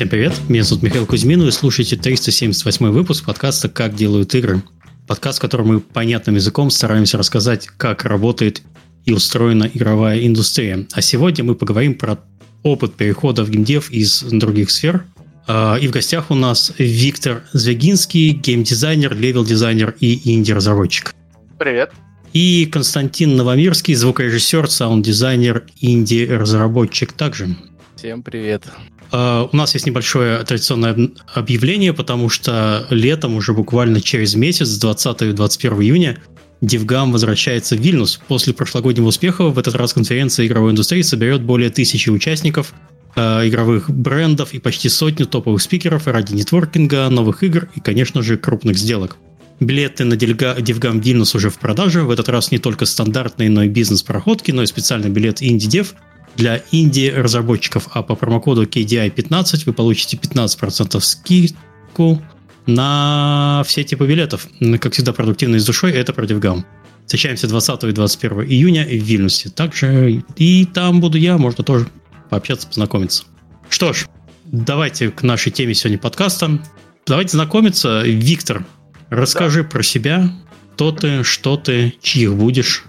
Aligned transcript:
Всем 0.00 0.08
привет, 0.08 0.32
меня 0.48 0.64
зовут 0.64 0.82
Михаил 0.82 1.04
Кузьмин, 1.04 1.42
вы 1.42 1.52
слушаете 1.52 1.94
378 1.94 2.88
выпуск 2.88 3.26
подкаста 3.26 3.68
«Как 3.68 3.94
делают 3.94 4.34
игры». 4.34 4.62
Подкаст, 5.06 5.36
в 5.36 5.40
котором 5.42 5.66
мы 5.66 5.80
понятным 5.80 6.36
языком 6.36 6.70
стараемся 6.70 7.18
рассказать, 7.18 7.68
как 7.76 8.06
работает 8.06 8.62
и 9.04 9.12
устроена 9.12 9.70
игровая 9.74 10.26
индустрия. 10.26 10.86
А 10.92 11.02
сегодня 11.02 11.44
мы 11.44 11.54
поговорим 11.54 11.96
про 11.96 12.18
опыт 12.62 12.94
перехода 12.94 13.44
в 13.44 13.50
геймдев 13.50 13.90
из 13.90 14.22
других 14.22 14.70
сфер. 14.70 15.04
А, 15.46 15.76
и 15.76 15.86
в 15.86 15.90
гостях 15.90 16.30
у 16.30 16.34
нас 16.34 16.72
Виктор 16.78 17.42
Звягинский, 17.52 18.30
геймдизайнер, 18.30 19.14
левел-дизайнер 19.14 19.96
и 20.00 20.32
инди-разработчик. 20.34 21.14
Привет. 21.58 21.92
И 22.32 22.64
Константин 22.72 23.36
Новомирский, 23.36 23.92
звукорежиссер, 23.92 24.70
саунд-дизайнер, 24.70 25.64
инди-разработчик 25.82 27.12
также. 27.12 27.54
Всем 27.96 28.22
привет. 28.22 28.64
Uh, 29.12 29.48
у 29.52 29.56
нас 29.56 29.74
есть 29.74 29.86
небольшое 29.86 30.38
традиционное 30.44 31.10
объявление, 31.34 31.92
потому 31.92 32.28
что 32.28 32.86
летом, 32.90 33.34
уже 33.34 33.52
буквально 33.52 34.00
через 34.00 34.36
месяц, 34.36 34.68
20-21 34.82 35.82
июня, 35.82 36.18
DevGam 36.62 37.10
возвращается 37.10 37.76
в 37.76 37.80
Вильнюс. 37.80 38.20
После 38.28 38.54
прошлогоднего 38.54 39.06
успеха 39.06 39.48
в 39.48 39.58
этот 39.58 39.74
раз 39.74 39.94
конференция 39.94 40.46
игровой 40.46 40.72
индустрии 40.72 41.02
соберет 41.02 41.42
более 41.42 41.70
тысячи 41.70 42.08
участников, 42.08 42.72
э, 43.16 43.48
игровых 43.48 43.90
брендов 43.90 44.52
и 44.52 44.60
почти 44.60 44.88
сотню 44.88 45.26
топовых 45.26 45.60
спикеров 45.60 46.06
ради 46.06 46.34
нетворкинга, 46.34 47.08
новых 47.08 47.42
игр 47.42 47.68
и, 47.74 47.80
конечно 47.80 48.22
же, 48.22 48.36
крупных 48.36 48.76
сделок. 48.76 49.16
Билеты 49.58 50.04
на 50.04 50.14
DevGam 50.14 51.02
Вильнюс 51.02 51.34
уже 51.34 51.50
в 51.50 51.58
продаже. 51.58 52.02
В 52.02 52.10
этот 52.10 52.28
раз 52.28 52.50
не 52.50 52.58
только 52.58 52.86
стандартные, 52.86 53.50
но 53.50 53.64
и 53.64 53.68
бизнес-проходки, 53.68 54.52
но 54.52 54.62
и 54.62 54.66
специальный 54.66 55.10
билет 55.10 55.42
Indie-Dev– 55.42 55.88
для 56.40 56.62
инди-разработчиков, 56.72 57.88
а 57.92 58.02
по 58.02 58.14
промокоду 58.14 58.64
KDI15 58.64 59.62
вы 59.66 59.72
получите 59.74 60.16
15% 60.16 60.98
скидку 61.00 62.22
на 62.66 63.62
все 63.66 63.84
типы 63.84 64.06
билетов. 64.06 64.48
Как 64.80 64.94
всегда, 64.94 65.12
продуктивно 65.12 65.56
и 65.56 65.58
с 65.58 65.66
душой, 65.66 65.92
это 65.92 66.14
про 66.14 66.24
DevGam. 66.24 66.64
Встречаемся 67.04 67.46
20 67.46 67.84
и 67.84 67.92
21 67.92 68.40
июня 68.44 68.84
в 68.86 68.88
Вильнюсе. 68.88 69.50
Также 69.50 70.22
и 70.36 70.64
там 70.64 71.02
буду 71.02 71.18
я, 71.18 71.36
можно 71.36 71.62
тоже 71.62 71.88
пообщаться, 72.30 72.66
познакомиться. 72.66 73.24
Что 73.68 73.92
ж, 73.92 74.06
давайте 74.46 75.10
к 75.10 75.22
нашей 75.22 75.52
теме 75.52 75.74
сегодня 75.74 75.98
подкаста. 75.98 76.58
Давайте 77.06 77.32
знакомиться. 77.32 78.02
Виктор, 78.02 78.64
расскажи 79.10 79.62
да. 79.62 79.68
про 79.68 79.82
себя. 79.82 80.32
Кто 80.72 80.92
ты, 80.92 81.22
что 81.22 81.58
ты, 81.58 81.94
чьих 82.00 82.34
будешь. 82.34 82.84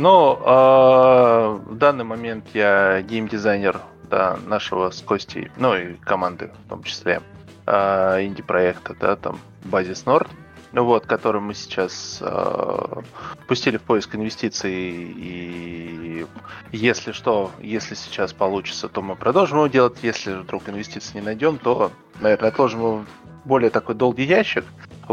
Ну, 0.00 0.38
э, 0.42 1.60
в 1.62 1.76
данный 1.76 2.04
момент 2.04 2.46
я 2.54 3.02
геймдизайнер 3.02 3.82
да, 4.08 4.38
нашего 4.46 4.88
с 4.88 5.02
Костей, 5.02 5.50
ну 5.58 5.76
и 5.76 5.92
команды 5.92 6.50
в 6.64 6.70
том 6.70 6.82
числе, 6.84 7.20
э, 7.66 8.24
инди-проекта, 8.24 8.96
да, 8.98 9.16
там, 9.16 9.38
Базис 9.62 10.06
Норд, 10.06 10.26
ну 10.72 10.86
вот, 10.86 11.04
который 11.04 11.42
мы 11.42 11.52
сейчас 11.52 12.16
э, 12.22 13.02
пустили 13.46 13.76
в 13.76 13.82
поиск 13.82 14.14
инвестиций, 14.14 14.72
и 14.72 16.26
если 16.72 17.12
что, 17.12 17.50
если 17.60 17.94
сейчас 17.94 18.32
получится, 18.32 18.88
то 18.88 19.02
мы 19.02 19.16
продолжим 19.16 19.58
его 19.58 19.66
делать, 19.66 19.98
если 20.00 20.32
вдруг 20.32 20.66
инвестиций 20.70 21.20
не 21.20 21.26
найдем, 21.26 21.58
то, 21.58 21.92
наверное, 22.20 22.48
отложим 22.48 22.80
его 22.80 23.04
в 23.44 23.46
более 23.46 23.68
такой 23.68 23.96
долгий 23.96 24.24
ящик, 24.24 24.64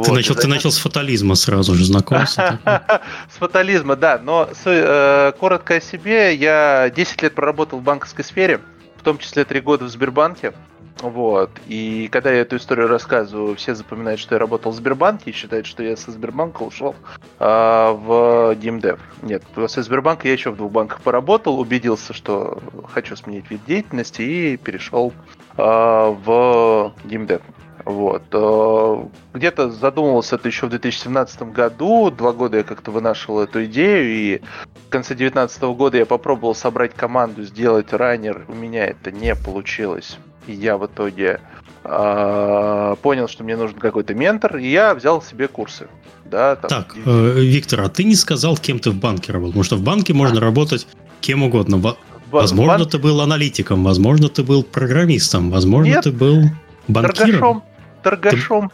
ты, 0.04 0.10
вот, 0.10 0.16
начал, 0.16 0.36
ты 0.36 0.48
начал 0.48 0.72
с 0.72 0.78
фатализма 0.78 1.36
сразу 1.36 1.74
же 1.74 1.86
знакомиться. 1.86 2.60
С 3.34 3.38
фатализма, 3.38 3.96
да. 3.96 4.20
Но 4.22 4.50
э, 4.66 5.32
коротко 5.40 5.76
о 5.76 5.82
себе. 5.82 6.36
Я 6.36 6.92
10 6.96 7.22
лет 7.22 7.36
проработал 7.36 7.80
в 7.80 7.84
банковской 7.84 8.24
сфере, 8.24 8.62
в 8.98 9.04
том 9.04 9.18
числе 9.18 9.46
3 9.46 9.62
года 9.62 9.86
в 9.86 9.90
Сбербанке. 9.90 10.54
Вот. 11.02 11.52
И 11.68 12.10
когда 12.12 12.32
я 12.32 12.42
эту 12.42 12.58
историю 12.58 12.88
рассказываю, 12.88 13.56
все 13.56 13.76
запоминают, 13.76 14.20
что 14.20 14.36
я 14.36 14.40
работал 14.40 14.72
в 14.72 14.76
Сбербанке 14.76 15.32
и 15.32 15.34
считают, 15.34 15.66
что 15.66 15.84
я 15.84 15.96
со 15.96 16.12
Сбербанка 16.12 16.64
ушел 16.64 16.96
а, 17.40 17.92
в 17.92 18.56
GameDev. 18.56 19.00
Нет, 19.22 19.44
со 19.68 19.84
Сбербанка 19.84 20.28
я 20.28 20.34
еще 20.34 20.52
в 20.52 20.58
двух 20.58 20.72
банках 20.72 21.02
поработал, 21.02 21.60
убедился, 21.60 22.14
что 22.14 22.62
хочу 22.92 23.16
сменить 23.16 23.50
вид 23.50 23.62
деятельности 23.68 24.22
и 24.22 24.58
перешел 24.58 25.14
а, 25.56 26.12
в 26.12 26.94
GameDev. 27.06 27.42
Вот. 27.88 28.24
Э, 28.34 29.04
где-то 29.34 29.72
задумывался 29.72 30.36
это 30.36 30.50
еще 30.50 30.66
в 30.66 30.70
2017 30.72 31.44
году. 31.54 32.12
Два 32.12 32.34
года 32.34 32.58
я 32.58 32.64
как-то 32.64 32.92
вынашивал 32.92 33.40
эту 33.40 33.64
идею, 33.64 34.10
и 34.10 34.42
в 34.88 34.90
конце 34.90 35.16
2019 35.16 35.62
года 35.64 35.98
я 35.98 36.06
попробовал 36.06 36.54
собрать 36.54 36.94
команду, 36.94 37.44
сделать 37.44 37.94
раннер. 37.94 38.44
У 38.50 38.54
меня 38.54 38.88
это 38.88 39.14
не 39.14 39.34
получилось. 39.36 40.18
И 40.48 40.52
я 40.52 40.78
в 40.78 40.86
итоге 40.86 41.40
э, 41.86 42.96
понял, 43.02 43.30
что 43.30 43.46
мне 43.46 43.56
нужен 43.56 43.80
какой-то 43.80 44.14
ментор, 44.14 44.58
и 44.58 44.68
я 44.68 44.94
взял 44.94 45.22
себе 45.22 45.48
курсы. 45.48 45.88
Да, 46.26 46.58
там, 46.58 46.70
так, 46.70 46.94
э, 46.94 47.40
Виктор, 47.40 47.80
а 47.82 47.90
ты 47.90 48.04
не 48.04 48.16
сказал, 48.16 48.58
кем 48.58 48.80
ты 48.80 48.92
в 48.92 48.96
банке 48.96 49.32
работал? 49.32 49.52
Потому 49.54 49.64
что 49.64 49.78
в 49.78 49.82
банке 49.82 50.14
можно 50.14 50.40
а. 50.40 50.42
работать 50.42 50.88
кем 51.22 51.42
угодно. 51.42 51.96
Возможно, 52.32 52.80
Бан... 52.80 52.90
ты 52.90 52.98
был 52.98 53.22
аналитиком, 53.22 53.86
возможно, 53.86 54.28
ты 54.28 54.44
был 54.44 54.64
программистом, 54.64 55.52
возможно, 55.52 55.92
Нет, 55.92 56.04
ты 56.04 56.12
был 56.12 56.50
банкиром. 56.90 57.16
Торгашом 57.16 57.64
торгашом. 58.04 58.72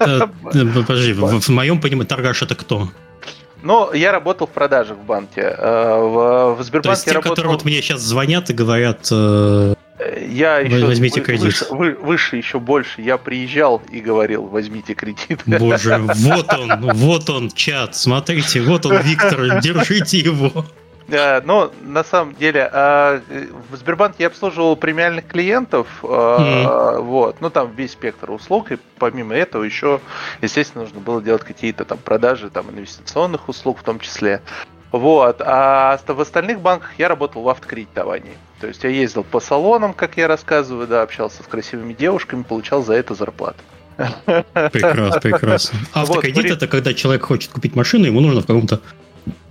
Э, 0.00 0.26
э, 0.52 0.82
подожди, 0.86 1.12
в 1.12 1.48
моем 1.48 1.80
понимании 1.80 2.06
торгаш 2.06 2.42
это 2.42 2.54
кто? 2.54 2.88
Ну, 3.62 3.92
я 3.94 4.12
работал 4.12 4.46
в 4.46 4.50
продажах 4.50 4.98
в 4.98 5.04
банке. 5.04 5.42
Э, 5.56 6.54
в 6.56 6.62
Сбербанке 6.62 6.82
То 6.82 6.90
есть 6.90 7.04
те, 7.04 7.12
работал... 7.12 7.30
которые 7.30 7.52
вот 7.52 7.64
мне 7.64 7.80
сейчас 7.80 8.00
звонят 8.00 8.50
и 8.50 8.52
говорят, 8.52 9.10
я 9.10 10.58
еще 10.58 10.86
возьмите 10.86 11.20
вы, 11.20 11.26
кредит. 11.26 11.44
Выше, 11.44 11.66
вы, 11.70 11.94
выше, 11.94 12.36
еще 12.36 12.58
больше. 12.58 13.00
Я 13.00 13.16
приезжал 13.16 13.80
и 13.90 14.00
говорил, 14.00 14.44
возьмите 14.46 14.94
кредит. 14.94 15.42
Боже, 15.46 15.98
вот 16.14 16.52
он, 16.52 16.92
вот 16.94 17.30
он, 17.30 17.50
чат. 17.50 17.94
Смотрите, 17.94 18.60
вот 18.60 18.86
он, 18.86 18.98
Виктор, 19.02 19.60
держите 19.60 20.18
его. 20.18 20.66
Э, 21.08 21.40
но 21.42 21.70
на 21.82 22.04
самом 22.04 22.34
деле 22.34 22.68
а, 22.72 23.20
в 23.70 23.76
Сбербанке 23.76 24.16
я 24.20 24.26
обслуживал 24.28 24.76
премиальных 24.76 25.26
клиентов, 25.26 25.86
mm-hmm. 26.02 27.00
вот, 27.02 27.40
ну 27.40 27.50
там 27.50 27.72
весь 27.74 27.92
спектр 27.92 28.30
услуг, 28.30 28.72
и 28.72 28.78
помимо 28.98 29.34
этого 29.34 29.62
еще, 29.64 30.00
естественно, 30.40 30.84
нужно 30.84 31.00
было 31.00 31.22
делать 31.22 31.42
какие-то 31.42 31.84
там 31.84 31.98
продажи 31.98 32.50
там 32.50 32.70
инвестиционных 32.70 33.48
услуг 33.48 33.78
в 33.80 33.82
том 33.82 34.00
числе. 34.00 34.40
Вот. 34.92 35.42
А 35.44 35.98
в 36.06 36.20
остальных 36.20 36.60
банках 36.60 36.92
я 36.98 37.08
работал 37.08 37.42
в 37.42 37.48
автокредитовании. 37.48 38.34
То 38.60 38.68
есть 38.68 38.84
я 38.84 38.90
ездил 38.90 39.24
по 39.24 39.40
салонам, 39.40 39.92
как 39.92 40.16
я 40.16 40.28
рассказываю, 40.28 40.86
да, 40.86 41.02
общался 41.02 41.42
с 41.42 41.46
красивыми 41.46 41.94
девушками, 41.94 42.44
получал 42.44 42.84
за 42.84 42.94
это 42.94 43.14
зарплату. 43.14 43.58
Прекрасно, 43.96 45.20
прекрасно. 45.20 45.78
Автокредит 45.92 46.44
вот, 46.44 46.52
это 46.52 46.68
когда 46.68 46.94
человек 46.94 47.24
хочет 47.24 47.50
купить 47.50 47.74
машину, 47.74 48.06
ему 48.06 48.20
нужно 48.20 48.40
в 48.42 48.46
каком-то 48.46 48.80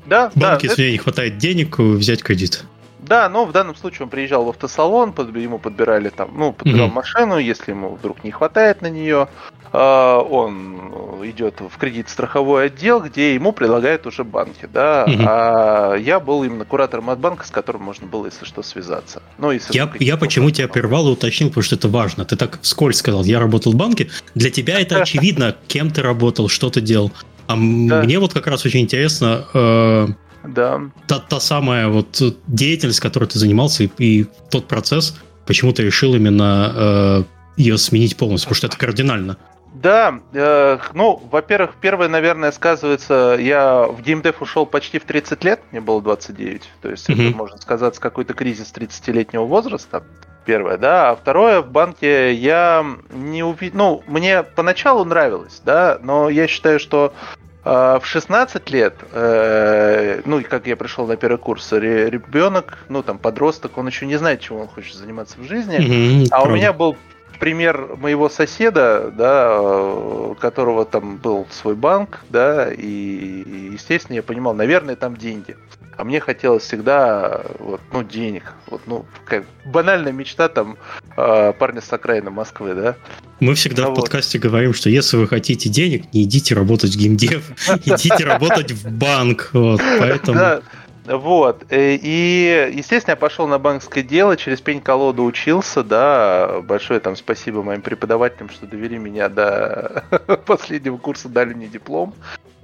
да, 0.05 0.29
в 0.29 0.35
банке, 0.35 0.67
да, 0.67 0.71
если 0.71 0.85
это... 0.85 0.91
не 0.91 0.97
хватает 0.97 1.37
денег, 1.37 1.79
взять 1.79 2.23
кредит. 2.23 2.65
Да, 3.07 3.27
но 3.27 3.45
в 3.45 3.51
данном 3.51 3.75
случае 3.75 4.03
он 4.03 4.09
приезжал 4.09 4.45
в 4.45 4.49
автосалон, 4.49 5.11
под, 5.11 5.35
ему 5.35 5.59
подбирали 5.59 6.09
там, 6.09 6.31
ну, 6.35 6.53
подбирал 6.53 6.87
mm-hmm. 6.87 6.93
машину, 6.93 7.37
если 7.37 7.71
ему 7.71 7.95
вдруг 7.95 8.23
не 8.23 8.31
хватает 8.31 8.81
на 8.81 8.89
нее, 8.89 9.27
э, 9.73 9.77
он 9.77 10.79
идет 11.23 11.59
в 11.59 11.77
кредит 11.77 12.09
страховой 12.09 12.67
отдел, 12.67 13.01
где 13.01 13.33
ему 13.33 13.51
предлагают 13.51 14.07
уже 14.07 14.23
банки, 14.23 14.69
да. 14.71 15.05
Mm-hmm. 15.05 15.25
А 15.27 15.95
я 15.95 16.19
был 16.21 16.43
именно 16.45 16.63
куратором 16.63 17.09
от 17.09 17.19
банка, 17.19 17.45
с 17.45 17.51
которым 17.51 17.83
можно 17.83 18.07
было, 18.07 18.27
если 18.27 18.45
что, 18.45 18.63
связаться. 18.63 19.21
Ну, 19.37 19.51
если 19.51 19.75
я 19.75 19.91
я 19.99 20.15
почему 20.15 20.49
тебя 20.51 20.69
прервал 20.69 21.09
и 21.09 21.11
уточнил, 21.11 21.49
потому 21.49 21.63
что 21.63 21.75
это 21.75 21.89
важно. 21.89 22.23
Ты 22.23 22.37
так 22.37 22.59
вскользь 22.61 22.97
сказал, 22.97 23.25
я 23.25 23.39
работал 23.39 23.73
в 23.73 23.75
банке. 23.75 24.09
Для 24.33 24.49
тебя 24.49 24.79
это 24.79 24.97
очевидно, 25.01 25.55
кем 25.67 25.91
ты 25.91 26.01
работал, 26.01 26.47
что 26.47 26.69
ты 26.69 26.79
делал. 26.79 27.11
А 27.47 27.55
да. 27.55 28.03
мне 28.03 28.19
вот 28.19 28.33
как 28.33 28.47
раз 28.47 28.65
очень 28.65 28.81
интересно, 28.81 29.45
э, 29.53 30.07
да. 30.43 30.81
та, 31.07 31.19
та 31.19 31.39
самая 31.39 31.87
вот 31.87 32.21
деятельность, 32.47 32.99
которой 32.99 33.25
ты 33.25 33.39
занимался, 33.39 33.83
и, 33.83 33.89
и 33.97 34.27
тот 34.49 34.67
процесс, 34.67 35.17
почему 35.45 35.73
ты 35.73 35.83
решил 35.83 36.15
именно 36.15 36.73
э, 36.75 37.23
ее 37.57 37.77
сменить 37.77 38.17
полностью, 38.17 38.47
потому 38.47 38.57
что 38.57 38.67
это 38.67 38.77
кардинально. 38.77 39.37
Да, 39.73 40.21
э, 40.33 40.77
ну, 40.93 41.21
во-первых, 41.31 41.75
первое, 41.81 42.07
наверное, 42.07 42.51
сказывается, 42.51 43.35
я 43.39 43.85
в 43.87 44.01
геймдев 44.01 44.41
ушел 44.41 44.65
почти 44.65 44.99
в 44.99 45.03
30 45.03 45.43
лет, 45.43 45.61
мне 45.71 45.81
было 45.81 46.01
29, 46.01 46.61
то 46.81 46.89
есть 46.89 47.09
mm-hmm. 47.09 47.29
это, 47.29 47.37
можно 47.37 47.57
сказать, 47.57 47.97
какой-то 47.97 48.33
кризис 48.33 48.71
30-летнего 48.73 49.45
возраста, 49.45 50.03
первое, 50.45 50.77
да, 50.77 51.11
а 51.11 51.15
второе, 51.15 51.61
в 51.61 51.71
банке 51.71 52.33
я 52.33 52.85
не 53.11 53.43
увидел, 53.43 53.77
ну, 53.77 54.03
мне 54.07 54.43
поначалу 54.43 55.05
нравилось, 55.05 55.61
да, 55.65 55.99
но 56.01 56.29
я 56.29 56.47
считаю, 56.47 56.79
что 56.79 57.13
э, 57.65 57.99
в 58.01 58.05
16 58.05 58.69
лет, 58.71 58.95
э, 59.11 60.21
ну, 60.25 60.39
и 60.39 60.43
как 60.43 60.67
я 60.67 60.75
пришел 60.75 61.07
на 61.07 61.15
первый 61.15 61.37
курс, 61.37 61.71
ребенок, 61.71 62.79
ну, 62.89 63.03
там, 63.03 63.17
подросток, 63.17 63.77
он 63.77 63.87
еще 63.87 64.05
не 64.05 64.17
знает, 64.17 64.41
чем 64.41 64.57
он 64.57 64.67
хочет 64.67 64.95
заниматься 64.95 65.39
в 65.39 65.43
жизни, 65.43 65.77
mm-hmm, 65.77 66.27
а 66.31 66.37
правда. 66.37 66.49
у 66.49 66.55
меня 66.55 66.73
был 66.73 66.97
пример 67.39 67.97
моего 67.97 68.29
соседа, 68.29 69.11
да, 69.11 69.59
у 69.59 70.35
которого 70.35 70.85
там 70.85 71.17
был 71.17 71.45
свой 71.51 71.75
банк, 71.75 72.21
да, 72.29 72.71
и, 72.71 73.69
естественно, 73.73 74.15
я 74.15 74.23
понимал, 74.23 74.53
наверное, 74.53 74.95
там 74.95 75.17
деньги. 75.17 75.57
А 75.97 76.03
мне 76.03 76.19
хотелось 76.19 76.63
всегда 76.63 77.41
вот, 77.59 77.81
ну, 77.91 78.03
денег. 78.03 78.53
Вот, 78.67 78.81
ну, 78.87 79.05
как 79.25 79.45
банальная 79.65 80.11
мечта 80.11 80.47
там 80.47 80.77
э, 81.15 81.53
парня 81.53 81.81
с 81.81 81.93
окраины 81.93 82.31
Москвы, 82.31 82.73
да. 82.73 82.95
Мы 83.39 83.55
всегда 83.55 83.83
ну, 83.83 83.91
в 83.91 83.95
подкасте 83.95 84.39
вот. 84.39 84.47
говорим, 84.47 84.73
что 84.73 84.89
если 84.89 85.17
вы 85.17 85.27
хотите 85.27 85.69
денег, 85.69 86.13
не 86.13 86.23
идите 86.23 86.55
работать 86.55 86.95
в 86.95 86.97
геймдев, 86.97 87.51
идите 87.85 88.25
работать 88.25 88.71
в 88.71 88.91
банк. 88.91 89.49
Вот, 89.53 89.81
поэтому... 89.99 90.61
Вот. 91.05 91.65
Э, 91.69 91.95
и, 91.95 92.71
естественно, 92.73 93.13
я 93.13 93.17
пошел 93.17 93.47
на 93.47 93.59
банковское 93.59 94.03
дело, 94.03 94.37
через 94.37 94.61
пень-колоду 94.61 95.23
учился, 95.23 95.83
да. 95.83 96.61
Большое 96.63 96.99
там 96.99 97.15
спасибо 97.15 97.61
моим 97.61 97.81
преподавателям, 97.81 98.49
что 98.49 98.65
довели 98.65 98.97
меня 98.97 99.29
до 99.29 100.03
последнего 100.45 100.97
курса, 100.97 101.27
дали 101.27 101.53
мне 101.53 101.67
диплом. 101.67 102.13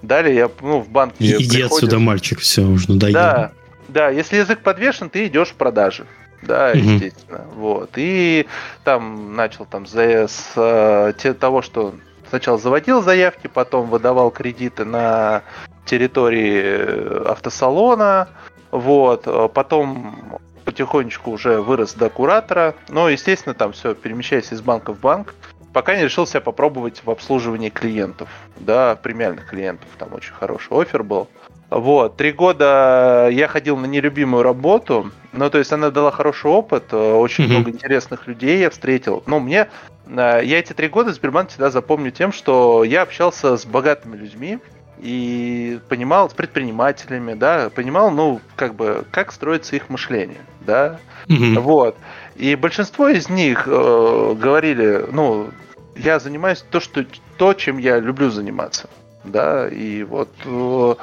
Далее 0.02 0.36
я, 0.36 0.52
ну, 0.62 0.80
в 0.80 0.90
банке 0.90 1.16
Иди 1.20 1.38
приходишь. 1.38 1.66
отсюда, 1.66 2.00
мальчик, 2.00 2.40
все, 2.40 2.62
уже 2.62 2.92
надоело. 2.92 3.14
Да, 3.14 3.52
да, 3.90 4.10
если 4.10 4.38
язык 4.38 4.60
подвешен, 4.60 5.10
ты 5.10 5.28
идешь 5.28 5.50
в 5.50 5.56
продажи. 5.56 6.06
Да, 6.42 6.72
угу. 6.72 6.80
естественно. 6.80 7.46
Вот. 7.56 7.92
И 7.96 8.48
там 8.84 9.36
начал 9.36 9.66
там 9.66 9.86
с 9.86 10.54
э, 10.56 11.34
того, 11.40 11.62
что 11.62 11.96
сначала 12.30 12.58
заводил 12.58 13.02
заявки, 13.02 13.48
потом 13.48 13.90
выдавал 13.90 14.32
кредиты 14.32 14.86
на 14.86 15.44
территории 15.86 16.62
э, 16.64 17.24
автосалона. 17.28 18.30
Вот. 18.72 19.24
Э, 19.26 19.50
потом 19.54 20.40
потихонечку 20.64 21.32
уже 21.32 21.62
вырос 21.62 21.94
до 21.94 22.10
куратора. 22.10 22.76
Но, 22.88 23.10
естественно, 23.10 23.54
там 23.54 23.74
все 23.74 23.94
перемещаясь 23.94 24.54
из 24.54 24.62
банка 24.62 24.94
в 24.94 25.00
банк 25.00 25.36
пока 25.74 25.96
не 25.96 26.04
решил 26.04 26.26
себя 26.28 26.42
попробовать 26.42 27.02
в 27.04 27.10
обслуживании 27.10 27.70
клиентов, 27.70 28.30
да, 28.58 28.96
премиальных 28.96 29.48
клиентов, 29.48 29.88
там 29.98 30.14
очень 30.14 30.34
хороший 30.34 30.70
офер 30.72 31.04
был. 31.04 31.28
Вот, 31.70 32.18
три 32.18 32.32
года 32.32 33.30
я 33.32 33.48
ходил 33.48 33.78
на 33.78 33.86
нелюбимую 33.86 34.42
работу, 34.42 35.12
ну, 35.34 35.50
то 35.52 35.60
есть 35.60 35.72
она 35.72 35.92
дала 35.92 36.10
хороший 36.10 36.50
опыт, 36.50 36.86
э, 36.92 36.98
очень 36.98 37.44
mm-hmm. 37.44 37.48
много 37.48 37.70
интересных 37.70 38.26
людей 38.26 38.60
я 38.60 38.72
встретил. 38.72 39.22
Но 39.28 39.40
мне, 39.40 39.70
э, 40.08 40.42
я 40.44 40.58
эти 40.58 40.74
три 40.74 40.88
года 40.88 41.12
в 41.12 41.14
Сбербанке 41.14 41.52
всегда 41.52 41.70
запомню 41.70 42.10
тем, 42.10 42.32
что 42.32 42.84
я 42.84 43.04
общался 43.04 43.56
с 43.56 43.66
богатыми 43.68 44.18
людьми, 44.18 44.58
и 45.00 45.80
понимал 45.88 46.30
с 46.30 46.34
предпринимателями, 46.34 47.34
да, 47.34 47.70
понимал, 47.70 48.12
ну, 48.12 48.42
как 48.56 48.76
бы, 48.76 49.06
как 49.12 49.32
строится 49.32 49.76
их 49.76 49.90
мышление, 49.90 50.42
да, 50.62 51.00
mm-hmm. 51.28 51.60
вот. 51.60 51.96
И 52.40 52.56
большинство 52.56 53.10
из 53.10 53.30
них 53.30 53.68
э, 53.68 54.36
говорили, 54.40 55.06
ну, 55.12 55.50
я 55.98 56.20
занимаюсь 56.20 56.64
то, 56.72 56.80
что, 56.80 57.06
то, 57.38 57.54
чем 57.54 57.78
я 57.78 58.00
люблю 58.00 58.30
заниматься. 58.30 58.90
Да, 59.26 59.68
и 59.68 60.04
вот 60.04 60.30
э, 60.46 60.96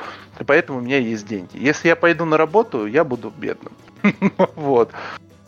поэтому 0.46 0.78
у 0.78 0.80
меня 0.80 0.96
есть 0.96 1.26
деньги. 1.28 1.50
Если 1.52 1.88
я 1.88 1.96
пойду 1.96 2.24
на 2.24 2.38
работу, 2.38 2.86
я 2.86 3.04
буду 3.04 3.30
бедным. 3.36 3.74
Вот. 4.54 4.92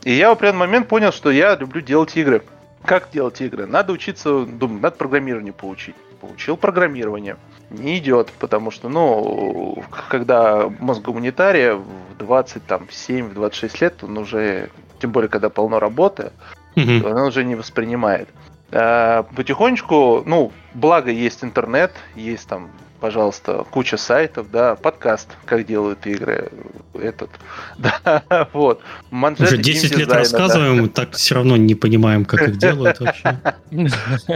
И 0.05 0.13
я 0.13 0.29
в 0.29 0.33
определенный 0.33 0.67
момент 0.67 0.89
понял, 0.89 1.11
что 1.11 1.31
я 1.31 1.57
люблю 1.57 1.81
делать 1.81 2.15
игры. 2.19 2.43
Как 2.85 3.11
делать 3.11 3.41
игры? 3.41 3.67
Надо 3.67 3.95
учиться, 3.95 4.45
думаю, 4.45 4.83
надо 4.83 4.97
программирование 4.97 5.55
получить. 5.55 5.97
Получил 6.21 6.59
программирование. 6.59 7.39
Не 7.71 7.99
идет, 7.99 8.33
потому 8.39 8.71
что, 8.71 8.89
ну, 8.89 9.83
когда 10.09 10.71
мозг 10.81 11.03
гуманитария 11.03 11.75
в 11.75 11.87
27-26 12.19 13.81
лет, 13.81 14.03
он 14.03 14.17
уже 14.17 14.71
тем 15.01 15.13
более, 15.13 15.29
когда 15.29 15.51
полно 15.51 15.79
работы, 15.79 16.33
mm-hmm. 16.77 17.11
она 17.11 17.25
уже 17.25 17.45
не 17.45 17.55
воспринимает. 17.55 18.29
А, 18.71 19.23
потихонечку, 19.23 20.23
ну, 20.27 20.53
благо 20.75 21.11
есть 21.11 21.45
интернет, 21.45 21.93
есть 22.15 22.49
там, 22.49 22.71
пожалуйста, 23.01 23.65
куча 23.71 23.97
сайтов, 23.97 24.51
да, 24.51 24.75
подкаст, 24.75 25.29
как 25.45 25.67
делают 25.67 26.07
игры, 26.07 26.51
этот, 26.95 27.31
да, 27.79 28.49
вот. 28.53 28.83
Манжеты 29.11 29.55
Уже 29.55 29.63
10 29.63 29.97
лет 29.97 30.13
рассказываем, 30.13 30.87
да. 30.87 30.93
так 30.93 31.13
все 31.13 31.37
равно 31.37 31.57
не 31.57 31.75
понимаем, 31.75 32.25
как 32.25 32.43
их 32.43 32.59
делают 32.59 33.01
вообще. 33.01 33.39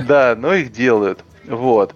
Да, 0.06 0.34
но 0.36 0.54
их 0.54 0.72
делают, 0.72 1.24
вот. 1.46 1.94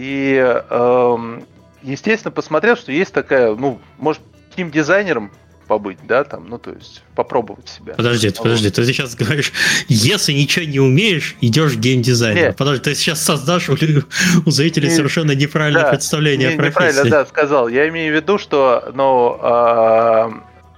И, 0.00 0.62
эм, 0.70 1.44
естественно, 1.82 2.32
посмотрел, 2.32 2.74
что 2.74 2.90
есть 2.90 3.12
такая, 3.12 3.54
ну, 3.54 3.78
может, 3.98 4.22
тим 4.56 4.70
дизайнером 4.70 5.30
побыть, 5.66 5.98
да, 6.08 6.24
там, 6.24 6.48
ну, 6.48 6.56
то 6.56 6.72
есть 6.72 7.02
попробовать 7.14 7.68
себя. 7.68 7.92
Подожди, 7.94 8.28
вот. 8.28 8.38
подожди, 8.38 8.70
ты 8.70 8.82
сейчас 8.86 9.14
говоришь, 9.14 9.52
если 9.88 10.32
ничего 10.32 10.64
не 10.64 10.80
умеешь, 10.80 11.36
идешь 11.42 11.76
геймдизайнер. 11.76 12.54
Подожди, 12.54 12.82
ты 12.82 12.94
сейчас 12.94 13.22
создашь 13.22 13.68
у, 13.68 13.74
у 14.46 14.50
зрителей 14.50 14.88
не, 14.88 14.94
совершенно 14.94 15.32
неправильное 15.32 15.82
да, 15.82 15.90
представление 15.90 16.48
не, 16.48 16.54
о 16.54 16.56
профессии. 16.56 16.88
Неправильно, 16.88 17.10
да, 17.10 17.26
сказал. 17.26 17.68
Я 17.68 17.86
имею 17.90 18.14
в 18.14 18.16
виду, 18.16 18.38
что, 18.38 18.90
ну, 18.94 19.38
э, 19.38 20.30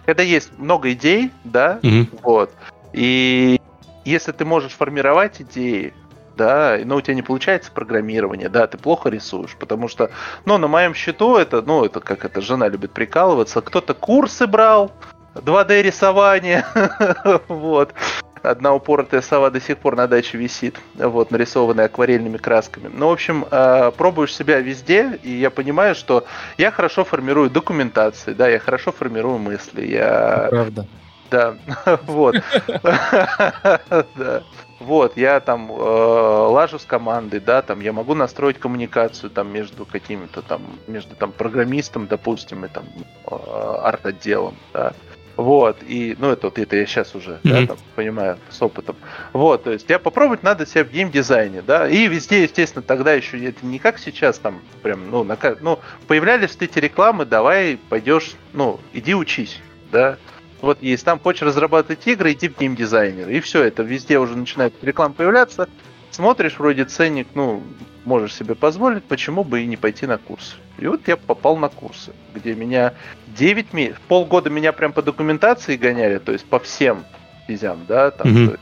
когда 0.05 0.25
есть 0.25 0.51
много 0.59 0.93
идей, 0.93 1.31
да, 1.45 1.79
угу. 1.81 2.09
вот, 2.23 2.51
и 2.93 3.61
если 4.05 4.33
ты 4.33 4.45
можешь 4.45 4.73
формировать 4.73 5.41
идеи, 5.41 5.95
да, 6.37 6.79
но 6.85 6.97
у 6.97 7.01
тебя 7.01 7.15
не 7.15 7.23
получается 7.23 7.71
программирование, 7.73 8.49
да, 8.49 8.67
ты 8.67 8.79
плохо 8.79 9.09
рисуешь, 9.09 9.57
потому 9.59 9.89
что, 9.89 10.11
ну, 10.45 10.59
на 10.59 10.69
моем 10.69 10.95
счету 10.95 11.37
это, 11.37 11.63
ну, 11.63 11.85
это 11.85 12.01
как 12.01 12.25
это 12.25 12.41
жена 12.41 12.69
любит 12.69 12.93
прикалываться, 12.93 13.61
кто-то 13.61 13.95
курсы 13.95 14.47
брал, 14.47 14.93
2D 15.35 15.83
рисование, 15.83 16.65
вот. 17.49 17.95
Одна 18.43 18.75
упоротая 18.75 19.21
сова 19.21 19.51
до 19.51 19.61
сих 19.61 19.79
пор 19.79 19.95
на 19.95 20.09
даче 20.09 20.37
висит, 20.37 20.77
вот, 20.97 21.31
нарисованная 21.31 21.85
акварельными 21.87 22.39
красками. 22.39 22.91
Ну, 22.93 23.09
в 23.09 23.13
общем, 23.13 23.47
э, 23.49 23.93
пробуешь 23.97 24.35
себя 24.35 24.59
везде, 24.59 25.21
и 25.23 25.31
я 25.31 25.49
понимаю, 25.51 25.95
что 25.95 26.25
я 26.59 26.73
хорошо 26.73 27.05
формирую 27.05 27.51
документации, 27.51 28.33
да, 28.33 28.49
я 28.49 28.59
хорошо 28.59 28.91
формирую 28.91 29.39
мысли, 29.39 29.87
я... 29.87 30.49
Правда. 30.51 30.87
Да, 31.31 31.55
вот. 32.07 32.37
Вот, 34.83 35.17
я 35.17 35.39
там 35.39 35.71
э, 35.71 35.75
лажу 35.75 36.79
с 36.79 36.85
командой, 36.85 37.39
да, 37.39 37.63
там 37.63 37.81
я 37.81 37.93
могу 37.93 38.15
настроить 38.15 38.59
коммуникацию 38.59 39.31
там 39.31 39.53
между 39.53 39.87
какими-то 39.87 40.43
там, 40.43 40.63
между 40.89 41.15
там 41.15 41.31
программистом, 41.31 42.09
допустим, 42.09 42.65
и 42.65 42.69
там 42.69 42.85
э, 43.31 43.35
арт-отделом, 43.83 44.57
да. 44.73 44.93
Вот, 45.37 45.79
и, 45.87 46.17
ну, 46.19 46.31
это 46.31 46.49
вот 46.49 46.59
это 46.59 46.77
я 46.77 46.85
сейчас 46.85 47.15
уже, 47.15 47.39
mm-hmm. 47.43 47.61
да, 47.61 47.67
там, 47.69 47.77
понимаю, 47.95 48.39
с 48.51 48.61
опытом. 48.61 48.97
Вот, 49.33 49.65
то 49.65 49.71
есть 49.71 49.89
я 49.89 49.99
попробовать 49.99 50.43
надо 50.43 50.67
себя 50.67 50.85
в 50.85 50.91
геймдизайне, 50.91 51.63
да, 51.63 51.89
и 51.89 52.09
везде, 52.09 52.43
естественно, 52.43 52.83
тогда 52.83 53.13
еще 53.13 53.43
это 53.49 53.65
не 53.65 53.79
как 53.79 53.99
сейчас 53.99 54.39
там, 54.39 54.61
прям, 54.83 55.11
ну, 55.11 55.23
на, 55.23 55.39
ну, 55.61 55.79
появлялись 56.09 56.57
эти 56.59 56.79
рекламы, 56.81 57.25
давай 57.25 57.79
пойдешь, 57.89 58.35
ну, 58.53 58.81
иди 58.93 59.15
учись, 59.15 59.61
да, 59.93 60.19
вот 60.63 60.83
есть, 60.83 61.05
там 61.05 61.19
хочешь 61.19 61.43
разрабатывать 61.43 62.07
игры, 62.07 62.33
иди 62.33 62.49
в 62.49 62.59
геймдизайнер. 62.59 63.29
И 63.29 63.41
все, 63.41 63.65
это 63.65 63.83
везде 63.83 64.19
уже 64.19 64.37
начинает 64.37 64.73
реклама 64.83 65.13
появляться. 65.13 65.69
Смотришь, 66.11 66.59
вроде 66.59 66.85
ценник, 66.85 67.29
ну, 67.35 67.63
можешь 68.05 68.35
себе 68.35 68.55
позволить, 68.55 69.05
почему 69.05 69.45
бы 69.45 69.63
и 69.63 69.67
не 69.67 69.77
пойти 69.77 70.07
на 70.07 70.19
курсы. 70.19 70.55
И 70.79 70.87
вот 70.87 71.07
я 71.09 71.17
попал 71.17 71.57
на 71.57 71.69
курсы, 71.69 72.13
где 72.35 72.55
меня 72.55 72.95
9 73.37 73.73
месяцев, 73.73 74.01
полгода 74.09 74.51
меня 74.51 74.73
прям 74.73 74.93
по 74.93 75.03
документации 75.03 75.77
гоняли, 75.77 76.19
то 76.19 76.33
есть 76.33 76.45
по 76.45 76.59
всем 76.59 77.05
физям, 77.47 77.85
да, 77.89 78.11
там, 78.11 78.31
угу. 78.31 78.53
то 78.53 78.59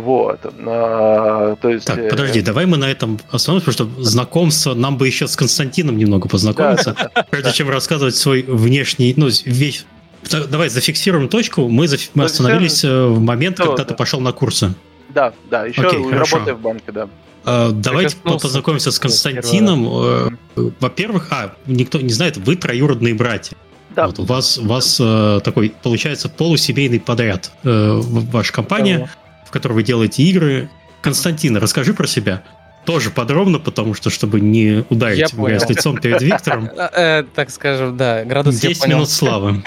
вот. 0.00 0.40
А, 0.44 1.56
то 1.56 1.68
есть, 1.68 1.86
так, 1.86 1.98
э, 1.98 2.08
подожди, 2.08 2.40
давай 2.40 2.66
мы 2.66 2.78
на 2.78 2.90
этом 2.90 3.20
остановимся, 3.30 3.72
потому 3.72 3.90
что 3.92 4.02
знакомство, 4.02 4.74
нам 4.74 4.96
бы 4.96 5.06
еще 5.06 5.28
с 5.28 5.36
Константином 5.36 5.98
немного 5.98 6.28
познакомиться, 6.28 6.96
прежде 7.30 7.52
чем 7.52 7.68
рассказывать 7.68 8.16
свой 8.16 8.42
внешний, 8.42 9.12
ну, 9.16 9.28
весь 9.44 9.86
Давай 10.30 10.68
зафиксируем 10.68 11.28
точку. 11.28 11.68
Мы, 11.68 11.88
заф... 11.88 12.10
мы 12.14 12.24
остановились 12.24 12.84
э, 12.84 13.06
в 13.06 13.20
момент, 13.20 13.56
Что, 13.56 13.66
когда 13.66 13.84
да. 13.84 13.88
ты 13.90 13.94
пошел 13.94 14.20
на 14.20 14.32
курсы. 14.32 14.74
Да, 15.10 15.32
да, 15.50 15.66
еще 15.66 15.82
Окей, 15.82 16.10
работаю 16.10 16.56
в 16.56 16.60
банке, 16.60 16.92
да. 16.92 17.08
Uh, 17.44 17.72
давайте 17.72 18.16
познакомимся 18.16 18.92
с 18.92 19.00
Константином. 19.00 19.84
Uh, 19.86 20.72
во-первых, 20.78 21.26
а, 21.30 21.56
никто 21.66 22.00
не 22.00 22.12
знает, 22.12 22.36
вы 22.36 22.54
троюродные 22.54 23.14
братья. 23.14 23.56
Да. 23.90 24.06
Вот 24.06 24.20
у 24.20 24.24
вас, 24.24 24.58
у 24.58 24.66
вас 24.66 25.00
uh, 25.00 25.40
такой, 25.40 25.74
получается, 25.82 26.28
полусемейный 26.28 27.00
подряд. 27.00 27.50
Uh, 27.64 28.00
ваша 28.00 28.52
компания, 28.52 28.98
да. 28.98 29.44
в 29.46 29.50
которой 29.50 29.72
вы 29.72 29.82
делаете 29.82 30.22
игры. 30.22 30.70
Константин, 31.00 31.56
расскажи 31.56 31.94
про 31.94 32.06
себя. 32.06 32.44
Тоже 32.84 33.10
подробно, 33.10 33.58
потому 33.58 33.94
что, 33.94 34.10
чтобы 34.10 34.40
не 34.40 34.84
ударить 34.90 35.18
я 35.18 35.26
в 35.28 35.34
грязь 35.34 35.68
лицом 35.68 35.98
перед 35.98 36.20
Виктором. 36.22 36.68
Э, 36.94 37.24
так 37.34 37.50
скажем, 37.50 37.96
да, 37.96 38.24
градус 38.24 38.56
10 38.56 38.86
минут 38.88 39.08
славы. 39.08 39.62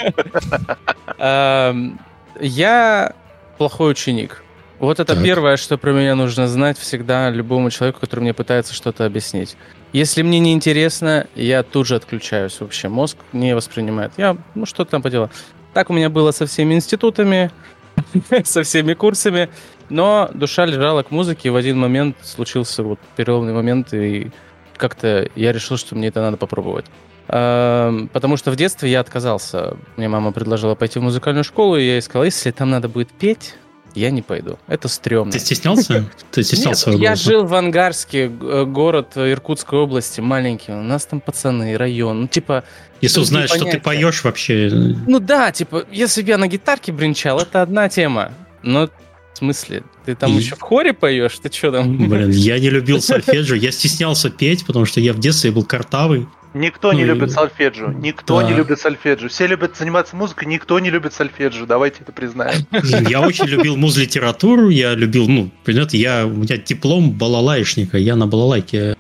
Эм, 1.18 2.00
я 2.40 3.14
плохой 3.58 3.92
ученик. 3.92 4.44
Вот 4.80 5.00
это 5.00 5.16
первое, 5.22 5.56
что 5.58 5.78
про 5.78 5.92
меня 5.92 6.16
нужно 6.16 6.48
знать 6.48 6.78
всегда 6.78 7.30
любому 7.30 7.72
человеку, 7.72 8.02
который 8.02 8.22
мне 8.22 8.34
пытается 8.34 8.74
что-то 8.74 9.06
объяснить. 9.06 9.56
Если 9.94 10.22
мне 10.22 10.40
не 10.40 10.52
интересно, 10.52 11.28
я 11.36 11.64
тут 11.64 11.88
же 11.88 11.96
отключаюсь 11.96 12.60
вообще. 12.60 12.90
Мозг 12.90 13.18
не 13.32 13.56
воспринимает. 13.56 14.12
Я, 14.18 14.36
ну, 14.54 14.66
что 14.66 14.84
там 14.84 15.02
поделал. 15.02 15.30
Так 15.74 15.90
у 15.90 15.94
меня 15.94 16.10
было 16.10 16.32
со 16.32 16.46
всеми 16.46 16.74
институтами, 16.74 17.50
со 18.44 18.64
всеми 18.64 18.94
курсами. 18.94 19.50
Но 19.90 20.30
душа 20.34 20.66
лежала 20.66 21.04
к 21.04 21.12
музыке, 21.12 21.50
и 21.50 21.52
в 21.52 21.56
один 21.56 21.78
момент 21.78 22.18
случился 22.24 22.84
вот 22.84 23.00
переломный 23.16 23.54
момент, 23.54 23.94
и 23.94 24.32
как-то 24.78 25.30
я 25.36 25.52
решил, 25.52 25.78
что 25.78 25.96
мне 25.96 26.08
это 26.08 26.22
надо 26.22 26.38
попробовать. 26.38 26.86
Эм, 27.28 28.08
потому 28.10 28.38
что 28.38 28.52
в 28.52 28.56
детстве 28.56 28.92
я 28.92 29.00
отказался. 29.00 29.78
Мне 29.98 30.08
мама 30.08 30.32
предложила 30.32 30.76
пойти 30.76 31.00
в 31.00 31.04
музыкальную 31.04 31.44
школу, 31.44 31.78
и 31.78 31.84
я 31.84 31.94
ей 31.94 32.02
сказал, 32.02 32.24
если 32.24 32.52
там 32.52 32.70
надо 32.70 32.88
будет 32.88 33.10
петь, 33.10 33.56
я 33.96 34.12
не 34.12 34.22
пойду. 34.22 34.60
Это 34.68 34.88
стрёмно. 34.90 35.32
Ты 35.32 35.40
стеснялся? 35.40 36.06
Ты 36.32 36.44
стеснялся 36.44 36.90
Нет, 36.92 37.00
я 37.00 37.16
жил 37.16 37.46
в 37.46 37.56
Ангарске, 37.56 38.26
э, 38.26 38.66
город 38.66 39.14
Иркутской 39.16 39.80
области, 39.80 40.20
маленький. 40.20 40.74
У 40.74 40.84
нас 40.84 41.06
там 41.06 41.22
пацаны, 41.22 41.78
район. 41.78 42.22
Ну, 42.22 42.28
типа... 42.28 42.66
Если 43.02 43.22
узнают, 43.22 43.50
что 43.50 43.66
ты 43.66 43.80
поешь 43.80 44.24
вообще... 44.24 44.70
Ну 45.08 45.20
да, 45.20 45.52
типа, 45.52 45.86
если 45.92 46.22
бы 46.22 46.30
я 46.30 46.38
на 46.38 46.48
гитарке 46.48 46.92
бренчал, 46.92 47.40
это 47.40 47.62
одна 47.62 47.88
тема. 47.88 48.34
Но 48.62 48.90
в 49.36 49.40
смысле? 49.40 49.84
Ты 50.06 50.16
там 50.16 50.32
и... 50.32 50.38
еще 50.38 50.56
в 50.56 50.62
хоре 50.62 50.94
поешь? 50.94 51.38
Ты 51.40 51.52
что 51.52 51.72
там? 51.72 51.98
Блин, 51.98 52.30
я 52.32 52.58
не 52.58 52.70
любил 52.70 53.02
сольфеджио. 53.02 53.56
Я 53.56 53.72
стеснялся 53.72 54.30
петь, 54.30 54.66
потому 54.66 54.86
что 54.86 55.02
я 55.02 55.14
в 55.14 55.20
детстве 55.20 55.52
был 55.52 55.66
картавый. 55.66 56.28
Никто 56.54 56.94
ну, 56.94 57.00
не 57.00 57.04
любит 57.04 57.32
сольфеджио. 57.32 57.92
Никто 57.92 58.40
да. 58.40 58.48
не 58.48 58.54
любит 58.56 58.80
сольфеджио. 58.80 59.28
Все 59.28 59.46
любят 59.46 59.76
заниматься 59.76 60.16
музыкой, 60.16 60.48
никто 60.48 60.80
не 60.80 60.90
любит 60.90 61.14
сольфеджио. 61.14 61.66
Давайте 61.66 61.98
это 62.00 62.14
признаем. 62.14 62.66
Я 63.10 63.20
очень 63.20 63.46
любил 63.46 63.76
муз-литературу. 63.76 64.70
Я 64.70 64.96
любил, 64.96 65.28
ну, 65.28 65.52
понимаете, 65.66 65.98
я, 65.98 66.26
у 66.26 66.30
меня 66.30 66.56
диплом 66.56 67.12
балалайшника. 67.12 67.98
Я 67.98 68.16
на 68.16 68.26
балалайке 68.26 68.96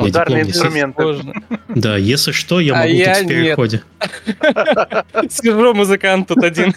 Ударные 0.00 0.42
инструменты. 0.42 1.02
Да, 1.68 1.96
если 1.96 2.32
что, 2.32 2.60
я 2.60 2.74
а 2.74 2.86
могу 2.86 3.02
а 3.02 3.14
тут 3.14 3.24
в 3.24 3.28
переходе. 3.28 3.82
Сижу 5.30 5.74
музыкант 5.74 6.28
тут 6.28 6.42
один. 6.42 6.74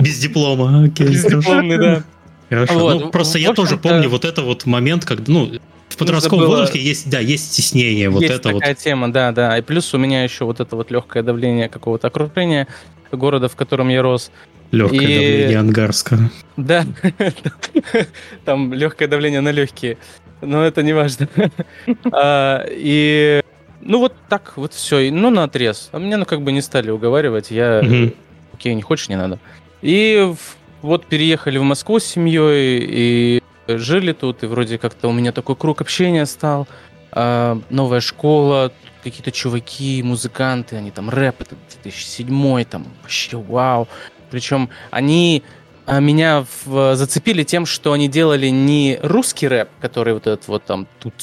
Без 0.00 0.18
диплома, 0.18 0.84
окей. 0.84 1.08
Бездипломный, 1.08 1.78
да. 1.78 2.02
Хорошо. 2.48 2.78
Вот, 2.78 3.00
ну, 3.00 3.10
просто 3.10 3.38
я 3.38 3.52
тоже 3.52 3.76
помню 3.76 4.08
вот 4.08 4.24
это 4.24 4.42
вот 4.42 4.66
момент, 4.66 5.04
когда, 5.04 5.32
ну, 5.32 5.52
в 5.88 5.96
подростковом 5.96 6.44
было... 6.44 6.50
возрасте 6.50 6.80
есть, 6.80 7.08
да, 7.08 7.20
есть 7.20 7.52
стеснение. 7.52 8.10
Вот 8.10 8.22
есть 8.22 8.34
это 8.34 8.52
такая 8.52 8.74
вот. 8.74 8.78
тема, 8.78 9.12
да, 9.12 9.32
да. 9.32 9.58
И 9.58 9.62
плюс 9.62 9.94
у 9.94 9.98
меня 9.98 10.24
еще 10.24 10.44
вот 10.44 10.60
это 10.60 10.76
вот 10.76 10.90
легкое 10.90 11.22
давление 11.22 11.68
какого-то 11.68 12.08
окружения 12.08 12.66
города, 13.12 13.48
в 13.48 13.56
котором 13.56 13.88
я 13.88 14.02
рос. 14.02 14.30
Легкое 14.72 15.00
и... 15.00 15.04
давление 15.04 15.58
Ангарска. 15.58 16.30
Да, 16.56 16.84
там 18.44 18.72
легкое 18.72 19.08
давление 19.08 19.40
на 19.40 19.50
легкие, 19.50 19.98
но 20.44 20.64
это 20.64 20.82
не 20.82 20.92
важно. 20.92 21.28
а, 22.12 22.64
и 22.68 23.42
ну 23.80 23.98
вот 23.98 24.14
так 24.28 24.54
вот 24.56 24.72
все, 24.72 25.10
ну 25.10 25.30
на 25.30 25.44
отрез. 25.44 25.90
А 25.92 25.98
меня 25.98 26.16
ну 26.16 26.24
как 26.24 26.42
бы 26.42 26.52
не 26.52 26.62
стали 26.62 26.90
уговаривать, 26.90 27.50
я 27.50 27.82
окей, 28.52 28.74
не 28.74 28.82
хочешь, 28.82 29.08
не 29.08 29.16
надо. 29.16 29.38
И 29.82 30.32
вот 30.82 31.06
переехали 31.06 31.58
в 31.58 31.62
Москву 31.62 31.98
с 31.98 32.04
семьей, 32.04 32.84
и 32.86 33.42
жили 33.68 34.12
тут, 34.12 34.42
и 34.42 34.46
вроде 34.46 34.78
как-то 34.78 35.08
у 35.08 35.12
меня 35.12 35.32
такой 35.32 35.56
круг 35.56 35.80
общения 35.80 36.26
стал. 36.26 36.66
А, 37.12 37.60
новая 37.70 38.00
школа, 38.00 38.72
какие-то 39.02 39.30
чуваки, 39.30 40.02
музыканты, 40.02 40.76
они 40.76 40.90
там 40.90 41.10
рэп, 41.10 41.42
это 41.42 41.56
2007 41.82 42.64
там 42.64 42.86
вообще 43.02 43.36
вау. 43.36 43.88
Причем 44.30 44.70
они 44.90 45.42
меня 45.86 46.46
в, 46.64 46.96
зацепили 46.96 47.42
тем, 47.42 47.66
что 47.66 47.92
они 47.92 48.08
делали 48.08 48.48
не 48.48 48.98
русский 49.02 49.48
рэп, 49.48 49.68
который 49.80 50.14
вот 50.14 50.26
этот 50.26 50.48
вот 50.48 50.64
там 50.64 50.86
тут 50.98 51.14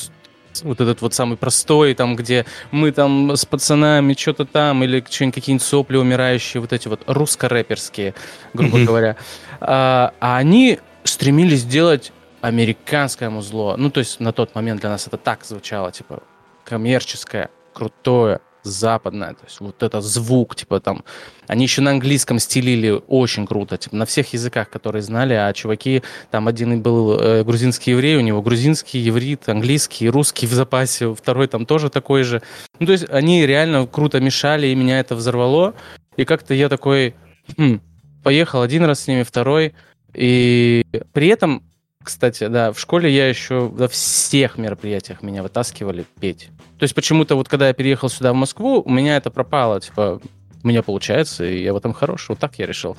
вот 0.64 0.82
этот 0.82 1.02
вот 1.02 1.14
самый 1.14 1.38
простой, 1.38 1.94
там, 1.94 2.16
где 2.16 2.46
мы 2.72 2.92
там 2.92 3.36
с 3.36 3.46
пацанами 3.46 4.14
что-то 4.14 4.46
там, 4.46 4.84
или 4.84 5.04
что-нибудь 5.10 5.36
какие-нибудь 5.36 5.66
сопли 5.66 5.98
умирающие, 5.98 6.62
вот 6.62 6.74
эти 6.74 6.88
вот 6.88 7.04
русско-рэперские, 7.08 8.14
грубо 8.54 8.78
mm-hmm. 8.78 8.86
говоря. 8.86 9.16
А, 9.62 10.14
а 10.20 10.38
они 10.38 10.80
стремились 11.04 11.64
делать 11.64 12.12
американское 12.42 13.30
музло. 13.30 13.76
Ну, 13.78 13.90
то 13.90 14.00
есть 14.00 14.20
на 14.20 14.34
тот 14.34 14.54
момент 14.56 14.82
для 14.82 14.90
нас 14.90 15.08
это 15.08 15.18
так 15.18 15.46
звучало, 15.46 15.92
типа, 15.92 16.22
коммерческое, 16.66 17.50
крутое, 17.74 18.42
западное, 18.64 19.34
то 19.34 19.46
есть 19.46 19.60
вот 19.60 19.82
это 19.84 20.02
звук, 20.02 20.56
типа 20.56 20.80
там, 20.80 21.04
они 21.48 21.64
еще 21.64 21.82
на 21.82 21.92
английском 21.92 22.40
стилили 22.40 23.02
очень 23.08 23.46
круто, 23.46 23.78
типа 23.78 23.96
на 23.96 24.06
всех 24.06 24.34
языках, 24.34 24.70
которые 24.70 25.02
знали, 25.02 25.34
а 25.34 25.52
чуваки, 25.54 26.04
там 26.30 26.48
один 26.48 26.82
был 26.82 27.20
э, 27.20 27.44
грузинский 27.44 27.92
еврей, 27.92 28.18
у 28.18 28.22
него 28.22 28.42
грузинский, 28.42 29.00
еврит, 29.00 29.48
английский, 29.50 30.10
русский 30.10 30.48
в 30.48 30.54
запасе, 30.54 31.14
второй 31.14 31.48
там 31.48 31.66
тоже 31.66 31.90
такой 31.90 32.24
же. 32.24 32.42
Ну, 32.80 32.86
то 32.86 32.92
есть 32.92 33.10
они 33.10 33.46
реально 33.46 33.88
круто 33.88 34.20
мешали, 34.20 34.68
и 34.68 34.76
меня 34.76 35.00
это 35.00 35.16
взорвало, 35.16 35.74
и 36.18 36.26
как-то 36.26 36.54
я 36.54 36.70
такой, 36.70 37.16
хм, 37.58 37.82
поехал 38.24 38.62
один 38.62 38.84
раз 38.84 39.02
с 39.02 39.08
ними, 39.08 39.24
второй, 39.24 39.74
и 40.14 40.86
при 41.14 41.28
этом 41.28 41.64
кстати, 42.04 42.48
да, 42.48 42.72
в 42.72 42.80
школе 42.80 43.14
я 43.14 43.28
еще 43.28 43.68
во 43.68 43.88
всех 43.88 44.58
мероприятиях 44.58 45.22
меня 45.22 45.44
вытаскивали 45.44 46.06
петь. 46.20 46.50
То 46.82 46.86
есть 46.86 46.96
почему-то 46.96 47.36
вот 47.36 47.48
когда 47.48 47.68
я 47.68 47.74
переехал 47.74 48.10
сюда 48.10 48.34
в 48.34 48.36
Москву, 48.36 48.82
у 48.84 48.90
меня 48.90 49.16
это 49.16 49.30
пропало, 49.30 49.80
типа, 49.80 50.20
у 50.64 50.68
меня 50.68 50.82
получается, 50.82 51.46
и 51.46 51.62
я 51.62 51.74
в 51.74 51.78
этом 51.78 51.94
хорош. 51.94 52.28
Вот 52.28 52.40
так 52.40 52.58
я 52.58 52.66
решил. 52.66 52.98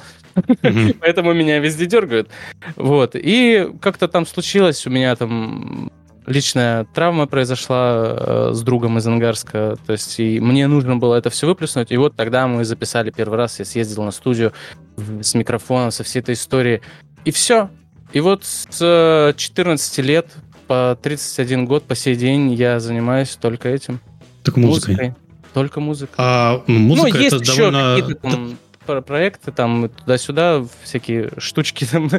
Поэтому 1.01 1.33
меня 1.33 1.59
везде 1.59 1.87
дергают. 1.87 2.31
Вот. 2.77 3.17
И 3.17 3.69
как-то 3.81 4.07
там 4.07 4.25
случилось, 4.25 4.87
у 4.87 4.91
меня 4.91 5.17
там 5.17 5.91
личная 6.27 6.85
травма 6.95 7.27
произошла 7.27 8.05
э, 8.07 8.51
с 8.53 8.63
другом 8.63 8.99
из 8.99 9.07
Ангарска, 9.09 9.77
то 9.85 9.93
есть 9.93 10.21
и 10.21 10.39
мне 10.39 10.69
нужно 10.69 10.95
было 10.95 11.17
это 11.17 11.31
все 11.31 11.49
выплеснуть, 11.49 11.91
и 11.91 11.97
вот 11.97 12.15
тогда 12.15 12.47
мы 12.47 12.65
записали 12.65 13.11
первый 13.11 13.37
раз, 13.37 13.59
я 13.59 13.65
съездил 13.65 14.05
на 14.05 14.13
студию 14.13 14.53
с 14.97 15.35
микрофоном, 15.35 15.91
со 15.91 16.05
всей 16.05 16.21
этой 16.21 16.35
историей, 16.35 16.83
и 17.25 17.33
все, 17.33 17.69
и 18.13 18.21
вот 18.21 18.45
с 18.45 19.35
14 19.37 19.99
э, 19.99 20.03
лет 20.03 20.29
по 20.73 20.99
31 21.03 21.67
год 21.67 21.85
по 21.85 21.95
сей 21.95 22.17
день 22.17 22.55
я 22.55 22.81
занимаюсь 22.81 23.37
только 23.39 23.69
этим. 23.69 24.01
Только 24.43 24.59
музыкой. 24.59 24.95
музыкой. 24.95 25.15
Только 25.53 25.81
музыка. 25.81 26.13
А 26.17 26.63
музыка 26.67 27.19
ну, 27.19 27.23
есть 27.23 27.35
это 27.35 27.45
еще 27.45 27.71
довольно... 27.71 27.97
какие-то 28.01 28.23
там 28.23 28.57
проекты, 28.87 29.53
там 29.53 29.89
туда-сюда, 29.89 30.65
всякие 30.83 31.31
штучки, 31.39 31.85
там, 31.91 32.11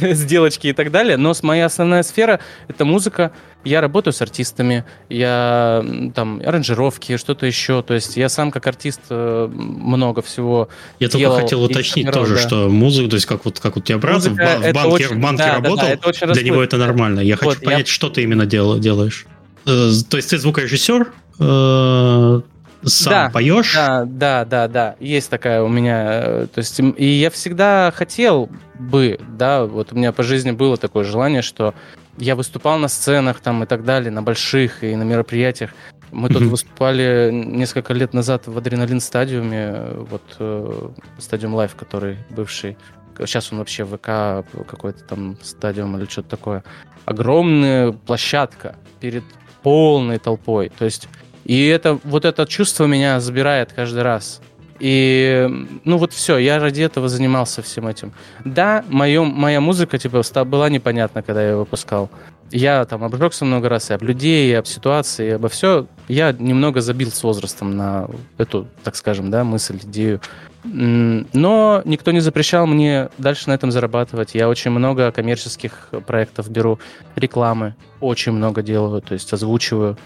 сделочки 0.00 0.68
и 0.68 0.72
так 0.72 0.90
далее. 0.90 1.16
Но 1.16 1.32
моя 1.42 1.66
основная 1.66 2.02
сфера— 2.02 2.40
это 2.68 2.84
музыка. 2.84 3.32
Я 3.64 3.80
работаю 3.80 4.12
с 4.12 4.20
артистами, 4.20 4.84
я 5.08 5.84
там 6.14 6.42
аранжировки, 6.44 7.16
что-то 7.16 7.46
еще. 7.46 7.82
То 7.82 7.94
есть 7.94 8.16
я 8.16 8.28
сам 8.28 8.50
как 8.50 8.66
артист 8.66 9.00
э, 9.10 9.48
много 9.52 10.20
всего 10.22 10.68
Я 10.98 11.08
только 11.08 11.30
хотел 11.30 11.62
уточнить 11.62 12.10
тоже, 12.10 12.34
да. 12.34 12.40
что 12.40 12.68
музыка, 12.68 13.10
то 13.10 13.16
есть 13.16 13.26
как 13.26 13.44
вот 13.44 13.60
как 13.60 13.76
у 13.76 13.80
тебя 13.80 13.98
брат 13.98 14.24
в, 14.24 14.32
в 14.32 14.72
банке, 14.72 14.88
очень, 14.88 15.06
в 15.16 15.20
банке 15.20 15.44
да, 15.44 15.54
работал, 15.54 15.86
да, 15.86 16.26
да, 16.26 16.32
для 16.32 16.42
него 16.42 16.62
это 16.62 16.76
нормально. 16.76 17.20
Я 17.20 17.38
вот, 17.40 17.54
хочу 17.54 17.64
понять, 17.64 17.86
я... 17.86 17.92
что 17.92 18.08
ты 18.08 18.22
именно 18.22 18.46
дел, 18.46 18.78
делаешь. 18.78 19.26
Э, 19.66 19.90
то 20.08 20.16
есть 20.16 20.30
ты 20.30 20.38
звукорежиссер, 20.38 21.12
э, 21.38 22.40
сам 22.84 23.12
да, 23.12 23.30
поешь? 23.30 23.74
Да, 23.74 24.04
да, 24.04 24.44
да, 24.44 24.68
да. 24.68 24.96
Есть 25.00 25.30
такая 25.30 25.62
у 25.62 25.68
меня. 25.68 26.22
Э, 26.24 26.46
то 26.52 26.58
есть, 26.58 26.80
и 26.80 27.06
я 27.06 27.30
всегда 27.30 27.92
хотел 27.94 28.50
бы, 28.78 29.20
да, 29.28 29.64
вот 29.64 29.92
у 29.92 29.96
меня 29.96 30.12
по 30.12 30.22
жизни 30.22 30.50
было 30.50 30.76
такое 30.76 31.04
желание, 31.04 31.42
что 31.42 31.74
я 32.18 32.34
выступал 32.36 32.78
на 32.78 32.88
сценах 32.88 33.40
там 33.40 33.62
и 33.62 33.66
так 33.66 33.84
далее, 33.84 34.10
на 34.10 34.22
больших 34.22 34.84
и 34.84 34.94
на 34.96 35.02
мероприятиях. 35.02 35.70
Мы 36.10 36.28
тут 36.28 36.42
выступали 36.42 37.30
несколько 37.32 37.94
лет 37.94 38.12
назад 38.12 38.46
в 38.46 38.58
Adrenaline 38.58 39.00
Stadium 39.00 39.73
е, 39.73 39.94
вот 40.10 40.22
э, 40.38 40.88
Stadium 41.18 41.54
Live, 41.54 41.74
который 41.74 42.18
бывший. 42.30 42.76
Сейчас 43.18 43.52
он 43.52 43.58
вообще 43.58 43.84
VK 43.84 44.46
какой-то 44.66 45.04
там 45.04 45.36
Stadium 45.42 45.96
или 45.96 46.06
что-то 46.06 46.30
такое. 46.30 46.64
Огромная 47.04 47.92
площадка 47.92 48.76
перед 49.00 49.24
полной 49.62 50.18
толпой. 50.18 50.70
То 50.78 50.84
есть 50.84 51.08
и 51.44 51.66
это, 51.66 51.98
вот 52.04 52.24
это 52.24 52.46
чувство 52.46 52.86
меня 52.86 53.20
забирает 53.20 53.72
каждый 53.72 54.02
раз. 54.02 54.40
И, 54.78 55.48
ну 55.84 55.96
вот 55.96 56.12
все, 56.12 56.38
я 56.38 56.58
ради 56.58 56.82
этого 56.82 57.08
занимался 57.08 57.62
всем 57.62 57.86
этим. 57.86 58.12
Да, 58.44 58.84
моё, 58.88 59.24
моя 59.24 59.60
музыка, 59.60 59.96
типа, 59.98 60.22
была 60.44 60.68
непонятна, 60.68 61.22
когда 61.22 61.42
я 61.42 61.50
ее 61.50 61.56
выпускал. 61.56 62.10
Я 62.50 62.84
там 62.84 63.02
обжегся 63.04 63.44
много 63.44 63.68
раз 63.68 63.90
и 63.90 63.94
об 63.94 64.02
людей, 64.02 64.50
и 64.50 64.54
об 64.54 64.66
ситуации, 64.66 65.28
и 65.28 65.30
обо 65.30 65.48
все. 65.48 65.86
Я 66.08 66.32
немного 66.32 66.80
забил 66.80 67.10
с 67.10 67.22
возрастом 67.22 67.76
на 67.76 68.08
эту, 68.38 68.66
так 68.82 68.96
скажем, 68.96 69.30
да, 69.30 69.44
мысль, 69.44 69.78
идею. 69.82 70.20
Но 70.64 71.82
никто 71.84 72.10
не 72.12 72.20
запрещал 72.20 72.66
мне 72.66 73.08
дальше 73.18 73.48
на 73.48 73.54
этом 73.54 73.70
зарабатывать. 73.72 74.34
Я 74.34 74.48
очень 74.48 74.70
много 74.70 75.10
коммерческих 75.12 75.90
проектов 76.06 76.50
беру, 76.50 76.78
рекламы 77.16 77.74
очень 78.00 78.32
много 78.32 78.62
делаю, 78.62 79.00
то 79.00 79.14
есть 79.14 79.32
озвучиваю. 79.32 79.96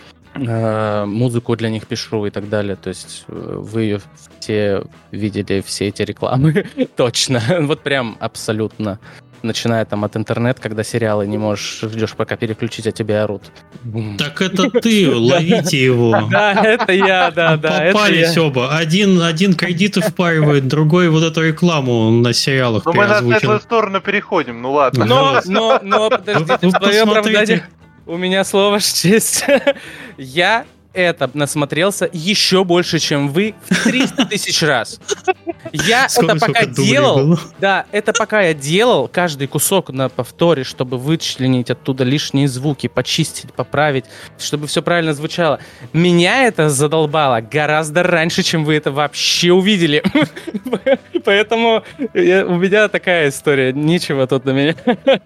Э, 0.40 1.04
музыку 1.06 1.56
для 1.56 1.70
них 1.70 1.86
пишу 1.86 2.26
и 2.26 2.30
так 2.30 2.48
далее. 2.48 2.76
То 2.76 2.88
есть 2.88 3.24
э, 3.28 3.56
вы 3.58 4.00
все 4.40 4.84
видели 5.10 5.62
все 5.64 5.88
эти 5.88 6.02
рекламы 6.02 6.66
точно. 6.96 7.40
вот 7.60 7.82
прям 7.82 8.16
абсолютно. 8.20 8.98
Начиная 9.42 9.84
там 9.84 10.04
от 10.04 10.16
интернет, 10.16 10.58
когда 10.58 10.82
сериалы 10.82 11.26
не 11.26 11.38
можешь, 11.38 11.80
ждешь, 11.82 12.14
пока 12.14 12.36
переключить, 12.36 12.86
а 12.86 12.92
тебе 12.92 13.20
орут. 13.20 13.42
Так 14.18 14.40
это 14.42 14.70
ты, 14.70 15.14
ловите 15.14 15.84
его. 15.84 16.16
Да, 16.30 16.52
это 16.64 16.92
я, 16.92 17.30
да, 17.30 17.56
да. 17.56 17.92
Попались 17.92 18.36
оба. 18.38 18.76
Один, 18.76 19.22
один 19.22 19.54
кредиты 19.54 20.00
впаривает, 20.00 20.66
другой 20.66 21.10
вот 21.10 21.22
эту 21.22 21.46
рекламу 21.46 22.10
на 22.10 22.32
сериалах 22.32 22.84
Ну 22.86 22.92
мы 22.94 23.06
на 23.06 23.36
эту 23.36 23.60
сторону 23.60 24.00
переходим, 24.00 24.62
ну 24.62 24.72
ладно. 24.72 25.04
Но, 25.04 25.40
но, 25.44 25.78
но, 25.82 26.10
подождите, 26.10 26.68
в 26.68 26.72
твое 26.72 27.02
оправдание 27.02 27.62
у 28.06 28.16
меня 28.16 28.44
слово 28.44 28.80
честь. 28.80 29.44
я 30.16 30.64
это 30.96 31.30
насмотрелся 31.34 32.08
еще 32.10 32.64
больше, 32.64 32.98
чем 32.98 33.28
вы 33.28 33.54
в 33.68 33.84
300 33.84 34.24
тысяч 34.26 34.62
раз. 34.62 34.98
Я 35.72 36.08
сколько, 36.08 36.36
это 36.36 36.46
пока 36.46 36.64
делал, 36.64 37.38
да, 37.60 37.84
это 37.92 38.14
пока 38.14 38.40
я 38.40 38.54
делал 38.54 39.06
каждый 39.06 39.46
кусок 39.46 39.90
на 39.90 40.08
повторе, 40.08 40.64
чтобы 40.64 40.96
вычленить 40.96 41.70
оттуда 41.70 42.02
лишние 42.02 42.48
звуки, 42.48 42.86
почистить, 42.86 43.52
поправить, 43.52 44.06
чтобы 44.38 44.68
все 44.68 44.80
правильно 44.80 45.12
звучало. 45.12 45.60
Меня 45.92 46.44
это 46.44 46.70
задолбало 46.70 47.42
гораздо 47.42 48.02
раньше, 48.02 48.42
чем 48.42 48.64
вы 48.64 48.76
это 48.76 48.90
вообще 48.90 49.52
увидели. 49.52 50.02
Поэтому 51.24 51.84
у 52.14 52.54
меня 52.56 52.88
такая 52.88 53.28
история. 53.28 53.72
Ничего 53.74 54.26
тут 54.26 54.46
на 54.46 54.50
меня. 54.50 54.74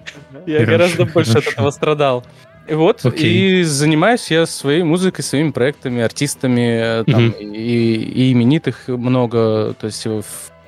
Я 0.47 0.65
гораздо 0.65 1.05
больше 1.05 1.39
от 1.39 1.47
этого 1.47 1.71
страдал. 1.71 2.25
Вот, 2.71 3.05
okay. 3.05 3.27
и 3.27 3.63
занимаюсь 3.65 4.31
я 4.31 4.47
своей 4.47 4.83
музыкой, 4.83 5.25
своими 5.25 5.51
проектами, 5.51 6.03
артистами, 6.03 7.05
там, 7.05 7.31
mm-hmm. 7.31 7.55
и, 7.55 7.95
и 7.95 8.33
именитых 8.33 8.87
много, 8.87 9.75
то 9.75 9.87
есть 9.87 10.07
в 10.07 10.25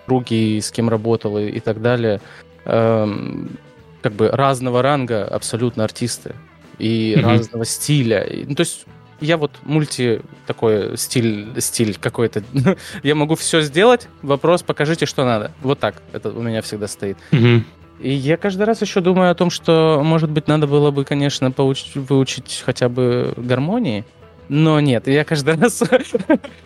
круге, 0.06 0.61
с 0.61 0.71
кем 0.71 0.88
работал 0.88 1.38
и, 1.38 1.49
и 1.49 1.61
так 1.61 1.80
далее. 1.80 2.21
Эм, 2.64 3.56
как 4.02 4.12
бы 4.14 4.28
разного 4.28 4.82
ранга 4.82 5.25
абсолютно 5.25 5.85
артисты 5.85 6.35
и 6.78 7.14
mm-hmm. 7.16 7.23
разного 7.23 7.64
стиля. 7.64 8.28
Ну, 8.47 8.54
то 8.54 8.61
есть 8.62 8.85
я 9.21 9.37
вот 9.37 9.52
мульти 9.62 10.21
такой 10.47 10.99
стиль, 10.99 11.49
стиль 11.59 11.97
какой-то. 11.99 12.42
я 13.02 13.14
могу 13.14 13.37
все 13.37 13.62
сделать. 13.62 14.09
Вопрос, 14.23 14.62
покажите, 14.62 15.06
что 15.06 15.25
надо. 15.25 15.52
Вот 15.62 15.78
так 15.78 16.02
это 16.12 16.30
у 16.30 16.42
меня 16.42 16.62
всегда 16.62 16.88
стоит. 16.88 17.16
Mm-hmm. 17.30 17.62
И 18.00 18.11
я 18.12 18.37
каждый 18.37 18.64
раз 18.64 18.80
еще 18.82 19.00
думаю 19.00 19.30
о 19.30 19.34
том, 19.34 19.50
что, 19.50 20.00
может 20.04 20.30
быть, 20.30 20.49
надо 20.49 20.66
было 20.66 20.90
бы, 20.90 21.04
конечно, 21.04 21.50
поуч- 21.50 21.99
выучить 21.99 22.62
хотя 22.64 22.88
бы 22.88 23.32
гармонии. 23.37 24.04
Но 24.49 24.80
нет, 24.80 25.06
я 25.06 25.25
каждый 25.25 25.54
раз 25.61 25.82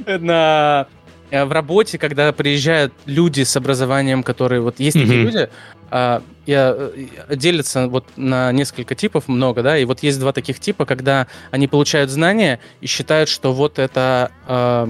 на 0.07 0.87
э, 1.31 1.45
в 1.45 1.53
работе, 1.53 1.99
когда 1.99 2.33
приезжают 2.33 2.93
люди 3.05 3.43
с 3.43 3.57
образованием, 3.57 4.23
которые 4.23 4.61
вот 4.61 4.81
есть 4.81 4.99
такие 4.99 5.23
люди, 5.23 5.49
а, 5.91 6.23
я 6.47 6.75
э, 6.77 7.37
делятся 7.37 7.87
вот 7.89 8.05
на 8.17 8.51
несколько 8.53 8.95
типов 8.95 9.29
много, 9.29 9.63
да, 9.63 9.79
и 9.79 9.85
вот 9.85 10.03
есть 10.03 10.19
два 10.19 10.33
таких 10.33 10.59
типа, 10.59 10.85
когда 10.85 11.27
они 11.51 11.69
получают 11.69 12.11
знания 12.11 12.61
и 12.81 12.87
считают, 12.87 13.29
что 13.29 13.53
вот 13.53 13.79
это 13.79 14.33
э, 14.49 14.89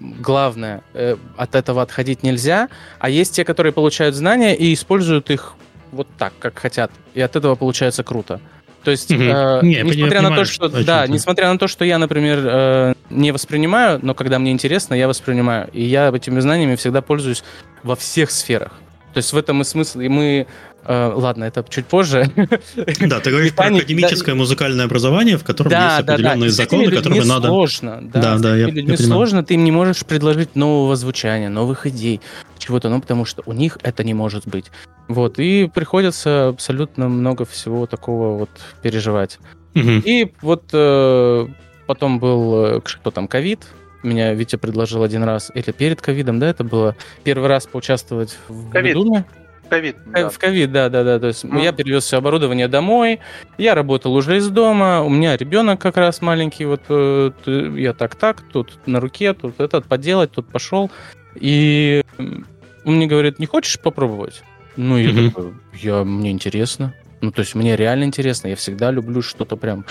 главное, 0.00 0.82
э, 0.94 1.16
от 1.36 1.54
этого 1.54 1.82
отходить 1.82 2.22
нельзя, 2.22 2.68
а 2.98 3.08
есть 3.08 3.34
те, 3.34 3.44
которые 3.44 3.72
получают 3.72 4.14
знания 4.14 4.54
и 4.54 4.72
используют 4.72 5.30
их 5.30 5.54
вот 5.96 6.08
так, 6.16 6.32
как 6.38 6.58
хотят, 6.58 6.92
и 7.14 7.20
от 7.20 7.34
этого 7.34 7.56
получается 7.56 8.04
круто. 8.04 8.40
То 8.84 8.92
есть, 8.92 9.10
угу. 9.10 9.20
э, 9.20 9.60
не, 9.62 9.82
несмотря 9.82 10.22
на 10.22 10.36
то, 10.36 10.44
что, 10.44 10.68
да, 10.68 11.08
несмотря 11.08 11.52
на 11.52 11.58
то, 11.58 11.66
что 11.66 11.84
я, 11.84 11.98
например, 11.98 12.38
э, 12.44 12.94
не 13.10 13.32
воспринимаю, 13.32 13.98
но 14.00 14.14
когда 14.14 14.38
мне 14.38 14.52
интересно, 14.52 14.94
я 14.94 15.08
воспринимаю, 15.08 15.68
и 15.72 15.82
я 15.82 16.08
этими 16.10 16.38
знаниями 16.38 16.76
всегда 16.76 17.02
пользуюсь 17.02 17.42
во 17.82 17.96
всех 17.96 18.30
сферах. 18.30 18.70
То 19.12 19.18
есть 19.18 19.32
в 19.32 19.36
этом 19.36 19.62
и 19.62 19.64
смысл. 19.64 19.98
И 20.00 20.08
мы 20.08 20.46
Uh, 20.88 21.14
ладно, 21.16 21.42
это 21.42 21.64
чуть 21.68 21.86
позже. 21.86 22.30
Да, 23.00 23.18
ты 23.18 23.30
говоришь 23.30 23.54
про 23.54 23.66
академическое 23.66 24.36
да, 24.36 24.38
музыкальное 24.38 24.84
образование, 24.84 25.36
в 25.36 25.42
котором 25.42 25.70
да, 25.70 25.96
есть 25.96 26.08
определенные 26.08 26.50
да. 26.50 26.54
законы, 26.54 26.90
которыми 26.92 27.24
надо... 27.24 27.48
сложно, 27.48 27.98
да, 28.02 28.20
да, 28.20 28.38
да 28.38 28.56
я, 28.56 28.66
людьми 28.66 28.94
я 28.96 28.96
сложно, 28.96 29.44
ты 29.44 29.54
им 29.54 29.64
не 29.64 29.72
можешь 29.72 30.04
предложить 30.04 30.54
нового 30.54 30.94
звучания, 30.94 31.48
новых 31.48 31.88
идей, 31.88 32.20
чего-то, 32.58 32.88
ну, 32.88 33.00
потому 33.00 33.24
что 33.24 33.42
у 33.46 33.52
них 33.52 33.78
это 33.82 34.04
не 34.04 34.14
может 34.14 34.46
быть. 34.46 34.66
Вот, 35.08 35.38
и 35.38 35.70
приходится 35.72 36.48
абсолютно 36.48 37.08
много 37.08 37.44
всего 37.44 37.86
такого 37.86 38.38
вот 38.38 38.50
переживать. 38.82 39.38
Угу. 39.74 40.02
И 40.04 40.32
вот 40.42 40.70
э, 40.72 41.46
потом 41.86 42.18
был, 42.18 42.82
что 42.84 43.10
э, 43.10 43.12
там, 43.12 43.28
ковид, 43.28 43.66
меня 44.02 44.34
Витя 44.34 44.56
предложил 44.56 45.02
один 45.02 45.22
раз, 45.22 45.50
или 45.54 45.70
перед 45.70 46.00
ковидом, 46.00 46.38
да, 46.38 46.48
это 46.48 46.64
было 46.64 46.96
первый 47.24 47.48
раз 47.48 47.66
поучаствовать 47.66 48.36
в 48.48 48.70
COVID. 48.70 48.92
Думе 48.94 49.24
ковид. 49.68 49.96
Да. 50.06 50.28
В 50.28 50.38
ковид, 50.38 50.72
да, 50.72 50.88
да, 50.88 51.04
да. 51.04 51.18
То 51.18 51.28
есть 51.28 51.44
mm. 51.44 51.62
я 51.62 51.72
перевез 51.72 52.04
все 52.04 52.18
оборудование 52.18 52.68
домой, 52.68 53.20
я 53.58 53.74
работал 53.74 54.14
уже 54.14 54.38
из 54.38 54.48
дома, 54.48 55.02
у 55.02 55.08
меня 55.08 55.36
ребенок 55.36 55.80
как 55.80 55.96
раз 55.96 56.22
маленький, 56.22 56.64
вот 56.64 56.82
э, 56.88 57.32
я 57.76 57.92
так-так, 57.92 58.42
тут 58.52 58.78
на 58.86 59.00
руке, 59.00 59.34
тут 59.34 59.60
этот 59.60 59.86
поделать, 59.86 60.32
тут 60.32 60.46
пошел. 60.48 60.90
И 61.34 62.02
он 62.18 62.96
мне 62.96 63.06
говорит, 63.06 63.38
не 63.38 63.46
хочешь 63.46 63.78
попробовать? 63.80 64.42
Ну, 64.76 64.96
я 64.96 65.10
mm-hmm. 65.10 65.28
такой, 65.28 65.52
я, 65.74 66.04
мне 66.04 66.30
интересно. 66.30 66.94
Ну, 67.20 67.32
то 67.32 67.40
есть 67.40 67.54
мне 67.54 67.76
реально 67.76 68.04
интересно, 68.04 68.48
я 68.48 68.56
всегда 68.56 68.90
люблю 68.90 69.22
что-то 69.22 69.56
прям 69.56 69.86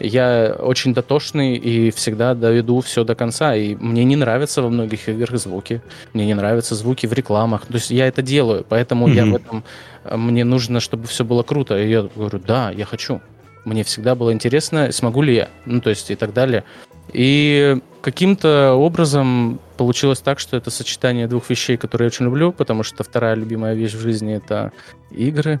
я 0.00 0.56
очень 0.58 0.94
дотошный 0.94 1.56
и 1.56 1.90
всегда 1.90 2.34
доведу 2.34 2.80
все 2.80 3.04
до 3.04 3.14
конца. 3.14 3.54
И 3.54 3.74
мне 3.76 4.04
не 4.04 4.16
нравятся 4.16 4.62
во 4.62 4.70
многих 4.70 5.08
играх 5.08 5.38
звуки. 5.38 5.82
Мне 6.12 6.26
не 6.26 6.34
нравятся 6.34 6.74
звуки 6.74 7.06
в 7.06 7.12
рекламах. 7.12 7.66
То 7.66 7.74
есть 7.74 7.90
я 7.90 8.06
это 8.06 8.22
делаю, 8.22 8.64
поэтому 8.68 9.08
mm-hmm. 9.08 9.14
я 9.14 9.26
в 9.26 9.34
этом... 9.36 9.64
Э, 10.04 10.16
мне 10.16 10.44
нужно, 10.44 10.80
чтобы 10.80 11.06
все 11.06 11.24
было 11.24 11.42
круто. 11.42 11.78
И 11.78 11.88
я 11.90 12.02
говорю, 12.02 12.40
да, 12.44 12.70
я 12.70 12.84
хочу. 12.84 13.20
Мне 13.64 13.84
всегда 13.84 14.14
было 14.14 14.32
интересно, 14.32 14.90
смогу 14.90 15.22
ли 15.22 15.34
я. 15.34 15.48
Ну, 15.66 15.80
то 15.80 15.90
есть 15.90 16.10
и 16.10 16.16
так 16.16 16.32
далее. 16.32 16.64
И 17.12 17.78
каким-то 18.00 18.72
образом 18.72 19.60
получилось 19.80 20.20
так, 20.20 20.38
что 20.38 20.58
это 20.58 20.70
сочетание 20.70 21.26
двух 21.26 21.48
вещей, 21.48 21.78
которые 21.78 22.04
я 22.04 22.08
очень 22.08 22.26
люблю, 22.26 22.52
потому 22.52 22.82
что 22.82 23.02
вторая 23.02 23.34
любимая 23.34 23.74
вещь 23.74 23.94
в 23.94 24.00
жизни— 24.00 24.34
это 24.36 24.72
игры. 25.10 25.58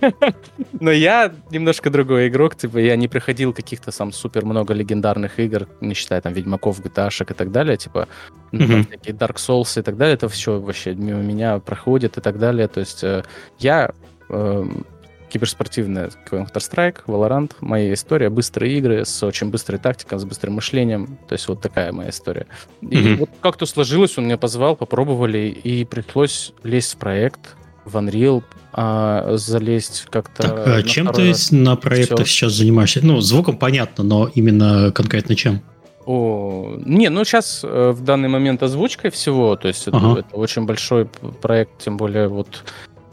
Но 0.80 0.90
я 0.90 1.32
немножко 1.52 1.88
другой 1.88 2.26
игрок, 2.26 2.56
типа 2.56 2.78
я 2.78 2.96
не 2.96 3.06
приходил 3.06 3.52
каких-то 3.52 3.92
сам 3.92 4.10
супер 4.10 4.44
много 4.44 4.74
легендарных 4.74 5.38
игр, 5.38 5.68
не 5.80 5.94
считая 5.94 6.20
там 6.20 6.32
Ведьмаков, 6.32 6.80
gta 6.80 7.10
и 7.30 7.34
так 7.34 7.52
далее, 7.52 7.76
типа 7.76 8.08
ну, 8.50 8.84
такие 8.84 9.16
Dark 9.16 9.36
Souls 9.36 9.78
и 9.78 9.82
так 9.82 9.96
далее, 9.96 10.14
это 10.14 10.28
все 10.28 10.58
вообще 10.58 10.96
мимо 10.96 11.20
меня 11.20 11.60
проходит 11.60 12.18
и 12.18 12.20
так 12.20 12.40
далее. 12.40 12.66
То 12.66 12.80
есть 12.80 13.04
э, 13.04 13.22
я 13.60 13.92
эм, 14.30 14.84
киберспортивная 15.30 16.10
Counter-Strike, 16.30 17.04
Valorant, 17.06 17.52
моя 17.60 17.94
история, 17.94 18.28
быстрые 18.28 18.76
игры 18.76 19.04
с 19.04 19.22
очень 19.22 19.50
быстрой 19.50 19.78
тактикой, 19.78 20.18
с 20.18 20.24
быстрым 20.24 20.54
мышлением, 20.54 21.18
то 21.28 21.32
есть 21.34 21.48
вот 21.48 21.60
такая 21.60 21.92
моя 21.92 22.10
история. 22.10 22.46
И 22.82 22.86
mm-hmm. 22.86 23.16
вот 23.16 23.30
как-то 23.40 23.66
сложилось, 23.66 24.18
он 24.18 24.24
меня 24.24 24.36
позвал, 24.36 24.76
попробовали, 24.76 25.48
и 25.48 25.84
пришлось 25.84 26.52
лезть 26.62 26.94
в 26.94 26.96
проект, 26.96 27.56
в 27.84 27.96
Unreal, 27.96 28.42
а, 28.72 29.36
залезть 29.36 30.06
как-то... 30.10 30.42
Так, 30.42 30.66
а 30.66 30.82
чем 30.82 31.08
ты 31.08 31.28
раз. 31.28 31.50
на 31.50 31.76
проектах 31.76 32.26
Все. 32.26 32.34
сейчас 32.34 32.52
занимаешься? 32.52 33.00
Ну, 33.02 33.20
звуком 33.20 33.56
понятно, 33.56 34.04
но 34.04 34.30
именно 34.34 34.92
конкретно 34.92 35.34
чем? 35.34 35.62
О, 36.06 36.76
не, 36.84 37.08
ну 37.08 37.24
сейчас 37.24 37.60
э, 37.62 37.90
в 37.90 38.02
данный 38.02 38.28
момент 38.28 38.62
озвучкой 38.62 39.10
всего, 39.10 39.54
то 39.54 39.68
есть 39.68 39.86
ага. 39.86 40.12
это, 40.12 40.20
это 40.20 40.36
очень 40.36 40.64
большой 40.64 41.06
проект, 41.06 41.78
тем 41.78 41.96
более 41.96 42.26
вот 42.28 42.64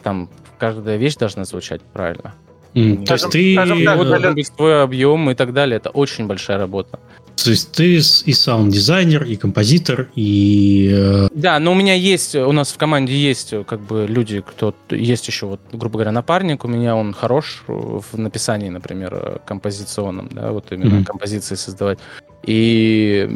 там 0.04 0.30
каждая 0.58 0.98
вещь 0.98 1.16
должна 1.16 1.46
звучать 1.46 1.82
правильно. 1.82 2.34
Mm, 2.74 3.06
то 3.06 3.14
есть 3.14 3.30
ты... 3.30 3.56
Должен 3.56 4.36
быть 4.36 4.52
твой 4.56 4.84
объем 4.84 5.30
и 5.32 5.36
так 5.36 5.54
далее. 5.54 5.78
Это 5.78 5.90
очень 5.90 6.28
большая 6.28 6.58
работа. 6.58 7.00
То 7.44 7.52
есть 7.52 7.72
ты 7.72 7.96
и 7.96 8.34
саунд-дизайнер, 8.34 9.24
и 9.24 9.36
композитор, 9.36 10.10
и... 10.16 10.92
Э, 10.92 11.28
да, 11.34 11.60
но 11.60 11.72
у 11.72 11.76
меня 11.76 11.94
есть, 11.94 12.36
у 12.36 12.52
нас 12.52 12.72
в 12.72 12.78
команде 12.78 13.16
есть 13.16 13.54
как 13.68 13.80
бы 13.80 14.06
люди, 14.08 14.42
кто... 14.42 14.74
Есть 14.90 15.28
еще, 15.28 15.46
вот, 15.46 15.60
грубо 15.72 15.94
говоря, 15.94 16.12
напарник 16.12 16.66
у 16.66 16.68
меня, 16.68 16.96
он 16.96 17.14
хорош 17.14 17.64
в 17.68 18.18
написании, 18.18 18.70
например, 18.70 19.40
композиционном, 19.46 20.30
да, 20.32 20.52
вот 20.52 20.72
именно 20.72 21.02
mm-hmm. 21.02 21.06
композиции 21.06 21.56
создавать. 21.56 22.00
И 22.46 23.30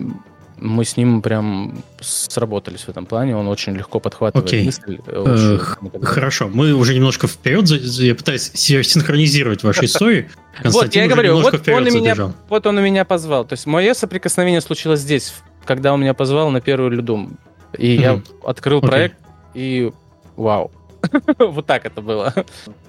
мы 0.61 0.85
с 0.85 0.95
ним 0.95 1.21
прям 1.21 1.83
сработались 1.99 2.81
в 2.81 2.89
этом 2.89 3.05
плане, 3.05 3.35
он 3.35 3.47
очень 3.47 3.73
легко 3.73 3.99
подхватывает 3.99 4.47
Окей. 4.47 4.65
мысль. 4.65 4.99
Очень, 5.07 5.59
Хорошо, 6.03 6.47
мы 6.47 6.73
уже 6.73 6.93
немножко 6.93 7.27
вперед, 7.27 7.67
я 7.67 8.15
пытаюсь 8.15 8.51
синхронизировать 8.53 9.63
ваши 9.63 9.85
истории. 9.85 10.29
Вот, 10.65 10.93
я 10.93 11.07
говорю, 11.07 11.39
вот 11.39 11.67
он, 11.69 11.85
меня, 11.85 12.33
вот 12.49 12.67
он 12.67 12.83
меня 12.83 13.05
позвал. 13.05 13.45
То 13.45 13.53
есть 13.53 13.65
мое 13.65 13.93
соприкосновение 13.93 14.59
случилось 14.59 14.99
здесь, 14.99 15.33
когда 15.65 15.93
он 15.93 16.01
меня 16.01 16.13
позвал 16.13 16.51
на 16.51 16.59
первую 16.59 16.91
Людум. 16.91 17.37
И 17.77 17.95
я 17.95 18.21
открыл 18.43 18.81
проект, 18.81 19.15
и 19.53 19.91
вау, 20.35 20.69
вот 21.39 21.65
так 21.65 21.85
это 21.85 22.01
было. 22.01 22.33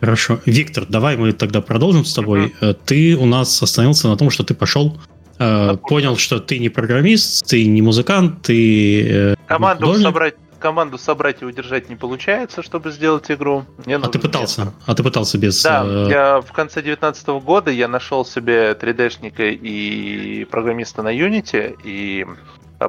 Хорошо. 0.00 0.40
Виктор, 0.44 0.86
давай 0.88 1.16
мы 1.16 1.32
тогда 1.32 1.60
продолжим 1.60 2.04
с 2.04 2.12
тобой. 2.12 2.52
Uh-huh. 2.60 2.76
Ты 2.84 3.16
у 3.16 3.26
нас 3.26 3.62
остановился 3.62 4.08
на 4.08 4.16
том, 4.16 4.30
что 4.30 4.42
ты 4.44 4.54
пошел 4.54 4.98
Э, 5.42 5.76
понял, 5.76 6.16
что 6.16 6.38
ты 6.38 6.58
не 6.58 6.68
программист, 6.68 7.46
ты 7.46 7.66
не 7.66 7.82
музыкант, 7.82 8.42
ты... 8.42 9.32
Э, 9.32 9.34
команду 9.46 9.86
художник. 9.86 10.06
собрать 10.06 10.34
команду 10.58 10.96
собрать 10.96 11.42
и 11.42 11.44
удержать 11.44 11.90
не 11.90 11.96
получается, 11.96 12.62
чтобы 12.62 12.92
сделать 12.92 13.28
игру. 13.32 13.64
Мне 13.84 13.96
а 13.96 14.08
ты 14.08 14.20
пытался? 14.20 14.66
Нет. 14.66 14.74
А 14.86 14.94
ты 14.94 15.02
пытался 15.02 15.36
без... 15.36 15.60
Да, 15.60 15.82
э... 15.84 16.06
я 16.08 16.40
в 16.40 16.52
конце 16.52 16.74
2019 16.82 17.26
года 17.44 17.72
я 17.72 17.88
нашел 17.88 18.24
себе 18.24 18.70
3D-шника 18.80 19.50
и 19.50 20.44
программиста 20.44 21.02
на 21.02 21.12
Unity 21.12 21.76
и 21.82 22.24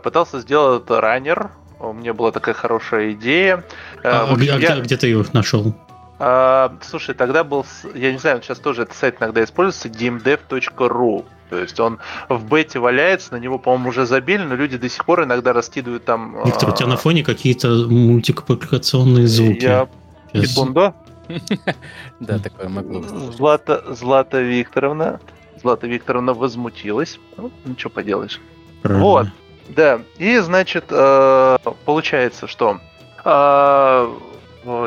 пытался 0.04 0.40
сделать 0.40 0.84
раннер. 0.88 1.50
У 1.80 1.94
меня 1.94 2.14
была 2.14 2.32
такая 2.32 2.54
хорошая 2.54 3.14
идея. 3.14 3.66
А, 4.04 4.32
общем, 4.32 4.54
а 4.54 4.60
я... 4.60 4.74
где, 4.74 4.82
где 4.82 4.98
ты 4.98 5.08
ее 5.08 5.26
нашел? 5.34 5.74
А, 6.20 6.78
слушай, 6.82 7.16
тогда 7.16 7.44
был, 7.44 7.66
я 7.96 8.12
не 8.12 8.20
знаю, 8.20 8.44
сейчас 8.44 8.60
тоже 8.60 8.84
этот 8.84 8.96
сайт 8.96 9.16
иногда 9.20 9.44
используется, 9.44 9.90
gamedev.ru. 9.90 11.26
То 11.54 11.60
есть 11.60 11.80
он 11.80 12.00
в 12.30 12.46
бете 12.46 12.80
валяется, 12.80 13.32
на 13.34 13.38
него, 13.38 13.60
по-моему, 13.60 13.90
уже 13.90 14.08
забили, 14.08 14.42
но 14.42 14.56
люди 14.56 14.76
до 14.76 14.90
сих 14.90 15.06
пор 15.06 15.26
иногда 15.26 15.54
раскидывают 15.54 16.04
там... 16.04 16.44
Виктор, 16.44 16.70
у 16.70 16.72
тебя 16.72 16.88
на 16.88 16.98
фоне 16.98 17.24
какие-то 17.24 17.68
мультипликационные 17.88 19.28
звуки. 19.28 19.64
Я... 19.64 19.88
Секунду. 20.34 20.96
Да, 22.20 22.40
такое 22.40 22.70
могло. 22.70 23.04
Злата, 23.04 23.84
Злата 23.94 24.42
Викторовна. 24.42 25.20
Злата 25.62 25.86
Викторовна 25.86 26.34
возмутилась. 26.34 27.20
Ну, 27.38 27.52
ничего 27.66 27.92
поделаешь. 27.92 28.42
Вот. 28.84 29.28
Да. 29.70 30.02
И, 30.18 30.40
значит, 30.40 30.86
э, 30.90 31.58
получается, 31.86 32.48
что 32.48 32.80
э, 33.24 34.16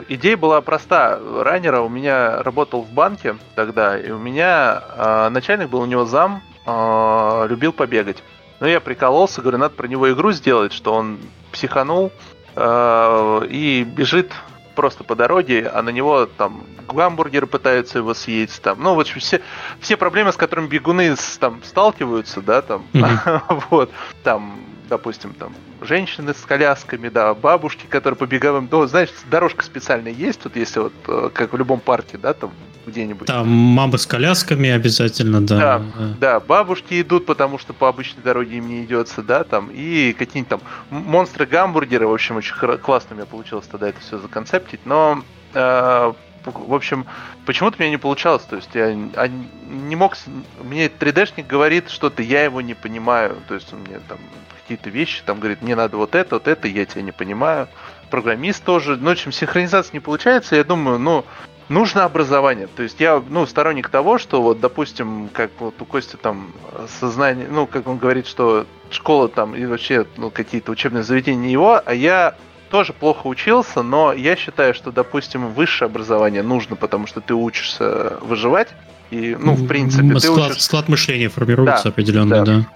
идея 0.08 0.36
была 0.36 0.60
проста. 0.62 1.20
Раннера 1.42 1.80
у 1.80 1.88
меня 1.88 2.42
работал 2.42 2.82
в 2.82 2.90
банке 2.90 3.36
тогда, 3.54 3.96
и 3.98 4.10
у 4.10 4.18
меня 4.18 4.82
э, 4.96 5.28
начальник 5.30 5.70
был 5.70 5.80
у 5.80 5.86
него 5.86 6.04
зам, 6.04 6.42
любил 6.66 7.72
побегать. 7.72 8.22
Но 8.60 8.66
я 8.66 8.80
прикололся, 8.80 9.40
говорю, 9.42 9.58
надо 9.58 9.74
про 9.74 9.86
него 9.86 10.10
игру 10.12 10.32
сделать, 10.32 10.72
что 10.72 10.94
он 10.94 11.18
психанул 11.52 12.10
и 12.58 13.86
бежит 13.86 14.32
просто 14.76 15.02
по 15.02 15.16
дороге, 15.16 15.68
а 15.72 15.82
на 15.82 15.88
него 15.90 16.26
там 16.26 16.64
гамбургеры 16.86 17.46
пытаются 17.46 17.98
его 17.98 18.14
съесть, 18.14 18.62
там, 18.62 18.80
ну, 18.80 18.94
в 18.94 19.00
общем, 19.00 19.18
все, 19.18 19.40
все 19.80 19.96
проблемы, 19.96 20.32
с 20.32 20.36
которыми 20.36 20.68
бегуны 20.68 21.16
там 21.40 21.60
сталкиваются, 21.64 22.40
да, 22.40 22.62
там, 22.62 22.84
mm-hmm. 22.92 23.64
вот, 23.70 23.90
там, 24.22 24.60
допустим, 24.88 25.34
там, 25.34 25.54
женщины 25.80 26.34
с 26.34 26.44
колясками, 26.44 27.08
да, 27.08 27.34
бабушки, 27.34 27.86
которые 27.86 28.16
побегают, 28.16 28.70
ну, 28.70 28.86
знаешь, 28.86 29.10
дорожка 29.30 29.64
специальная 29.64 30.12
есть, 30.12 30.40
тут 30.40 30.56
если 30.56 30.80
вот, 30.80 30.92
э, 31.08 31.30
как 31.32 31.52
в 31.52 31.56
любом 31.56 31.80
парке, 31.80 32.18
да, 32.18 32.32
там, 32.32 32.52
где-нибудь. 32.86 33.26
Там 33.26 33.48
мамы 33.48 33.98
с 33.98 34.06
колясками 34.06 34.70
обязательно, 34.70 35.40
да. 35.40 35.56
Да, 35.58 35.82
да, 36.20 36.40
бабушки 36.40 37.00
идут, 37.00 37.26
потому 37.26 37.58
что 37.58 37.72
по 37.72 37.88
обычной 37.88 38.22
дороге 38.22 38.58
им 38.58 38.68
не 38.68 38.84
идется, 38.84 39.22
да, 39.22 39.44
там, 39.44 39.70
и 39.72 40.12
какие-нибудь 40.12 40.48
там 40.48 40.60
монстры-гамбургеры, 40.90 42.06
в 42.06 42.14
общем, 42.14 42.36
очень 42.36 42.54
классно 42.78 43.14
у 43.14 43.14
меня 43.16 43.26
получилось 43.26 43.66
тогда 43.66 43.88
это 43.88 44.00
все 44.00 44.18
законцептить, 44.18 44.80
но 44.84 45.22
э, 45.52 46.12
в 46.46 46.74
общем, 46.74 47.06
почему-то 47.44 47.76
у 47.78 47.80
меня 47.80 47.90
не 47.90 47.96
получалось. 47.96 48.44
То 48.44 48.56
есть 48.56 48.70
я 48.74 48.94
не 48.94 49.96
мог... 49.96 50.16
Мне 50.62 50.86
3D-шник 50.86 51.46
говорит 51.46 51.90
что-то, 51.90 52.22
я 52.22 52.44
его 52.44 52.60
не 52.60 52.74
понимаю. 52.74 53.36
То 53.48 53.54
есть 53.54 53.72
он 53.72 53.80
мне 53.80 54.00
там 54.08 54.18
какие-то 54.60 54.90
вещи, 54.90 55.22
там 55.24 55.38
говорит, 55.38 55.62
мне 55.62 55.76
надо 55.76 55.96
вот 55.96 56.14
это, 56.14 56.36
вот 56.36 56.48
это, 56.48 56.66
я 56.68 56.84
тебя 56.84 57.02
не 57.02 57.12
понимаю. 57.12 57.68
Программист 58.10 58.64
тоже. 58.64 58.96
Ну, 58.96 59.08
в 59.08 59.12
общем, 59.12 59.32
синхронизация 59.32 59.92
не 59.92 60.00
получается. 60.00 60.56
Я 60.56 60.64
думаю, 60.64 60.98
ну, 60.98 61.24
нужно 61.68 62.04
образование. 62.04 62.66
То 62.68 62.82
есть 62.82 63.00
я, 63.00 63.22
ну, 63.28 63.46
сторонник 63.46 63.88
того, 63.88 64.18
что 64.18 64.42
вот, 64.42 64.60
допустим, 64.60 65.28
как 65.32 65.50
вот 65.58 65.80
у 65.80 65.84
Кости 65.84 66.16
там 66.16 66.52
сознание, 67.00 67.46
ну, 67.50 67.66
как 67.66 67.86
он 67.86 67.98
говорит, 67.98 68.26
что 68.26 68.66
школа 68.90 69.28
там 69.28 69.54
и 69.54 69.66
вообще, 69.66 70.06
ну, 70.16 70.30
какие-то 70.30 70.72
учебные 70.72 71.02
заведения 71.02 71.42
не 71.42 71.52
его, 71.52 71.80
а 71.84 71.94
я 71.94 72.36
тоже 72.68 72.92
плохо 72.92 73.26
учился, 73.26 73.82
но 73.82 74.12
я 74.12 74.36
считаю, 74.36 74.74
что, 74.74 74.92
допустим, 74.92 75.52
высшее 75.52 75.86
образование 75.86 76.42
нужно, 76.42 76.76
потому 76.76 77.06
что 77.06 77.20
ты 77.20 77.34
учишься 77.34 78.18
выживать. 78.20 78.68
И, 79.10 79.36
ну, 79.38 79.52
в 79.52 79.66
принципе, 79.66 80.18
склад, 80.18 80.22
ты 80.22 80.50
учишь... 80.50 80.62
склад 80.62 80.88
мышления 80.88 81.28
формируется 81.28 81.84
да, 81.84 81.90
определенно, 81.90 82.44
да. 82.44 82.44
да. 82.44 82.66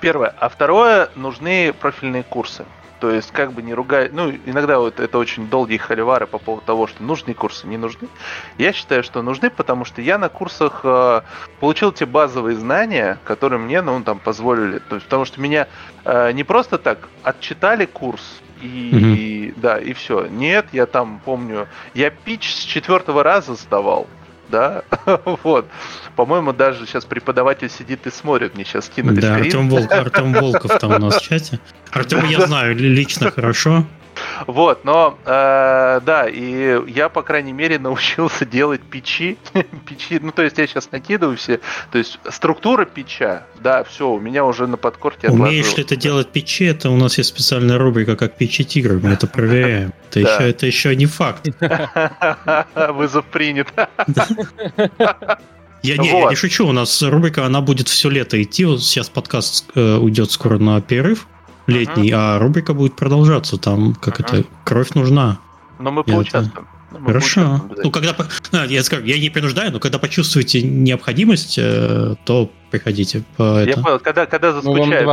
Первое. 0.00 0.34
А 0.38 0.48
второе, 0.48 1.08
нужны 1.16 1.72
профильные 1.72 2.22
курсы. 2.22 2.64
То 3.00 3.10
есть, 3.10 3.30
как 3.30 3.52
бы 3.52 3.62
не 3.62 3.74
ругать, 3.74 4.12
ну, 4.12 4.32
иногда 4.44 4.80
вот 4.80 4.98
это 4.98 5.18
очень 5.18 5.48
долгие 5.48 5.76
холивары 5.76 6.26
по 6.26 6.38
поводу 6.38 6.66
того, 6.66 6.88
что 6.88 7.02
нужны 7.02 7.32
курсы, 7.32 7.66
не 7.66 7.76
нужны. 7.76 8.08
Я 8.58 8.72
считаю, 8.72 9.04
что 9.04 9.22
нужны, 9.22 9.50
потому 9.50 9.84
что 9.84 10.02
я 10.02 10.18
на 10.18 10.28
курсах 10.28 10.80
э, 10.82 11.20
получил 11.60 11.92
те 11.92 12.06
базовые 12.06 12.56
знания, 12.56 13.18
которые 13.24 13.60
мне, 13.60 13.82
ну, 13.82 14.02
там, 14.02 14.18
позволили. 14.18 14.80
То 14.80 14.96
есть, 14.96 15.06
потому 15.06 15.24
что 15.26 15.40
меня 15.40 15.68
э, 16.04 16.32
не 16.32 16.42
просто 16.42 16.76
так 16.76 17.08
отчитали 17.22 17.86
курс, 17.86 18.40
и, 18.60 19.52
угу. 19.52 19.60
да, 19.60 19.78
и 19.78 19.92
все. 19.92 20.26
Нет, 20.26 20.66
я 20.72 20.86
там 20.86 21.20
помню, 21.24 21.68
я 21.94 22.10
пич 22.10 22.52
с 22.52 22.62
четвертого 22.62 23.22
раза 23.22 23.54
сдавал 23.54 24.06
да, 24.50 24.82
вот. 25.42 25.66
По-моему, 26.16 26.52
даже 26.52 26.86
сейчас 26.86 27.04
преподаватель 27.04 27.70
сидит 27.70 28.06
и 28.06 28.10
смотрит, 28.10 28.54
мне 28.54 28.64
сейчас 28.64 28.88
кинули 28.88 29.20
Да, 29.20 29.36
Артем, 29.36 29.68
Волк, 29.68 29.92
Артем 29.92 30.32
Волков 30.32 30.78
там 30.78 30.92
у 30.92 30.98
нас 30.98 31.16
в 31.16 31.22
чате. 31.22 31.60
Артем 31.92 32.24
я 32.26 32.46
знаю 32.46 32.74
лично 32.76 33.30
хорошо. 33.30 33.86
Вот, 34.46 34.84
но 34.84 35.18
э, 35.24 36.00
да, 36.04 36.28
и 36.28 36.90
я, 36.90 37.08
по 37.08 37.22
крайней 37.22 37.52
мере, 37.52 37.78
научился 37.78 38.44
делать 38.44 38.80
печи. 38.82 39.38
печи, 39.86 40.18
ну, 40.20 40.32
то 40.32 40.42
есть 40.42 40.58
я 40.58 40.66
сейчас 40.66 40.90
накидываю 40.90 41.36
все. 41.36 41.60
То 41.90 41.98
есть 41.98 42.18
структура 42.30 42.84
печа, 42.84 43.46
да, 43.60 43.84
все, 43.84 44.08
у 44.10 44.20
меня 44.20 44.44
уже 44.44 44.66
на 44.66 44.76
подкорте 44.76 45.28
Умеешь 45.28 45.76
ли 45.76 45.84
ты 45.84 45.96
делать 45.96 46.28
печи, 46.28 46.64
это 46.64 46.90
у 46.90 46.96
нас 46.96 47.18
есть 47.18 47.30
специальная 47.30 47.78
рубрика, 47.78 48.16
как 48.16 48.36
печи 48.36 48.64
тигры, 48.64 48.98
мы 49.00 49.10
это 49.10 49.26
проверяем. 49.28 49.92
Это, 50.08 50.20
еще, 50.20 50.50
это 50.50 50.66
еще 50.66 50.96
не 50.96 51.06
факт. 51.06 51.48
Вызов 52.74 53.24
принят. 53.26 53.68
Я 55.82 55.96
не, 55.96 56.10
вот. 56.10 56.24
я 56.24 56.30
не 56.30 56.34
шучу, 56.34 56.66
у 56.66 56.72
нас 56.72 57.02
рубрика, 57.02 57.46
она 57.46 57.60
будет 57.60 57.88
все 57.88 58.10
лето 58.10 58.42
идти. 58.42 58.64
Вот 58.64 58.82
сейчас 58.82 59.08
подкаст 59.08 59.66
э, 59.74 59.96
уйдет 59.96 60.30
скоро 60.32 60.58
на 60.58 60.80
перерыв 60.80 61.28
летний, 61.68 62.10
а 62.14 62.38
рубрика 62.38 62.74
будет 62.74 62.96
продолжаться. 62.96 63.58
Там, 63.58 63.94
как 63.94 64.20
это, 64.20 64.44
кровь 64.64 64.90
нужна. 64.94 65.38
Но 65.78 65.90
мы 65.90 66.02
поучаствуем. 66.04 66.66
Это... 66.90 67.04
Хорошо. 67.04 67.60
Ну, 67.84 67.90
когда, 67.90 68.16
ну, 68.52 68.64
я 68.64 68.82
скажу, 68.82 69.04
я 69.04 69.18
не 69.18 69.28
принуждаю, 69.28 69.70
но 69.70 69.78
когда 69.78 69.98
почувствуете 69.98 70.62
необходимость, 70.62 71.58
э, 71.58 72.14
то 72.24 72.50
приходите. 72.70 73.24
По 73.36 73.62
я 73.62 73.72
это. 73.72 73.82
понял, 73.82 73.98
когда, 73.98 74.24
когда 74.26 74.52
заскучает. 74.52 75.06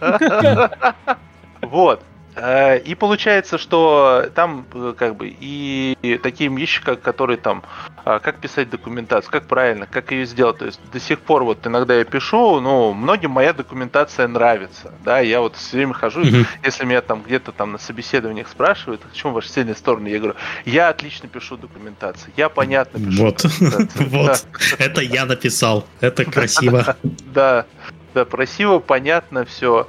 Да? 0.00 0.96
Вот. 1.62 2.02
Э, 2.34 2.78
и 2.78 2.94
получается, 2.94 3.58
что 3.58 4.30
там 4.34 4.64
э, 4.72 4.94
как 4.96 5.16
бы 5.16 5.34
и 5.38 6.18
такие 6.22 6.54
вещи, 6.54 6.82
как, 6.82 7.02
которые 7.02 7.36
там, 7.36 7.62
а, 8.04 8.20
как 8.20 8.38
писать 8.38 8.70
документацию, 8.70 9.30
как 9.30 9.46
правильно, 9.46 9.86
как 9.86 10.12
ее 10.12 10.24
сделать. 10.24 10.58
То 10.58 10.66
есть 10.66 10.80
до 10.92 10.98
сих 10.98 11.20
пор 11.20 11.44
вот 11.44 11.66
иногда 11.66 11.94
я 11.94 12.04
пишу, 12.04 12.60
ну, 12.60 12.94
многим 12.94 13.32
моя 13.32 13.52
документация 13.52 14.28
нравится, 14.28 14.92
да, 15.04 15.20
я 15.20 15.40
вот 15.40 15.56
все 15.56 15.76
время 15.76 15.92
хожу, 15.94 16.22
mm-hmm. 16.22 16.46
если 16.64 16.84
меня 16.84 17.02
там 17.02 17.22
где-то 17.22 17.52
там 17.52 17.72
на 17.72 17.78
собеседованиях 17.78 18.48
спрашивают, 18.48 19.02
в 19.10 19.14
чем 19.14 19.32
ваши 19.32 19.50
сильные 19.50 19.74
стороны, 19.74 20.08
я 20.08 20.18
говорю, 20.18 20.34
я 20.64 20.88
отлично 20.88 21.28
пишу 21.28 21.56
документацию, 21.56 22.32
я 22.36 22.48
понятно 22.48 22.98
пишу. 22.98 23.24
Вот, 23.24 23.44
вот, 23.94 24.46
это 24.78 25.00
я 25.02 25.26
написал, 25.26 25.86
это 26.00 26.24
красиво. 26.24 26.96
Да, 27.32 27.66
да, 28.14 28.24
красиво, 28.24 28.78
понятно 28.78 29.44
все. 29.44 29.86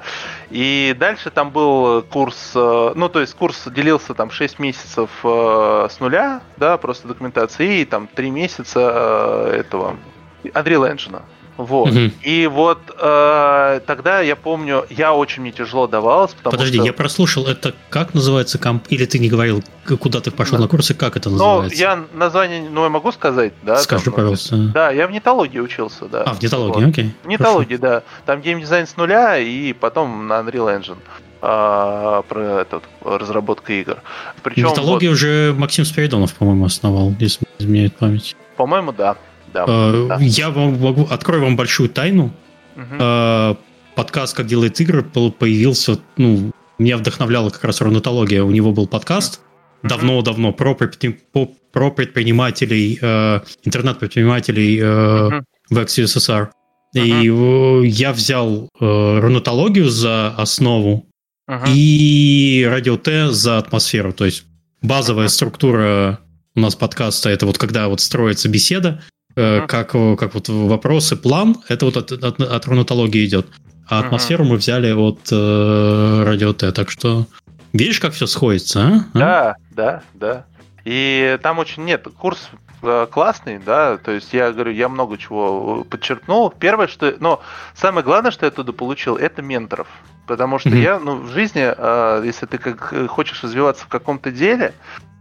И 0.49 0.95
дальше 0.97 1.29
там 1.29 1.51
был 1.51 2.03
курс, 2.03 2.51
э, 2.55 2.91
ну, 2.95 3.09
то 3.09 3.19
есть 3.19 3.33
курс 3.35 3.63
делился 3.67 4.13
там 4.13 4.31
6 4.31 4.59
месяцев 4.59 5.09
э, 5.23 5.87
с 5.89 5.99
нуля, 5.99 6.41
да, 6.57 6.77
просто 6.77 7.07
документации, 7.07 7.81
и 7.81 7.85
там 7.85 8.07
3 8.07 8.31
месяца 8.31 9.49
э, 9.51 9.57
этого 9.59 9.97
Unreal 10.43 10.93
Engine. 10.93 11.21
Вот. 11.57 11.91
Угу. 11.91 12.11
И 12.23 12.47
вот 12.47 12.79
э, 12.99 13.79
тогда 13.85 14.21
я 14.21 14.35
помню, 14.35 14.85
я 14.89 15.13
очень 15.13 15.41
мне 15.41 15.51
тяжело 15.51 15.87
давалось. 15.87 16.35
Подожди, 16.43 16.77
что... 16.77 16.85
я 16.85 16.93
прослушал, 16.93 17.45
это 17.45 17.73
как 17.89 18.13
называется 18.13 18.57
комп... 18.57 18.85
Или 18.89 19.05
ты 19.05 19.19
не 19.19 19.29
говорил, 19.29 19.63
куда 19.99 20.19
ты 20.19 20.31
пошел 20.31 20.57
да. 20.57 20.63
на 20.63 20.67
курсы, 20.67 20.93
как 20.93 21.15
это 21.15 21.29
называется? 21.29 21.75
Ну, 21.75 21.81
я 21.81 22.03
название, 22.13 22.67
ну, 22.69 22.83
я 22.83 22.89
могу 22.89 23.11
сказать, 23.11 23.53
да. 23.61 23.77
Скажи, 23.77 24.05
там, 24.05 24.13
пожалуйста. 24.13 24.57
Да, 24.73 24.91
я 24.91 25.07
в 25.07 25.11
нетологии 25.11 25.59
учился, 25.59 26.05
да. 26.05 26.23
А, 26.23 26.33
в 26.33 26.41
нетологии, 26.41 26.85
вот. 26.85 26.89
окей. 26.89 27.15
В 27.23 27.27
нетологии, 27.27 27.77
Хорошо. 27.77 28.01
да. 28.01 28.23
Там 28.25 28.41
геймдизайн 28.41 28.87
с 28.87 28.97
нуля, 28.97 29.37
и 29.37 29.73
потом 29.73 30.27
на 30.27 30.39
Unreal 30.39 30.79
Engine 30.79 30.97
а, 31.41 32.21
про 32.23 32.61
этот, 32.61 32.83
разработку 33.03 33.71
игр. 33.71 33.97
Причем 34.41 34.69
Нетологию 34.69 35.11
вот... 35.11 35.15
уже 35.15 35.53
Максим 35.55 35.85
Спиридонов, 35.85 36.33
по-моему, 36.33 36.65
основал, 36.65 37.13
если 37.19 37.45
изменяет 37.59 37.95
память. 37.97 38.35
По-моему, 38.55 38.91
да. 38.91 39.17
Да, 39.53 39.65
uh, 39.65 40.07
да. 40.07 40.17
Я 40.19 40.49
могу 40.49 41.07
открою 41.09 41.43
вам 41.43 41.55
большую 41.55 41.89
тайну. 41.89 42.31
Uh, 42.75 43.55
подкаст 43.95 44.35
«Как 44.35 44.47
делает 44.47 44.81
игры» 44.81 45.03
появился, 45.03 45.99
ну, 46.17 46.51
меня 46.79 46.97
вдохновляла 46.97 47.51
как 47.51 47.63
раз 47.63 47.81
рунатология. 47.81 48.43
У 48.43 48.49
него 48.49 48.71
был 48.71 48.87
подкаст 48.87 49.41
uh-huh. 49.83 49.89
давно-давно 49.89 50.53
про, 50.53 50.75
про 50.75 51.91
предпринимателей, 51.91 52.97
uh, 52.99 53.45
интернет-предпринимателей 53.63 54.79
uh-huh. 54.79 55.43
в. 55.69 56.51
Uh-huh. 56.95 57.83
И 57.83 57.87
я 57.87 58.13
взял 58.13 58.69
рунатологию 58.79 59.89
за 59.89 60.29
основу 60.35 61.07
uh-huh. 61.49 61.65
и 61.67 62.65
радио 62.67 62.97
Т 62.97 63.29
за 63.31 63.59
атмосферу. 63.59 64.13
То 64.13 64.25
есть 64.25 64.45
базовая 64.81 65.27
uh-huh. 65.27 65.29
структура 65.29 66.19
у 66.55 66.59
нас 66.59 66.75
подкаста 66.75 67.29
это 67.29 67.45
вот 67.45 67.57
когда 67.57 67.87
вот 67.87 67.99
строится 67.99 68.47
беседа, 68.47 69.01
Uh-huh. 69.35 69.65
Как, 69.67 69.91
как 69.91 70.33
вот 70.35 70.49
вопросы, 70.49 71.15
план, 71.15 71.57
это 71.67 71.85
вот 71.85 71.97
от, 71.97 72.11
от, 72.11 72.39
от 72.39 72.65
рунатологии 72.67 73.25
идет. 73.25 73.47
А 73.87 73.99
атмосферу 73.99 74.43
uh-huh. 74.43 74.49
мы 74.49 74.57
взяли 74.57 74.91
от 74.91 75.27
э, 75.31 76.23
радио 76.23 76.53
Т. 76.53 76.71
Так 76.71 76.91
что 76.91 77.25
видишь, 77.73 77.99
как 77.99 78.13
все 78.13 78.27
сходится, 78.27 78.81
а? 78.81 78.93
а? 79.13 79.19
Да, 79.19 79.55
да, 79.71 80.03
да. 80.13 80.45
И 80.85 81.39
там 81.41 81.59
очень 81.59 81.85
нет, 81.85 82.07
курс 82.17 82.49
э, 82.81 83.07
классный, 83.09 83.57
да, 83.57 83.97
то 83.97 84.11
есть 84.11 84.33
я 84.33 84.51
говорю, 84.51 84.71
я 84.71 84.89
много 84.89 85.17
чего 85.17 85.83
подчеркнул. 85.85 86.51
Первое, 86.51 86.87
что, 86.87 87.15
но 87.19 87.41
самое 87.73 88.03
главное, 88.03 88.31
что 88.31 88.45
я 88.45 88.49
оттуда 88.49 88.73
получил, 88.73 89.15
это 89.15 89.41
менторов. 89.41 89.87
Потому 90.27 90.59
что 90.59 90.69
mm-hmm. 90.69 90.81
я, 90.81 90.99
ну, 90.99 91.17
в 91.21 91.29
жизни, 91.29 91.63
э, 91.65 92.21
если 92.25 92.45
ты 92.45 92.57
как 92.57 93.09
хочешь 93.09 93.43
развиваться 93.43 93.85
в 93.85 93.87
каком-то 93.87 94.31
деле, 94.31 94.73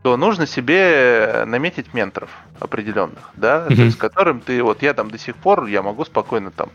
то 0.03 0.17
нужно 0.17 0.47
себе 0.47 1.45
наметить 1.47 1.95
менторов 1.95 2.31
определенных, 2.59 3.31
да, 3.35 3.67
mm-hmm. 3.69 3.75
есть 3.75 3.99
которым 3.99 4.41
ты, 4.41 4.63
вот 4.63 4.83
я 4.83 4.95
там 4.95 5.11
до 5.11 5.19
сих 5.19 5.37
пор, 5.37 5.67
я 5.67 5.83
могу 5.83 6.05
спокойно 6.05 6.51
там 6.51 6.71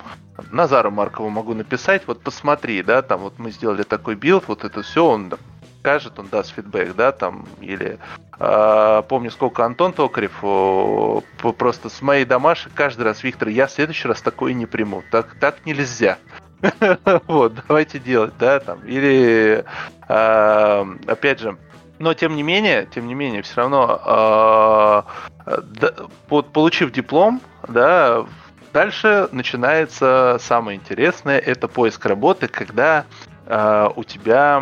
Назару 0.52 0.92
Маркову 0.92 1.30
могу 1.30 1.54
написать, 1.54 2.04
вот 2.08 2.22
посмотри, 2.22 2.82
да, 2.84 3.02
там 3.02 3.22
вот 3.22 3.38
мы 3.38 3.52
сделали 3.52 3.84
такой 3.84 4.16
билд, 4.16 4.48
вот 4.48 4.64
это 4.64 4.82
все, 4.82 5.06
он 5.06 5.34
скажет, 5.80 6.20
он 6.20 6.28
даст 6.28 6.54
фидбэк, 6.54 6.96
да, 6.96 7.12
там, 7.12 7.46
или 7.62 7.98
э, 8.40 9.04
помню, 9.08 9.32
сколько 9.32 9.66
Антон 9.66 9.94
Токарев 9.94 10.44
о, 10.44 11.22
просто 11.58 11.90
с 11.90 12.02
моей 12.02 12.26
домашней 12.26 12.72
каждый 12.74 13.04
раз, 13.04 13.24
Виктор, 13.24 13.50
я 13.50 13.68
в 13.68 13.72
следующий 13.72 14.08
раз 14.08 14.22
такое 14.22 14.54
не 14.54 14.66
приму, 14.66 15.04
так, 15.12 15.36
так 15.40 15.66
нельзя. 15.66 16.18
Вот, 17.28 17.54
давайте 17.68 18.00
делать, 18.00 18.34
да, 18.40 18.60
там, 18.60 18.80
или, 18.86 19.64
э, 20.10 20.86
опять 21.08 21.40
же, 21.40 21.58
но 22.00 22.14
тем 22.14 22.36
не 22.36 22.44
менее, 22.44 22.88
тем 22.94 23.08
не 23.08 23.14
менее, 23.14 23.42
все 23.42 23.56
равно, 23.58 25.04
э, 25.46 25.62
да, 25.64 25.94
вот, 26.30 26.52
получив 26.54 26.92
диплом, 26.92 27.42
да, 27.68 28.26
дальше 28.74 29.30
начинается 29.32 30.38
самое 30.40 30.78
интересное, 30.78 31.40
это 31.40 31.68
поиск 31.68 32.06
работы, 32.06 32.48
когда 32.48 33.06
э, 33.46 33.90
у 33.96 34.04
тебя 34.04 34.62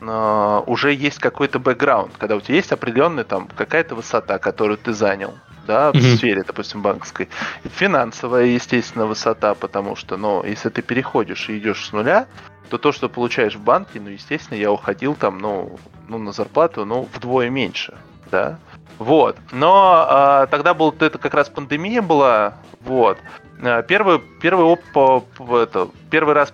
э, 0.00 0.62
уже 0.66 0.92
есть 0.92 1.18
какой-то 1.18 1.58
бэкграунд, 1.58 2.12
когда 2.18 2.36
у 2.36 2.40
тебя 2.40 2.56
есть 2.56 2.72
определенная 2.72 3.24
там 3.24 3.48
какая-то 3.56 3.94
высота, 3.94 4.38
которую 4.38 4.76
ты 4.78 4.92
занял, 4.92 5.34
да, 5.66 5.92
в 5.92 5.96
mm-hmm. 5.96 6.16
сфере, 6.16 6.44
допустим, 6.46 6.82
банковской. 6.82 7.28
Финансовая, 7.64 8.44
естественно, 8.44 9.06
высота, 9.06 9.54
потому 9.54 9.96
что, 9.96 10.16
ну, 10.16 10.44
если 10.44 10.68
ты 10.68 10.82
переходишь 10.82 11.48
и 11.48 11.58
идешь 11.58 11.86
с 11.86 11.92
нуля, 11.92 12.26
то 12.68 12.78
то, 12.78 12.92
что 12.92 13.08
получаешь 13.08 13.54
в 13.54 13.60
банке, 13.60 14.00
ну, 14.00 14.10
естественно, 14.10 14.58
я 14.58 14.72
уходил 14.72 15.14
там, 15.14 15.38
ну, 15.38 15.78
ну 16.08 16.18
на 16.18 16.32
зарплату, 16.32 16.84
ну, 16.84 17.08
вдвое 17.12 17.50
меньше, 17.50 17.94
да. 18.30 18.58
Вот. 18.98 19.36
Но 19.52 20.06
а, 20.08 20.46
тогда 20.46 20.74
был 20.74 20.94
это 20.98 21.18
как 21.18 21.34
раз 21.34 21.48
пандемия 21.48 22.02
была, 22.02 22.54
вот. 22.80 23.18
А, 23.62 23.82
первый, 23.82 24.20
первый, 24.40 24.64
оп, 24.64 24.80
это, 25.52 25.88
первый 26.10 26.34
раз 26.34 26.52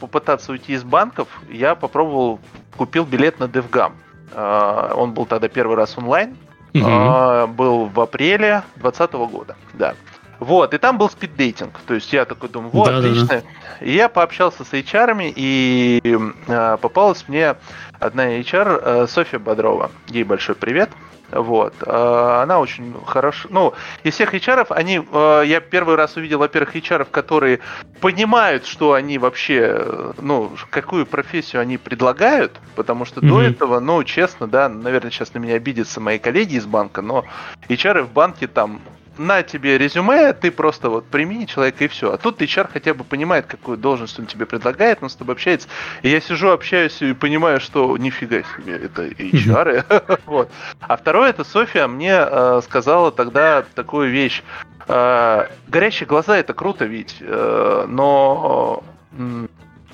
попытаться 0.00 0.52
уйти 0.52 0.74
из 0.74 0.84
банков, 0.84 1.28
я 1.50 1.74
попробовал, 1.74 2.40
купил 2.76 3.04
билет 3.04 3.38
на 3.40 3.44
DevGam. 3.44 3.92
А, 4.34 4.92
он 4.94 5.12
был 5.12 5.26
тогда 5.26 5.48
первый 5.48 5.76
раз 5.76 5.96
онлайн, 5.96 6.36
угу. 6.74 7.52
был 7.54 7.86
в 7.86 8.00
апреле 8.00 8.62
2020 8.76 9.12
года, 9.32 9.56
да. 9.74 9.94
Вот, 10.38 10.72
и 10.72 10.78
там 10.78 10.98
был 10.98 11.10
спиддейтинг. 11.10 11.78
То 11.86 11.94
есть 11.94 12.12
я 12.12 12.24
такой 12.24 12.48
думаю, 12.48 12.70
вот, 12.70 12.86
да, 12.86 12.98
отлично. 12.98 13.26
Да, 13.26 13.40
да. 13.40 13.84
И 13.84 13.92
я 13.92 14.08
пообщался 14.08 14.64
с 14.64 14.72
HR, 14.72 15.32
и 15.34 16.00
э, 16.46 16.76
попалась 16.80 17.26
мне 17.28 17.56
одна 17.98 18.38
HR, 18.38 18.82
э, 18.82 19.06
Софья 19.08 19.38
Бодрова. 19.38 19.90
Ей 20.08 20.24
большой 20.24 20.54
привет. 20.54 20.90
Вот. 21.30 21.74
Э, 21.84 22.40
она 22.42 22.60
очень 22.60 22.94
хорошо... 23.04 23.48
Ну, 23.50 23.74
из 24.04 24.14
всех 24.14 24.32
HR, 24.32 24.66
они... 24.70 25.00
Э, 25.12 25.42
я 25.44 25.60
первый 25.60 25.96
раз 25.96 26.16
увидел, 26.16 26.38
во-первых, 26.38 26.76
HR, 26.76 27.06
которые 27.10 27.58
понимают, 28.00 28.64
что 28.64 28.92
они 28.92 29.18
вообще... 29.18 30.12
Ну, 30.18 30.52
какую 30.70 31.04
профессию 31.04 31.60
они 31.60 31.78
предлагают, 31.78 32.58
потому 32.76 33.04
что 33.04 33.20
mm-hmm. 33.20 33.28
до 33.28 33.42
этого, 33.42 33.80
ну, 33.80 34.02
честно, 34.04 34.46
да, 34.46 34.68
наверное, 34.68 35.10
сейчас 35.10 35.34
на 35.34 35.38
меня 35.38 35.54
обидятся 35.54 36.00
мои 36.00 36.18
коллеги 36.18 36.54
из 36.54 36.66
банка, 36.66 37.02
но 37.02 37.24
HR 37.68 38.02
в 38.02 38.12
банке 38.12 38.46
там 38.46 38.80
на 39.18 39.42
тебе 39.42 39.78
резюме, 39.78 40.32
ты 40.32 40.50
просто 40.50 40.90
вот 40.90 41.06
прими 41.06 41.46
человека 41.46 41.84
и 41.84 41.88
все. 41.88 42.12
А 42.12 42.16
тут 42.16 42.40
HR 42.40 42.68
хотя 42.72 42.94
бы 42.94 43.04
понимает, 43.04 43.46
какую 43.46 43.76
должность 43.76 44.18
он 44.18 44.26
тебе 44.26 44.46
предлагает, 44.46 44.98
он 45.02 45.10
с 45.10 45.16
тобой 45.16 45.34
общается. 45.34 45.68
И 46.02 46.08
я 46.08 46.20
сижу, 46.20 46.50
общаюсь 46.50 47.00
и 47.02 47.12
понимаю, 47.12 47.60
что 47.60 47.96
нифига 47.96 48.42
себе, 48.56 48.76
это 48.76 49.06
HR. 49.06 50.20
вот. 50.26 50.50
А 50.80 50.96
второе, 50.96 51.30
это 51.30 51.44
Софья 51.44 51.86
мне 51.86 52.16
э, 52.18 52.60
сказала 52.64 53.12
тогда 53.12 53.64
такую 53.74 54.10
вещь. 54.10 54.42
Э, 54.86 55.48
горящие 55.66 56.06
глаза 56.06 56.36
это 56.36 56.54
круто 56.54 56.84
ведь, 56.84 57.16
э, 57.20 57.86
но 57.88 58.82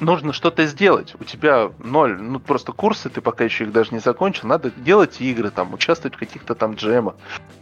нужно 0.04 0.32
что-то 0.32 0.66
сделать. 0.66 1.14
У 1.18 1.24
тебя 1.24 1.70
ноль, 1.78 2.20
ну 2.20 2.38
просто 2.38 2.72
курсы, 2.72 3.08
ты 3.08 3.20
пока 3.20 3.44
еще 3.44 3.64
их 3.64 3.72
даже 3.72 3.92
не 3.92 3.98
закончил, 3.98 4.48
надо 4.48 4.70
делать 4.70 5.20
игры, 5.20 5.50
там, 5.50 5.74
участвовать 5.74 6.16
в 6.16 6.18
каких-то 6.18 6.54
там 6.54 6.74
джемах 6.74 7.14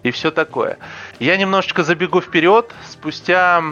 и 0.02 0.10
все 0.10 0.30
такое. 0.30 0.78
Я 1.18 1.36
немножечко 1.36 1.82
забегу 1.84 2.20
вперед. 2.20 2.72
Спустя 2.88 3.62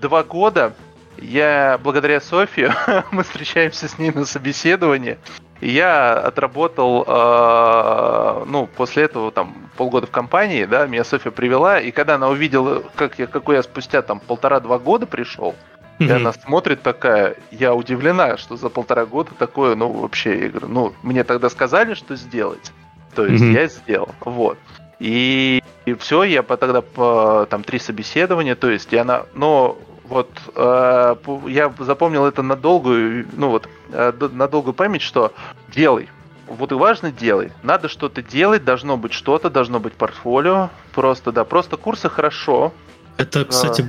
два 0.00 0.22
года 0.22 0.74
я, 1.20 1.78
благодаря 1.82 2.20
Софии, 2.20 2.72
мы 3.10 3.24
встречаемся 3.24 3.88
с 3.88 3.98
ней 3.98 4.10
на 4.10 4.24
собеседовании. 4.24 5.18
Я 5.60 6.14
отработал, 6.14 7.04
э, 7.04 8.44
ну, 8.46 8.68
после 8.68 9.04
этого 9.04 9.32
там 9.32 9.68
полгода 9.76 10.06
в 10.06 10.10
компании, 10.10 10.64
да, 10.64 10.86
меня 10.86 11.02
София 11.02 11.32
привела, 11.32 11.80
и 11.80 11.90
когда 11.90 12.14
она 12.14 12.28
увидела, 12.28 12.84
как 12.94 13.18
я, 13.18 13.26
какой 13.26 13.56
я 13.56 13.62
спустя 13.64 14.02
там 14.02 14.20
полтора-два 14.20 14.78
года 14.78 15.06
пришел, 15.06 15.56
и 15.98 16.10
она 16.10 16.32
смотрит 16.32 16.82
такая, 16.82 17.36
я 17.50 17.74
удивлена, 17.74 18.36
что 18.36 18.56
за 18.56 18.68
полтора 18.68 19.06
года 19.06 19.30
такое, 19.38 19.74
ну, 19.74 19.90
вообще, 19.90 20.44
я 20.44 20.48
говорю, 20.48 20.68
ну, 20.68 20.94
мне 21.02 21.24
тогда 21.24 21.50
сказали, 21.50 21.94
что 21.94 22.16
сделать. 22.16 22.72
То 23.14 23.26
есть 23.26 23.44
я 23.44 23.66
сделал. 23.66 24.10
Вот. 24.20 24.58
И, 25.00 25.62
и 25.86 25.94
все, 25.94 26.24
я 26.24 26.42
по, 26.42 26.56
тогда 26.56 26.82
по, 26.82 27.46
там 27.50 27.62
три 27.62 27.78
собеседования, 27.78 28.54
то 28.54 28.68
есть 28.70 28.92
и 28.92 28.96
она, 28.96 29.24
но 29.34 29.78
вот 30.04 30.28
э, 30.54 31.16
я 31.46 31.72
запомнил 31.78 32.24
это 32.24 32.42
на 32.42 32.56
долгую, 32.56 33.26
ну 33.36 33.50
вот 33.50 33.68
э, 33.92 34.12
на 34.32 34.48
долгую 34.48 34.74
память, 34.74 35.02
что 35.02 35.32
делай, 35.68 36.08
вот 36.48 36.72
и 36.72 36.74
важно 36.74 37.12
делай. 37.12 37.52
Надо 37.62 37.88
что-то 37.88 38.22
делать, 38.22 38.64
должно 38.64 38.96
быть 38.96 39.12
что-то, 39.12 39.50
должно 39.50 39.80
быть 39.80 39.92
портфолио. 39.92 40.70
Просто, 40.94 41.30
да, 41.30 41.44
просто 41.44 41.76
курсы 41.76 42.08
хорошо, 42.08 42.72
это, 43.18 43.44
кстати, 43.44 43.84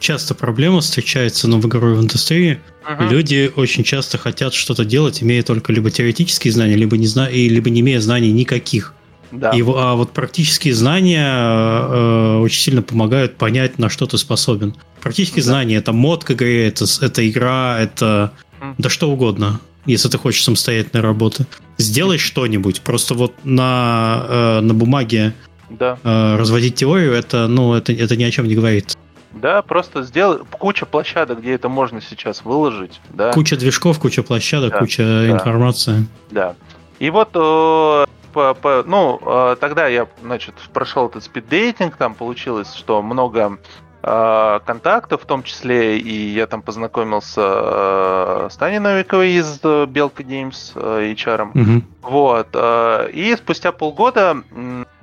часто 0.00 0.34
проблема 0.34 0.80
встречается 0.80 1.48
ну, 1.48 1.60
в 1.60 1.66
игровой 1.66 2.00
индустрии. 2.00 2.60
Угу. 2.84 3.04
Люди 3.04 3.50
очень 3.54 3.84
часто 3.84 4.18
хотят 4.18 4.54
что-то 4.54 4.84
делать, 4.84 5.22
имея 5.22 5.42
только 5.44 5.72
либо 5.72 5.90
теоретические 5.90 6.52
знания, 6.52 6.74
либо 6.74 6.96
не, 6.96 7.06
зна... 7.06 7.30
либо 7.30 7.70
не 7.70 7.80
имея 7.80 8.00
знаний 8.00 8.32
никаких. 8.32 8.92
Да. 9.30 9.50
И, 9.50 9.62
а 9.62 9.94
вот 9.94 10.12
практические 10.12 10.74
знания 10.74 11.26
э, 11.26 12.38
очень 12.38 12.60
сильно 12.60 12.82
помогают 12.82 13.36
понять, 13.36 13.78
на 13.78 13.88
что 13.88 14.06
ты 14.06 14.18
способен. 14.18 14.74
Практические 15.00 15.42
да. 15.44 15.50
знания 15.50 15.76
это 15.76 15.92
мод 15.92 16.24
к 16.24 16.32
игре, 16.32 16.68
это, 16.68 16.84
это 17.00 17.28
игра, 17.28 17.78
это 17.78 18.32
mm. 18.60 18.74
да 18.78 18.88
что 18.88 19.10
угодно, 19.10 19.60
если 19.84 20.08
ты 20.08 20.18
хочешь 20.18 20.42
самостоятельной 20.42 21.02
работы. 21.02 21.46
Сделай 21.78 22.16
mm. 22.16 22.20
что-нибудь. 22.20 22.80
Просто 22.82 23.14
вот 23.14 23.32
на, 23.44 24.26
э, 24.28 24.60
на 24.60 24.74
бумаге 24.74 25.34
да. 25.70 25.98
Э, 26.04 26.36
разводить 26.36 26.76
теорию, 26.76 27.12
это, 27.12 27.48
ну, 27.48 27.74
это, 27.74 27.92
это 27.92 28.16
ни 28.16 28.24
о 28.24 28.30
чем 28.30 28.46
не 28.46 28.54
говорит. 28.54 28.96
Да, 29.36 29.60
просто 29.62 30.02
сделай 30.02 30.38
куча 30.50 30.86
площадок, 30.86 31.40
где 31.40 31.54
это 31.54 31.68
можно 31.68 32.00
сейчас 32.00 32.44
выложить. 32.44 33.00
Да. 33.10 33.32
Куча 33.32 33.56
движков, 33.56 33.98
куча 33.98 34.22
площадок, 34.22 34.72
да, 34.72 34.78
куча 34.78 35.02
да, 35.02 35.30
информации. 35.30 36.06
Да. 36.30 36.54
И 36.98 37.10
вот, 37.10 37.30
э, 37.34 38.06
по, 38.32 38.54
по, 38.54 38.82
ну, 38.86 39.20
э, 39.24 39.56
тогда 39.60 39.88
я, 39.88 40.06
значит, 40.22 40.54
прошел 40.72 41.08
этот 41.08 41.24
спиддейтинг, 41.24 41.96
там 41.96 42.14
получилось, 42.14 42.72
что 42.74 43.02
много 43.02 43.58
э, 44.02 44.60
контактов, 44.64 45.22
в 45.22 45.26
том 45.26 45.42
числе 45.42 45.98
и 45.98 46.30
я 46.30 46.46
там 46.46 46.62
познакомился 46.62 47.42
э, 47.44 48.48
с 48.50 48.56
Таней 48.56 48.78
Новиковой 48.78 49.32
из 49.32 49.60
Белка 49.60 50.22
Games, 50.22 50.72
э, 50.74 51.12
HR. 51.12 51.50
Угу. 51.50 51.82
Вот. 52.10 52.48
Э, 52.54 53.10
и 53.12 53.36
спустя 53.36 53.72
полгода 53.72 54.42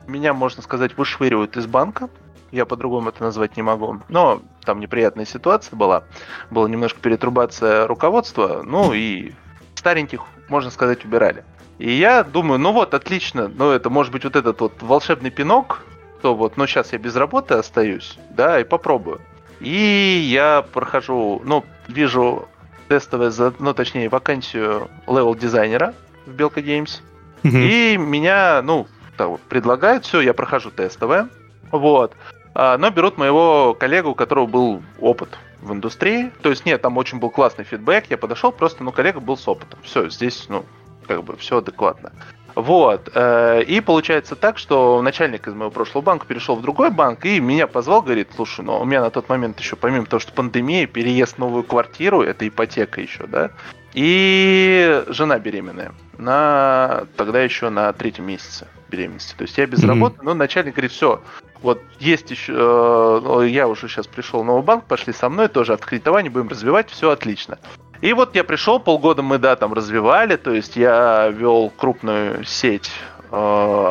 меня, 0.08 0.34
можно 0.34 0.62
сказать, 0.62 0.98
вышвыривают 0.98 1.58
из 1.58 1.66
банка. 1.66 2.10
Я 2.52 2.66
по-другому 2.66 3.10
это 3.10 3.24
назвать 3.24 3.58
не 3.58 3.63
могу. 3.63 4.02
Но 4.10 4.42
там 4.63 4.80
неприятная 4.80 5.26
ситуация 5.26 5.76
была. 5.76 6.04
Была 6.52 6.70
немножко 6.70 7.00
перетрубация 7.00 7.88
руководства. 7.88 8.62
Ну 8.63 8.94
и 8.94 9.34
стареньких, 9.76 10.22
можно 10.50 10.70
сказать, 10.70 11.04
убирали. 11.04 11.44
И 11.80 11.92
я 11.92 12.24
думаю, 12.24 12.60
ну 12.60 12.72
вот, 12.72 12.94
отлично. 12.94 13.48
Ну 13.48 13.72
это 13.72 13.89
может 13.89 14.12
быть 14.13 14.24
вот 14.24 14.36
этот 14.36 14.62
вот 14.62 14.82
волшебный 14.82 15.32
пинок. 15.32 15.82
То 16.22 16.36
вот, 16.36 16.56
ну 16.56 16.68
сейчас 16.68 16.94
я 16.94 17.00
без 17.00 17.16
работы 17.16 17.56
остаюсь. 17.56 18.18
Да, 18.30 18.60
и 18.60 18.63
попробую. 18.63 19.20
И 19.60 20.28
я 20.30 20.62
прохожу, 20.62 21.42
ну, 21.44 21.63
вижу 21.88 22.48
тестовое, 22.88 23.32
ну, 23.60 23.74
точнее, 23.74 24.10
вакансию 24.10 24.89
левел-дизайнера 25.08 25.94
в 26.26 26.32
Belka 26.32 26.60
Games. 26.60 27.02
Mm-hmm. 27.44 27.68
И 27.68 27.98
меня, 27.98 28.62
ну, 28.62 28.88
вот, 29.17 29.41
предлагают, 29.41 30.06
все, 30.06 30.21
я 30.21 30.34
прохожу 30.34 30.71
тестовое, 30.71 31.30
вот, 31.71 32.15
а, 32.56 32.78
но 32.78 32.89
берут 32.89 33.17
моего 33.17 33.76
коллегу, 33.80 34.10
у 34.10 34.15
которого 34.15 34.45
был 34.45 34.84
опыт 34.99 35.38
в 35.62 35.71
индустрии, 35.71 36.32
то 36.41 36.49
есть 36.49 36.65
нет, 36.65 36.82
там 36.82 36.97
очень 36.97 37.19
был 37.19 37.30
классный 37.30 37.65
фидбэк, 37.65 38.06
я 38.10 38.17
подошел, 38.17 38.52
просто, 38.52 38.84
ну, 38.84 38.91
коллега 38.91 39.19
был 39.19 39.38
с 39.38 39.47
опытом, 39.47 39.80
все, 39.84 40.10
здесь, 40.10 40.45
ну, 40.49 40.65
как 41.08 41.23
бы 41.23 41.36
все 41.38 41.58
адекватно. 41.58 42.12
Вот. 42.56 43.10
Э, 43.15 43.63
и 43.63 43.82
получается 43.82 44.36
так, 44.36 44.58
что 44.58 45.02
начальник 45.02 45.47
из 45.47 45.54
моего 45.54 45.71
прошлого 45.71 46.04
банка 46.04 46.28
перешел 46.28 46.56
в 46.56 46.62
другой 46.62 46.91
банк 46.91 47.26
и 47.26 47.39
меня 47.39 47.67
позвал, 47.67 48.02
говорит, 48.02 48.30
слушай, 48.36 48.63
ну 48.63 48.78
у 48.80 48.86
меня 48.86 49.02
на 49.02 49.10
тот 49.10 49.28
момент 49.30 49.60
еще, 49.60 49.76
помимо 49.76 50.06
того, 50.06 50.19
что 50.19 50.34
пандемия, 50.34 50.86
переезд 50.86 51.36
в 51.36 51.39
новую 51.39 51.63
квартиру, 51.63 52.21
это 52.21 52.47
ипотека 52.47 53.02
еще, 53.02 53.26
да, 53.26 53.52
и 53.93 55.04
жена 55.08 55.39
беременная. 55.39 55.93
На, 56.17 57.06
тогда 57.17 57.41
еще 57.41 57.69
на 57.69 57.91
третьем 57.93 58.28
месяце 58.28 58.67
беременности. 58.94 59.34
То 59.36 59.44
есть 59.44 59.58
я 59.58 59.66
без 59.66 59.84
mm-hmm. 59.84 59.88
работы, 59.88 60.18
но 60.22 60.34
начальник 60.34 60.76
говорит, 60.76 60.92
все, 60.92 61.22
вот 61.62 61.82
есть 62.00 62.30
еще, 62.30 62.54
э, 62.56 63.48
я 63.48 63.68
уже 63.68 63.88
сейчас 63.88 64.06
пришел 64.06 64.44
в 64.44 64.46
новый 64.46 64.64
банк, 64.64 64.86
пошли 64.86 65.14
со 65.14 65.30
мной, 65.30 65.48
тоже 65.48 65.74
откредитование 65.74 66.32
будем 66.32 66.50
развивать, 66.50 66.90
все 66.90 67.10
отлично. 67.10 67.58
И 68.02 68.14
вот 68.14 68.36
я 68.36 68.44
пришел, 68.44 68.80
полгода 68.80 69.22
мы, 69.22 69.38
да, 69.38 69.56
там 69.56 69.74
развивали, 69.74 70.36
то 70.36 70.52
есть 70.52 70.76
я 70.76 71.30
вел 71.30 71.72
крупную 71.76 72.44
сеть 72.44 72.92
э, 73.32 73.36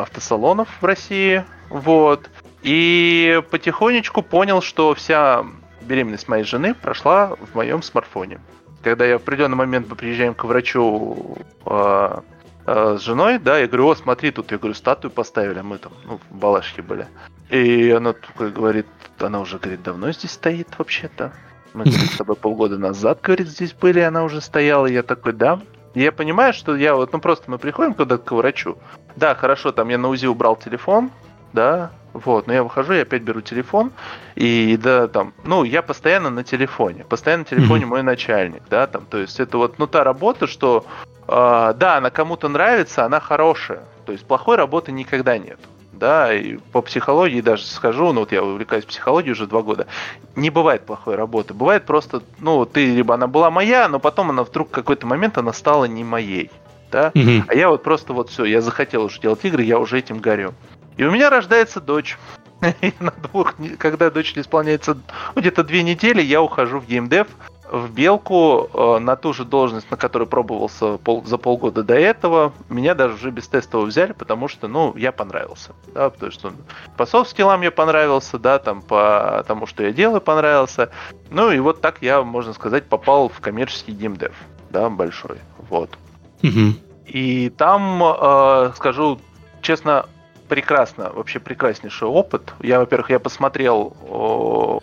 автосалонов 0.01 0.69
в 0.79 0.85
России, 0.85 1.43
вот, 1.69 2.29
и 2.61 3.41
потихонечку 3.49 4.21
понял, 4.21 4.61
что 4.61 4.93
вся 4.93 5.43
беременность 5.81 6.27
моей 6.27 6.43
жены 6.43 6.73
прошла 6.73 7.35
в 7.51 7.55
моем 7.55 7.81
смартфоне. 7.81 8.39
Когда 8.83 9.05
я 9.05 9.17
в 9.17 9.21
определенный 9.21 9.57
момент 9.57 9.87
мы 9.89 9.95
приезжаем 9.95 10.33
к 10.33 10.43
врачу 10.43 11.37
э, 11.65 12.19
э, 12.65 12.97
с 12.99 13.01
женой, 13.01 13.39
да, 13.39 13.57
я 13.57 13.67
говорю, 13.67 13.87
о, 13.87 13.95
смотри, 13.95 14.31
тут, 14.31 14.51
я 14.51 14.57
говорю, 14.57 14.73
статую 14.73 15.11
поставили, 15.11 15.59
а 15.59 15.63
мы 15.63 15.77
там, 15.77 15.93
ну, 16.05 16.19
в 16.29 16.35
Балашке 16.35 16.81
были. 16.81 17.07
И 17.49 17.89
она 17.91 18.13
такая 18.13 18.49
говорит, 18.49 18.87
она 19.19 19.39
уже, 19.39 19.59
говорит, 19.59 19.83
давно 19.83 20.11
здесь 20.11 20.31
стоит 20.31 20.67
вообще-то. 20.77 21.33
Мы 21.73 21.87
с 21.87 22.17
тобой 22.17 22.35
полгода 22.35 22.77
назад, 22.77 23.19
говорит, 23.21 23.47
здесь 23.47 23.73
были, 23.73 23.99
она 23.99 24.23
уже 24.23 24.41
стояла. 24.41 24.85
Я 24.85 25.01
такой, 25.03 25.33
да. 25.33 25.59
Я 25.95 26.11
понимаю, 26.11 26.53
что 26.53 26.75
я 26.75 26.95
вот, 26.95 27.13
ну 27.13 27.19
просто 27.19 27.49
мы 27.49 27.57
приходим 27.57 27.93
куда-то 27.93 28.23
к 28.23 28.31
врачу. 28.31 28.77
Да, 29.15 29.35
хорошо, 29.35 29.71
там 29.71 29.89
я 29.89 29.97
на 29.97 30.09
УЗИ 30.09 30.27
убрал 30.27 30.55
телефон, 30.55 31.11
да, 31.51 31.91
вот, 32.13 32.47
но 32.47 32.53
я 32.53 32.63
выхожу, 32.63 32.93
я 32.93 33.01
опять 33.01 33.23
беру 33.23 33.41
телефон, 33.41 33.91
и 34.35 34.77
да, 34.81 35.07
там, 35.07 35.33
ну, 35.43 35.63
я 35.63 35.81
постоянно 35.81 36.29
на 36.29 36.43
телефоне, 36.43 37.03
постоянно 37.03 37.43
на 37.43 37.49
телефоне 37.49 37.85
mm-hmm. 37.85 37.87
мой 37.87 38.03
начальник, 38.03 38.63
да, 38.69 38.87
там, 38.87 39.05
то 39.09 39.17
есть 39.17 39.39
это 39.39 39.57
вот, 39.57 39.79
ну, 39.79 39.87
та 39.87 40.03
работа, 40.03 40.47
что, 40.47 40.85
э, 41.27 41.73
да, 41.75 41.97
она 41.97 42.09
кому-то 42.09 42.49
нравится, 42.49 43.05
она 43.05 43.19
хорошая, 43.19 43.83
то 44.05 44.11
есть 44.11 44.25
плохой 44.25 44.57
работы 44.57 44.91
никогда 44.91 45.37
нет 45.37 45.59
да, 46.03 46.33
и 46.33 46.57
по 46.73 46.81
психологии 46.81 47.39
даже 47.39 47.65
скажу, 47.65 48.11
ну 48.11 48.21
вот 48.21 48.33
я 48.33 48.43
увлекаюсь 48.43 48.83
психологией 48.83 49.31
уже 49.31 49.47
два 49.47 49.61
года, 49.61 49.87
не 50.35 50.49
бывает 50.49 50.85
плохой 50.85 51.15
работы, 51.15 51.53
бывает 51.53 51.85
просто, 51.85 52.21
ну, 52.39 52.65
ты, 52.65 52.93
либо 52.93 53.13
она 53.13 53.27
была 53.27 53.49
моя, 53.49 53.87
но 53.87 53.99
потом 53.99 54.31
она 54.31 54.43
вдруг 54.43 54.67
в 54.67 54.71
какой-то 54.71 55.07
момент 55.07 55.37
она 55.37 55.53
стала 55.53 55.85
не 55.85 56.03
моей, 56.03 56.51
да, 56.91 57.11
угу. 57.15 57.45
а 57.47 57.55
я 57.55 57.69
вот 57.69 57.83
просто 57.83 58.11
вот 58.11 58.29
все, 58.29 58.43
я 58.43 58.59
захотел 58.59 59.05
уже 59.05 59.21
делать 59.21 59.45
игры, 59.45 59.63
я 59.63 59.79
уже 59.79 59.97
этим 59.97 60.19
горю. 60.19 60.53
И 60.97 61.03
у 61.03 61.11
меня 61.11 61.29
рождается 61.29 61.81
дочь. 61.81 62.17
И 62.81 62.93
на 62.99 63.11
двух, 63.11 63.55
когда 63.77 64.09
дочери 64.09 64.41
исполняется 64.41 64.95
ну, 65.35 65.41
где-то 65.41 65.63
две 65.63 65.83
недели, 65.83 66.21
я 66.21 66.41
ухожу 66.41 66.79
в 66.79 66.87
геймдев, 66.87 67.27
в 67.73 67.91
Белку 67.91 68.69
э, 68.71 68.99
на 68.99 69.15
ту 69.15 69.33
же 69.33 69.45
должность, 69.45 69.89
на 69.89 69.97
которую 69.97 70.27
пробовался 70.27 70.97
пол, 70.97 71.25
за 71.25 71.37
полгода 71.39 71.81
до 71.81 71.95
этого, 71.95 72.53
меня 72.69 72.93
даже 72.93 73.15
уже 73.15 73.31
без 73.31 73.47
тестового 73.47 73.87
взяли, 73.87 74.11
потому 74.13 74.47
что, 74.47 74.67
ну, 74.67 74.95
я 74.95 75.11
понравился. 75.11 75.71
Да, 75.93 76.11
потому 76.11 76.31
что 76.31 76.53
по 76.97 77.05
софт-скиллам 77.07 77.61
я 77.63 77.71
понравился, 77.71 78.37
да, 78.37 78.59
там 78.59 78.83
по 78.83 79.43
тому, 79.47 79.65
что 79.65 79.81
я 79.83 79.91
делаю, 79.91 80.21
понравился. 80.21 80.91
Ну 81.31 81.51
и 81.51 81.59
вот 81.59 81.81
так 81.81 81.97
я, 82.01 82.21
можно 82.21 82.53
сказать, 82.53 82.85
попал 82.85 83.29
в 83.29 83.39
коммерческий 83.39 83.93
геймдев, 83.93 84.35
да, 84.69 84.89
большой. 84.89 85.39
Вот. 85.69 85.97
Угу. 86.43 86.75
И 87.07 87.49
там, 87.49 88.03
э, 88.03 88.71
скажу 88.75 89.19
честно, 89.61 90.05
прекрасно, 90.53 91.11
вообще 91.15 91.39
прекраснейший 91.39 92.07
опыт. 92.07 92.53
Я, 92.61 92.77
во-первых, 92.77 93.09
я 93.09 93.19
посмотрел... 93.19 93.93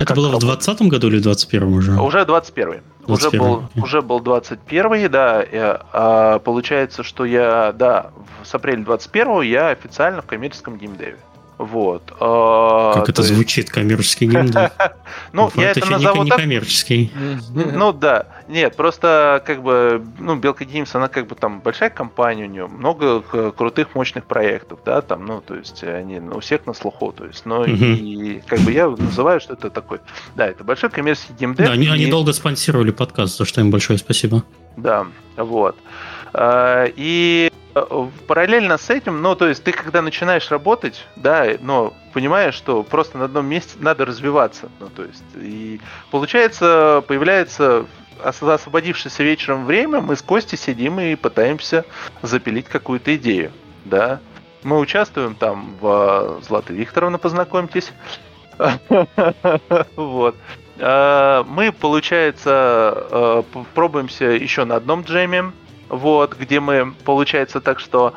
Это 0.00 0.14
было 0.14 0.28
в 0.28 0.40
2020 0.40 0.82
году 0.88 1.06
или 1.06 1.18
в 1.18 1.22
2021 1.22 1.72
уже? 1.72 1.92
Уже 2.00 2.24
21 2.24 2.80
уже 3.06 3.30
был, 3.30 3.62
уже 3.76 4.02
был 4.02 4.20
21 4.20 5.10
да. 5.10 5.44
А, 5.92 6.38
получается, 6.40 7.02
что 7.02 7.24
я, 7.24 7.72
да, 7.72 8.10
с 8.42 8.54
апреля 8.54 8.84
21 8.84 9.42
я 9.42 9.68
официально 9.68 10.22
в 10.22 10.26
коммерческом 10.26 10.76
геймдеве. 10.76 11.18
Вот. 11.60 12.10
А, 12.18 12.94
как 12.94 13.10
это 13.10 13.20
есть... 13.20 13.34
звучит, 13.34 13.68
коммерческий 13.68 14.26
геймдев? 14.26 14.72
Ну, 15.32 15.50
я 15.56 15.72
это 15.72 15.90
назову 15.90 16.22
не 16.22 16.30
коммерческий. 16.30 17.12
Ну, 17.52 17.92
да. 17.92 18.26
Нет, 18.48 18.76
просто, 18.76 19.42
как 19.44 19.62
бы, 19.62 20.02
ну, 20.18 20.36
Белка 20.36 20.64
Геймс, 20.64 20.94
она 20.94 21.08
как 21.08 21.26
бы 21.26 21.34
там 21.34 21.60
большая 21.60 21.90
компания 21.90 22.44
у 22.44 22.48
нее, 22.48 22.66
много 22.66 23.20
крутых, 23.52 23.94
мощных 23.94 24.24
проектов, 24.24 24.80
да, 24.86 25.02
там, 25.02 25.26
ну, 25.26 25.42
то 25.42 25.54
есть 25.54 25.84
они 25.84 26.18
у 26.20 26.40
всех 26.40 26.64
на 26.64 26.72
слуху, 26.72 27.12
то 27.12 27.26
есть, 27.26 27.44
ну, 27.44 27.64
и 27.64 28.40
как 28.46 28.60
бы 28.60 28.72
я 28.72 28.88
называю, 28.88 29.40
что 29.40 29.52
это 29.52 29.68
такой, 29.68 29.98
да, 30.36 30.46
это 30.46 30.64
большой 30.64 30.88
коммерческий 30.88 31.34
геймдев. 31.38 31.66
Да, 31.66 31.72
они 31.72 32.10
долго 32.10 32.32
спонсировали 32.32 32.90
подкаст, 32.90 33.36
за 33.36 33.44
что 33.44 33.60
им 33.60 33.70
большое 33.70 33.98
спасибо. 33.98 34.44
Да, 34.76 35.06
вот. 35.36 35.76
А, 36.32 36.86
и 36.96 37.49
параллельно 38.26 38.78
с 38.78 38.90
этим, 38.90 39.22
ну, 39.22 39.34
то 39.34 39.48
есть 39.48 39.62
ты 39.64 39.72
когда 39.72 40.02
начинаешь 40.02 40.50
работать, 40.50 41.06
да, 41.16 41.46
но 41.60 41.94
понимаешь, 42.12 42.54
что 42.54 42.82
просто 42.82 43.18
на 43.18 43.24
одном 43.26 43.46
месте 43.46 43.76
надо 43.78 44.04
развиваться, 44.04 44.68
ну, 44.80 44.88
то 44.88 45.04
есть, 45.04 45.24
и 45.36 45.80
получается, 46.10 47.04
появляется 47.06 47.86
освободившееся 48.22 49.22
вечером 49.22 49.64
время, 49.64 50.00
мы 50.00 50.16
с 50.16 50.22
Костей 50.22 50.58
сидим 50.58 51.00
и 51.00 51.14
пытаемся 51.14 51.84
запилить 52.22 52.66
какую-то 52.66 53.14
идею, 53.16 53.52
да. 53.84 54.20
Мы 54.62 54.78
участвуем 54.78 55.34
там 55.34 55.76
в 55.80 56.40
Златой 56.42 56.76
Викторовна, 56.76 57.18
познакомьтесь. 57.18 57.92
Вот. 59.96 60.36
А, 60.78 61.44
мы, 61.44 61.72
получается, 61.72 63.44
пробуемся 63.74 64.26
еще 64.26 64.64
на 64.64 64.76
одном 64.76 65.02
джеме, 65.02 65.52
вот, 65.90 66.36
где 66.36 66.60
мы, 66.60 66.94
получается 67.04 67.60
так, 67.60 67.80
что 67.80 68.14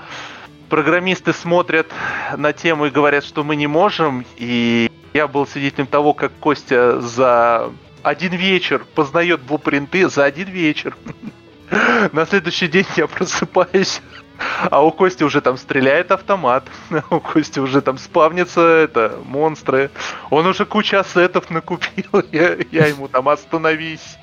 программисты 0.69 1.33
смотрят 1.33 1.87
на 2.35 2.53
тему 2.53 2.85
и 2.85 2.89
говорят, 2.89 3.23
что 3.23 3.43
мы 3.43 3.55
не 3.55 3.67
можем, 3.67 4.25
и 4.37 4.89
я 5.13 5.27
был 5.27 5.45
свидетелем 5.45 5.87
того, 5.87 6.13
как 6.13 6.31
Костя 6.39 7.01
за 7.01 7.71
один 8.01 8.33
вечер 8.33 8.85
познает 8.95 9.41
блупринты, 9.41 10.09
за 10.09 10.25
один 10.25 10.47
вечер. 10.47 10.95
На 12.11 12.25
следующий 12.25 12.67
день 12.67 12.85
я 12.97 13.07
просыпаюсь, 13.07 14.01
а 14.69 14.83
у 14.83 14.91
Кости 14.91 15.23
уже 15.23 15.41
там 15.41 15.57
стреляет 15.57 16.11
автомат, 16.11 16.65
у 17.09 17.19
Кости 17.19 17.59
уже 17.59 17.81
там 17.81 17.97
спавнится 17.97 18.61
это, 18.61 19.19
монстры. 19.25 19.89
Он 20.29 20.45
уже 20.45 20.65
кучу 20.65 20.97
ассетов 20.97 21.49
накупил, 21.49 22.23
я, 22.31 22.57
я 22.71 22.87
ему 22.87 23.07
там 23.07 23.29
остановись. 23.29 24.17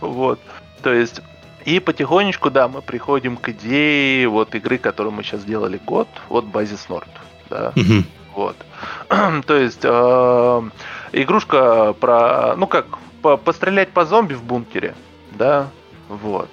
Вот. 0.00 0.40
То 0.82 0.92
есть 0.92 1.20
и 1.64 1.80
потихонечку, 1.80 2.50
да, 2.50 2.68
мы 2.68 2.82
приходим 2.82 3.36
к 3.36 3.48
идее 3.50 4.28
вот 4.28 4.54
игры, 4.54 4.78
которую 4.78 5.12
мы 5.12 5.22
сейчас 5.22 5.42
сделали 5.42 5.80
год, 5.84 6.08
вот 6.28 6.44
Базис 6.44 6.88
Норд. 6.88 7.08
Да. 7.50 7.72
Угу. 7.76 8.04
Вот. 8.34 8.56
То 9.46 9.56
есть 9.56 9.80
э, 9.82 10.62
игрушка 11.12 11.92
про, 11.94 12.54
ну 12.56 12.66
как, 12.66 12.86
по 13.22 13.36
пострелять 13.36 13.90
по 13.90 14.04
зомби 14.04 14.34
в 14.34 14.44
бункере, 14.44 14.94
да, 15.32 15.68
вот. 16.08 16.48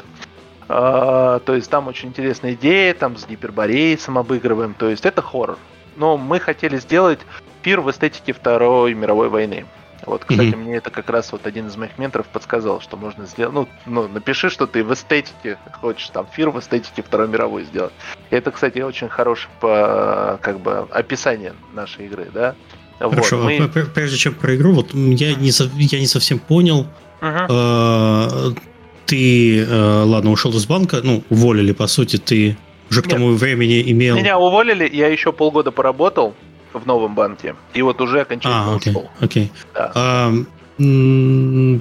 Э, 0.68 1.40
то 1.46 1.54
есть 1.54 1.70
там 1.70 1.88
очень 1.88 2.10
интересная 2.10 2.54
идея, 2.54 2.94
там 2.94 3.18
с 3.18 3.28
гиперборейцем 3.28 4.18
обыгрываем, 4.18 4.74
то 4.74 4.90
есть 4.90 5.06
это 5.06 5.22
хоррор. 5.22 5.58
Но 5.96 6.18
мы 6.18 6.40
хотели 6.40 6.78
сделать 6.78 7.20
пир 7.62 7.82
в 7.82 7.90
эстетике 7.90 8.34
Второй 8.34 8.94
мировой 8.94 9.30
войны. 9.30 9.66
Вот, 10.06 10.26
кстати, 10.26 10.50
mm-hmm. 10.50 10.56
мне 10.56 10.76
это 10.76 10.90
как 10.92 11.10
раз 11.10 11.32
вот 11.32 11.48
один 11.48 11.68
из 11.68 11.78
моих 11.78 11.98
менторов 11.98 12.28
подсказал, 12.28 12.82
что 12.82 12.98
можно 12.98 13.26
сделать. 13.26 13.54
Ну, 13.54 13.68
ну, 13.86 14.08
напиши, 14.08 14.50
что 14.50 14.68
ты 14.68 14.84
в 14.84 14.94
эстетике 14.94 15.58
хочешь 15.82 16.10
там 16.10 16.28
фир 16.32 16.50
в 16.50 16.60
эстетике 16.60 17.02
Второй 17.02 17.28
мировой 17.28 17.64
сделать. 17.64 17.94
И 18.30 18.36
это, 18.36 18.52
кстати, 18.52 18.80
очень 18.80 19.10
хорошее 19.10 19.50
по 19.60 20.40
как 20.42 20.60
бы 20.60 20.88
описание 20.92 21.54
нашей 21.74 22.06
игры, 22.06 22.28
да. 22.34 22.56
Хорошо, 23.00 23.38
вот, 23.38 23.52
мы... 23.52 23.68
прежде 23.68 24.18
чем 24.18 24.36
про 24.36 24.56
игру, 24.56 24.74
вот 24.74 24.94
я 24.94 25.36
не, 25.36 25.52
я 25.84 26.00
не 26.00 26.08
совсем 26.08 26.40
понял. 26.40 26.88
Uh-huh. 27.22 28.56
ты, 29.06 29.64
э, 29.64 30.04
ладно, 30.04 30.32
ушел 30.32 30.52
из 30.52 30.68
банка, 30.68 31.00
ну, 31.02 31.24
уволили, 31.30 31.72
по 31.72 31.88
сути, 31.88 32.18
ты 32.18 32.58
уже 32.90 33.02
к 33.02 33.06
Нет. 33.06 33.16
тому 33.16 33.34
времени 33.34 33.82
имел... 33.92 34.16
Меня 34.16 34.38
уволили, 34.38 34.88
я 34.94 35.08
еще 35.08 35.32
полгода 35.32 35.72
поработал, 35.72 36.36
в 36.80 36.86
новом 36.86 37.16
банке. 37.16 37.56
И 37.74 37.82
вот 37.82 38.02
уже 38.02 38.22
окончательно 38.22 38.74
а, 38.74 38.76
окей, 38.76 38.92
ушел. 38.92 39.10
Окей. 39.20 39.52
Да. 39.74 39.92
А, 39.96 40.34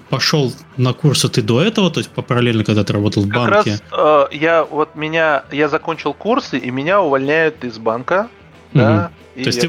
пошел 0.08 0.52
на 0.76 0.92
курсы 0.92 1.28
ты 1.28 1.42
до 1.42 1.60
этого, 1.60 1.90
то 1.90 1.98
есть 1.98 2.10
параллельно, 2.10 2.64
когда 2.64 2.84
ты 2.84 2.92
работал 2.92 3.24
в 3.24 3.28
как 3.28 3.50
банке? 3.50 3.80
Раз, 3.90 4.28
э, 4.30 4.36
я 4.36 4.64
вот 4.64 4.94
меня, 4.94 5.44
я 5.50 5.68
закончил 5.68 6.14
курсы, 6.14 6.58
и 6.58 6.70
меня 6.70 7.00
увольняют 7.02 7.64
из 7.64 7.78
банка. 7.78 8.28
Угу. 8.72 8.82
Да, 8.82 9.10
то 9.34 9.40
есть 9.40 9.60
ты, 9.60 9.68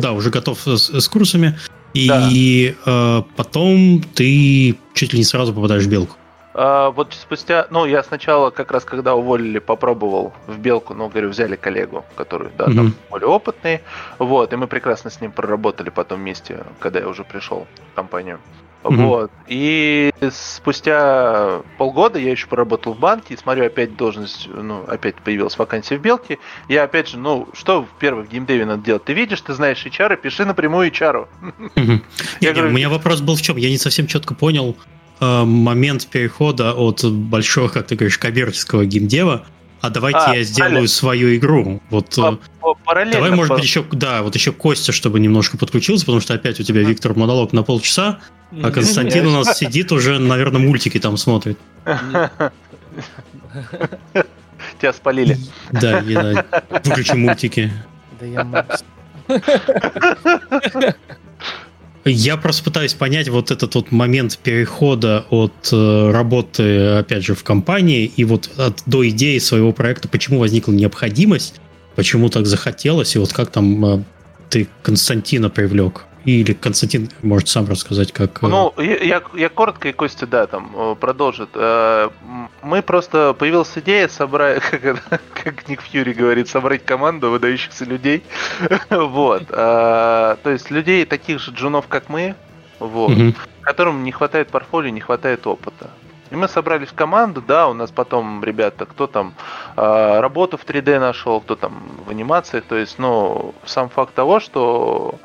да, 0.00 0.12
уже 0.12 0.30
готов 0.30 0.58
с, 0.66 1.00
с 1.00 1.08
курсами, 1.08 1.58
и 1.94 2.74
да. 2.84 3.18
э, 3.18 3.22
потом 3.36 4.02
ты 4.14 4.76
чуть 4.94 5.12
ли 5.12 5.18
не 5.20 5.24
сразу 5.24 5.52
попадаешь 5.52 5.84
в 5.84 5.88
белку. 5.88 6.16
А, 6.52 6.90
вот 6.90 7.14
спустя, 7.14 7.66
ну, 7.70 7.84
я 7.84 8.02
сначала, 8.02 8.50
как 8.50 8.72
раз 8.72 8.84
когда 8.84 9.14
уволили, 9.14 9.58
попробовал 9.58 10.32
в 10.46 10.58
белку, 10.58 10.94
ну, 10.94 11.08
говорю, 11.08 11.28
взяли 11.28 11.56
коллегу, 11.56 12.04
который, 12.16 12.50
да, 12.58 12.64
там 12.66 12.94
более 13.10 13.28
опытный, 13.28 13.80
вот, 14.18 14.52
и 14.52 14.56
мы 14.56 14.66
прекрасно 14.66 15.10
с 15.10 15.20
ним 15.20 15.32
проработали 15.32 15.90
потом 15.90 16.20
вместе, 16.20 16.64
когда 16.80 17.00
я 17.00 17.08
уже 17.08 17.24
пришел 17.24 17.66
в 17.92 17.94
компанию. 17.94 18.40
Mm-hmm. 18.82 19.06
Вот. 19.06 19.30
И 19.46 20.10
спустя 20.30 21.60
полгода 21.76 22.18
я 22.18 22.30
еще 22.30 22.46
поработал 22.46 22.94
в 22.94 22.98
банке, 22.98 23.34
и 23.34 23.36
смотрю, 23.36 23.66
опять 23.66 23.96
должность, 23.96 24.48
ну, 24.48 24.84
опять 24.88 25.16
появилась 25.16 25.58
вакансия 25.58 25.98
в 25.98 26.00
Белке. 26.00 26.38
Я 26.68 26.84
опять 26.84 27.08
же, 27.08 27.18
ну, 27.18 27.48
что 27.52 27.82
в 27.82 27.98
первых 27.98 28.30
геймдеве 28.30 28.64
надо 28.64 28.82
делать? 28.82 29.04
Ты 29.04 29.12
видишь, 29.12 29.40
ты 29.42 29.52
знаешь 29.52 29.84
HR, 29.84 30.16
пиши 30.16 30.46
напрямую 30.46 30.90
HR. 30.90 31.28
Mm-hmm. 31.74 32.04
Я 32.40 32.52
говорю, 32.52 32.70
у 32.70 32.72
меня 32.72 32.88
вопрос 32.88 33.20
был 33.20 33.36
в 33.36 33.42
чем? 33.42 33.56
Я 33.58 33.68
не 33.68 33.78
совсем 33.78 34.06
четко 34.06 34.34
понял 34.34 34.74
э, 34.74 34.99
момент 35.20 36.06
перехода 36.06 36.72
от 36.74 37.04
большого, 37.04 37.68
как 37.68 37.86
ты 37.86 37.96
говоришь, 37.96 38.18
коммерческого 38.18 38.84
геймдева 38.84 39.46
а 39.80 39.88
давайте 39.88 40.18
а, 40.18 40.34
я 40.34 40.42
сделаю 40.44 40.88
свою 40.88 41.34
игру. 41.36 41.80
Вот 41.88 42.18
э, 42.18 42.36
параллельно. 42.84 43.14
Давай, 43.14 43.30
может 43.30 43.54
быть, 43.54 43.64
еще, 43.64 43.82
да, 43.92 44.22
вот 44.22 44.34
еще 44.34 44.52
Костя, 44.52 44.92
чтобы 44.92 45.20
немножко 45.20 45.56
подключился, 45.56 46.04
потому 46.04 46.20
что 46.20 46.34
опять 46.34 46.60
у 46.60 46.62
тебя 46.62 46.82
Виктор 46.82 47.16
монолог 47.16 47.54
на 47.54 47.62
полчаса, 47.62 48.20
а 48.62 48.70
Константин 48.70 49.26
у 49.26 49.30
нас 49.30 49.56
сидит 49.56 49.90
уже, 49.90 50.18
наверное, 50.18 50.60
мультики 50.60 51.00
там 51.00 51.16
смотрит. 51.16 51.58
Тебя 54.78 54.92
спалили. 54.92 55.38
Да, 55.72 56.00
я 56.00 56.44
выключи 56.84 57.14
мультики. 57.14 57.72
Да 58.20 58.26
я 58.26 58.66
я 62.04 62.36
просто 62.36 62.64
пытаюсь 62.64 62.94
понять 62.94 63.28
вот 63.28 63.50
этот 63.50 63.74
вот 63.74 63.92
момент 63.92 64.38
перехода 64.38 65.26
от 65.30 65.68
э, 65.70 66.10
работы, 66.10 66.86
опять 66.88 67.24
же, 67.24 67.34
в 67.34 67.44
компании 67.44 68.10
и 68.16 68.24
вот 68.24 68.50
от, 68.56 68.82
до 68.86 69.08
идеи 69.10 69.38
своего 69.38 69.72
проекта, 69.72 70.08
почему 70.08 70.38
возникла 70.38 70.72
необходимость, 70.72 71.60
почему 71.96 72.28
так 72.30 72.46
захотелось, 72.46 73.16
и 73.16 73.18
вот 73.18 73.32
как 73.32 73.50
там 73.50 73.84
э, 73.84 74.02
ты 74.48 74.68
Константина 74.82 75.50
привлек. 75.50 76.06
Или 76.24 76.52
Константин 76.52 77.08
может 77.22 77.48
сам 77.48 77.66
рассказать, 77.66 78.12
как... 78.12 78.42
Э, 78.42 78.46
ну, 78.46 78.74
я, 78.78 79.22
я 79.34 79.48
коротко, 79.48 79.88
и 79.88 79.92
Костя, 79.92 80.26
да, 80.26 80.46
там 80.46 80.70
э, 80.74 80.94
продолжит. 81.00 81.50
Э, 81.54 82.10
мы 82.62 82.82
просто... 82.82 83.34
Появилась 83.38 83.72
идея 83.76 84.08
собрать, 84.08 84.62
как, 84.70 85.22
как 85.32 85.68
Ник 85.68 85.80
Фьюри 85.80 86.12
говорит, 86.12 86.48
собрать 86.48 86.84
команду 86.84 87.30
выдающихся 87.30 87.84
людей. 87.84 88.22
вот. 88.90 89.46
То 89.48 90.38
есть 90.44 90.70
людей 90.70 91.04
таких 91.06 91.40
же 91.40 91.52
джунов, 91.52 91.88
как 91.88 92.08
мы, 92.08 92.34
вот, 92.78 93.12
которым 93.62 94.04
не 94.04 94.12
хватает 94.12 94.48
портфолио, 94.48 94.90
не 94.90 95.00
хватает 95.00 95.46
опыта. 95.46 95.90
И 96.30 96.36
мы 96.36 96.46
собрались 96.46 96.88
в 96.88 96.94
команду, 96.94 97.42
да, 97.42 97.68
у 97.68 97.72
нас 97.72 97.90
потом 97.90 98.44
ребята, 98.44 98.86
кто 98.86 99.08
там 99.08 99.34
э, 99.76 100.20
работу 100.20 100.56
в 100.56 100.64
3D 100.64 101.00
нашел, 101.00 101.40
кто 101.40 101.56
там 101.56 101.82
в 102.06 102.10
анимациях, 102.10 102.64
то 102.68 102.76
есть, 102.76 103.00
ну, 103.00 103.52
сам 103.64 103.88
факт 103.88 104.14
того, 104.14 104.38
что 104.38 105.16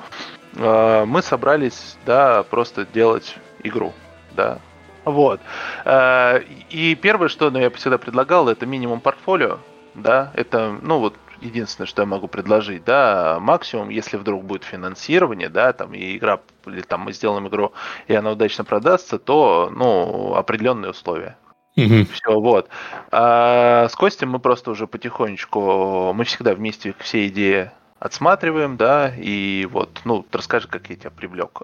мы 0.55 1.21
собрались, 1.21 1.97
да, 2.05 2.43
просто 2.43 2.85
делать 2.85 3.35
игру, 3.63 3.93
да. 4.35 4.59
Вот. 5.05 5.39
Э, 5.85 6.41
и 6.69 6.95
первое, 6.95 7.29
что 7.29 7.49
ну, 7.51 7.59
я 7.59 7.69
всегда 7.69 7.97
предлагал, 7.97 8.49
это 8.49 8.65
минимум 8.65 8.99
портфолио, 8.99 9.59
да, 9.93 10.31
это, 10.33 10.77
ну 10.81 10.99
вот, 10.99 11.15
единственное, 11.41 11.87
что 11.87 12.01
я 12.01 12.05
могу 12.07 12.27
предложить, 12.27 12.83
да, 12.83 13.37
максимум, 13.39 13.89
если 13.89 14.17
вдруг 14.17 14.43
будет 14.43 14.63
финансирование, 14.63 15.49
да, 15.49 15.73
там, 15.73 15.93
и 15.93 16.17
игра, 16.17 16.41
или 16.65 16.81
там 16.81 17.01
мы 17.01 17.13
сделаем 17.13 17.47
игру, 17.47 17.73
и 18.07 18.15
она 18.15 18.31
удачно 18.31 18.63
продастся, 18.63 19.19
то, 19.19 19.71
ну, 19.73 20.33
определенные 20.35 20.91
условия. 20.91 21.37
Угу. 21.77 22.05
Все, 22.13 22.39
вот. 22.39 22.69
А 23.11 23.87
с 23.89 23.95
Костем 23.95 24.29
мы 24.31 24.39
просто 24.39 24.71
уже 24.71 24.87
потихонечку, 24.87 26.13
мы 26.13 26.23
всегда 26.23 26.55
вместе 26.55 26.95
все 26.99 27.27
идеи 27.27 27.71
отсматриваем, 27.99 28.77
да, 28.77 29.11
и 29.15 29.67
вот, 29.71 30.01
ну, 30.05 30.25
расскажи, 30.31 30.67
как 30.67 30.89
я 30.89 30.95
тебя 30.95 31.09
привлек. 31.09 31.61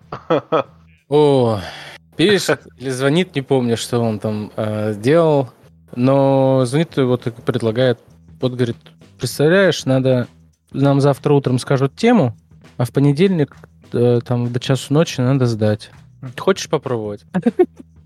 О, 1.10 1.60
пишет 2.16 2.68
или 2.78 2.90
звонит, 2.90 3.36
не 3.36 3.42
помню, 3.42 3.78
что 3.78 4.00
он 4.00 4.20
там 4.20 4.52
э, 4.56 4.94
делал, 4.96 5.50
но 5.96 6.64
звонит 6.66 6.98
и 6.98 7.02
вот 7.02 7.24
предлагает, 7.46 8.00
вот 8.40 8.54
говорит, 8.54 8.78
представляешь, 9.20 9.86
надо, 9.86 10.28
нам 10.72 11.02
завтра 11.02 11.34
утром 11.34 11.60
скажут 11.60 11.96
тему, 11.96 12.36
а 12.78 12.86
в 12.86 12.92
понедельник 12.92 13.56
э, 13.94 14.22
там 14.26 14.52
до 14.52 14.60
часу 14.60 14.94
ночи 14.94 15.20
надо 15.22 15.46
сдать. 15.46 15.92
Хочешь 16.38 16.70
попробовать? 16.70 17.26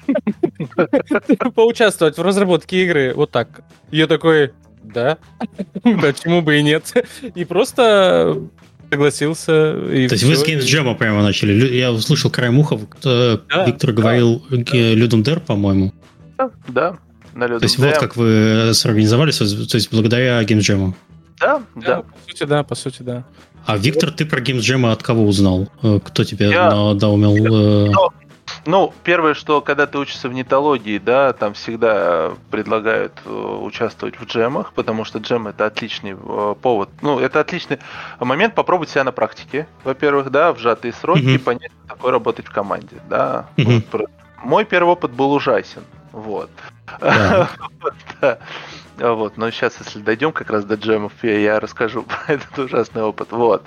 Поучаствовать 1.56 2.18
в 2.18 2.22
разработке 2.22 2.84
игры 2.84 3.14
вот 3.16 3.32
так. 3.32 3.62
Я 3.92 4.08
такой, 4.08 4.54
да, 4.94 5.18
почему 5.84 6.42
бы 6.42 6.58
и 6.58 6.64
нет. 6.64 6.94
И 7.34 7.46
просто 7.46 8.42
согласился. 8.90 9.74
И 9.92 10.08
То 10.08 10.16
есть 10.16 10.24
вы 10.24 10.36
с 10.36 10.44
Games 10.44 10.62
Jam 10.62 10.96
прямо 10.96 11.24
начали. 11.24 11.74
Я 11.76 11.92
услышал 11.92 12.30
край 12.30 12.50
муха, 12.50 12.80
да, 13.04 13.42
Виктор 13.66 13.92
да, 13.92 14.02
говорил 14.02 14.44
да. 14.50 14.78
Людом 14.78 15.24
Дер, 15.24 15.40
по-моему. 15.40 15.94
Да, 16.38 16.52
да, 16.68 16.98
на 17.34 17.46
Людом 17.46 17.60
То 17.60 17.66
есть 17.66 17.78
вот 17.78 17.98
как 17.98 18.16
вы 18.16 18.72
сорганизовались, 18.74 19.38
то 19.38 19.78
есть 19.78 19.92
благодаря 19.92 20.42
Games 20.44 20.60
Jam. 20.60 20.94
Да, 21.40 21.62
да, 21.76 21.82
да. 21.82 22.02
По 22.02 22.18
сути, 22.28 22.44
да, 22.44 22.64
по 22.64 22.76
сути, 22.76 23.02
да. 23.02 23.26
А 23.66 23.78
Виктор, 23.78 24.12
ты 24.12 24.26
про 24.26 24.42
Games 24.42 24.60
Jam 24.60 24.92
от 24.92 25.02
кого 25.02 25.26
узнал? 25.26 25.68
Э, 25.82 26.00
кто 26.04 26.24
тебе 26.24 26.50
я... 26.50 26.70
надаумел? 26.70 27.90
Э? 27.90 27.92
Ну, 28.66 28.94
первое, 29.04 29.36
что 29.36 29.62
когда 29.62 29.86
ты 29.86 29.98
учишься 29.98 30.28
в 30.28 30.34
нетологии, 30.34 30.98
да, 30.98 31.34
там 31.34 31.54
всегда 31.54 32.32
предлагают 32.50 33.14
э, 33.26 33.30
участвовать 33.30 34.20
в 34.20 34.26
джемах, 34.26 34.74
потому 34.74 35.06
что 35.06 35.20
джем 35.20 35.48
это 35.48 35.66
отличный 35.68 36.16
э, 36.18 36.56
повод. 36.62 36.90
Ну, 37.02 37.20
это 37.20 37.40
отличный 37.40 37.80
момент 38.20 38.56
попробовать 38.56 38.90
себя 38.90 39.04
на 39.04 39.12
практике, 39.12 39.68
во-первых, 39.84 40.32
да, 40.32 40.52
в 40.52 40.60
сжатые 40.60 40.94
сроки, 40.94 41.22
mm-hmm. 41.22 41.40
понять, 41.40 41.72
как 41.88 41.98
такое 41.98 42.12
работать 42.12 42.48
в 42.48 42.52
команде, 42.52 42.98
да. 43.08 43.46
Mm-hmm. 43.58 43.84
Вот. 43.92 44.10
Мой 44.44 44.66
первый 44.66 44.90
опыт 44.90 45.12
был 45.12 45.32
ужасен, 45.32 45.84
вот. 46.12 46.50
Да. 47.00 47.50
Вот, 48.98 49.38
но 49.38 49.52
сейчас, 49.52 49.78
если 49.84 50.00
дойдем 50.00 50.32
как 50.32 50.50
раз 50.50 50.64
до 50.66 50.76
джемов, 50.76 51.12
я, 51.22 51.38
я 51.38 51.60
расскажу 51.60 52.04
про 52.26 52.34
этот 52.34 52.58
ужасный 52.58 53.04
опыт. 53.04 53.32
Вот. 53.32 53.64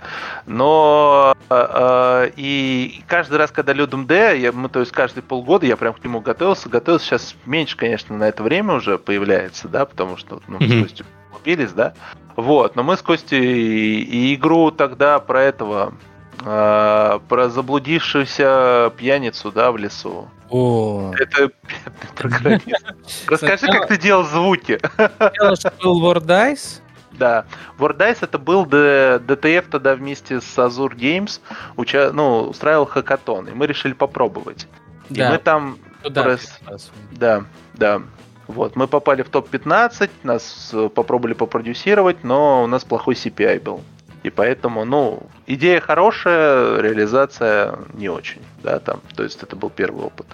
Но 0.46 1.34
э, 1.50 2.30
и 2.36 3.02
каждый 3.06 3.36
раз, 3.36 3.50
когда 3.50 3.72
Людом 3.72 4.06
Д, 4.06 4.38
я, 4.38 4.52
мы, 4.52 4.68
то 4.68 4.80
есть 4.80 4.92
каждые 4.92 5.22
полгода 5.22 5.66
я 5.66 5.76
прям 5.76 5.94
к 5.94 6.02
нему 6.02 6.20
готовился, 6.20 6.68
готовился. 6.68 7.06
Сейчас 7.06 7.36
меньше, 7.44 7.76
конечно, 7.76 8.16
на 8.16 8.28
это 8.28 8.42
время 8.42 8.74
уже 8.74 8.98
появляется, 8.98 9.68
да, 9.68 9.84
потому 9.84 10.16
что 10.16 10.40
ну, 10.48 10.58
mm-hmm. 10.58 10.80
с 10.80 10.82
Костей 10.82 11.06
убились, 11.38 11.72
да. 11.72 11.94
Вот, 12.36 12.76
но 12.76 12.82
мы 12.82 12.96
с 12.96 13.02
Костей 13.02 14.00
и 14.00 14.34
игру 14.34 14.70
тогда 14.70 15.18
про 15.18 15.42
этого 15.42 15.94
э, 16.44 17.18
про 17.28 17.48
заблудившуюся 17.48 18.92
пьяницу, 18.96 19.52
да, 19.52 19.72
в 19.72 19.76
лесу. 19.76 20.28
О. 20.50 21.12
Это 21.18 21.50
программист. 22.16 22.94
Расскажи, 23.26 23.66
как 23.66 23.88
ты 23.88 23.98
делал 23.98 24.24
звуки. 24.24 24.80
был 25.82 26.02
Wardice? 26.02 26.80
Да. 27.12 27.44
Wardice 27.78 28.18
это 28.22 28.38
был 28.38 28.64
DTF 28.64 29.66
тогда 29.70 29.94
вместе 29.94 30.40
с 30.40 30.58
Azure 30.58 30.94
Games 30.94 31.40
уча... 31.76 32.10
ну, 32.12 32.48
устраивал 32.48 32.86
хакатон, 32.86 33.48
и 33.48 33.52
мы 33.52 33.66
решили 33.66 33.92
попробовать. 33.92 34.66
И 35.10 35.22
мы 35.22 35.38
там... 35.38 35.78
Прос... 36.14 36.60
Да, 37.10 37.44
да. 37.74 38.02
Вот, 38.46 38.76
мы 38.76 38.86
попали 38.86 39.22
в 39.22 39.28
топ-15, 39.28 40.10
нас 40.22 40.70
э, 40.72 40.88
попробовали 40.88 41.34
попродюсировать, 41.34 42.24
но 42.24 42.64
у 42.64 42.66
нас 42.66 42.82
плохой 42.82 43.14
CPI 43.14 43.60
был. 43.62 43.82
И 44.28 44.30
поэтому, 44.30 44.84
ну, 44.84 45.22
идея 45.46 45.80
хорошая, 45.80 46.82
реализация 46.82 47.78
не 47.94 48.10
очень, 48.10 48.42
да, 48.62 48.78
там, 48.78 49.00
то 49.16 49.22
есть 49.22 49.42
это 49.42 49.56
был 49.56 49.70
первый 49.70 50.04
опыт. 50.04 50.26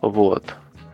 Вот. 0.00 0.44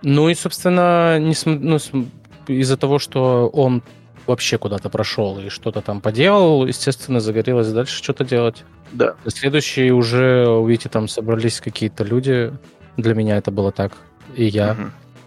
Ну 0.00 0.30
и, 0.30 0.34
собственно, 0.34 1.18
не 1.18 1.34
см... 1.34 1.62
ну, 1.62 2.06
из-за 2.48 2.78
того, 2.78 2.98
что 2.98 3.48
он 3.48 3.82
вообще 4.26 4.56
куда-то 4.56 4.88
прошел 4.88 5.38
и 5.38 5.50
что-то 5.50 5.82
там 5.82 6.00
поделал, 6.00 6.66
естественно, 6.66 7.20
загорелось 7.20 7.70
дальше 7.72 7.94
что-то 8.02 8.24
делать. 8.24 8.64
Да. 8.92 9.16
Следующие 9.26 9.92
уже, 9.92 10.48
увидите, 10.48 10.88
там 10.88 11.08
собрались 11.08 11.60
какие-то 11.60 12.04
люди. 12.04 12.54
Для 12.96 13.14
меня 13.14 13.36
это 13.36 13.50
было 13.50 13.70
так. 13.70 13.92
И 14.34 14.46
я. 14.46 14.76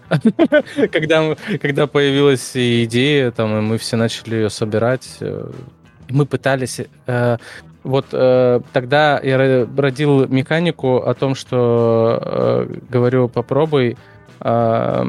когда, 0.90 1.36
когда 1.62 1.86
появилась 1.86 2.56
идея, 2.56 3.30
там, 3.30 3.56
и 3.56 3.60
мы 3.60 3.78
все 3.78 3.96
начали 3.96 4.34
ее 4.34 4.50
собирать, 4.50 5.18
э, 6.10 6.14
мы 6.14 6.26
пытались... 6.26 6.80
Э, 7.06 7.36
вот 7.82 8.08
э, 8.12 8.60
тогда 8.74 9.18
я 9.22 9.38
родил 9.38 10.26
механику 10.28 10.98
о 10.98 11.14
том, 11.14 11.34
что 11.34 12.18
э, 12.20 12.76
говорю, 12.90 13.28
попробуй. 13.28 13.96
Э, 14.40 15.04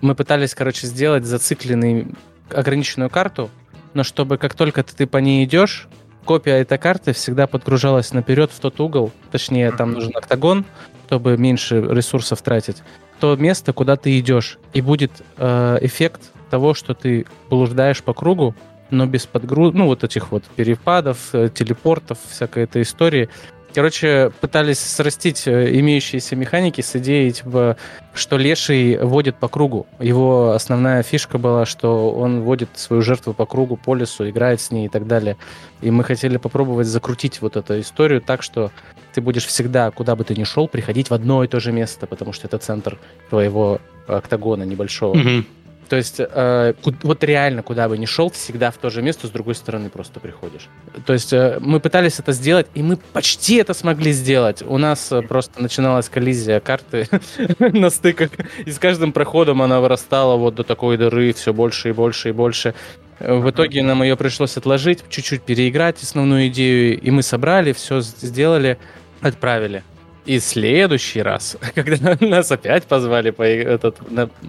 мы 0.00 0.14
пытались, 0.14 0.54
короче, 0.54 0.86
сделать 0.86 1.24
зацикленный 1.24 2.14
ограниченную 2.48 3.10
карту, 3.10 3.50
но 3.94 4.04
чтобы 4.04 4.38
как 4.38 4.54
только 4.54 4.82
ты 4.84 5.06
по 5.06 5.18
ней 5.18 5.44
идешь, 5.44 5.88
копия 6.24 6.60
этой 6.60 6.78
карты 6.78 7.12
всегда 7.12 7.46
подгружалась 7.46 8.12
наперед 8.12 8.50
в 8.52 8.60
тот 8.60 8.80
угол, 8.80 9.10
точнее, 9.30 9.72
там 9.72 9.92
нужен 9.92 10.12
октагон, 10.14 10.64
чтобы 11.06 11.36
меньше 11.36 11.80
ресурсов 11.80 12.40
тратить. 12.40 12.82
то 13.18 13.34
место, 13.36 13.72
куда 13.72 13.96
ты 13.96 14.18
идешь. 14.18 14.58
И 14.72 14.80
будет 14.80 15.10
э, 15.36 15.78
эффект 15.80 16.30
того, 16.50 16.72
что 16.72 16.94
ты 16.94 17.26
блуждаешь 17.50 18.02
по 18.02 18.14
кругу, 18.14 18.54
но 18.90 19.06
без 19.06 19.26
подгруз... 19.26 19.72
ну, 19.74 19.86
вот 19.86 20.04
этих 20.04 20.32
вот 20.32 20.44
перепадов, 20.56 21.30
э, 21.32 21.48
телепортов, 21.52 22.18
всякой 22.28 22.64
этой 22.64 22.82
истории. 22.82 23.28
Короче, 23.72 24.32
пытались 24.40 24.80
срастить 24.80 25.46
э, 25.46 25.78
имеющиеся 25.78 26.34
механики 26.34 26.80
с 26.80 26.96
идеей, 26.96 27.30
типа, 27.30 27.76
что 28.14 28.36
леший 28.36 28.98
водит 28.98 29.36
по 29.36 29.48
кругу. 29.48 29.86
Его 30.00 30.52
основная 30.52 31.02
фишка 31.02 31.38
была, 31.38 31.66
что 31.66 32.10
он 32.10 32.40
водит 32.40 32.70
свою 32.74 33.02
жертву 33.02 33.32
по 33.32 33.46
кругу, 33.46 33.76
по 33.76 33.94
лесу, 33.94 34.28
играет 34.28 34.60
с 34.60 34.72
ней 34.72 34.86
и 34.86 34.88
так 34.88 35.06
далее. 35.06 35.36
И 35.82 35.90
мы 35.90 36.02
хотели 36.02 36.36
попробовать 36.36 36.88
закрутить 36.88 37.40
вот 37.40 37.56
эту 37.56 37.78
историю 37.80 38.20
так, 38.20 38.42
что 38.42 38.72
ты 39.14 39.20
будешь 39.20 39.46
всегда, 39.46 39.90
куда 39.90 40.16
бы 40.16 40.24
ты 40.24 40.34
ни 40.34 40.44
шел, 40.44 40.66
приходить 40.66 41.10
в 41.10 41.14
одно 41.14 41.44
и 41.44 41.48
то 41.48 41.60
же 41.60 41.72
место, 41.72 42.06
потому 42.06 42.32
что 42.32 42.48
это 42.48 42.58
центр 42.58 42.98
твоего 43.28 43.80
октагона 44.06 44.64
небольшого. 44.64 45.14
Mm-hmm. 45.14 45.44
То 45.90 45.96
есть 45.96 46.20
э, 46.20 46.74
вот 47.02 47.24
реально, 47.24 47.64
куда 47.64 47.88
бы 47.88 47.98
ни 47.98 48.06
шел, 48.06 48.30
всегда 48.30 48.70
в 48.70 48.76
то 48.76 48.90
же 48.90 49.02
место 49.02 49.26
с 49.26 49.30
другой 49.30 49.56
стороны 49.56 49.90
просто 49.90 50.20
приходишь. 50.20 50.68
То 51.04 51.12
есть 51.12 51.32
э, 51.32 51.58
мы 51.60 51.80
пытались 51.80 52.20
это 52.20 52.30
сделать, 52.30 52.68
и 52.74 52.82
мы 52.82 52.96
почти 52.96 53.56
это 53.56 53.74
смогли 53.74 54.12
сделать. 54.12 54.62
У 54.62 54.78
нас 54.78 55.10
э, 55.10 55.20
просто 55.20 55.60
начиналась 55.60 56.08
коллизия 56.08 56.60
карты 56.60 57.08
на 57.58 57.90
стыках, 57.90 58.30
и 58.64 58.70
с 58.70 58.78
каждым 58.78 59.12
проходом 59.12 59.62
она 59.62 59.80
вырастала 59.80 60.36
вот 60.36 60.54
до 60.54 60.62
такой 60.62 60.96
дыры 60.96 61.32
все 61.32 61.52
больше 61.52 61.88
и 61.88 61.92
больше 61.92 62.28
и 62.28 62.32
больше. 62.32 62.74
В 63.18 63.50
итоге 63.50 63.82
нам 63.82 64.04
ее 64.04 64.16
пришлось 64.16 64.56
отложить, 64.56 65.02
чуть-чуть 65.08 65.42
переиграть 65.42 66.00
основную 66.00 66.46
идею, 66.46 67.00
и 67.00 67.10
мы 67.10 67.24
собрали, 67.24 67.72
все 67.72 68.00
сделали, 68.00 68.78
отправили. 69.22 69.82
И 70.26 70.38
следующий 70.38 71.22
раз, 71.22 71.56
когда 71.74 72.16
нас 72.20 72.52
опять 72.52 72.84
позвали 72.84 73.30
по 73.30 73.42
этот, 73.42 73.98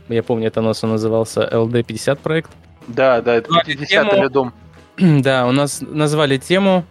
я 0.10 0.24
помню, 0.24 0.48
это 0.48 0.62
у 0.62 0.64
нас 0.64 0.84
он 0.84 0.92
назывался 0.92 1.48
LD50 1.52 2.20
проект. 2.22 2.52
Да, 2.88 3.22
да, 3.22 3.36
это 3.36 3.50
50 3.66 4.32
дом. 4.32 4.54
Да, 4.98 5.48
у 5.48 5.52
нас 5.52 5.82
назвали 5.82 6.38
тему, 6.38 6.86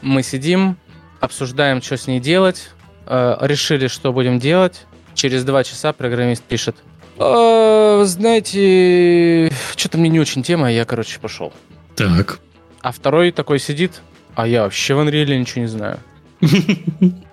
мы 0.00 0.22
сидим, 0.22 0.76
обсуждаем, 1.20 1.82
что 1.82 1.96
с 1.96 2.06
ней 2.06 2.20
делать, 2.20 2.70
э, 3.06 3.36
решили, 3.40 3.88
что 3.88 4.12
будем 4.12 4.38
делать. 4.38 4.86
Через 5.14 5.44
два 5.44 5.64
часа 5.64 5.92
программист 5.92 6.42
пишет, 6.44 6.76
«А, 7.18 8.02
знаете, 8.04 9.52
что-то 9.76 9.98
мне 9.98 10.08
не 10.08 10.20
очень 10.20 10.42
тема, 10.42 10.72
я, 10.72 10.86
короче, 10.86 11.18
пошел. 11.20 11.52
Так. 11.96 12.38
А 12.80 12.92
второй 12.92 13.30
такой 13.30 13.58
сидит, 13.58 14.00
а 14.34 14.46
я 14.46 14.62
вообще 14.62 14.94
в 14.94 15.00
Unreal 15.00 15.36
ничего 15.36 15.62
не 15.62 15.66
знаю. 15.66 15.98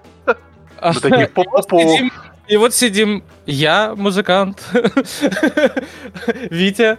Мы 0.82 0.94
такие 1.02 1.28
по 1.28 1.44
и 2.48 2.56
вот 2.56 2.74
сидим. 2.74 3.24
Я, 3.46 3.94
музыкант, 3.96 4.64
Витя, 6.50 6.98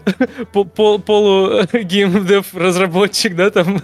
полу 0.53 1.63
геймдев 1.73 2.55
разработчик, 2.55 3.35
да, 3.35 3.51
там, 3.51 3.81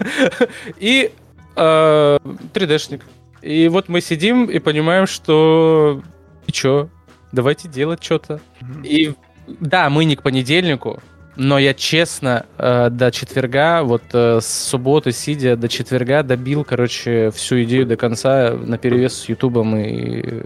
и 0.78 1.10
3D-шник. 1.56 3.02
Э, 3.42 3.46
и 3.46 3.68
вот 3.68 3.88
мы 3.88 4.00
сидим 4.00 4.46
и 4.46 4.58
понимаем, 4.58 5.06
что 5.06 6.02
и 6.46 6.52
чё, 6.52 6.88
давайте 7.32 7.68
делать 7.68 8.02
что-то. 8.04 8.40
И 8.82 9.14
да, 9.46 9.88
мы 9.88 10.04
не 10.04 10.16
к 10.16 10.22
понедельнику, 10.22 11.02
но 11.36 11.58
я 11.58 11.74
честно 11.74 12.46
э, 12.58 12.90
до 12.90 13.10
четверга, 13.10 13.82
вот 13.82 14.02
э, 14.12 14.40
с 14.40 14.46
субботы 14.46 15.12
сидя 15.12 15.56
до 15.56 15.68
четверга 15.68 16.22
добил, 16.22 16.64
короче, 16.64 17.30
всю 17.32 17.62
идею 17.64 17.86
до 17.86 17.96
конца 17.96 18.52
на 18.52 18.78
перевес 18.78 19.14
с 19.14 19.28
Ютубом 19.28 19.76
и, 19.76 20.42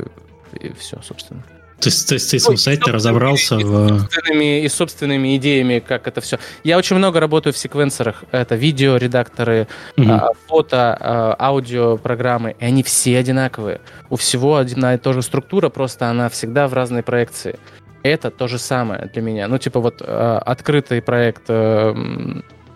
и 0.60 0.72
все, 0.78 1.00
собственно. 1.02 1.42
То 1.80 1.90
есть, 1.90 2.08
то 2.08 2.14
есть 2.14 2.30
ты 2.30 2.40
самостоятельно 2.40 2.94
разобрался 2.94 3.56
и 3.56 3.62
в... 3.62 4.00
Собственными, 4.00 4.64
и 4.64 4.68
собственными 4.68 5.36
идеями, 5.36 5.78
как 5.78 6.08
это 6.08 6.20
все. 6.20 6.38
Я 6.64 6.76
очень 6.76 6.96
много 6.96 7.20
работаю 7.20 7.52
в 7.52 7.58
секвенсорах. 7.58 8.24
Это 8.32 8.56
видео, 8.56 8.96
редакторы, 8.96 9.68
угу. 9.96 10.10
а, 10.10 10.32
фото, 10.48 10.96
а, 10.98 11.36
аудио 11.38 11.96
программы. 11.96 12.56
И 12.58 12.64
они 12.64 12.82
все 12.82 13.16
одинаковые. 13.16 13.80
У 14.10 14.16
всего 14.16 14.56
одна 14.56 14.94
и 14.94 14.98
та 14.98 15.12
же 15.12 15.22
структура, 15.22 15.68
просто 15.68 16.08
она 16.08 16.28
всегда 16.28 16.66
в 16.66 16.74
разной 16.74 17.04
проекции 17.04 17.60
это 18.02 18.30
то 18.30 18.48
же 18.48 18.58
самое 18.58 19.10
для 19.12 19.22
меня. 19.22 19.48
Ну, 19.48 19.58
типа 19.58 19.80
вот 19.80 20.00
э, 20.00 20.40
открытый 20.44 21.02
проект 21.02 21.44
э, 21.48 21.94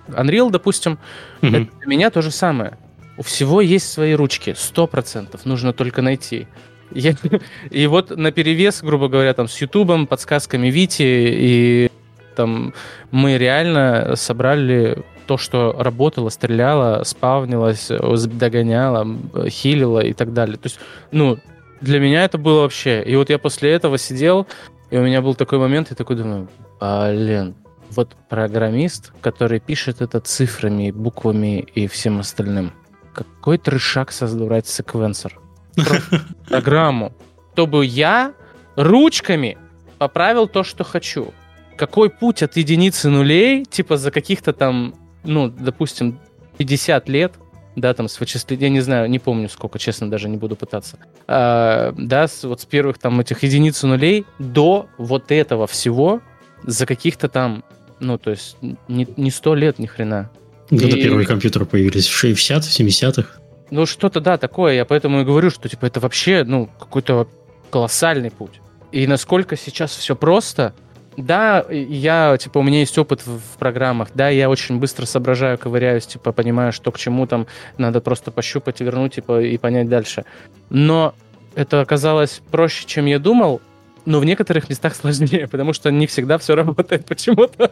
Unreal, 0.09 0.51
допустим, 0.51 0.99
mm-hmm. 1.41 1.63
это 1.63 1.79
для 1.79 1.87
меня 1.87 2.11
то 2.11 2.23
же 2.23 2.31
самое. 2.31 2.79
У 3.17 3.23
всего 3.23 3.61
есть 3.61 3.93
свои 3.93 4.15
ручки, 4.15 4.55
сто 4.57 4.87
процентов, 4.87 5.45
нужно 5.45 5.73
только 5.73 6.03
найти. 6.03 6.47
Я, 6.91 7.15
и 7.71 7.87
вот 7.87 8.17
на 8.17 8.33
перевес, 8.33 8.83
грубо 8.83 9.09
говоря, 9.09 9.33
там 9.35 9.49
с 9.49 9.61
Ютубом, 9.61 10.07
подсказками 10.07 10.69
Вити, 10.69 11.03
и 11.03 11.91
там 12.37 12.75
мы 13.11 13.39
реально 13.39 14.15
собрали 14.17 15.03
то, 15.27 15.39
что 15.39 15.75
работало, 15.79 16.31
стреляло, 16.31 17.05
спавнилось, 17.05 17.89
догоняло, 17.89 19.07
хилило 19.49 20.01
и 20.01 20.13
так 20.13 20.33
далее. 20.33 20.57
То 20.57 20.67
есть, 20.67 20.81
ну, 21.11 21.39
для 21.81 22.01
меня 22.01 22.25
это 22.25 22.39
было 22.39 22.63
вообще. 22.63 23.03
И 23.03 23.15
вот 23.17 23.31
я 23.31 23.39
после 23.39 23.71
этого 23.71 23.99
сидел, 23.99 24.47
и 24.93 24.99
у 24.99 25.03
меня 25.03 25.23
был 25.23 25.35
такой 25.35 25.59
момент, 25.59 25.89
я 25.89 25.97
такой 25.97 26.17
думаю, 26.17 26.49
блин, 26.79 27.55
вот 27.91 28.15
программист, 28.29 29.13
который 29.23 29.59
пишет 29.59 30.03
это 30.03 30.21
цифрами, 30.21 30.91
буквами 30.91 31.61
и 31.61 31.87
всем 31.87 32.21
остальным, 32.21 32.73
какой 33.15 33.57
трешак 33.57 34.13
создавать 34.13 34.67
секвенсор? 34.67 35.41
Программу. 36.49 37.15
Чтобы 37.55 37.87
я 37.87 38.35
ручками 38.77 39.57
поправил 39.97 40.47
то, 40.47 40.63
что 40.63 40.85
хочу. 40.85 41.33
Какой 41.79 42.11
путь 42.11 42.43
от 42.43 42.59
единицы 42.59 43.09
нулей, 43.09 43.65
типа 43.65 43.97
за 43.97 44.11
каких-то 44.11 44.53
там, 44.53 44.95
ну, 45.25 45.49
допустим, 45.49 46.19
50 46.59 47.09
лет, 47.09 47.33
да, 47.77 47.95
там 47.95 48.09
с 48.09 48.19
вычислением, 48.21 48.63
я 48.63 48.69
не 48.71 48.81
знаю, 48.81 49.11
не 49.11 49.19
помню 49.19 49.49
сколько, 49.49 49.79
честно, 49.79 50.11
даже 50.11 50.29
не 50.29 50.37
буду 50.37 50.57
пытаться, 50.57 50.99
а, 51.27 51.95
да, 51.97 52.29
с, 52.29 52.45
вот 52.45 52.61
с 52.61 52.65
первых 52.65 52.99
там 52.99 53.21
этих 53.21 53.43
единиц 53.43 53.83
нулей 53.83 54.27
до 54.39 54.89
вот 54.99 55.31
этого 55.31 55.67
всего 55.67 56.21
за 56.65 56.87
каких-то 56.87 57.29
там, 57.29 57.65
ну, 58.01 58.19
то 58.19 58.31
есть 58.31 58.57
не, 58.89 59.07
не 59.17 59.31
100 59.31 59.55
лет 59.55 59.79
ни 59.79 59.87
хрена. 59.87 60.31
Когда 60.69 60.97
и... 60.97 61.03
первые 61.03 61.27
компьютеры 61.27 61.67
появились? 61.67 62.07
В 62.07 62.25
60-х, 62.25 62.61
70-х? 62.61 63.29
Ну, 63.71 63.87
что-то, 63.87 64.21
да, 64.21 64.37
такое, 64.37 64.75
я 64.75 64.85
поэтому 64.85 65.23
и 65.23 65.25
говорю, 65.25 65.51
что, 65.51 65.69
типа, 65.69 65.87
это 65.87 65.99
вообще, 66.01 66.45
ну, 66.45 66.69
какой-то 66.79 67.29
колоссальный 67.71 68.31
путь. 68.31 68.61
И 68.93 69.07
насколько 69.07 69.57
сейчас 69.57 69.97
все 69.97 70.15
просто, 70.15 70.75
да, 71.17 71.65
я, 71.71 72.37
типа, 72.39 72.59
у 72.59 72.63
меня 72.63 72.81
есть 72.81 72.97
опыт 72.97 73.27
в, 73.27 73.39
в 73.39 73.59
программах, 73.59 74.09
да, 74.15 74.29
я 74.29 74.49
очень 74.49 74.79
быстро 74.79 75.05
соображаю, 75.05 75.59
ковыряюсь, 75.59 76.07
типа, 76.07 76.33
понимаю, 76.33 76.73
что 76.73 76.91
к 76.91 76.99
чему 76.99 77.27
там, 77.27 77.47
надо 77.77 78.01
просто 78.01 78.31
пощупать 78.31 78.81
и 78.81 78.85
вернуть, 78.85 79.15
типа, 79.15 79.43
и 79.43 79.59
понять 79.59 79.89
дальше. 79.89 80.25
Но 80.71 81.15
это 81.55 81.81
оказалось 81.81 82.41
проще, 82.51 82.87
чем 82.87 83.07
я 83.07 83.19
думал, 83.19 83.61
но 84.05 84.21
в 84.21 84.25
некоторых 84.25 84.69
местах 84.69 84.95
сложнее, 85.01 85.49
потому 85.49 85.73
что 85.73 85.91
не 85.91 86.07
всегда 86.07 86.39
все 86.39 86.55
работает 86.55 87.05
почему-то. 87.07 87.71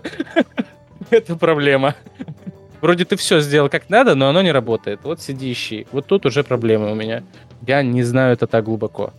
Это 1.11 1.37
проблема. 1.37 1.95
Вроде 2.81 3.05
ты 3.05 3.17
все 3.17 3.41
сделал 3.41 3.69
как 3.69 3.91
надо, 3.91 4.15
но 4.15 4.29
оно 4.29 4.43
не 4.43 4.53
работает. 4.53 5.01
Вот 5.03 5.21
сиди 5.21 5.53
ищи. 5.53 5.87
Вот 5.93 6.07
тут 6.07 6.25
уже 6.25 6.45
проблемы 6.45 6.93
у 6.93 6.95
меня. 6.95 7.23
Я 7.67 7.83
не 7.83 8.03
знаю 8.03 8.33
это 8.33 8.47
так 8.47 8.65
глубоко. 8.65 9.13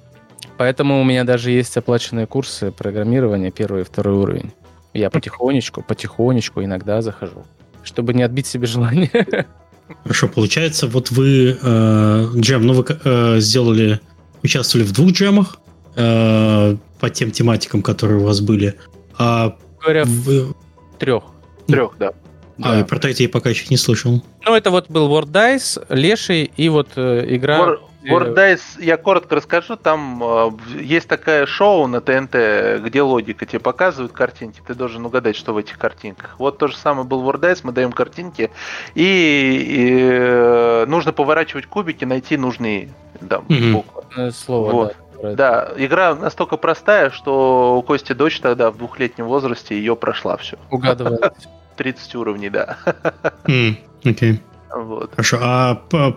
Поэтому 0.62 1.02
у 1.02 1.04
меня 1.04 1.24
даже 1.24 1.50
есть 1.50 1.76
оплаченные 1.76 2.28
курсы 2.28 2.72
программирования 2.72 3.50
первый 3.50 3.82
и 3.82 3.84
второй 3.84 4.14
уровень. 4.14 4.52
Я 4.94 5.10
потихонечку, 5.10 5.82
потихонечку 5.82 6.64
иногда 6.64 7.02
захожу, 7.02 7.46
чтобы 7.82 8.14
не 8.14 8.22
отбить 8.22 8.46
себе 8.46 8.68
желание. 8.68 9.48
Хорошо, 10.04 10.28
получается, 10.28 10.86
вот 10.86 11.10
вы 11.10 11.58
э, 11.60 12.28
джем, 12.36 12.68
ну 12.68 12.74
вы 12.74 12.86
э, 12.88 13.40
сделали, 13.40 14.02
участвовали 14.44 14.86
в 14.86 14.92
двух 14.92 15.14
джемах 15.14 15.58
э, 15.96 16.76
по 17.00 17.10
тем 17.10 17.32
тематикам, 17.32 17.82
которые 17.82 18.20
у 18.20 18.24
вас 18.24 18.40
были. 18.40 18.76
А 19.18 19.58
Говоря, 19.82 20.04
вы... 20.06 20.54
трех. 21.00 21.24
Трех, 21.66 21.94
да. 21.98 22.12
А, 22.62 22.78
да. 22.78 22.86
про 22.86 23.00
третий 23.00 23.24
я 23.24 23.30
пока 23.30 23.50
еще 23.50 23.66
не 23.72 23.78
слышал. 23.78 24.24
Ну, 24.46 24.56
это 24.56 24.70
вот 24.70 24.92
был 24.92 25.10
World 25.10 25.32
Dice, 25.32 25.84
Леший 25.90 26.52
и 26.56 26.70
вот 26.70 26.90
э, 26.98 27.26
игра... 27.30 27.58
War, 27.62 27.78
World 28.04 28.36
Dice, 28.36 28.84
я 28.84 28.98
коротко 28.98 29.36
расскажу, 29.36 29.76
там 29.76 30.22
э, 30.24 30.52
есть 30.82 31.08
такая 31.08 31.46
шоу 31.46 31.88
на 31.88 32.02
ТНТ, 32.02 32.84
где 32.84 33.02
логика 33.02 33.46
тебе 33.46 33.60
показывают 33.60 34.12
картинки, 34.12 34.62
ты 34.66 34.74
должен 34.74 35.06
угадать, 35.06 35.36
что 35.36 35.54
в 35.54 35.58
этих 35.58 35.78
картинках. 35.78 36.36
Вот 36.38 36.58
то 36.58 36.68
же 36.68 36.76
самое 36.76 37.06
был 37.06 37.24
World 37.24 37.42
Dice, 37.42 37.60
мы 37.64 37.72
даем 37.72 37.92
картинки, 37.92 38.52
и, 38.96 39.66
и 39.68 40.10
э, 40.12 40.86
нужно 40.88 41.14
поворачивать 41.14 41.68
кубики, 41.68 42.06
найти 42.06 42.38
нужные 42.38 42.90
там, 43.28 43.46
mm-hmm. 43.48 43.74
буквы. 43.74 44.04
Э, 44.18 44.32
слово, 44.32 44.72
вот. 44.72 44.96
да. 45.22 45.36
Да, 45.36 45.72
игра 45.78 46.16
настолько 46.16 46.58
простая, 46.58 47.12
что 47.12 47.78
у 47.78 47.84
Кости 47.84 48.14
дочь 48.14 48.40
тогда 48.40 48.72
в 48.72 48.78
двухлетнем 48.78 49.26
возрасте 49.26 49.78
ее 49.78 49.96
прошла 49.96 50.36
все. 50.38 50.58
Угадывает. 50.72 51.34
30 51.78 52.16
уровней, 52.16 52.50
да. 52.50 52.78
Окей. 53.44 53.80
Okay. 54.04 54.40
Вот. 54.76 55.12
Хорошо. 55.12 55.40
А 55.42 55.76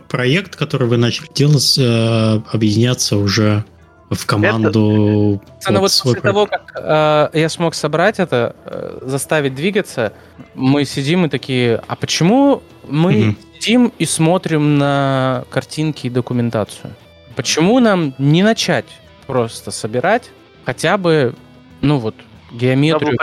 проект, 0.09 0.57
который 0.57 0.89
вы 0.89 0.97
начали 0.97 1.29
делать, 1.35 1.77
э, 1.79 2.41
объединяться 2.53 3.17
уже 3.17 3.65
в 4.11 4.27
команду. 4.27 5.41
Это... 5.61 5.73
Вот, 5.73 5.81
вот 5.81 5.83
после 5.83 6.13
проект. 6.13 6.23
того, 6.23 6.47
как 6.47 6.73
э, 6.77 7.39
я 7.41 7.49
смог 7.49 7.75
собрать 7.75 8.21
это, 8.21 8.55
э, 8.65 8.99
заставить 9.03 9.55
двигаться, 9.55 10.13
мы 10.55 10.85
сидим 10.85 11.25
и 11.25 11.29
такие, 11.29 11.83
а 11.87 11.97
почему 11.97 12.63
мы 12.89 13.29
угу. 13.29 13.37
сидим 13.55 13.93
и 13.99 14.05
смотрим 14.05 14.79
на 14.79 15.45
картинки 15.51 16.07
и 16.07 16.11
документацию? 16.11 16.95
Почему 17.35 17.81
нам 17.81 18.15
не 18.19 18.43
начать 18.43 18.87
просто 19.27 19.71
собирать 19.71 20.31
хотя 20.65 20.97
бы, 20.97 21.35
ну 21.81 21.99
вот, 21.99 22.15
геометрию? 22.53 23.17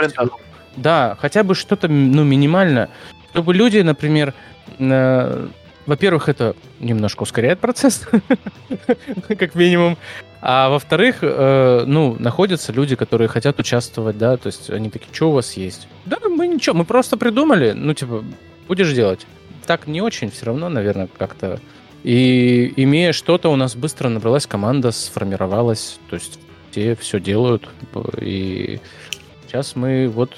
Да, 0.76 1.16
хотя 1.20 1.42
бы 1.42 1.54
что-то, 1.54 1.86
ну, 1.88 2.24
минимально, 2.24 2.88
чтобы 3.30 3.54
люди, 3.54 3.78
например, 3.78 4.30
э, 4.30 4.51
во-первых, 5.86 6.28
это 6.28 6.54
немножко 6.80 7.22
ускоряет 7.22 7.58
процесс, 7.58 8.06
как 9.28 9.54
минимум. 9.54 9.98
А 10.40 10.70
во-вторых, 10.70 11.18
э, 11.22 11.84
ну, 11.86 12.16
находятся 12.18 12.72
люди, 12.72 12.96
которые 12.96 13.28
хотят 13.28 13.60
участвовать, 13.60 14.18
да, 14.18 14.36
то 14.36 14.48
есть 14.48 14.70
они 14.70 14.90
такие, 14.90 15.12
что 15.12 15.30
у 15.30 15.32
вас 15.34 15.52
есть? 15.54 15.86
Да, 16.04 16.18
мы 16.28 16.48
ничего, 16.48 16.76
мы 16.76 16.84
просто 16.84 17.16
придумали, 17.16 17.72
ну, 17.72 17.94
типа, 17.94 18.24
будешь 18.66 18.92
делать. 18.92 19.26
Так 19.66 19.86
не 19.86 20.00
очень, 20.00 20.30
все 20.30 20.46
равно, 20.46 20.68
наверное, 20.68 21.08
как-то. 21.16 21.60
И 22.02 22.72
имея 22.76 23.12
что-то, 23.12 23.50
у 23.50 23.56
нас 23.56 23.76
быстро 23.76 24.08
набралась 24.08 24.46
команда, 24.48 24.90
сформировалась, 24.90 25.98
то 26.10 26.16
есть 26.16 26.40
те 26.72 26.96
все 26.96 27.20
делают, 27.20 27.68
и 28.20 28.80
сейчас 29.52 29.76
мы 29.76 30.08
вот 30.08 30.34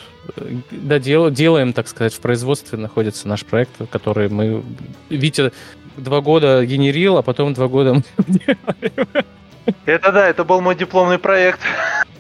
да, 0.71 0.99
дел, 0.99 1.31
делаем, 1.31 1.73
так 1.73 1.87
сказать, 1.87 2.13
в 2.13 2.21
производстве 2.21 2.79
находится 2.79 3.29
наш 3.29 3.45
проект, 3.45 3.71
который 3.91 4.29
мы... 4.29 4.65
Витя 5.09 5.53
два 5.97 6.21
года 6.21 6.67
генерил, 6.67 7.19
а 7.19 7.23
потом 7.23 7.55
два 7.55 7.69
года. 7.69 8.03
Это 9.87 10.13
да, 10.13 10.29
это 10.29 10.45
был 10.45 10.61
мой 10.61 10.75
дипломный 10.75 11.19
проект 11.19 11.61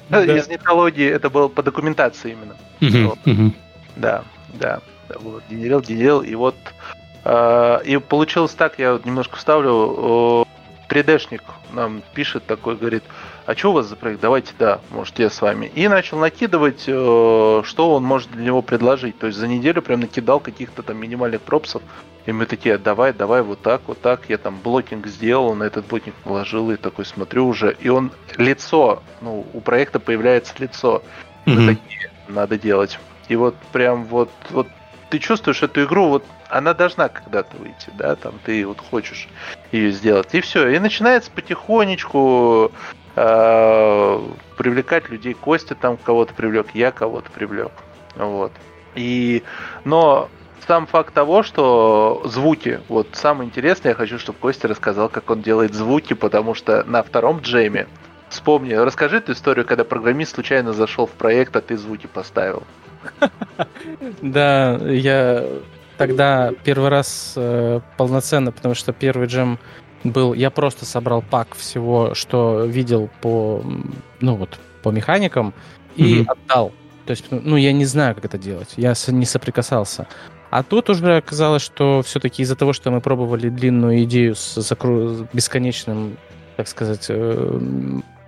да. 0.08 0.24
из 0.24 0.48
нетологии. 0.48 1.06
Это 1.06 1.28
было 1.28 1.48
по 1.48 1.62
документации 1.62 2.32
именно. 2.32 2.56
Угу, 2.80 3.08
вот. 3.08 3.18
угу. 3.26 3.54
Да, 3.96 4.24
да. 4.54 4.80
Вот, 5.20 5.42
генерил, 5.50 5.80
генерил, 5.82 6.22
и 6.22 6.34
вот 6.34 6.54
э, 7.24 7.78
и 7.84 7.98
получилось 7.98 8.52
так, 8.52 8.78
я 8.78 8.92
вот 8.94 9.04
немножко 9.04 9.36
вставлю. 9.36 10.46
3D-шник 10.88 11.42
нам 11.72 12.02
пишет 12.14 12.46
такой, 12.46 12.76
говорит, 12.76 13.04
а 13.46 13.54
что 13.54 13.70
у 13.70 13.74
вас 13.74 13.86
за 13.86 13.96
проект? 13.96 14.20
Давайте, 14.20 14.52
да, 14.58 14.80
может, 14.90 15.18
я 15.18 15.28
с 15.28 15.40
вами. 15.42 15.70
И 15.74 15.86
начал 15.88 16.18
накидывать, 16.18 16.84
э, 16.86 17.62
что 17.64 17.94
он 17.94 18.02
может 18.02 18.30
для 18.30 18.44
него 18.44 18.62
предложить. 18.62 19.18
То 19.18 19.26
есть 19.26 19.38
за 19.38 19.46
неделю 19.46 19.82
прям 19.82 20.00
накидал 20.00 20.40
каких-то 20.40 20.82
там 20.82 20.96
минимальных 20.96 21.42
пропсов. 21.42 21.82
И 22.24 22.32
мы 22.32 22.46
такие, 22.46 22.78
давай, 22.78 23.12
давай, 23.12 23.42
вот 23.42 23.60
так, 23.60 23.82
вот 23.86 24.00
так. 24.00 24.22
Я 24.28 24.38
там 24.38 24.58
блокинг 24.62 25.06
сделал, 25.06 25.54
на 25.54 25.64
этот 25.64 25.86
блокинг 25.86 26.14
положил 26.16 26.70
и 26.70 26.76
такой 26.76 27.04
смотрю 27.04 27.46
уже. 27.46 27.76
И 27.80 27.90
он 27.90 28.12
лицо, 28.38 29.02
ну, 29.20 29.46
у 29.52 29.60
проекта 29.60 30.00
появляется 30.00 30.54
лицо. 30.58 31.02
Mm-hmm. 31.44 31.54
Мы 31.54 31.74
такие, 31.76 32.10
надо 32.28 32.58
делать. 32.58 32.98
И 33.28 33.36
вот 33.36 33.56
прям 33.72 34.04
вот, 34.06 34.30
вот 34.50 34.68
ты 35.10 35.18
чувствуешь 35.18 35.62
эту 35.62 35.84
игру, 35.84 36.08
вот 36.08 36.24
она 36.48 36.72
должна 36.72 37.08
когда-то 37.08 37.56
выйти, 37.56 37.90
да, 37.94 38.16
там 38.16 38.34
ты 38.44 38.66
вот 38.66 38.80
хочешь 38.80 39.28
ее 39.70 39.90
сделать. 39.90 40.28
И 40.32 40.40
все. 40.40 40.68
И 40.68 40.78
начинается 40.78 41.30
потихонечку 41.30 42.72
э, 43.16 44.20
привлекать 44.56 45.08
людей. 45.08 45.34
Костя 45.34 45.74
там 45.74 45.96
кого-то 45.96 46.34
привлек, 46.34 46.68
я 46.74 46.90
кого-то 46.90 47.30
привлек. 47.30 47.72
Вот. 48.16 48.52
И, 48.94 49.42
но 49.84 50.28
сам 50.66 50.86
факт 50.86 51.12
того, 51.12 51.42
что 51.42 52.22
звуки, 52.24 52.80
вот 52.88 53.08
самое 53.12 53.48
интересное, 53.48 53.90
я 53.90 53.96
хочу, 53.96 54.18
чтобы 54.18 54.38
Костя 54.38 54.68
рассказал, 54.68 55.08
как 55.08 55.30
он 55.30 55.42
делает 55.42 55.74
звуки, 55.74 56.14
потому 56.14 56.54
что 56.54 56.84
на 56.84 57.02
втором 57.02 57.40
джеме, 57.40 57.86
вспомни, 58.28 58.72
расскажи 58.72 59.18
эту 59.18 59.32
историю, 59.32 59.66
когда 59.66 59.84
программист 59.84 60.34
случайно 60.34 60.72
зашел 60.72 61.06
в 61.06 61.10
проект, 61.10 61.54
а 61.56 61.60
ты 61.60 61.76
звуки 61.76 62.06
поставил. 62.06 62.62
Да, 64.22 64.76
я 64.76 65.44
тогда 65.98 66.52
первый 66.64 66.88
раз 66.88 67.34
э, 67.36 67.80
полноценно, 67.96 68.50
потому 68.50 68.74
что 68.74 68.92
первый 68.92 69.28
джем 69.28 69.58
был, 70.04 70.34
я 70.34 70.50
просто 70.50 70.84
собрал 70.84 71.22
пак 71.22 71.54
всего, 71.54 72.14
что 72.14 72.64
видел 72.64 73.10
по, 73.20 73.64
ну 74.20 74.36
вот, 74.36 74.58
по 74.82 74.90
механикам 74.90 75.54
и 75.96 76.20
mm-hmm. 76.20 76.26
отдал. 76.28 76.72
То 77.06 77.10
есть, 77.10 77.26
ну, 77.30 77.56
я 77.56 77.72
не 77.72 77.84
знаю, 77.84 78.14
как 78.14 78.24
это 78.24 78.38
делать. 78.38 78.74
Я 78.76 78.94
не 79.08 79.26
соприкасался. 79.26 80.06
А 80.50 80.62
тут 80.62 80.88
уже 80.88 81.16
оказалось, 81.16 81.62
что 81.62 82.02
все-таки 82.02 82.42
из-за 82.42 82.56
того, 82.56 82.72
что 82.72 82.90
мы 82.90 83.00
пробовали 83.00 83.48
длинную 83.48 84.04
идею 84.04 84.34
с 84.36 84.54
закру... 84.60 85.26
бесконечным, 85.32 86.16
так 86.56 86.68
сказать, 86.68 87.06
э, 87.08 87.60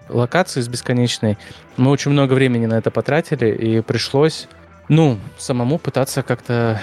локацией 0.09 0.65
с 0.65 0.69
бесконечной, 0.69 1.39
мы 1.77 1.91
очень 1.91 2.11
много 2.11 2.35
времени 2.35 2.67
на 2.67 2.75
это 2.75 2.91
потратили, 2.91 3.55
и 3.55 3.81
пришлось, 3.81 4.49
ну, 4.89 5.19
самому 5.39 5.79
пытаться 5.79 6.23
как-то 6.23 6.83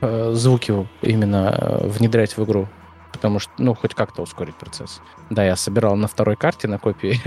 э, 0.00 0.32
звуки 0.34 0.86
именно 1.00 1.56
э, 1.58 1.86
внедрять 1.86 2.36
в 2.36 2.44
игру 2.44 2.68
потому 3.12 3.38
что, 3.38 3.52
ну, 3.58 3.74
хоть 3.74 3.94
как-то 3.94 4.22
ускорить 4.22 4.54
процесс. 4.54 5.00
Да, 5.30 5.44
я 5.44 5.56
собирал 5.56 5.96
на 5.96 6.08
второй 6.08 6.36
карте, 6.36 6.68
на 6.68 6.78
копии, 6.78 7.20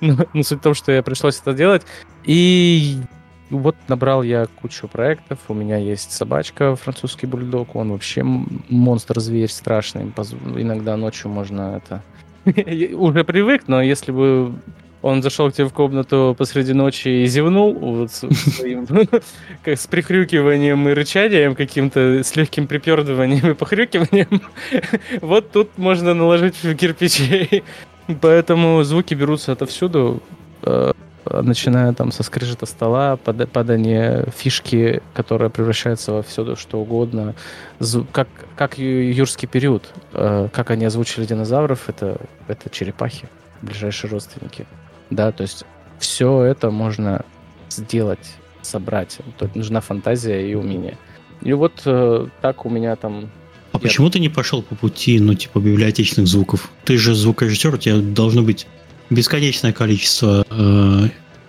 но, 0.00 0.26
но 0.32 0.42
суть 0.42 0.60
в 0.60 0.62
том, 0.62 0.74
что 0.74 0.92
я 0.92 1.02
пришлось 1.02 1.40
это 1.40 1.52
делать, 1.52 1.82
и 2.24 2.98
вот 3.50 3.76
набрал 3.88 4.22
я 4.22 4.46
кучу 4.46 4.88
проектов, 4.88 5.38
у 5.48 5.54
меня 5.54 5.76
есть 5.76 6.12
собачка, 6.12 6.76
французский 6.76 7.26
бульдог, 7.26 7.76
он 7.76 7.92
вообще 7.92 8.22
монстр-зверь 8.22 9.50
страшный, 9.50 10.12
иногда 10.56 10.96
ночью 10.96 11.30
можно 11.30 11.76
это... 11.82 12.02
Уже 12.94 13.24
привык, 13.24 13.64
но 13.66 13.82
если 13.82 14.12
бы 14.12 14.54
он 15.02 15.22
зашел 15.22 15.50
к 15.50 15.54
тебе 15.54 15.68
в 15.68 15.72
комнату 15.72 16.34
посреди 16.36 16.72
ночи 16.72 17.08
и 17.08 17.26
зевнул 17.26 17.72
вот, 17.74 18.10
своим, 18.10 18.86
как 19.64 19.78
с 19.78 19.86
прихрюкиванием 19.86 20.88
и 20.88 20.92
рычанием 20.92 21.54
каким-то, 21.54 22.24
с 22.24 22.34
легким 22.36 22.66
припердыванием 22.66 23.50
и 23.50 23.54
похрюкиванием. 23.54 24.42
вот 25.20 25.52
тут 25.52 25.78
можно 25.78 26.14
наложить 26.14 26.56
кирпичей. 26.78 27.62
Поэтому 28.20 28.82
звуки 28.82 29.14
берутся 29.14 29.52
отовсюду, 29.52 30.22
э, 30.62 30.92
начиная 31.30 31.92
там 31.92 32.10
со 32.10 32.22
скрежета 32.22 32.66
стола, 32.66 33.16
падания 33.16 34.24
фишки, 34.34 35.02
которая 35.14 35.50
превращается 35.50 36.12
во 36.12 36.22
все 36.22 36.56
что 36.56 36.80
угодно. 36.80 37.34
Как, 38.12 38.28
как 38.56 38.78
юрский 38.78 39.46
период, 39.46 39.88
э, 40.14 40.48
как 40.52 40.70
они 40.70 40.86
озвучили 40.86 41.26
динозавров, 41.26 41.88
это, 41.88 42.18
это 42.48 42.70
черепахи, 42.70 43.28
ближайшие 43.62 44.10
родственники. 44.10 44.66
Да, 45.10 45.32
то 45.32 45.42
есть 45.42 45.64
все 45.98 46.42
это 46.42 46.70
можно 46.70 47.24
сделать, 47.70 48.36
собрать. 48.62 49.18
Тут 49.38 49.56
нужна 49.56 49.80
фантазия 49.80 50.50
и 50.50 50.54
умение. 50.54 50.96
И 51.42 51.52
вот 51.52 51.82
э, 51.84 52.26
так 52.40 52.66
у 52.66 52.70
меня 52.70 52.96
там... 52.96 53.30
А 53.72 53.76
я... 53.76 53.80
почему 53.80 54.10
ты 54.10 54.18
не 54.18 54.28
пошел 54.28 54.62
по 54.62 54.74
пути, 54.74 55.20
ну, 55.20 55.34
типа, 55.34 55.58
библиотечных 55.58 56.26
звуков? 56.26 56.70
Ты 56.84 56.96
же 56.96 57.14
звукорежиссер, 57.14 57.74
у 57.74 57.78
тебя 57.78 57.96
должно 57.96 58.42
быть 58.42 58.66
бесконечное 59.10 59.72
количество 59.72 60.44
э, 60.50 61.08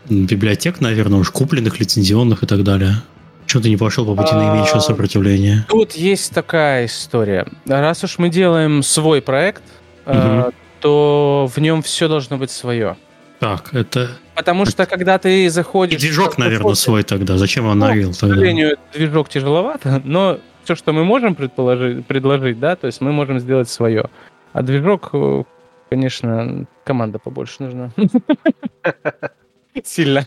библиотек, 0.09 0.81
наверное, 0.81 1.19
уж 1.19 1.31
купленных, 1.31 1.79
лицензионных 1.79 2.43
и 2.43 2.45
так 2.45 2.63
далее. 2.63 2.95
Почему 3.43 3.63
ты 3.63 3.69
не 3.69 3.77
пошел 3.77 4.05
по 4.05 4.15
пути 4.15 4.35
наименьшего 4.35 4.77
а, 4.77 4.81
сопротивления? 4.81 5.65
Тут 5.69 5.93
есть 5.93 6.31
такая 6.33 6.85
история. 6.85 7.47
Раз 7.65 8.03
уж 8.03 8.19
мы 8.19 8.29
делаем 8.29 8.83
свой 8.83 9.23
проект, 9.23 9.63
угу. 10.05 10.53
то 10.81 11.49
в 11.53 11.59
нем 11.59 11.81
все 11.81 12.07
должно 12.07 12.37
быть 12.37 12.51
свое. 12.51 12.95
Так, 13.39 13.73
это... 13.73 14.09
Потому 14.35 14.65
что 14.65 14.85
когда 14.85 15.17
ты 15.17 15.49
заходишь... 15.49 15.95
И 15.95 16.07
движок, 16.07 16.37
наверное, 16.37 16.57
заходишь, 16.59 16.79
свой 16.79 17.03
тогда. 17.03 17.37
Зачем 17.37 17.65
он 17.67 17.79
ну, 17.79 17.85
Unreal 17.85 18.03
тогда? 18.03 18.11
К 18.11 18.15
сожалению, 18.15 18.77
движок 18.93 19.29
тяжеловато, 19.29 20.01
но 20.03 20.39
все, 20.63 20.75
что 20.75 20.93
мы 20.93 21.03
можем 21.05 21.35
предположить, 21.35 22.05
предложить, 22.05 22.59
да, 22.59 22.75
то 22.75 22.87
есть 22.87 23.01
мы 23.01 23.11
можем 23.11 23.39
сделать 23.39 23.69
свое. 23.69 24.09
А 24.51 24.61
движок, 24.61 25.09
э, 25.13 25.43
конечно, 25.89 26.65
команда 26.83 27.17
побольше 27.19 27.63
нужна. 27.63 27.91
Сильно. 29.83 30.25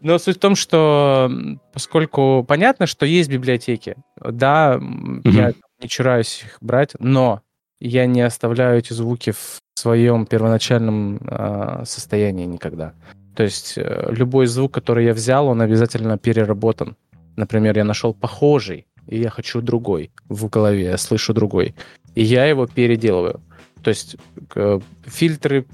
Но 0.00 0.18
суть 0.18 0.36
в 0.36 0.40
том, 0.40 0.54
что 0.54 1.30
поскольку 1.72 2.44
понятно, 2.46 2.86
что 2.86 3.04
есть 3.04 3.30
библиотеки, 3.30 3.96
да, 4.16 4.80
я 5.24 5.52
не 5.80 5.88
чураюсь 5.88 6.44
их 6.44 6.58
брать, 6.60 6.92
но 6.98 7.42
я 7.80 8.06
не 8.06 8.20
оставляю 8.20 8.78
эти 8.78 8.92
звуки 8.92 9.32
в 9.32 9.60
своем 9.82 10.26
первоначальном 10.26 11.16
э, 11.16 11.84
состоянии 11.84 12.46
никогда. 12.46 12.92
То 13.34 13.42
есть 13.42 13.74
э, 13.76 14.08
любой 14.10 14.46
звук, 14.46 14.72
который 14.72 15.04
я 15.04 15.14
взял, 15.14 15.48
он 15.48 15.60
обязательно 15.60 16.18
переработан. 16.18 16.96
Например, 17.36 17.76
я 17.76 17.84
нашел 17.84 18.14
похожий, 18.14 18.86
и 19.08 19.18
я 19.18 19.30
хочу 19.30 19.60
другой 19.60 20.10
в 20.28 20.48
голове, 20.48 20.84
я 20.84 20.98
слышу 20.98 21.34
другой. 21.34 21.74
И 22.14 22.22
я 22.22 22.44
его 22.46 22.66
переделываю. 22.66 23.40
То 23.82 23.90
есть 23.90 24.16
э, 24.54 24.80
фильтры, 25.06 25.66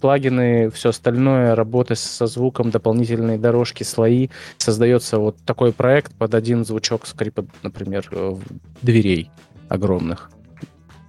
плагины, 0.00 0.70
все 0.70 0.88
остальное, 0.88 1.54
работа 1.54 1.94
со 1.94 2.26
звуком, 2.26 2.70
дополнительные 2.70 3.38
дорожки, 3.38 3.84
слои. 3.84 4.28
Создается 4.58 5.18
вот 5.18 5.36
такой 5.44 5.72
проект 5.72 6.12
под 6.14 6.34
один 6.34 6.64
звучок 6.64 7.06
скрипа, 7.06 7.44
например, 7.62 8.08
э, 8.10 8.34
дверей 8.82 9.30
огромных. 9.68 10.30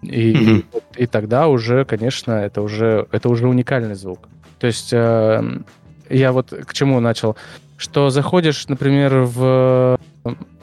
И, 0.01 0.33
mm-hmm. 0.33 0.65
и, 0.97 1.03
и 1.03 1.05
тогда 1.07 1.47
уже, 1.47 1.85
конечно, 1.85 2.31
это 2.31 2.61
уже, 2.61 3.07
это 3.11 3.29
уже 3.29 3.47
уникальный 3.47 3.95
звук. 3.95 4.27
То 4.59 4.67
есть 4.67 4.93
э, 4.93 5.61
я 6.09 6.31
вот 6.31 6.49
к 6.49 6.73
чему 6.73 6.99
начал, 6.99 7.35
что 7.77 8.09
заходишь, 8.09 8.67
например, 8.67 9.19
в 9.19 9.99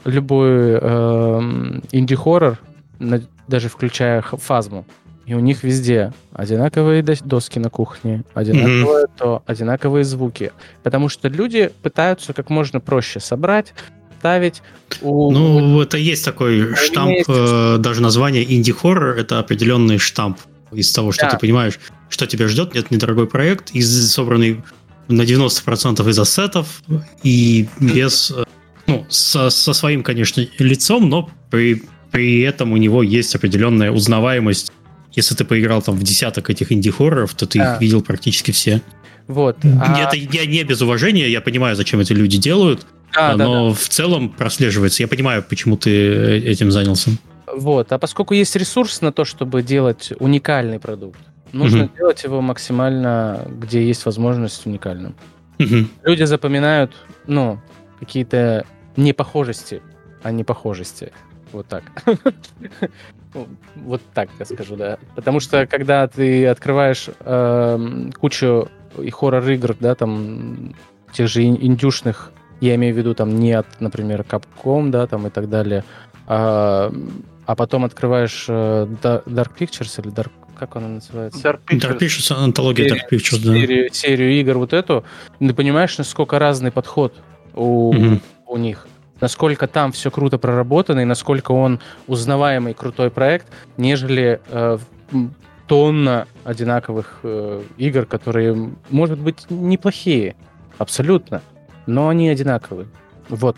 любой 0.05 0.49
э, 0.49 1.41
инди-хоррор, 1.91 2.59
даже 3.47 3.69
включая 3.69 4.21
фазму, 4.21 4.85
и 5.25 5.33
у 5.33 5.39
них 5.39 5.63
везде 5.63 6.13
одинаковые 6.33 7.01
доски 7.03 7.57
на 7.59 7.69
кухне, 7.69 8.23
одинаковые 8.33 9.05
mm-hmm. 9.05 9.17
то, 9.17 9.43
одинаковые 9.45 10.03
звуки. 10.03 10.51
Потому 10.83 11.09
что 11.09 11.29
люди 11.29 11.71
пытаются 11.81 12.33
как 12.33 12.49
можно 12.49 12.79
проще 12.79 13.19
собрать, 13.19 13.73
ставить. 14.25 14.61
У... 15.01 15.31
Ну, 15.31 15.81
это 15.81 15.97
есть 15.97 16.25
такой 16.25 16.75
штамп, 16.75 17.11
есть... 17.11 17.25
Э, 17.29 17.77
даже 17.77 18.01
название 18.01 18.43
инди-хоррор, 18.43 19.17
это 19.17 19.37
определенный 19.37 19.99
штамп 19.99 20.39
из 20.71 20.91
того, 20.91 21.11
что 21.11 21.25
да. 21.25 21.31
ты 21.31 21.37
понимаешь, 21.37 21.79
что 22.09 22.25
тебя 22.25 22.47
ждет. 22.47 22.73
Нет, 22.73 22.89
недорогой 22.89 23.27
проект, 23.27 23.71
из, 23.75 24.11
собранный 24.11 24.63
на 25.07 25.21
90% 25.21 26.09
из 26.09 26.19
ассетов 26.19 26.81
и 27.21 27.67
без... 27.79 28.31
Э, 28.31 28.45
ну, 28.87 29.05
со, 29.09 29.51
со 29.51 29.73
своим, 29.73 30.01
конечно, 30.01 30.45
лицом, 30.57 31.07
но 31.07 31.29
при, 31.51 31.83
при 32.11 32.41
этом 32.41 32.71
у 32.71 32.77
него 32.77 33.03
есть 33.03 33.35
определенная 33.35 33.91
узнаваемость 33.91 34.71
если 35.17 35.33
ты 35.33 35.45
поиграл 35.45 35.81
там 35.81 35.95
в 35.95 36.03
десяток 36.03 36.49
этих 36.49 36.73
инди-хорроров, 36.73 37.33
то 37.35 37.45
ты 37.45 37.57
а. 37.61 37.75
их 37.75 37.81
видел 37.81 38.01
практически 38.01 38.51
все. 38.51 38.81
Вот. 39.27 39.57
А... 39.63 39.99
Это 39.99 40.15
я 40.15 40.45
не 40.45 40.63
без 40.63 40.81
уважения, 40.81 41.29
я 41.29 41.41
понимаю, 41.41 41.75
зачем 41.75 41.99
эти 41.99 42.13
люди 42.13 42.37
делают, 42.37 42.85
а, 43.15 43.35
но 43.35 43.37
да, 43.37 43.69
да. 43.69 43.75
в 43.75 43.89
целом 43.89 44.29
прослеживается. 44.29 45.03
Я 45.03 45.07
понимаю, 45.07 45.43
почему 45.43 45.77
ты 45.77 45.89
э, 45.89 46.37
этим 46.39 46.71
занялся. 46.71 47.11
Вот. 47.47 47.91
А 47.91 47.97
поскольку 47.97 48.33
есть 48.33 48.55
ресурс 48.55 49.01
на 49.01 49.11
то, 49.11 49.25
чтобы 49.25 49.63
делать 49.63 50.11
уникальный 50.19 50.79
продукт, 50.79 51.19
нужно 51.53 51.85
угу. 51.85 51.95
делать 51.97 52.23
его 52.23 52.41
максимально, 52.41 53.47
где 53.47 53.85
есть 53.85 54.05
возможность 54.05 54.65
уникальным. 54.65 55.15
Угу. 55.59 55.87
Люди 56.03 56.23
запоминают, 56.23 56.91
ну, 57.27 57.59
какие-то 57.99 58.65
непохожести, 58.97 59.81
а 60.21 60.31
не 60.31 60.43
похожести. 60.43 61.11
Вот 61.51 61.67
так. 61.67 61.83
Вот 63.75 64.01
так 64.13 64.29
я 64.39 64.45
скажу, 64.45 64.77
да. 64.77 64.97
Потому 65.13 65.41
что 65.41 65.67
когда 65.67 66.07
ты 66.07 66.47
открываешь 66.47 67.09
э, 67.19 68.09
кучу 68.17 68.69
и 69.01 69.09
хоррор-игр, 69.09 69.75
да, 69.79 69.95
там 69.95 70.75
тех 71.13 71.27
же 71.27 71.43
индюшных, 71.43 72.31
я 72.61 72.75
имею 72.75 72.93
в 72.93 72.97
виду 72.97 73.13
там 73.13 73.39
не 73.39 73.53
от, 73.53 73.67
например, 73.79 74.25
Capcom, 74.27 74.89
да, 74.89 75.07
там 75.07 75.27
и 75.27 75.29
так 75.29 75.49
далее, 75.49 75.83
а, 76.27 76.91
а 77.45 77.55
потом 77.55 77.85
открываешь 77.85 78.45
э, 78.47 78.87
Dark 79.01 79.51
Pictures 79.57 80.01
или 80.01 80.13
Dark 80.13 80.31
как 80.57 80.77
она 80.77 80.87
называется? 80.87 81.39
Dark 81.39 81.59
Pictures. 81.67 81.79
Dark 81.81 81.99
Pictures, 81.99 82.43
антология 82.43 82.85
серию, 82.85 83.01
Dark 83.01 83.11
Pictures, 83.11 83.45
да. 83.45 83.53
Серию, 83.53 83.93
серию 83.93 84.31
игр 84.39 84.57
вот 84.57 84.73
эту, 84.73 85.03
ты 85.39 85.53
понимаешь, 85.53 85.97
насколько 85.97 86.39
разный 86.39 86.71
подход 86.71 87.13
у, 87.53 87.93
mm-hmm. 87.93 88.21
у 88.47 88.57
них 88.57 88.87
насколько 89.21 89.67
там 89.67 89.91
все 89.91 90.11
круто 90.11 90.37
проработано 90.37 91.01
и 91.01 91.05
насколько 91.05 91.51
он 91.51 91.79
узнаваемый 92.07 92.73
крутой 92.73 93.09
проект, 93.09 93.47
нежели 93.77 94.41
э, 94.49 94.77
тонна 95.67 96.27
одинаковых 96.43 97.19
э, 97.23 97.61
игр, 97.77 98.05
которые, 98.05 98.71
может 98.89 99.19
быть, 99.19 99.49
неплохие, 99.49 100.35
абсолютно, 100.77 101.41
но 101.85 102.09
они 102.09 102.29
одинаковые. 102.29 102.87
Вот. 103.29 103.57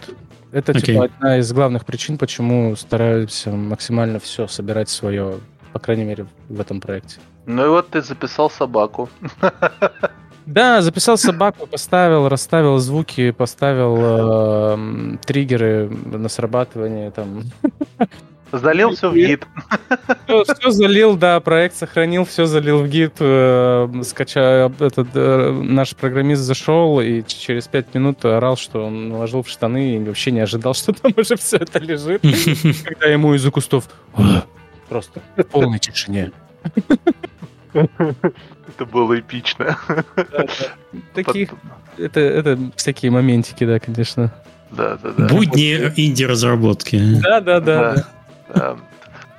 Это 0.51 0.71
okay. 0.71 0.81
типа 0.81 1.05
одна 1.05 1.37
из 1.37 1.51
главных 1.51 1.85
причин, 1.85 2.17
почему 2.17 2.75
стараемся 2.75 3.51
максимально 3.51 4.19
все 4.19 4.47
собирать 4.47 4.89
свое, 4.89 5.39
по 5.73 5.79
крайней 5.79 6.05
мере, 6.05 6.25
в 6.47 6.59
этом 6.59 6.79
проекте. 6.79 7.19
Ну 7.45 7.65
и 7.65 7.69
вот 7.69 7.89
ты 7.89 8.01
записал 8.01 8.49
собаку. 8.49 9.09
Да, 10.45 10.81
записал 10.81 11.17
собаку, 11.17 11.67
поставил, 11.67 12.29
расставил 12.29 12.77
звуки, 12.77 13.31
поставил 13.31 13.97
э, 13.99 15.17
триггеры 15.25 15.89
на 15.89 16.29
срабатывание 16.29 17.11
там. 17.11 17.43
Залил 18.51 18.95
все 18.95 19.09
в 19.09 19.15
гид. 19.15 19.45
Все, 20.25 20.43
все 20.43 20.71
залил, 20.71 21.17
да, 21.17 21.39
проект 21.39 21.75
сохранил, 21.75 22.25
все 22.25 22.45
залил 22.45 22.79
в 22.79 22.87
гид. 22.87 23.13
Э, 23.19 23.89
скачал, 24.03 24.71
этот, 24.79 25.09
э, 25.13 25.51
наш 25.51 25.95
программист 25.95 26.41
зашел 26.41 27.01
и 27.01 27.23
через 27.27 27.67
пять 27.67 27.93
минут 27.93 28.23
орал, 28.23 28.55
что 28.55 28.85
он 28.85 29.09
наложил 29.09 29.43
в 29.43 29.49
штаны 29.49 29.95
и 29.95 29.99
вообще 29.99 30.31
не 30.31 30.39
ожидал, 30.39 30.73
что 30.75 30.93
там 30.93 31.13
уже 31.17 31.35
все 31.35 31.57
это 31.57 31.79
лежит. 31.79 32.21
Когда 32.85 33.07
ему 33.07 33.33
из-за 33.33 33.51
кустов 33.51 33.89
просто 34.87 35.21
в 35.35 35.43
полной 35.43 35.79
тишине. 35.79 36.31
Это 37.73 38.85
было 38.91 39.19
эпично. 39.19 39.77
Таких... 41.13 41.49
Это, 41.97 42.19
это 42.19 42.59
всякие 42.75 43.11
моментики, 43.11 43.65
да, 43.65 43.79
конечно. 43.79 44.33
Да, 44.71 44.97
да, 44.97 45.11
да. 45.11 45.27
Будни 45.27 45.75
инди-разработки. 45.95 46.99
Да, 47.21 47.41
да, 47.41 47.59
да. 47.59 48.07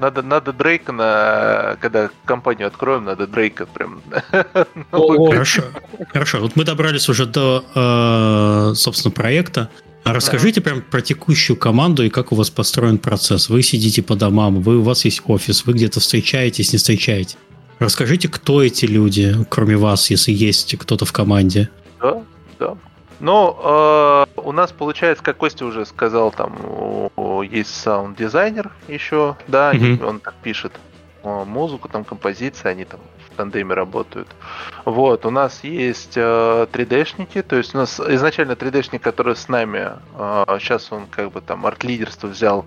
Надо, 0.00 0.22
надо 0.22 0.52
Дрейка 0.52 0.92
на... 0.92 1.76
Когда 1.80 2.10
компанию 2.24 2.68
откроем, 2.68 3.04
надо 3.04 3.26
Дрейка 3.26 3.66
прям... 3.66 4.00
Хорошо. 4.92 5.64
Хорошо. 6.12 6.38
Вот 6.38 6.54
мы 6.54 6.64
добрались 6.64 7.08
уже 7.08 7.26
до, 7.26 7.64
э, 7.74 8.74
собственно, 8.76 9.10
проекта. 9.12 9.70
А 10.04 10.14
расскажите 10.14 10.60
прям 10.60 10.82
про 10.82 11.02
текущую 11.02 11.56
команду 11.56 12.04
и 12.04 12.08
как 12.08 12.32
у 12.32 12.36
вас 12.36 12.48
построен 12.48 12.98
процесс. 12.98 13.48
Вы 13.48 13.62
сидите 13.62 14.02
по 14.02 14.14
домам, 14.14 14.62
вы, 14.62 14.78
у 14.78 14.82
вас 14.82 15.04
есть 15.04 15.22
офис, 15.26 15.66
вы 15.66 15.74
где-то 15.74 16.00
встречаетесь, 16.00 16.72
не 16.72 16.78
встречаетесь. 16.78 17.36
Расскажите, 17.78 18.28
кто 18.28 18.62
эти 18.62 18.86
люди, 18.86 19.36
кроме 19.50 19.76
вас, 19.76 20.10
если 20.10 20.32
есть 20.32 20.76
кто-то 20.78 21.04
в 21.04 21.12
команде? 21.12 21.68
Да, 22.00 22.22
да. 22.58 22.76
Ну, 23.20 23.56
э, 23.60 24.26
у 24.36 24.52
нас 24.52 24.72
получается, 24.72 25.24
как 25.24 25.36
Костя 25.38 25.66
уже 25.66 25.84
сказал, 25.86 26.30
там 26.30 26.56
есть 27.42 27.74
саунд-дизайнер 27.74 28.70
еще, 28.86 29.36
да, 29.46 29.72
mm-hmm. 29.72 30.04
он 30.04 30.20
так 30.20 30.34
пишет 30.34 30.72
музыку, 31.24 31.88
там 31.88 32.04
композиции, 32.04 32.68
они 32.68 32.84
там 32.84 33.00
в 33.30 33.36
тандеме 33.36 33.74
работают. 33.74 34.28
Вот, 34.84 35.26
у 35.26 35.30
нас 35.30 35.64
есть 35.64 36.16
э, 36.16 36.66
3D-шники, 36.72 37.42
то 37.42 37.56
есть 37.56 37.74
у 37.74 37.78
нас 37.78 38.00
изначально 38.00 38.52
3D-шник, 38.52 39.00
который 39.00 39.36
с 39.36 39.48
нами, 39.48 39.90
э, 40.16 40.44
сейчас 40.60 40.92
он 40.92 41.06
как 41.06 41.32
бы 41.32 41.40
там 41.40 41.66
арт-лидерство 41.66 42.28
взял 42.28 42.66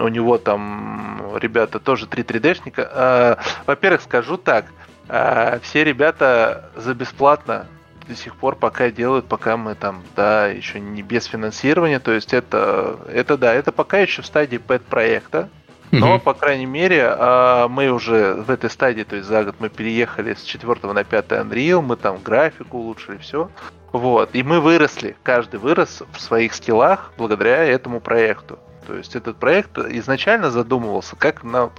у 0.00 0.08
него 0.08 0.38
там 0.38 1.36
ребята 1.36 1.78
тоже 1.78 2.06
3 2.06 2.22
3D-шника. 2.22 2.88
А, 2.92 3.38
во-первых, 3.66 4.02
скажу 4.02 4.36
так, 4.36 4.66
а, 5.08 5.58
все 5.62 5.84
ребята 5.84 6.70
за 6.76 6.94
бесплатно 6.94 7.66
до 8.08 8.16
сих 8.16 8.34
пор 8.36 8.56
пока 8.56 8.90
делают, 8.90 9.26
пока 9.26 9.56
мы 9.56 9.74
там, 9.74 10.02
да, 10.16 10.48
еще 10.48 10.80
не 10.80 11.02
без 11.02 11.26
финансирования, 11.26 12.00
то 12.00 12.12
есть 12.12 12.32
это, 12.32 12.98
это 13.08 13.36
да, 13.36 13.54
это 13.54 13.70
пока 13.70 13.98
еще 13.98 14.22
в 14.22 14.26
стадии 14.26 14.56
пэт-проекта, 14.56 15.48
но, 15.90 16.16
mm-hmm. 16.16 16.20
по 16.20 16.34
крайней 16.34 16.66
мере, 16.66 17.08
а, 17.08 17.68
мы 17.68 17.90
уже 17.90 18.34
в 18.34 18.50
этой 18.50 18.68
стадии, 18.68 19.04
то 19.04 19.16
есть 19.16 19.28
за 19.28 19.44
год 19.44 19.56
мы 19.58 19.68
переехали 19.68 20.34
с 20.34 20.42
4 20.42 20.92
на 20.92 21.04
5 21.04 21.28
Unreal, 21.28 21.80
мы 21.80 21.96
там 21.96 22.18
графику 22.22 22.78
улучшили, 22.78 23.18
все. 23.18 23.50
Вот. 23.92 24.30
И 24.34 24.42
мы 24.42 24.60
выросли, 24.60 25.16
каждый 25.22 25.58
вырос 25.60 26.02
в 26.12 26.20
своих 26.20 26.54
скиллах 26.54 27.12
благодаря 27.16 27.64
этому 27.64 28.00
проекту. 28.00 28.58
То 28.88 28.94
есть 28.94 29.14
этот 29.14 29.36
проект 29.36 29.76
изначально 29.76 30.50
задумывался 30.50 31.14
как 31.14 31.44
на 31.44 31.70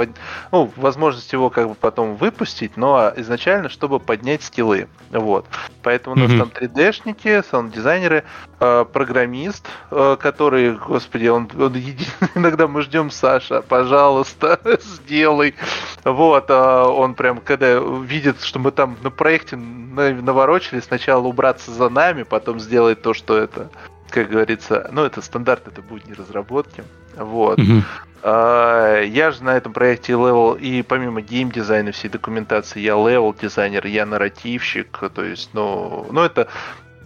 ну, 0.51 0.71
возможность 0.75 1.33
его 1.33 1.49
как 1.49 1.67
бы 1.69 1.73
потом 1.73 2.15
выпустить, 2.15 2.77
но 2.77 3.11
изначально, 3.15 3.69
чтобы 3.69 3.99
поднять 3.99 4.43
скиллы. 4.43 4.87
Вот. 5.09 5.47
Поэтому 5.81 6.15
у 6.15 6.19
нас 6.19 6.29
mm-hmm. 6.29 6.37
там 6.37 6.49
3D-шники, 6.49 7.43
саунд-дизайнеры, 7.49 8.25
э, 8.59 8.85
программист, 8.93 9.65
э, 9.89 10.17
который, 10.19 10.75
господи, 10.75 11.29
он, 11.29 11.49
он 11.57 11.73
един... 11.73 12.05
иногда 12.35 12.67
мы 12.67 12.83
ждем 12.83 13.09
Саша, 13.09 13.63
пожалуйста, 13.63 14.59
сделай. 14.83 15.55
Вот, 16.03 16.51
э, 16.51 16.53
он 16.53 17.15
прям, 17.15 17.39
когда 17.39 17.79
видит, 17.79 18.43
что 18.43 18.59
мы 18.59 18.69
там 18.69 18.97
на 19.01 19.09
проекте 19.09 19.55
наворочили, 19.55 20.79
сначала 20.79 21.25
убраться 21.25 21.71
за 21.71 21.89
нами, 21.89 22.21
потом 22.21 22.59
сделать 22.59 23.01
то, 23.01 23.15
что 23.15 23.35
это 23.35 23.71
как 24.09 24.29
говорится, 24.29 24.89
ну, 24.91 25.03
это 25.03 25.21
стандарт, 25.21 25.67
это 25.67 25.81
будни 25.81 26.13
разработки. 26.13 26.83
Вот. 27.15 27.59
Mm-hmm. 27.59 27.81
А, 28.21 29.01
я 29.01 29.31
же 29.31 29.43
на 29.43 29.55
этом 29.55 29.73
проекте 29.73 30.13
левел, 30.13 30.53
и 30.53 30.81
помимо 30.81 31.21
геймдизайна 31.21 31.91
всей 31.91 32.09
документации, 32.09 32.79
я 32.79 32.93
левел 32.95 33.33
дизайнер, 33.33 33.85
я 33.87 34.05
нарративщик, 34.05 34.99
то 35.13 35.23
есть, 35.23 35.51
ну, 35.53 36.07
ну 36.11 36.21
это 36.21 36.47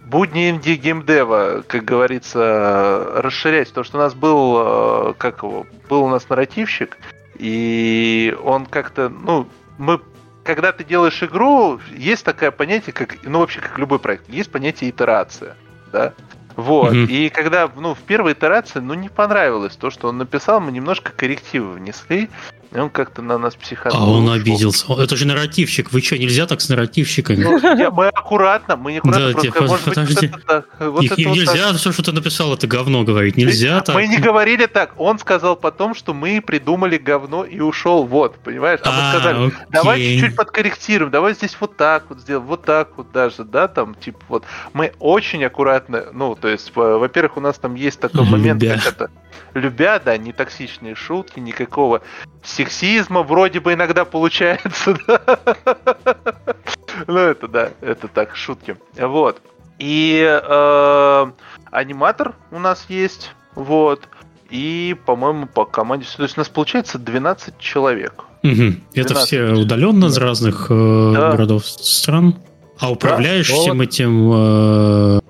будни 0.04 0.50
инди 0.50 0.74
геймдева, 0.74 1.64
как 1.66 1.84
говорится, 1.84 3.12
расширять. 3.16 3.72
То, 3.72 3.84
что 3.84 3.98
у 3.98 4.00
нас 4.00 4.14
был, 4.14 5.10
э, 5.10 5.14
как 5.18 5.42
его, 5.42 5.66
был 5.88 6.04
у 6.04 6.08
нас 6.08 6.28
нарративщик, 6.28 6.98
и 7.36 8.36
он 8.42 8.66
как-то, 8.66 9.08
ну, 9.08 9.48
мы 9.78 10.00
когда 10.44 10.72
ты 10.72 10.84
делаешь 10.84 11.22
игру, 11.22 11.80
есть 11.96 12.24
такое 12.24 12.50
понятие, 12.50 12.92
как, 12.92 13.16
ну, 13.22 13.40
вообще, 13.40 13.60
как 13.60 13.78
любой 13.78 13.98
проект, 13.98 14.28
есть 14.28 14.52
понятие 14.52 14.90
итерация, 14.90 15.56
да. 15.90 16.12
Вот. 16.56 16.92
Mm-hmm. 16.92 17.06
И 17.06 17.28
когда, 17.30 17.70
ну, 17.74 17.94
в 17.94 18.00
первой 18.00 18.32
итерации, 18.32 18.78
ну, 18.78 18.94
не 18.94 19.08
понравилось 19.08 19.76
то, 19.76 19.90
что 19.90 20.08
он 20.08 20.18
написал, 20.18 20.60
мы 20.60 20.72
немножко 20.72 21.12
коррективы 21.12 21.72
внесли. 21.72 22.30
И 22.74 22.78
он 22.78 22.90
как-то 22.90 23.22
на 23.22 23.38
нас 23.38 23.54
психанул. 23.54 23.96
А 23.96 24.04
он 24.04 24.28
обиделся. 24.30 24.92
Это 24.94 25.14
же 25.14 25.28
нарративщик. 25.28 25.92
Вы 25.92 26.02
что, 26.02 26.18
нельзя 26.18 26.46
так 26.46 26.60
с 26.60 26.68
нарративщиками? 26.68 27.44
Ну, 27.44 27.58
я, 27.78 27.92
мы 27.92 28.08
аккуратно, 28.08 28.74
мы 28.74 28.96
аккуратно. 28.96 29.32
Да, 29.32 29.40
типа, 29.40 29.62
может 29.62 29.84
подожди. 29.84 30.26
Быть, 30.26 30.32
вот 30.32 30.40
это, 30.42 30.90
вот 30.90 31.02
их, 31.04 31.12
это 31.12 31.20
нельзя, 31.20 31.68
вот 31.68 31.80
все, 31.80 31.92
что 31.92 32.02
ты 32.02 32.10
написал, 32.10 32.52
это 32.52 32.66
говно 32.66 33.04
говорить. 33.04 33.36
Нельзя 33.36 33.76
мы, 33.76 33.82
так. 33.82 33.94
Мы 33.94 34.08
не 34.08 34.18
говорили 34.18 34.66
так. 34.66 34.94
Он 34.96 35.20
сказал 35.20 35.54
потом, 35.54 35.94
что 35.94 36.14
мы 36.14 36.40
придумали 36.40 36.96
говно 36.96 37.44
и 37.44 37.60
ушел. 37.60 38.04
Вот, 38.06 38.38
понимаешь? 38.38 38.80
А, 38.82 38.88
а 38.88 38.92
мы 38.92 39.18
сказали, 39.18 39.46
окей. 39.46 39.58
давай 39.70 40.00
чуть-чуть 40.00 40.36
подкорректируем, 40.36 41.12
давай 41.12 41.34
здесь 41.34 41.56
вот 41.60 41.76
так 41.76 42.06
вот 42.08 42.22
сделаем, 42.22 42.46
вот 42.48 42.64
так 42.64 42.96
вот 42.96 43.12
даже, 43.12 43.44
да, 43.44 43.68
там, 43.68 43.94
типа, 43.94 44.18
вот. 44.28 44.44
Мы 44.72 44.92
очень 44.98 45.44
аккуратно, 45.44 46.06
ну, 46.12 46.34
то 46.34 46.48
есть, 46.48 46.72
во-первых, 46.74 47.36
у 47.36 47.40
нас 47.40 47.56
там 47.56 47.76
есть 47.76 48.00
такой 48.00 48.24
момент, 48.24 48.60
как 48.60 48.84
это 48.84 49.10
любя, 49.54 49.98
да, 49.98 50.16
не 50.16 50.32
токсичные 50.32 50.94
шутки, 50.94 51.40
никакого 51.40 52.02
сексизма 52.42 53.22
вроде 53.22 53.60
бы 53.60 53.72
иногда 53.72 54.04
получается, 54.04 54.96
да? 55.06 55.38
Ну, 57.06 57.18
это 57.18 57.48
да, 57.48 57.70
это 57.80 58.08
так, 58.08 58.36
шутки. 58.36 58.76
Вот. 58.96 59.40
И 59.78 60.22
э, 60.22 61.32
аниматор 61.70 62.34
у 62.50 62.58
нас 62.58 62.86
есть, 62.88 63.32
вот. 63.54 64.08
И, 64.50 64.94
по-моему, 65.06 65.46
по 65.46 65.64
команде... 65.64 66.06
То 66.16 66.22
есть 66.22 66.36
у 66.36 66.40
нас 66.40 66.48
получается 66.48 66.98
12 66.98 67.58
человек. 67.58 68.24
Угу. 68.42 68.52
12 68.52 68.78
Это 68.94 69.14
все 69.16 69.52
удаленно 69.52 70.06
из 70.06 70.18
разных 70.18 70.66
э, 70.70 71.12
да. 71.14 71.32
городов, 71.32 71.66
стран? 71.66 72.36
А 72.78 72.90
управляешь 72.90 73.48
да, 73.50 73.56
всем 73.56 73.80
этим 73.80 74.30
э, 74.32 75.20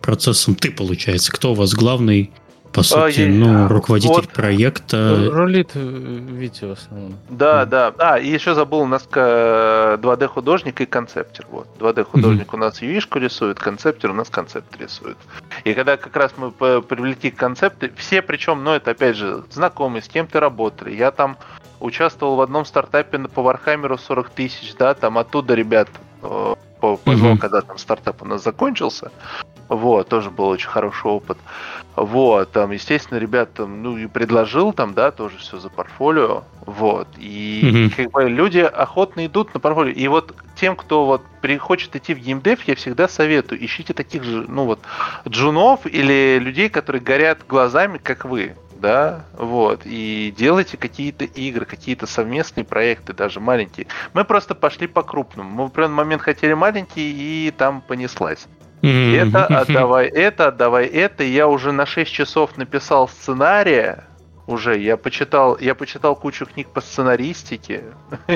процессом 0.00 0.54
ты, 0.54 0.70
получается? 0.70 1.32
Кто 1.32 1.52
у 1.52 1.54
вас 1.54 1.74
главный 1.74 2.30
по 2.72 2.82
сути, 2.82 3.22
а, 3.22 3.28
ну, 3.28 3.68
руководитель 3.68 4.14
вот. 4.14 4.28
проекта. 4.28 5.28
Рулит 5.30 5.72
э, 5.74 5.80
Витя 5.80 6.64
в 6.64 6.72
основном. 6.72 7.18
Да, 7.28 7.62
м. 7.62 7.66
да. 7.66 7.94
А, 7.98 8.18
и 8.18 8.28
еще 8.28 8.54
забыл, 8.54 8.80
у 8.80 8.86
нас 8.86 9.06
2D 9.12 10.26
художник 10.28 10.80
и 10.80 10.86
концептер. 10.86 11.46
Вот. 11.50 11.68
2D 11.78 12.04
художник 12.04 12.46
mm-hmm. 12.46 12.56
у 12.56 12.58
нас 12.58 12.82
юишку 12.82 13.18
рисует, 13.18 13.58
концептер 13.58 14.10
у 14.10 14.14
нас 14.14 14.30
концепт 14.30 14.74
рисует. 14.80 15.18
И 15.64 15.74
когда 15.74 15.96
как 15.96 16.16
раз 16.16 16.32
мы 16.36 16.50
привлекли 16.50 17.30
концепты, 17.30 17.92
все 17.96 18.22
причем, 18.22 18.64
ну, 18.64 18.72
это 18.72 18.92
опять 18.92 19.16
же, 19.16 19.44
знакомые, 19.50 20.02
с 20.02 20.08
кем 20.08 20.26
ты 20.26 20.40
работали. 20.40 20.94
Я 20.94 21.10
там 21.10 21.36
участвовал 21.80 22.36
в 22.36 22.40
одном 22.40 22.64
стартапе 22.64 23.18
по 23.18 23.42
Warhammer 23.42 23.92
у 23.92 23.98
40 23.98 24.30
тысяч, 24.30 24.74
да, 24.78 24.94
там 24.94 25.18
оттуда 25.18 25.54
ребят 25.54 25.88
э, 26.22 26.54
позвал, 26.80 27.34
mm-hmm. 27.34 27.38
когда 27.38 27.60
там 27.60 27.78
стартап 27.78 28.22
у 28.22 28.24
нас 28.24 28.42
закончился. 28.42 29.10
Вот, 29.72 30.08
тоже 30.08 30.30
был 30.30 30.48
очень 30.48 30.68
хороший 30.68 31.06
опыт. 31.06 31.38
Вот, 31.96 32.52
там, 32.52 32.70
естественно, 32.72 33.18
ребят 33.18 33.54
там, 33.54 33.82
ну, 33.82 33.96
и 33.96 34.06
предложил 34.06 34.72
там, 34.72 34.92
да, 34.92 35.10
тоже 35.10 35.38
все 35.38 35.58
за 35.58 35.70
портфолио. 35.70 36.44
Вот. 36.66 37.08
И 37.18 37.62
mm-hmm. 37.64 37.96
как 37.96 38.10
бы 38.10 38.28
люди 38.28 38.58
охотно 38.58 39.24
идут 39.24 39.54
на 39.54 39.60
портфолио. 39.60 39.92
И 39.92 40.08
вот 40.08 40.34
тем, 40.56 40.76
кто 40.76 41.06
вот 41.06 41.22
хочет 41.58 41.96
идти 41.96 42.12
в 42.14 42.18
геймдев, 42.18 42.62
я 42.64 42.74
всегда 42.74 43.08
советую, 43.08 43.64
ищите 43.64 43.94
таких 43.94 44.24
же, 44.24 44.44
ну 44.46 44.66
вот, 44.66 44.80
джунов 45.26 45.86
или 45.86 46.38
людей, 46.38 46.68
которые 46.68 47.02
горят 47.02 47.46
глазами, 47.46 47.98
как 47.98 48.26
вы 48.26 48.54
да, 48.82 49.24
вот, 49.38 49.82
и 49.84 50.34
делайте 50.36 50.76
какие-то 50.76 51.24
игры, 51.24 51.64
какие-то 51.64 52.08
совместные 52.08 52.64
проекты, 52.64 53.12
даже 53.12 53.38
маленькие. 53.38 53.86
Мы 54.12 54.24
просто 54.24 54.56
пошли 54.56 54.88
по 54.88 55.04
крупному. 55.04 55.48
Мы 55.48 55.64
в 55.64 55.66
определенный 55.68 55.94
момент 55.94 56.22
хотели 56.22 56.52
маленькие, 56.52 57.12
и 57.12 57.52
там 57.56 57.80
понеслась. 57.80 58.48
Mm-hmm. 58.82 59.28
Это 59.28 59.46
отдавай 59.60 60.08
это, 60.08 60.48
отдавай 60.48 60.86
это. 60.86 61.24
Я 61.24 61.48
уже 61.48 61.72
на 61.72 61.86
6 61.86 62.10
часов 62.10 62.56
написал 62.56 63.08
сценария. 63.08 64.04
Уже 64.46 64.78
я 64.78 64.96
почитал, 64.96 65.56
я 65.58 65.74
почитал 65.74 66.16
кучу 66.16 66.46
книг 66.46 66.68
по 66.68 66.80
сценаристике. 66.80 67.84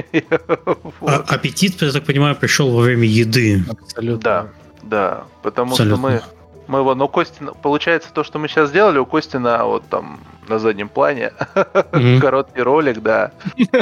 А, 1.02 1.24
аппетит, 1.28 1.82
я 1.82 1.92
так 1.92 2.04
понимаю, 2.04 2.36
пришел 2.36 2.70
во 2.70 2.82
время 2.82 3.06
еды. 3.06 3.64
Абсолютно. 3.68 4.22
Да, 4.22 4.48
да. 4.82 5.24
Потому 5.42 5.72
Абсолютно. 5.72 5.96
что 5.96 6.06
мы, 6.06 6.22
мы 6.68 6.78
его, 6.80 6.94
ну, 6.94 7.08
Костина, 7.08 7.52
получается, 7.52 8.08
то, 8.12 8.24
что 8.24 8.38
мы 8.38 8.48
сейчас 8.48 8.70
сделали, 8.70 8.98
у 8.98 9.06
Костина 9.06 9.64
вот 9.64 9.88
там 9.88 10.20
на 10.48 10.58
заднем 10.58 10.88
плане 10.88 11.32
mm-hmm. 11.54 12.20
короткий 12.20 12.62
ролик, 12.62 13.02
да. 13.02 13.32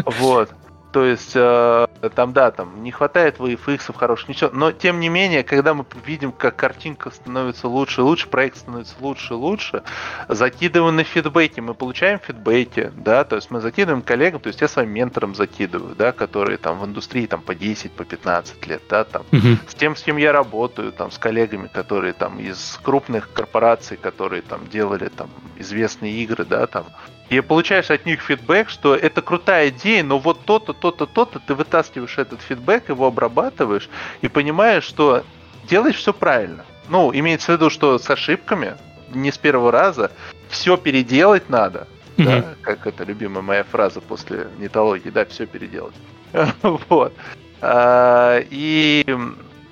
Вот. 0.05 0.51
То 0.95 1.05
есть 1.05 1.33
э, 1.35 1.89
там, 2.15 2.33
да, 2.33 2.53
там 2.53 2.85
не 2.85 2.93
хватает 2.93 3.39
VFX 3.39 3.93
хороших, 3.97 4.29
ничего. 4.29 4.51
Но 4.53 4.71
тем 4.71 5.01
не 5.01 5.09
менее, 5.09 5.43
когда 5.43 5.75
мы 5.75 5.85
видим, 6.07 6.31
как 6.31 6.55
картинка 6.55 7.11
становится 7.11 7.67
лучше 7.67 8.03
и 8.03 8.05
лучше, 8.05 8.29
проект 8.29 8.59
становится 8.59 8.95
лучше 9.01 9.35
и 9.35 9.37
лучше, 9.37 9.83
закидываем 10.29 10.95
на 10.95 11.03
фидбэки, 11.03 11.59
мы 11.59 11.75
получаем 11.75 12.21
фидбэки, 12.21 12.93
да, 12.95 13.25
то 13.25 13.35
есть 13.35 13.51
мы 13.51 13.61
закидываем 13.61 14.03
коллегам, 14.03 14.41
то 14.41 14.47
есть 14.47 14.61
я 14.61 14.69
своим 14.69 14.91
ментором 14.91 15.35
закидываю, 15.35 15.97
да, 15.97 16.13
которые 16.13 16.59
там 16.59 16.79
в 16.79 16.85
индустрии 16.85 17.27
там 17.27 17.43
по 17.43 17.57
10, 17.57 17.91
по 17.91 18.05
15 18.05 18.65
лет, 18.69 18.83
да, 18.89 19.03
там, 19.03 19.25
mm-hmm. 19.33 19.69
с 19.69 19.75
тем, 19.75 19.97
с 19.97 20.03
кем 20.05 20.17
я 20.17 20.31
работаю, 20.31 20.93
там, 20.93 21.11
с 21.11 21.19
коллегами, 21.19 21.67
которые 21.67 22.13
там 22.13 22.39
из 22.39 22.79
крупных 22.81 23.33
корпораций, 23.33 23.97
которые 23.97 24.43
там 24.43 24.69
делали 24.69 25.09
там 25.09 25.29
известные 25.57 26.13
игры, 26.23 26.45
да, 26.45 26.69
там, 26.69 26.85
и 27.31 27.41
получаешь 27.41 27.91
от 27.91 28.07
них 28.07 28.21
фидбэк, 28.21 28.69
что 28.69 28.95
это 28.95 29.23
крутая 29.23 29.71
идея, 29.71 30.03
но 30.03 30.19
вот 30.19 30.45
то-то, 30.45 30.73
то-то, 30.73 31.07
то-то, 31.07 31.41
ты 31.41 31.55
вытаскиваешь 31.55 32.19
этот 32.19 32.41
фидбэк, 32.43 32.91
его 32.91 33.07
обрабатываешь 33.07 33.89
и 34.21 34.29
понимаешь, 34.29 34.85
что 34.85 35.25
делаешь 35.69 35.97
все 35.97 36.13
правильно. 36.13 36.65
Ну, 36.89 37.11
имеется 37.15 37.53
в 37.53 37.57
виду, 37.57 37.71
что 37.71 37.99
с 37.99 38.09
ошибками, 38.11 38.77
не 39.13 39.33
с 39.33 39.39
первого 39.39 39.73
раза, 39.73 40.11
все 40.49 40.77
переделать 40.77 41.49
надо. 41.49 41.87
Mm-hmm. 42.17 42.25
Да, 42.25 42.55
как 42.63 42.87
это 42.87 43.05
любимая 43.05 43.43
моя 43.43 43.65
фраза 43.65 44.01
после 44.01 44.49
нетологии, 44.59 45.11
да, 45.11 45.25
все 45.25 45.47
переделать. 45.47 45.95
вот. 46.63 47.15
А, 47.61 48.41
и 48.51 49.05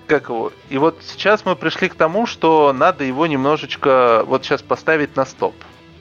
как 0.07 0.29
его? 0.29 0.53
И 0.71 0.79
вот 0.79 1.01
сейчас 1.05 1.45
мы 1.45 1.55
пришли 1.55 1.89
к 1.89 1.95
тому, 1.95 2.27
что 2.27 2.73
надо 2.73 3.05
его 3.05 3.27
немножечко 3.27 4.25
вот 4.27 4.45
сейчас 4.45 4.63
поставить 4.63 5.15
на 5.17 5.25
стоп 5.27 5.55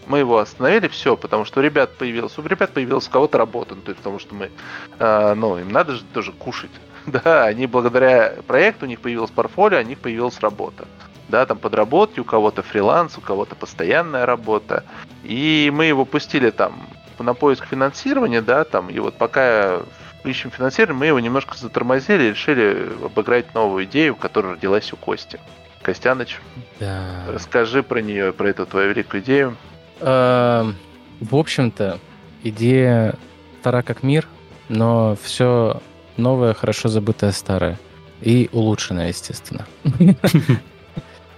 мы 0.08 0.20
его 0.20 0.38
остановили, 0.38 0.88
все, 0.88 1.16
потому 1.16 1.46
что 1.46 1.60
у 1.60 1.64
ребят 1.64 1.96
появилось, 1.98 2.38
у 2.38 2.42
ребят 2.42 2.72
появилась 2.72 3.08
у 3.08 3.12
кого-то 3.12 3.38
работа, 3.38 3.76
ну, 3.76 3.82
то 3.82 3.90
есть 3.90 3.98
потому 3.98 4.20
что 4.20 4.36
мы, 4.36 4.52
э, 5.00 5.34
ну, 5.36 5.58
им 5.58 5.70
надо 5.70 5.94
же 5.94 6.04
тоже 6.14 6.32
кушать. 6.32 6.72
Да, 7.08 7.46
они 7.46 7.66
благодаря 7.66 8.36
проекту, 8.46 8.86
у 8.86 8.88
них 8.88 9.00
появилось 9.00 9.32
портфолио, 9.32 9.80
у 9.80 9.84
них 9.84 9.98
появилась 9.98 10.40
работа. 10.40 10.88
Да, 11.30 11.46
там 11.48 11.58
подработки, 11.58 12.20
у 12.20 12.24
кого-то 12.24 12.62
фриланс, 12.62 13.18
у 13.18 13.22
кого-то 13.22 13.56
постоянная 13.56 14.28
работа. 14.28 14.84
И 15.24 15.72
мы 15.74 15.86
его 15.86 16.06
пустили 16.06 16.52
там 16.52 16.88
на 17.18 17.34
поиск 17.34 17.66
финансирования, 17.66 18.42
да, 18.42 18.64
там, 18.66 18.90
и 18.90 19.00
вот 19.00 19.16
пока 19.16 19.82
ищем 20.24 20.52
финансирование, 20.52 21.00
мы 21.00 21.06
его 21.08 21.20
немножко 21.20 21.58
затормозили 21.58 22.24
и 22.24 22.30
решили 22.30 22.92
обыграть 23.04 23.54
новую 23.54 23.86
идею, 23.86 24.16
которая 24.16 24.54
родилась 24.54 24.92
у 24.94 24.98
Кости. 24.98 25.40
Костяныч, 25.82 26.40
да. 26.80 27.24
расскажи 27.28 27.82
про 27.82 28.02
нее, 28.02 28.34
про 28.34 28.50
эту 28.50 28.68
твою 28.68 28.90
великую 28.90 29.24
идею. 29.24 29.58
Эм, 30.02 30.76
в 31.20 31.36
общем-то, 31.36 32.00
идея 32.44 33.16
стара 33.62 33.84
как 33.84 34.02
мир, 34.02 34.28
но 34.70 35.16
все 35.22 35.82
новое, 36.18 36.54
хорошо 36.54 36.90
забытое 36.90 37.32
старое. 37.32 37.78
И 38.22 38.50
улучшенное, 38.52 39.10
естественно. 39.10 39.66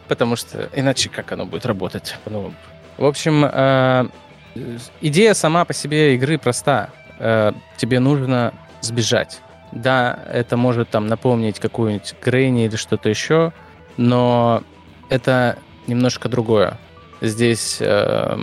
Потому 0.08 0.36
что 0.36 0.70
иначе 0.74 1.10
как 1.10 1.32
оно 1.34 1.46
будет 1.46 1.66
работать? 1.66 2.16
В 2.98 3.06
общем, 3.06 3.46
э, 3.46 4.08
идея 5.02 5.34
сама 5.34 5.66
по 5.66 5.74
себе 5.74 6.16
игры 6.16 6.38
проста. 6.38 6.90
Э, 7.20 7.52
тебе 7.78 8.00
нужно 8.00 8.54
сбежать. 8.82 9.42
Да, 9.72 10.20
это 10.32 10.56
может 10.56 10.90
там 10.90 11.08
напомнить 11.08 11.60
какую-нибудь 11.60 12.16
Грейни 12.22 12.66
или 12.66 12.76
что-то 12.76 13.10
еще, 13.10 13.52
но 13.98 14.64
это 15.10 15.58
немножко 15.88 16.30
другое 16.30 16.78
здесь 17.24 17.78
э, 17.80 18.38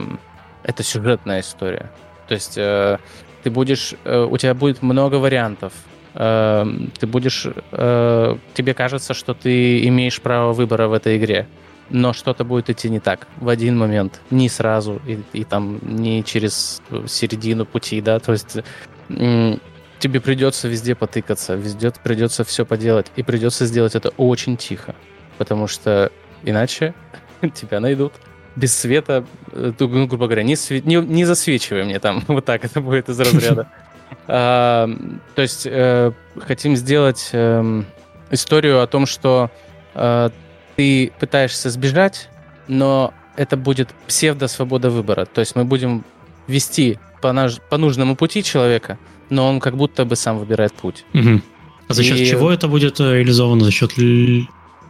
это 0.62 0.82
сюжетная 0.82 1.40
история. 1.40 1.90
То 2.26 2.34
есть 2.34 2.56
э, 2.56 2.98
ты 3.42 3.50
будешь, 3.50 3.94
э, 4.04 4.26
у 4.30 4.36
тебя 4.36 4.54
будет 4.54 4.82
много 4.82 5.16
вариантов. 5.16 5.72
Э, 6.14 6.64
ты 6.98 7.06
будешь, 7.06 7.46
э, 7.72 8.36
тебе 8.54 8.74
кажется, 8.74 9.14
что 9.14 9.34
ты 9.34 9.86
имеешь 9.86 10.20
право 10.20 10.52
выбора 10.52 10.88
в 10.88 10.92
этой 10.92 11.16
игре, 11.16 11.46
но 11.88 12.12
что-то 12.12 12.44
будет 12.44 12.70
идти 12.70 12.88
не 12.88 13.00
так 13.00 13.26
в 13.36 13.48
один 13.48 13.76
момент, 13.78 14.20
не 14.30 14.48
сразу 14.48 15.00
и, 15.06 15.20
и 15.32 15.44
там 15.44 15.78
не 15.82 16.22
через 16.24 16.82
середину 17.06 17.66
пути, 17.66 18.00
да. 18.00 18.18
То 18.18 18.32
есть 18.32 18.58
тебе 19.98 20.20
придется 20.20 20.68
везде 20.68 20.94
потыкаться, 20.94 21.54
везде 21.54 21.92
придется 22.02 22.44
все 22.44 22.64
поделать, 22.64 23.10
и 23.16 23.22
придется 23.22 23.66
сделать 23.66 23.94
это 23.94 24.10
очень 24.10 24.56
тихо, 24.56 24.94
потому 25.38 25.66
что 25.66 26.10
иначе 26.44 26.94
тебя 27.54 27.80
найдут 27.80 28.12
без 28.56 28.76
света, 28.76 29.24
э, 29.52 29.72
ну, 29.78 30.06
грубо 30.06 30.26
говоря, 30.26 30.42
не, 30.42 30.54
све- 30.54 30.82
не, 30.84 30.96
не 30.96 31.24
засвечивай 31.24 31.84
мне 31.84 31.98
там. 31.98 32.24
Вот 32.28 32.44
так 32.44 32.64
это 32.64 32.80
будет 32.80 33.08
из 33.08 33.18
разряда. 33.18 33.68
А, 34.26 34.88
то 35.34 35.42
есть 35.42 35.66
э, 35.66 36.12
хотим 36.40 36.76
сделать 36.76 37.30
эм, 37.32 37.86
историю 38.30 38.82
о 38.82 38.86
том, 38.86 39.06
что 39.06 39.50
э, 39.94 40.30
ты 40.76 41.12
пытаешься 41.18 41.70
сбежать, 41.70 42.28
но 42.66 43.14
это 43.36 43.56
будет 43.56 43.90
псевдо-свобода 44.08 44.90
выбора. 44.90 45.26
То 45.26 45.40
есть 45.40 45.54
мы 45.56 45.64
будем 45.64 46.04
вести 46.48 46.98
по, 47.22 47.32
наш, 47.32 47.60
по 47.60 47.76
нужному 47.76 48.16
пути 48.16 48.42
человека, 48.42 48.98
но 49.30 49.48
он 49.48 49.60
как 49.60 49.76
будто 49.76 50.04
бы 50.04 50.16
сам 50.16 50.38
выбирает 50.38 50.72
путь. 50.74 51.04
Угу. 51.14 51.40
А 51.88 51.94
за 51.94 52.02
счет 52.04 52.18
и... 52.18 52.26
чего 52.26 52.50
это 52.50 52.68
будет 52.68 53.00
реализовано? 53.00 53.64
За 53.64 53.70
счет... 53.70 53.92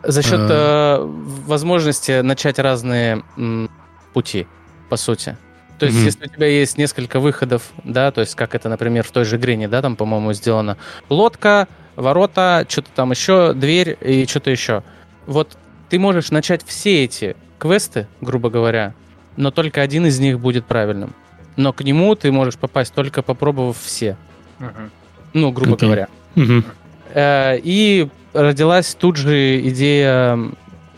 За 0.03 0.23
счет 0.23 0.41
э... 0.41 0.99
возможности 1.47 2.21
начать 2.21 2.59
разные 2.59 3.23
м, 3.37 3.71
пути, 4.13 4.47
по 4.89 4.97
сути. 4.97 5.37
То 5.79 5.87
есть, 5.87 5.99
mm-hmm. 5.99 6.05
если 6.05 6.25
у 6.27 6.29
тебя 6.29 6.47
есть 6.47 6.79
несколько 6.79 7.21
выходов, 7.21 7.71
да, 7.85 8.11
то 8.11 8.21
есть, 8.21 8.35
как 8.35 8.55
это, 8.55 8.69
например, 8.69 9.05
в 9.05 9.11
той 9.11 9.25
же 9.25 9.39
Грине, 9.39 9.67
да, 9.67 9.81
там, 9.81 9.97
по-моему, 9.97 10.33
сделано 10.35 10.77
лодка, 11.09 11.69
ворота, 11.97 12.67
что-то 12.69 12.91
там 12.95 13.11
еще, 13.13 13.55
дверь 13.55 13.97
и 14.01 14.27
что-то 14.27 14.51
еще. 14.51 14.83
Вот 15.27 15.57
ты 15.89 15.99
можешь 15.99 16.31
начать 16.31 16.63
все 16.67 17.05
эти 17.05 17.35
квесты, 17.59 18.09
грубо 18.21 18.51
говоря, 18.51 18.95
но 19.37 19.51
только 19.51 19.81
один 19.81 20.07
из 20.07 20.19
них 20.21 20.39
будет 20.39 20.67
правильным. 20.67 21.15
Но 21.57 21.73
к 21.73 21.83
нему 21.83 22.15
ты 22.15 22.31
можешь 22.31 22.57
попасть 22.57 22.93
только 22.95 23.23
попробовав 23.23 23.79
все. 23.79 24.17
Uh-huh. 24.59 24.91
Ну, 25.33 25.51
грубо 25.51 25.77
okay. 25.77 25.81
говоря. 25.81 26.09
Uh-huh. 26.35 27.61
И 27.65 28.09
родилась 28.33 28.95
тут 28.95 29.17
же 29.17 29.61
идея 29.69 30.39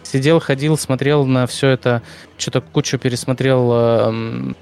сидел, 0.03 0.41
ходил, 0.41 0.77
смотрел 0.77 1.25
на 1.27 1.47
все 1.47 1.69
это, 1.69 2.03
что-то 2.37 2.61
кучу 2.61 2.99
пересмотрел 2.99 4.55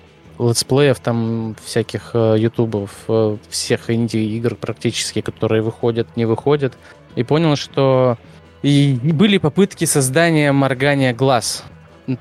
летсплеев, 0.48 0.98
там 1.00 1.56
всяких 1.62 2.10
э, 2.14 2.36
ютубов, 2.38 2.90
э, 3.08 3.36
всех 3.48 3.90
инди-игр 3.90 4.54
практически, 4.54 5.20
которые 5.20 5.62
выходят, 5.62 6.16
не 6.16 6.24
выходят, 6.24 6.76
и 7.14 7.22
понял, 7.22 7.56
что 7.56 8.16
и 8.62 8.98
были 9.02 9.38
попытки 9.38 9.84
создания 9.84 10.52
моргания 10.52 11.14
глаз. 11.14 11.64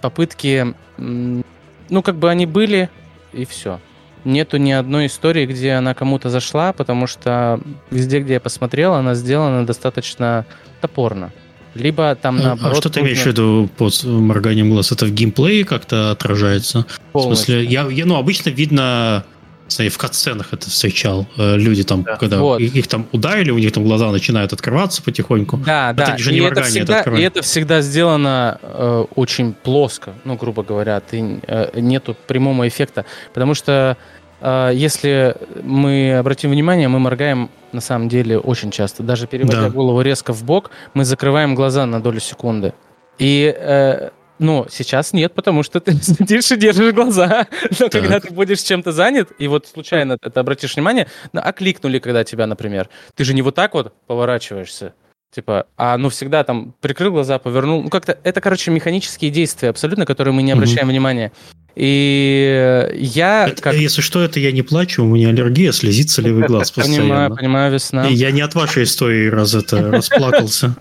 Попытки, 0.02 0.74
ну, 0.97 2.02
как 2.04 2.16
бы 2.16 2.30
они 2.30 2.45
были, 2.45 2.89
и 3.34 3.45
все. 3.45 3.80
Нету 4.26 4.57
ни 4.57 4.72
одной 4.72 5.07
истории, 5.07 5.45
где 5.45 5.74
она 5.74 5.93
кому-то 5.93 6.30
зашла, 6.30 6.74
потому 6.74 7.07
что 7.07 7.59
везде, 7.89 8.20
где 8.20 8.34
я 8.34 8.39
посмотрел, 8.39 8.93
она 8.93 9.15
сделана 9.15 9.65
достаточно 9.65 10.45
топорно. 10.82 11.32
Либо 11.76 12.15
там 12.15 12.39
а, 12.39 12.43
наоборот... 12.43 12.78
А 12.78 12.82
что 12.82 12.89
ты 12.89 12.99
имеешь 13.01 13.22
в 13.22 13.26
виду 13.26 13.70
под 13.78 14.03
морганием 14.03 14.70
глаз? 14.70 14.91
Это 14.91 15.05
в 15.05 15.11
геймплее 15.11 15.63
как-то 15.65 16.11
отражается? 16.11 16.86
Полностью. 17.11 17.55
В 17.55 17.59
смысле, 17.59 17.72
я, 17.72 17.88
я, 17.88 18.05
ну, 18.05 18.15
обычно 18.15 18.49
видно 18.49 19.24
в 19.70 19.97
катсценах 19.97 20.53
это 20.53 20.70
встречал. 20.70 21.28
Э, 21.38 21.55
люди 21.55 21.84
там, 21.84 22.03
да. 22.03 22.15
когда 22.17 22.39
вот. 22.39 22.59
их, 22.59 22.76
их 22.76 22.88
там 22.88 23.07
ударили, 23.11 23.51
у 23.51 23.57
них 23.57 23.72
там 23.72 23.84
глаза 23.84 24.11
начинают 24.11 24.53
открываться 24.53 25.01
потихоньку. 25.01 25.57
Да, 25.57 25.91
это 25.91 26.05
да. 26.05 26.17
Же 26.17 26.32
не 26.32 26.39
и, 26.39 26.41
это 26.41 26.63
всегда, 26.63 27.01
это 27.01 27.15
и 27.15 27.22
это 27.22 27.41
всегда 27.41 27.82
сделано 27.82 28.59
э, 28.61 29.05
очень 29.15 29.53
плоско, 29.53 30.13
ну, 30.24 30.36
грубо 30.36 30.63
говоря. 30.63 30.99
Ты, 30.99 31.39
э, 31.47 31.80
нету 31.80 32.15
прямого 32.28 32.67
эффекта. 32.67 33.05
Потому 33.34 33.53
что 33.53 33.97
э, 34.41 34.72
если 34.74 35.36
мы 35.63 36.17
обратим 36.17 36.51
внимание, 36.51 36.88
мы 36.88 36.99
моргаем 36.99 37.49
на 37.72 37.82
самом 37.82 38.09
деле 38.09 38.38
очень 38.38 38.72
часто. 38.72 39.03
Даже 39.03 39.28
переводя 39.28 39.61
да. 39.61 39.70
голову 39.70 40.01
резко 40.01 40.34
в 40.34 40.43
бок, 40.43 40.72
мы 40.93 41.05
закрываем 41.05 41.55
глаза 41.55 41.86
на 41.86 42.01
долю 42.01 42.20
секунды. 42.20 42.74
И 43.17 43.53
э, 43.55 44.09
ну, 44.40 44.66
сейчас 44.70 45.14
нет, 45.14 45.34
потому 45.34 45.64
что 45.64 45.80
ты 45.80 45.94
сидишь 46.02 46.52
и 46.52 46.56
держишь 46.56 46.94
глаза. 46.94 47.48
Но 47.80 47.90
так. 47.90 47.92
когда 47.92 48.20
ты 48.20 48.34
будешь 48.34 48.62
чем-то 48.62 48.92
занят, 48.92 49.30
и 49.38 49.48
вот 49.48 49.68
случайно 49.68 50.18
это 50.22 50.40
обратишь 50.40 50.76
внимание, 50.76 51.08
ну, 51.34 51.42
окликнули, 51.44 52.00
когда 52.00 52.24
тебя, 52.24 52.48
например, 52.48 52.90
ты 53.16 53.24
же 53.24 53.34
не 53.34 53.42
вот 53.42 53.56
так 53.56 53.74
вот 53.74 53.94
поворачиваешься. 54.08 54.94
Типа, 55.32 55.68
а 55.78 55.96
ну 55.98 56.10
всегда 56.10 56.44
там 56.44 56.74
прикрыл 56.82 57.12
глаза, 57.12 57.38
повернул. 57.38 57.84
Ну, 57.84 57.90
как-то 57.90 58.18
это, 58.24 58.42
короче, 58.42 58.72
механические 58.72 59.30
действия 59.30 59.70
абсолютно, 59.70 60.08
которые 60.08 60.34
мы 60.34 60.42
не 60.42 60.54
обращаем 60.54 60.88
mm-hmm. 60.88 60.92
внимания. 60.92 61.32
И 61.76 62.90
я... 62.96 63.48
Это, 63.48 63.62
как... 63.62 63.76
Если 63.76 64.02
что, 64.02 64.22
это 64.24 64.40
я 64.40 64.52
не 64.52 64.64
плачу, 64.64 65.04
у 65.04 65.08
меня 65.08 65.30
аллергия, 65.30 65.72
слезится 65.72 66.22
левый 66.22 66.44
глаз 66.48 66.72
постоянно. 66.72 67.04
Понимаю, 67.04 67.36
понимаю, 67.36 67.74
весна. 67.74 68.08
И 68.08 68.14
я 68.14 68.32
не 68.32 68.42
от 68.42 68.56
вашей 68.56 68.84
истории 68.84 69.30
раз 69.30 69.54
это 69.54 69.92
расплакался. 69.92 70.76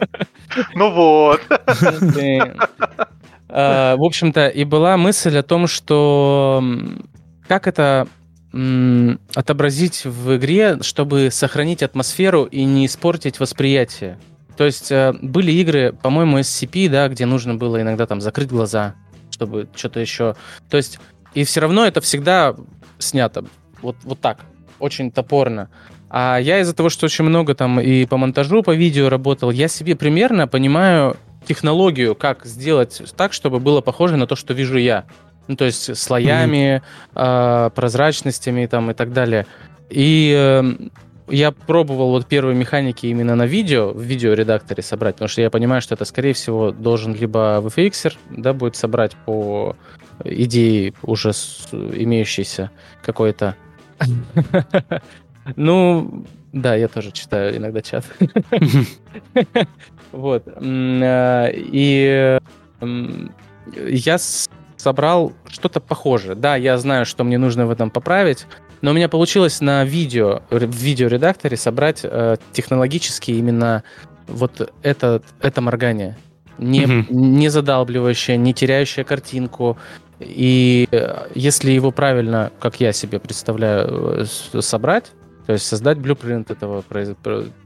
Ну 0.74 0.90
вот. 0.92 1.40
А, 3.48 3.96
в 3.96 4.02
общем-то, 4.02 4.48
и 4.48 4.64
была 4.64 4.96
мысль 4.96 5.36
о 5.38 5.42
том, 5.42 5.66
что 5.66 6.62
как 7.46 7.66
это 7.66 8.06
отобразить 9.34 10.04
в 10.04 10.36
игре, 10.36 10.78
чтобы 10.82 11.28
сохранить 11.30 11.82
атмосферу 11.82 12.44
и 12.44 12.64
не 12.64 12.86
испортить 12.86 13.40
восприятие. 13.40 14.18
То 14.56 14.64
есть 14.64 14.90
э, 14.90 15.12
были 15.20 15.52
игры, 15.52 15.92
по-моему, 15.92 16.38
SCP, 16.38 16.88
да, 16.88 17.08
где 17.08 17.26
нужно 17.26 17.54
было 17.54 17.80
иногда 17.80 18.06
там 18.06 18.20
закрыть 18.20 18.48
глаза, 18.48 18.94
чтобы 19.30 19.68
что-то 19.76 20.00
еще. 20.00 20.34
То 20.70 20.78
есть, 20.78 20.98
и 21.34 21.44
все 21.44 21.60
равно 21.60 21.86
это 21.86 22.00
всегда 22.00 22.56
снято. 22.98 23.44
Вот, 23.82 23.96
вот 24.02 24.18
так. 24.20 24.40
Очень 24.80 25.12
топорно. 25.12 25.68
А 26.10 26.38
я 26.38 26.60
из-за 26.60 26.74
того, 26.74 26.88
что 26.88 27.06
очень 27.06 27.24
много 27.24 27.54
там 27.54 27.80
и 27.80 28.06
по 28.06 28.16
монтажу, 28.16 28.62
по 28.62 28.74
видео 28.74 29.08
работал, 29.08 29.50
я 29.50 29.68
себе 29.68 29.94
примерно 29.94 30.48
понимаю 30.48 31.16
технологию, 31.46 32.14
как 32.14 32.44
сделать 32.44 33.02
так, 33.16 33.32
чтобы 33.32 33.60
было 33.60 33.80
похоже 33.80 34.16
на 34.16 34.26
то, 34.26 34.36
что 34.36 34.54
вижу 34.54 34.78
я. 34.78 35.04
Ну, 35.46 35.56
то 35.56 35.64
есть 35.64 35.96
слоями, 35.96 36.82
mm-hmm. 37.14 37.66
э, 37.66 37.70
прозрачностями 37.70 38.66
там, 38.66 38.90
и 38.90 38.94
так 38.94 39.12
далее. 39.12 39.46
И 39.88 40.34
э, 40.36 40.62
я 41.30 41.52
пробовал 41.52 42.10
вот 42.10 42.26
первые 42.26 42.54
механики 42.54 43.06
именно 43.06 43.34
на 43.34 43.46
видео, 43.46 43.92
в 43.92 44.02
видеоредакторе 44.02 44.82
собрать, 44.82 45.16
потому 45.16 45.28
что 45.28 45.40
я 45.40 45.50
понимаю, 45.50 45.80
что 45.80 45.94
это, 45.94 46.04
скорее 46.04 46.34
всего, 46.34 46.70
должен 46.70 47.14
либо 47.14 47.62
VFX, 47.64 48.14
да, 48.30 48.52
будет 48.52 48.76
собрать 48.76 49.16
по 49.24 49.76
идее 50.24 50.92
уже 51.02 51.30
имеющейся 51.30 52.70
какой-то. 53.02 53.56
Ну, 55.56 56.26
да, 56.52 56.74
я 56.74 56.88
тоже 56.88 57.10
читаю 57.10 57.56
иногда 57.56 57.80
чат. 57.80 58.04
Вот. 60.12 60.44
Э, 60.46 61.50
и 61.54 62.38
я 63.86 64.18
собрал 64.76 65.32
что-то 65.48 65.80
похожее. 65.80 66.34
Да, 66.34 66.56
я 66.56 66.78
знаю, 66.78 67.04
что 67.04 67.24
мне 67.24 67.38
нужно 67.38 67.66
в 67.66 67.70
этом 67.70 67.90
поправить, 67.90 68.46
но 68.80 68.92
у 68.92 68.94
меня 68.94 69.08
получилось 69.08 69.60
на 69.60 69.84
видео, 69.84 70.42
в 70.50 70.64
видеоредакторе 70.64 71.56
собрать 71.56 72.00
э, 72.02 72.36
технологически 72.52 73.32
именно 73.32 73.82
вот 74.26 74.72
это, 74.82 75.22
это 75.40 75.60
моргание. 75.60 76.16
Не, 76.58 76.84
mm 76.84 77.06
не 77.10 77.48
задалбливающее, 77.48 78.36
не 78.36 78.52
теряющее 78.54 79.04
картинку. 79.04 79.78
И 80.20 80.88
э, 80.90 81.28
если 81.34 81.70
его 81.70 81.90
правильно, 81.90 82.50
как 82.60 82.80
я 82.80 82.92
себе 82.92 83.18
представляю, 83.18 84.26
собрать, 84.26 85.12
то 85.48 85.54
есть 85.54 85.64
создать 85.64 85.96
блюпринт 85.96 86.50
этого, 86.50 86.84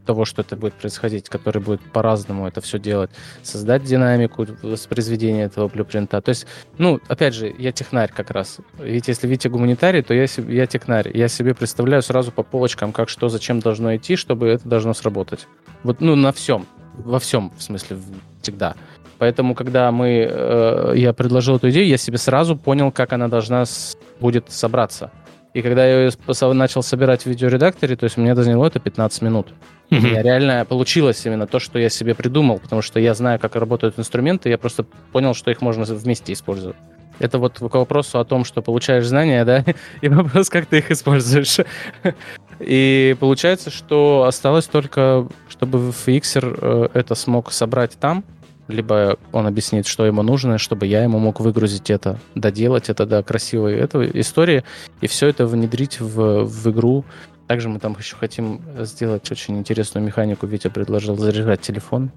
того, 0.07 0.25
что 0.25 0.43
это 0.43 0.55
будет 0.55 0.75
происходить, 0.75 1.29
который 1.29 1.61
будет 1.61 1.81
по-разному 1.81 2.47
это 2.47 2.61
все 2.61 2.79
делать. 2.79 3.11
Создать 3.43 3.83
динамику 3.83 4.47
воспроизведения 4.63 5.47
этого 5.47 5.67
блюпринта. 5.67 6.21
То 6.21 6.29
есть, 6.29 6.47
ну, 6.79 7.01
опять 7.09 7.35
же, 7.35 7.53
я 7.59 7.73
технарь 7.73 8.13
как 8.15 8.31
раз. 8.31 8.59
Ведь 8.79 9.09
если 9.09 9.27
Витя 9.27 9.49
гуманитарий, 9.49 10.03
то 10.03 10.15
я, 10.15 10.27
я 10.47 10.67
технарь. 10.69 11.11
Я 11.13 11.27
себе 11.27 11.57
представляю 11.57 12.03
сразу 12.03 12.31
по 12.31 12.45
полочкам, 12.45 12.93
как 12.93 13.09
что, 13.09 13.29
зачем 13.29 13.59
должно 13.59 13.97
идти, 13.97 14.15
чтобы 14.15 14.47
это 14.47 14.69
должно 14.69 14.95
сработать. 14.95 15.49
Вот, 15.83 16.01
ну, 16.01 16.15
на 16.15 16.31
всем. 16.31 16.69
Во 16.95 17.19
всем, 17.19 17.51
в 17.59 17.63
смысле, 17.65 17.97
всегда. 18.43 18.77
Поэтому, 19.19 19.57
когда 19.57 19.91
мы, 19.91 20.29
э, 20.31 20.93
я 20.95 21.13
предложил 21.13 21.57
эту 21.57 21.69
идею, 21.71 21.89
я 21.89 21.97
себе 21.97 22.19
сразу 22.19 22.57
понял, 22.57 22.93
как 22.93 23.13
она 23.13 23.27
должна 23.27 23.67
с, 23.67 23.99
будет 24.21 24.53
собраться. 24.53 25.11
И 25.55 25.61
когда 25.61 25.85
я 25.87 26.07
ее 26.07 26.53
начал 26.55 26.83
собирать 26.83 27.23
в 27.23 27.27
видеоредакторе, 27.27 27.95
то 27.97 28.05
есть 28.05 28.17
мне 28.17 28.35
заняло 28.35 28.67
это 28.67 28.81
15 28.81 29.23
минут. 29.23 29.53
Mm-hmm. 29.91 30.01
Меня 30.01 30.23
реально 30.23 30.65
получилось 30.65 31.25
именно 31.27 31.47
то, 31.47 31.59
что 31.59 31.79
я 31.79 31.91
себе 31.91 32.15
придумал, 32.15 32.59
потому 32.59 32.81
что 32.81 32.99
я 32.99 33.13
знаю, 33.13 33.39
как 33.39 33.57
работают 33.57 33.99
инструменты, 33.99 34.49
я 34.49 34.57
просто 34.57 34.85
понял, 35.13 35.35
что 35.35 35.51
их 35.51 35.61
можно 35.61 35.85
вместе 35.85 36.33
использовать. 36.33 36.77
Это 37.19 37.39
вот 37.39 37.59
к 37.59 37.75
вопросу 37.75 38.19
о 38.19 38.25
том, 38.25 38.45
что 38.45 38.63
получаешь 38.63 39.05
знания, 39.05 39.45
да, 39.45 39.65
и 40.01 40.09
вопрос, 40.09 40.49
как 40.49 40.67
ты 40.67 40.79
их 40.79 40.91
используешь. 40.91 41.59
И 42.59 43.15
получается, 43.21 43.71
что 43.71 44.25
осталось 44.27 44.67
только, 44.67 45.29
чтобы 45.49 45.91
FXer 45.91 46.59
э, 46.61 46.89
это 46.95 47.15
смог 47.15 47.53
собрать 47.53 47.99
там, 47.99 48.25
либо 48.69 49.19
он 49.33 49.47
объяснит, 49.47 49.87
что 49.87 50.07
ему 50.07 50.23
нужно, 50.23 50.59
чтобы 50.59 50.87
я 50.87 51.03
ему 51.03 51.19
мог 51.19 51.41
выгрузить 51.41 51.91
это, 51.91 52.19
доделать 52.35 52.89
это 52.89 53.07
до 53.07 53.23
красивой 53.23 53.77
этого 53.77 54.05
истории, 54.05 54.65
и 55.01 55.07
все 55.07 55.29
это 55.29 55.47
внедрить 55.47 56.01
в, 56.01 56.45
в 56.45 56.71
игру. 56.71 57.05
Также 57.47 57.69
мы 57.69 57.79
там 57.79 57.95
еще 57.99 58.17
хотим 58.17 58.63
сделать 58.81 59.31
очень 59.31 59.59
интересную 59.59 60.05
механику. 60.05 60.47
Витя 60.47 60.69
предложил 60.69 61.17
заряжать 61.17 61.61
телефон, 61.61 62.11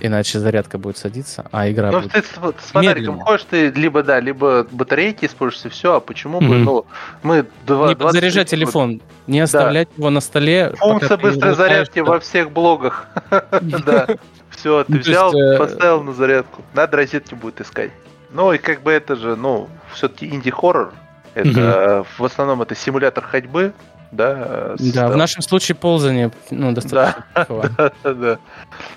иначе 0.00 0.38
зарядка 0.38 0.78
будет 0.78 0.96
садиться, 0.96 1.46
а 1.52 1.70
игра 1.70 1.90
ну, 1.90 2.00
будет 2.00 2.12
ты 2.12 2.22
с 2.22 2.70
фонариком 2.70 3.20
ходишь, 3.20 3.46
ты 3.48 3.70
либо, 3.70 4.02
да, 4.02 4.20
либо 4.20 4.66
батарейки 4.70 5.26
используешь, 5.26 5.66
и 5.66 5.68
все, 5.68 5.94
а 5.94 6.00
почему 6.00 6.40
бы, 6.40 6.58
ну, 6.58 6.86
мы... 7.22 7.46
Два, 7.66 7.94
не 7.94 8.12
заряжать 8.12 8.48
телефон, 8.48 9.00
не 9.26 9.40
оставлять 9.40 9.88
да. 9.88 9.94
его 9.98 10.10
на 10.10 10.20
столе. 10.20 10.74
Функция 10.76 11.16
быстрой 11.16 11.54
зарядки 11.54 12.00
во 12.00 12.20
всех 12.20 12.50
блогах, 12.50 13.08
да. 13.60 14.08
Все, 14.50 14.84
ты 14.84 14.92
ну, 14.92 14.98
взял, 15.00 15.32
есть, 15.34 15.54
э, 15.54 15.58
поставил 15.58 16.02
на 16.04 16.12
зарядку. 16.12 16.62
Надо 16.74 16.96
розетки 16.96 17.34
будет 17.34 17.60
искать. 17.60 17.90
Ну 18.30 18.52
и 18.52 18.58
как 18.58 18.82
бы 18.82 18.92
это 18.92 19.16
же, 19.16 19.34
ну, 19.34 19.68
все-таки 19.92 20.26
инди-хоррор. 20.26 20.92
Это 21.34 22.06
в 22.16 22.24
основном 22.24 22.62
это 22.62 22.76
симулятор 22.76 23.24
ходьбы, 23.24 23.72
да. 24.16 24.74
с- 24.78 24.92
Да, 24.92 25.08
в 25.08 25.16
нашем 25.16 25.42
случае 25.42 25.74
ползание, 25.76 26.30
ну, 26.50 26.72
достаточно. 26.72 27.24
Да, 27.34 27.92
да, 28.02 28.14
да. 28.14 28.38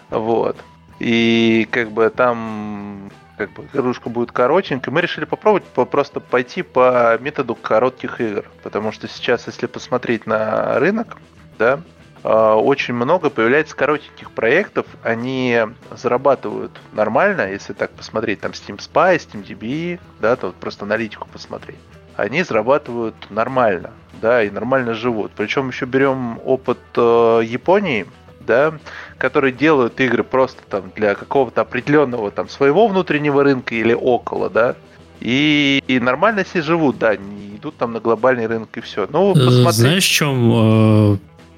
Вот. 0.09 0.57
И 0.99 1.68
как 1.72 1.91
бы 1.91 2.09
там 2.09 3.11
как 3.38 3.51
бы 3.53 3.65
игрушка 3.72 4.09
будет 4.09 4.32
коротенькая. 4.32 4.91
Мы 4.91 5.01
решили 5.01 5.26
попробовать 5.26 5.63
по- 5.63 5.86
просто 5.86 6.20
пойти 6.20 6.63
по 6.63 7.18
методу 7.20 7.53
коротких 7.53 8.20
игр. 8.20 8.45
Потому 8.63 8.91
что 8.91 9.07
сейчас, 9.07 9.45
если 9.45 9.68
посмотреть 9.68 10.26
на 10.26 10.80
рынок, 10.80 11.18
да, 11.59 11.80
а, 12.24 12.55
очень 12.55 12.95
много 12.95 13.30
появляется 13.30 13.76
коротеньких 13.76 14.32
проектов. 14.32 14.88
Они 15.03 15.59
зарабатывают 15.95 16.72
нормально, 16.93 17.51
если 17.51 17.74
так 17.74 17.91
посмотреть, 17.91 18.39
там 18.41 18.51
Steam 18.53 18.78
Spy, 18.78 19.18
Steam 19.18 19.45
DB, 19.47 19.99
да, 20.20 20.36
то 20.36 20.47
вот 20.47 20.55
просто 20.55 20.86
аналитику 20.86 21.28
посмотреть. 21.32 21.78
Они 22.15 22.41
зарабатывают 22.41 23.13
нормально, 23.30 23.91
да, 24.22 24.43
и 24.43 24.49
нормально 24.49 24.93
живут. 24.93 25.32
Причем 25.36 25.70
еще 25.70 25.86
берем 25.86 26.39
опыт 26.45 26.80
э, 26.95 27.41
Японии, 27.45 28.05
да, 28.39 28.74
которые 29.18 29.51
делают 29.53 29.99
игры 29.99 30.24
просто 30.24 30.61
там 30.70 30.91
для 30.95 31.15
какого-то 31.15 31.61
определенного 31.61 32.32
там 32.32 32.49
своего 32.49 32.88
внутреннего 32.88 33.43
рынка 33.43 33.76
или 33.76 33.93
около, 33.93 34.49
да, 34.49 34.76
и, 35.20 35.82
и 35.88 35.99
нормально 35.99 36.45
себе 36.45 36.61
живут, 36.63 36.97
да, 36.99 37.15
не 37.15 37.57
идут 37.57 37.78
там 37.78 37.93
на 37.93 37.99
глобальный 37.99 38.45
рынок 38.47 38.70
и 38.78 38.82
все. 38.82 39.07
Ну, 39.11 39.32
Э, 39.36 39.45
посмотри. 39.45 39.72
Знаешь, 39.72 40.05
в 40.05 40.11
чем, 40.11 40.51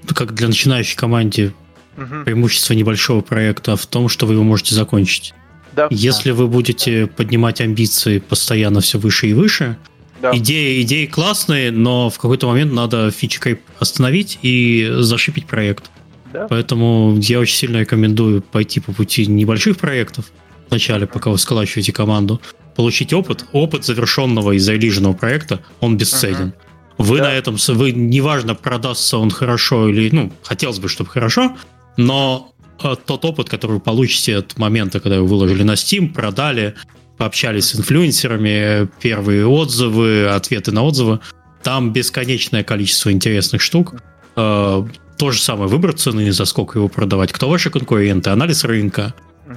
э, 0.07 0.13
как 0.15 0.33
для 0.33 0.47
начинающей 0.47 0.95
команде, 0.97 1.53
Мгм. 1.97 2.23
преимущество 2.23 2.73
небольшого 2.73 3.21
проекта 3.21 3.75
в 3.75 3.85
том, 3.85 4.07
что 4.07 4.25
вы 4.25 4.33
его 4.35 4.43
можете 4.43 4.73
закончить. 4.73 5.33
Да, 5.73 5.87
Если 5.91 6.31
вы 6.31 6.47
будете 6.47 7.07
поднимать 7.07 7.61
амбиции 7.61 8.19
постоянно 8.19 8.79
все 8.81 8.97
выше 8.97 9.27
и 9.27 9.33
выше, 9.33 9.77
да. 10.21 10.35
идеи, 10.35 10.81
идеи 10.83 11.05
классные, 11.05 11.71
но 11.71 12.09
в 12.09 12.17
какой-то 12.17 12.47
момент 12.47 12.73
надо 12.73 13.11
фичи 13.11 13.59
остановить 13.79 14.39
и 14.41 14.89
зашипить 14.99 15.47
проект. 15.47 15.89
Да. 16.33 16.47
Поэтому 16.47 17.17
я 17.19 17.39
очень 17.39 17.55
сильно 17.55 17.77
рекомендую 17.77 18.41
пойти 18.41 18.79
по 18.79 18.91
пути 18.91 19.25
небольших 19.25 19.77
проектов 19.77 20.31
вначале, 20.69 21.07
пока 21.07 21.31
вы 21.31 21.37
сколачиваете 21.37 21.91
команду, 21.91 22.39
получить 22.75 23.13
опыт. 23.13 23.45
Опыт 23.51 23.85
завершенного 23.85 24.51
и 24.51 24.59
залиженного 24.59 25.13
проекта, 25.13 25.59
он 25.79 25.97
бесценен. 25.97 26.53
Вы 26.97 27.17
Да. 27.17 27.23
на 27.23 27.33
этом, 27.33 27.55
вы 27.69 27.91
неважно, 27.91 28.55
продастся 28.55 29.17
он 29.17 29.31
хорошо 29.31 29.87
или, 29.89 30.09
ну, 30.11 30.31
хотелось 30.43 30.79
бы, 30.79 30.89
чтобы 30.89 31.09
хорошо, 31.09 31.57
но 31.97 32.53
э, 32.83 32.95
тот 33.05 33.25
опыт, 33.25 33.49
который 33.49 33.73
вы 33.73 33.79
получите 33.79 34.37
от 34.37 34.57
момента, 34.57 34.99
когда 34.99 35.19
вы 35.21 35.27
выложили 35.27 35.63
на 35.63 35.73
Steam, 35.73 36.13
продали, 36.13 36.75
пообщались 37.19 37.65
с 37.67 37.75
инфлюенсерами, 37.75 38.89
первые 39.01 39.45
отзывы, 39.45 40.29
ответы 40.29 40.71
на 40.71 40.83
отзывы, 40.83 41.19
там 41.61 41.91
бесконечное 41.91 42.63
количество 42.63 43.11
интересных 43.11 43.61
штук. 43.61 43.95
Э, 44.35 44.83
То 45.17 45.31
же 45.31 45.41
самое, 45.41 45.69
выбор 45.69 45.93
цены, 45.93 46.31
за 46.31 46.45
сколько 46.45 46.79
его 46.79 46.87
продавать, 46.87 47.33
кто 47.33 47.49
ваши 47.49 47.69
конкуренты, 47.69 48.29
анализ 48.29 48.63
рынка, 48.63 49.13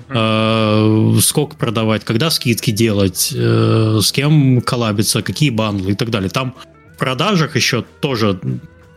э, 0.09 1.19
сколько 1.23 1.55
продавать, 1.55 2.05
когда 2.05 2.31
скидки 2.31 2.73
делать, 2.73 3.33
э, 3.33 4.01
с 4.03 4.11
кем 4.11 4.61
коллабиться, 4.61 5.23
какие 5.23 5.51
бандлы 5.51 5.93
и 5.93 5.95
так 5.95 6.11
далее. 6.11 6.31
Там 6.31 6.57
в 6.97 6.99
продажах 6.99 7.55
еще 7.55 7.85
тоже 8.01 8.41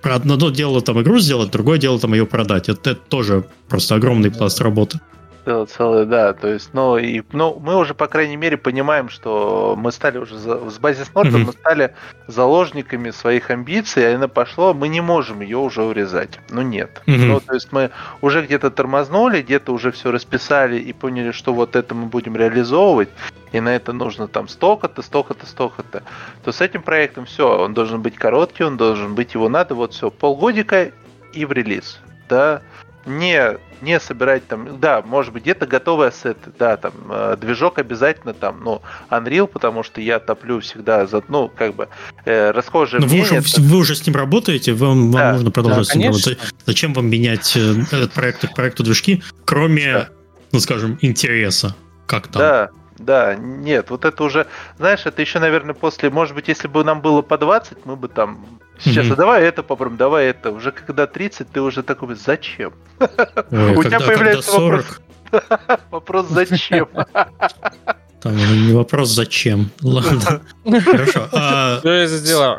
одно 0.02 0.50
дело 0.50 0.82
там 0.82 1.00
игру 1.04 1.20
сделать, 1.20 1.52
другое 1.52 1.78
дело 1.78 2.00
там 2.00 2.16
ее 2.16 2.26
продать. 2.26 2.68
Это, 2.68 2.92
это 2.92 3.02
тоже 3.10 3.46
просто 3.70 3.94
огромный 3.94 4.32
пласт 4.32 4.60
работы. 4.60 5.00
Целое, 5.46 5.66
целое, 5.68 6.06
да. 6.06 6.34
То 6.34 6.48
есть, 6.48 6.72
ну, 6.74 6.98
и, 6.98 7.22
ну, 7.32 7.60
мы 7.64 7.78
уже, 7.78 7.94
по 7.94 8.08
крайней 8.08 8.36
мере, 8.36 8.58
понимаем, 8.58 9.10
что 9.10 9.76
мы 9.78 9.92
стали 9.92 10.18
уже 10.18 10.38
за- 10.40 10.70
с 10.70 10.80
базис 10.80 11.14
Норда, 11.14 11.38
Мгм. 11.38 11.46
мы 11.46 11.52
стали 11.54 11.94
заложниками 12.28 13.12
своих 13.12 13.52
амбиций, 13.52 14.02
и 14.04 14.16
она 14.16 14.28
пошло, 14.28 14.74
мы 14.74 14.88
не 14.88 15.02
можем 15.02 15.42
ее 15.42 15.58
уже 15.58 15.84
урезать. 15.84 16.40
Ну, 16.50 16.64
нет. 16.64 17.04
Мгм. 17.06 17.28
Ну, 17.28 17.40
то 17.40 17.54
есть 17.54 17.72
мы 17.72 17.92
уже 18.22 18.42
где-то 18.42 18.72
тормознули, 18.72 19.44
где-то 19.44 19.72
уже 19.72 19.92
все 19.92 20.12
расписали 20.12 20.80
и 20.80 20.92
поняли, 20.94 21.32
что 21.32 21.54
вот 21.54 21.76
это 21.76 21.94
мы 21.94 22.08
будем 22.08 22.36
реализовывать, 22.36 23.10
и 23.52 23.60
на 23.60 23.76
это 23.76 23.94
нужно 23.94 24.28
там 24.28 24.48
столько-то, 24.48 25.04
столько-то, 25.04 25.46
столько-то. 25.46 26.02
То 26.44 26.52
с 26.52 26.60
этим 26.60 26.82
проектом 26.82 27.26
все, 27.26 27.60
он 27.60 27.76
должен 27.76 28.02
быть 28.02 28.16
короткий, 28.16 28.64
он 28.64 28.78
должен 28.78 29.14
быть, 29.14 29.36
его 29.36 29.48
надо, 29.48 29.76
вот 29.76 29.94
все, 29.94 30.10
полгодика 30.10 30.92
и 31.34 31.46
в 31.46 31.52
релиз. 31.52 32.00
Да, 32.28 32.62
не, 33.06 33.58
не 33.82 34.00
собирать 34.00 34.48
там, 34.48 34.80
да, 34.80 35.02
может 35.02 35.34
быть, 35.34 35.44
где-то 35.44 35.68
готовые 35.68 36.10
ассеты, 36.10 36.52
да, 36.58 36.78
там, 36.78 36.94
э, 37.10 37.38
движок 37.40 37.80
обязательно 37.80 38.34
там, 38.34 38.64
ну, 38.64 38.82
Unreal, 39.10 39.48
потому 39.48 39.84
что 39.84 40.02
я 40.02 40.20
топлю 40.20 40.60
всегда 40.60 41.06
за, 41.06 41.24
ну, 41.28 41.50
как 41.56 41.76
бы, 41.76 41.88
э, 42.26 42.52
расхожее 42.52 43.00
Но 43.02 43.08
вы 43.08 43.18
мнение. 43.18 43.40
уже, 43.40 43.62
вы 43.62 43.78
уже 43.78 43.96
с 43.96 44.06
ним 44.06 44.16
работаете, 44.16 44.74
вам, 44.74 45.12
Да, 45.12 45.20
вам 45.20 45.34
нужно 45.34 45.52
продолжать 45.52 45.88
да, 45.88 45.94
с 45.94 45.96
ним 45.96 46.12
конечно. 46.12 46.32
работать. 46.32 46.56
Зачем 46.66 46.94
вам 46.94 47.08
менять 47.10 47.56
э, 47.56 47.76
этот 47.92 48.14
проект 48.14 48.48
к 48.48 48.54
проекту 48.56 48.84
движки, 48.84 49.24
кроме, 49.46 49.94
Да. 49.94 50.10
ну 50.52 50.60
скажем, 50.60 50.98
интереса? 51.02 51.76
Как 52.06 52.28
там? 52.28 52.40
Да, 52.40 52.70
да, 52.98 53.36
нет, 53.36 53.90
вот 53.90 54.06
это 54.06 54.24
уже, 54.24 54.48
знаешь, 54.78 55.06
это 55.06 55.22
еще, 55.22 55.40
наверное, 55.40 55.74
после, 55.74 56.10
может 56.10 56.36
быть, 56.36 56.48
если 56.48 56.68
бы 56.68 56.84
нам 56.84 57.02
было 57.02 57.22
по 57.22 57.38
20, 57.38 57.86
мы 57.86 57.96
бы 57.96 58.08
там, 58.08 58.46
сейчас, 58.80 59.06
Мгм. 59.06 59.14
а 59.14 59.16
давай 59.16 59.44
это 59.44 59.64
попробуем, 59.64 59.98
давай 59.98 60.28
это, 60.28 60.52
уже 60.52 60.72
когда 60.72 61.06
30, 61.08 61.50
ты 61.52 61.62
уже 61.62 61.84
такой, 61.84 62.16
зачем? 62.16 62.74
Ой, 63.00 63.76
У 63.76 63.82
когда, 63.82 63.98
тебя 63.98 64.08
появляется 64.08 64.52
40, 64.52 65.02
Вопрос, 65.92 66.28
зачем? 66.30 66.88
там 68.22 68.36
уже 68.36 68.56
не 68.58 68.74
вопрос 68.74 69.10
зачем. 69.10 69.70
Ладно. 69.82 70.42
Хорошо. 70.64 71.28
А, 71.32 71.80
Что 71.80 71.92
я 71.92 72.08
сделал? 72.08 72.58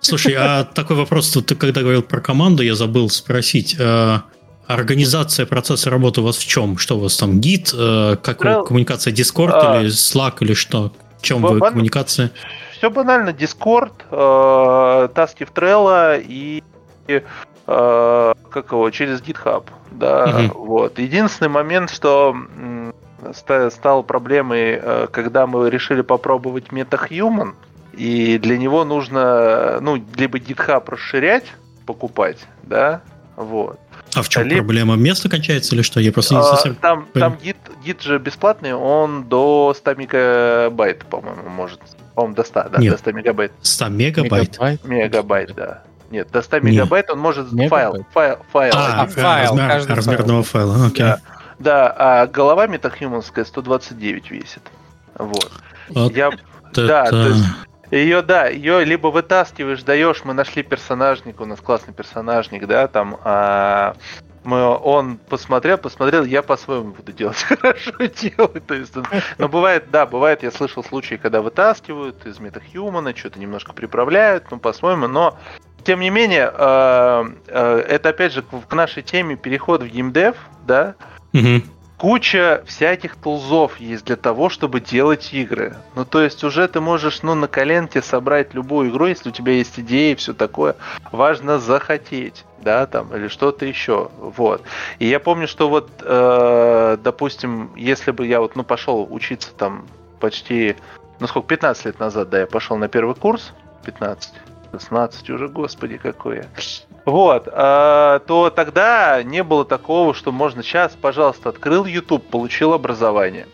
Слушай, 0.00 0.34
а 0.38 0.64
такой 0.64 0.96
вопрос, 0.96 1.30
ты 1.30 1.54
когда 1.54 1.80
говорил 1.82 2.02
про 2.02 2.20
команду, 2.20 2.62
я 2.62 2.74
забыл 2.74 3.10
спросить. 3.10 3.76
а, 3.78 4.22
Организация 4.68 5.46
процесса 5.46 5.88
работы 5.88 6.20
у 6.20 6.24
вас 6.24 6.36
в 6.36 6.46
чем? 6.46 6.76
Что 6.76 6.98
у 6.98 7.00
вас 7.00 7.16
там 7.16 7.40
гид? 7.40 7.72
э, 7.72 8.16
Как 8.22 8.44
вы- 8.44 8.50
Well, 8.50 8.66
коммуникация 8.66 9.14
Discord 9.14 9.50
а, 9.54 9.80
или 9.80 9.88
Slack 9.90 10.34
или 10.40 10.52
что? 10.52 10.92
В 11.18 11.22
чем 11.22 11.40
в- 11.40 11.48
вы 11.50 11.58
коммуникация? 11.60 12.30
Все 12.76 12.90
банально, 12.90 13.30
Discord, 13.30 13.92
э, 14.10 15.08
таски 15.14 15.44
в 15.44 15.52
Trello 15.52 16.22
и 16.22 16.62
э, 17.08 17.22
как 18.50 18.72
его, 18.72 18.90
через 18.90 19.22
GitHub, 19.22 19.64
да, 19.90 20.26
Мгм. 20.26 20.52
вот. 20.54 20.98
Единственный 20.98 21.48
момент, 21.48 21.90
что 21.90 22.36
стал 23.70 24.02
проблемой, 24.02 24.78
э, 24.82 25.06
когда 25.10 25.46
мы 25.46 25.70
решили 25.70 26.02
попробовать 26.02 26.66
MetaHuman, 26.70 27.54
и 27.94 28.36
для 28.38 28.58
него 28.58 28.84
нужно, 28.84 29.78
ну, 29.80 29.96
либо 30.16 30.38
GitHub 30.38 30.84
расширять, 30.90 31.46
покупать, 31.86 32.38
да, 32.64 33.00
вот. 33.36 33.78
А 34.14 34.22
в 34.22 34.28
чем 34.28 34.44
либо- 34.44 34.56
проблема? 34.60 34.96
Место 34.96 35.28
кончается 35.28 35.74
или 35.74 35.82
что? 35.82 36.00
Я 36.00 36.12
просто 36.12 36.34
не 36.34 36.40
А, 36.40 36.44
совсем... 36.44 36.74
Там, 36.76 37.06
там 37.14 37.36
Git, 37.42 37.56
Git 37.84 38.00
же 38.02 38.18
бесплатный, 38.18 38.74
он 38.74 39.24
до 39.28 39.74
100 39.76 39.94
мегабайт, 39.94 41.04
по-моему, 41.06 41.48
может. 41.48 41.80
По-моему, 42.14 42.34
до 42.34 42.44
100, 42.44 42.68
да, 42.70 42.78
Нет. 42.78 42.92
до 42.92 42.98
100 42.98 43.12
мегабайт. 43.12 43.52
100 43.62 43.88
мегабайт? 43.88 44.58
Мегабайт, 44.84 45.54
да. 45.54 45.82
Нет, 46.10 46.30
до 46.32 46.40
100 46.42 46.58
Не. 46.60 46.70
мегабайт 46.72 47.10
он 47.10 47.18
может 47.18 47.52
Мегабайт. 47.52 47.92
файл, 47.92 48.06
файл, 48.12 48.38
файл. 48.50 48.72
А, 48.74 49.02
один. 49.02 49.14
файл, 49.14 49.50
размер, 49.50 49.68
каждый 49.68 49.94
размер 49.96 50.16
файл. 50.16 50.24
одного 50.24 50.42
файла. 50.42 50.86
Окей. 50.86 51.04
Да. 51.04 51.20
Да, 51.58 51.94
а 51.98 52.26
голова 52.26 52.66
MetaHuman 52.66 53.16
ская 53.16 53.44
129 53.44 54.30
весит. 54.30 54.62
Вот. 55.18 55.50
Вот 55.90 56.16
Я, 56.16 56.28
это- 56.72 56.86
да, 56.86 57.04
то 57.06 57.26
есть 57.28 57.44
ее, 57.90 58.22
да, 58.22 58.48
ее 58.48 58.84
либо 58.84 59.08
вытаскиваешь, 59.08 59.82
даешь, 59.82 60.24
мы 60.24 60.34
нашли 60.34 60.62
персонажника, 60.62 61.42
у 61.42 61.46
нас 61.46 61.60
классный 61.60 61.94
персонажник, 61.94 62.66
да, 62.66 62.88
там, 62.88 63.18
а, 63.24 63.96
мы, 64.44 64.62
он 64.62 65.18
посмотрел, 65.18 65.78
посмотрел, 65.78 66.24
я 66.24 66.42
по-своему 66.42 66.92
буду 66.92 67.12
делать, 67.12 67.36
хорошо 67.42 67.92
делать, 68.06 68.66
то 68.66 68.74
есть, 68.74 68.94
но 69.38 69.48
бывает, 69.48 69.90
да, 69.90 70.06
бывает, 70.06 70.42
я 70.42 70.50
слышал 70.50 70.84
случаи, 70.84 71.16
когда 71.16 71.42
вытаскивают 71.42 72.26
из 72.26 72.38
метахьюмана, 72.38 73.14
что-то 73.16 73.38
немножко 73.38 73.72
приправляют, 73.72 74.44
ну, 74.50 74.58
по-своему, 74.58 75.08
но 75.08 75.38
тем 75.84 76.00
не 76.00 76.10
менее, 76.10 76.52
э, 76.52 77.24
э, 77.46 77.78
это 77.88 78.10
опять 78.10 78.32
же 78.32 78.42
к 78.42 78.74
нашей 78.74 79.02
теме 79.02 79.36
переход 79.36 79.82
в 79.82 79.86
геймдев, 79.86 80.36
да, 80.66 80.94
Мгм. 81.32 81.62
Куча 81.98 82.62
всяких 82.64 83.16
тулзов 83.16 83.78
есть 83.80 84.06
для 84.06 84.16
того, 84.16 84.48
чтобы 84.48 84.80
делать 84.80 85.34
игры. 85.34 85.76
Ну, 85.96 86.04
то 86.04 86.22
есть 86.22 86.44
уже 86.44 86.66
ты 86.68 86.80
можешь, 86.80 87.22
ну, 87.22 87.34
на 87.34 87.48
коленке 87.48 88.00
собрать 88.00 88.54
любую 88.54 88.90
игру, 88.90 89.06
если 89.06 89.28
у 89.28 89.32
тебя 89.32 89.52
есть 89.52 89.78
идеи 89.80 90.12
и 90.12 90.14
все 90.14 90.32
такое. 90.32 90.76
Важно 91.10 91.58
захотеть, 91.58 92.44
да, 92.62 92.86
там, 92.86 93.14
или 93.14 93.28
что-то 93.28 93.66
еще, 93.66 94.10
вот. 94.18 94.62
И 95.00 95.06
я 95.06 95.20
помню, 95.20 95.48
что 95.48 95.68
вот, 95.68 95.90
э, 96.00 96.96
допустим, 97.02 97.72
если 97.76 98.12
бы 98.12 98.26
я 98.26 98.40
вот, 98.40 98.54
ну, 98.56 98.62
пошел 98.62 99.06
учиться 99.10 99.50
там 99.52 99.84
почти, 100.20 100.76
ну, 101.18 101.26
сколько, 101.26 101.48
15 101.48 101.86
лет 101.86 101.98
назад, 101.98 102.30
да, 102.30 102.40
я 102.40 102.46
пошел 102.46 102.76
на 102.76 102.88
первый 102.88 103.16
курс, 103.16 103.52
15, 103.84 104.34
16 104.72 105.30
уже, 105.30 105.48
господи, 105.48 105.98
какое. 105.98 106.46
Вот, 107.08 107.48
а, 107.50 108.18
то 108.26 108.50
тогда 108.50 109.22
не 109.22 109.42
было 109.42 109.64
такого, 109.64 110.12
что 110.12 110.30
можно 110.30 110.62
сейчас, 110.62 110.92
пожалуйста, 110.92 111.48
открыл 111.48 111.86
YouTube, 111.86 112.22
получил 112.22 112.74
образование. 112.74 113.46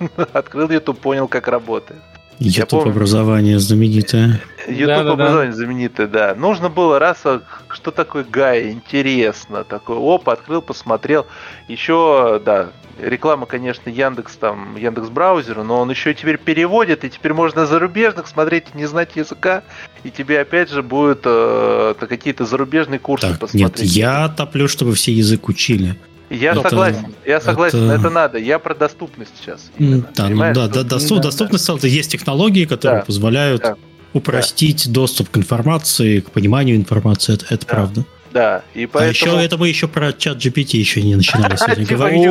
Открыл 0.34 0.68
YouTube, 0.68 0.98
понял, 0.98 1.26
как 1.26 1.48
работает. 1.48 2.02
YouTube 2.38 2.68
помню. 2.68 2.90
образование 2.90 3.58
знаменитое. 3.58 4.42
YouTube 4.68 5.08
образование 5.08 5.54
знаменитое, 5.54 6.08
да. 6.08 6.34
Нужно 6.34 6.68
было 6.68 6.98
раз, 6.98 7.20
а, 7.24 7.40
что 7.68 7.90
такое 7.90 8.22
Гай, 8.22 8.70
интересно, 8.70 9.64
такой, 9.64 9.96
оп, 9.96 10.28
открыл, 10.28 10.60
посмотрел. 10.60 11.26
Еще, 11.68 12.38
да, 12.44 12.68
реклама, 13.02 13.46
конечно, 13.46 13.90
Яндекс 13.90 14.36
там, 14.36 14.76
Яндекс 14.76 15.08
браузера, 15.08 15.62
но 15.62 15.80
он 15.80 15.90
еще 15.90 16.14
теперь 16.14 16.38
переводит, 16.38 17.04
и 17.04 17.10
теперь 17.10 17.32
можно 17.32 17.66
зарубежных 17.66 18.26
смотреть 18.26 18.66
и 18.74 18.78
не 18.78 18.86
знать 18.86 19.16
языка, 19.16 19.62
и 20.04 20.10
тебе 20.10 20.40
опять 20.40 20.70
же 20.70 20.82
будет 20.82 21.20
э, 21.24 21.94
какие-то 21.98 22.44
зарубежные 22.44 22.98
курсы 22.98 23.28
так, 23.28 23.38
посмотреть. 23.38 23.80
Нет, 23.82 23.96
я 23.96 24.28
топлю, 24.28 24.68
чтобы 24.68 24.94
все 24.94 25.12
язык 25.12 25.48
учили. 25.48 25.96
Я 26.30 26.52
это, 26.52 26.62
согласен, 26.62 27.14
я 27.26 27.40
согласен, 27.40 27.90
это... 27.90 28.00
это 28.00 28.10
надо. 28.10 28.38
Я 28.38 28.60
про 28.60 28.74
доступность 28.74 29.32
сейчас. 29.40 29.68
Именно, 29.78 30.08
да, 30.14 30.28
ну, 30.28 30.54
да, 30.54 30.68
да, 30.68 30.82
доступ, 30.84 31.16
да, 31.18 31.24
доступность 31.24 31.66
да. 31.66 31.88
есть 31.88 32.12
технологии, 32.12 32.66
которые 32.66 33.00
да, 33.00 33.04
позволяют 33.04 33.62
да, 33.62 33.76
упростить 34.12 34.86
да. 34.86 34.92
доступ 34.92 35.30
к 35.30 35.36
информации, 35.36 36.20
к 36.20 36.30
пониманию 36.30 36.76
информации. 36.76 37.34
Это, 37.34 37.46
это 37.46 37.66
да. 37.66 37.74
правда. 37.74 38.04
Да, 38.32 38.62
и 38.74 38.86
поэтому... 38.86 39.08
А 39.08 39.40
еще 39.40 39.44
это 39.44 39.58
мы 39.58 39.68
еще 39.68 39.88
про 39.88 40.12
чат 40.12 40.38
GPT 40.38 40.76
еще 40.76 41.02
не 41.02 41.16
начинали 41.16 41.56
сегодня 41.56 41.86
говорить. 41.86 42.24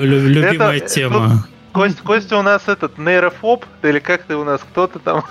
Любимая 0.00 0.80
тема. 0.80 1.46
Кость, 1.72 2.00
Костя 2.00 2.38
у 2.38 2.42
нас 2.42 2.62
этот 2.68 2.96
нейрофоб, 2.96 3.66
или 3.82 3.98
как 3.98 4.22
ты 4.22 4.34
у 4.36 4.44
нас, 4.44 4.62
кто-то 4.62 4.98
там? 4.98 5.24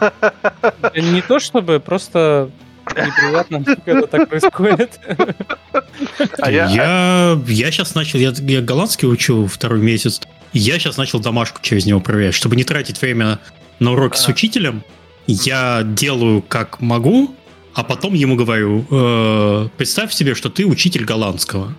Не 0.94 1.22
то 1.22 1.40
чтобы, 1.40 1.80
просто 1.80 2.52
неприятно, 2.91 3.64
когда 3.84 4.07
так 4.07 4.30
происходит. 4.30 4.99
А 6.40 6.52
я, 6.52 6.68
я, 6.68 7.41
я 7.48 7.72
сейчас 7.72 7.95
начал, 7.95 8.19
я, 8.19 8.32
я 8.38 8.61
голландский 8.61 9.07
учу 9.07 9.48
второй 9.48 9.80
месяц, 9.80 10.22
я 10.53 10.77
сейчас 10.77 10.98
начал 10.98 11.19
домашку 11.19 11.60
через 11.61 11.86
него 11.86 11.99
проверять, 11.99 12.34
чтобы 12.34 12.56
не 12.56 12.64
тратить 12.64 13.02
время 13.02 13.40
на 13.80 13.94
уроки 13.94 14.15
а. 14.15 14.18
с 14.18 14.27
учителем. 14.27 14.84
Я 15.26 15.82
делаю 15.84 16.41
как 16.41 16.82
могу, 16.82 17.34
а 17.76 17.84
потом 17.84 18.14
ему 18.14 18.35
говорю, 18.35 18.85
э, 18.89 19.68
представь 19.77 20.14
себе, 20.14 20.34
что 20.34 20.49
ты 20.49 20.65
учитель 20.65 21.03
голландского. 21.03 21.76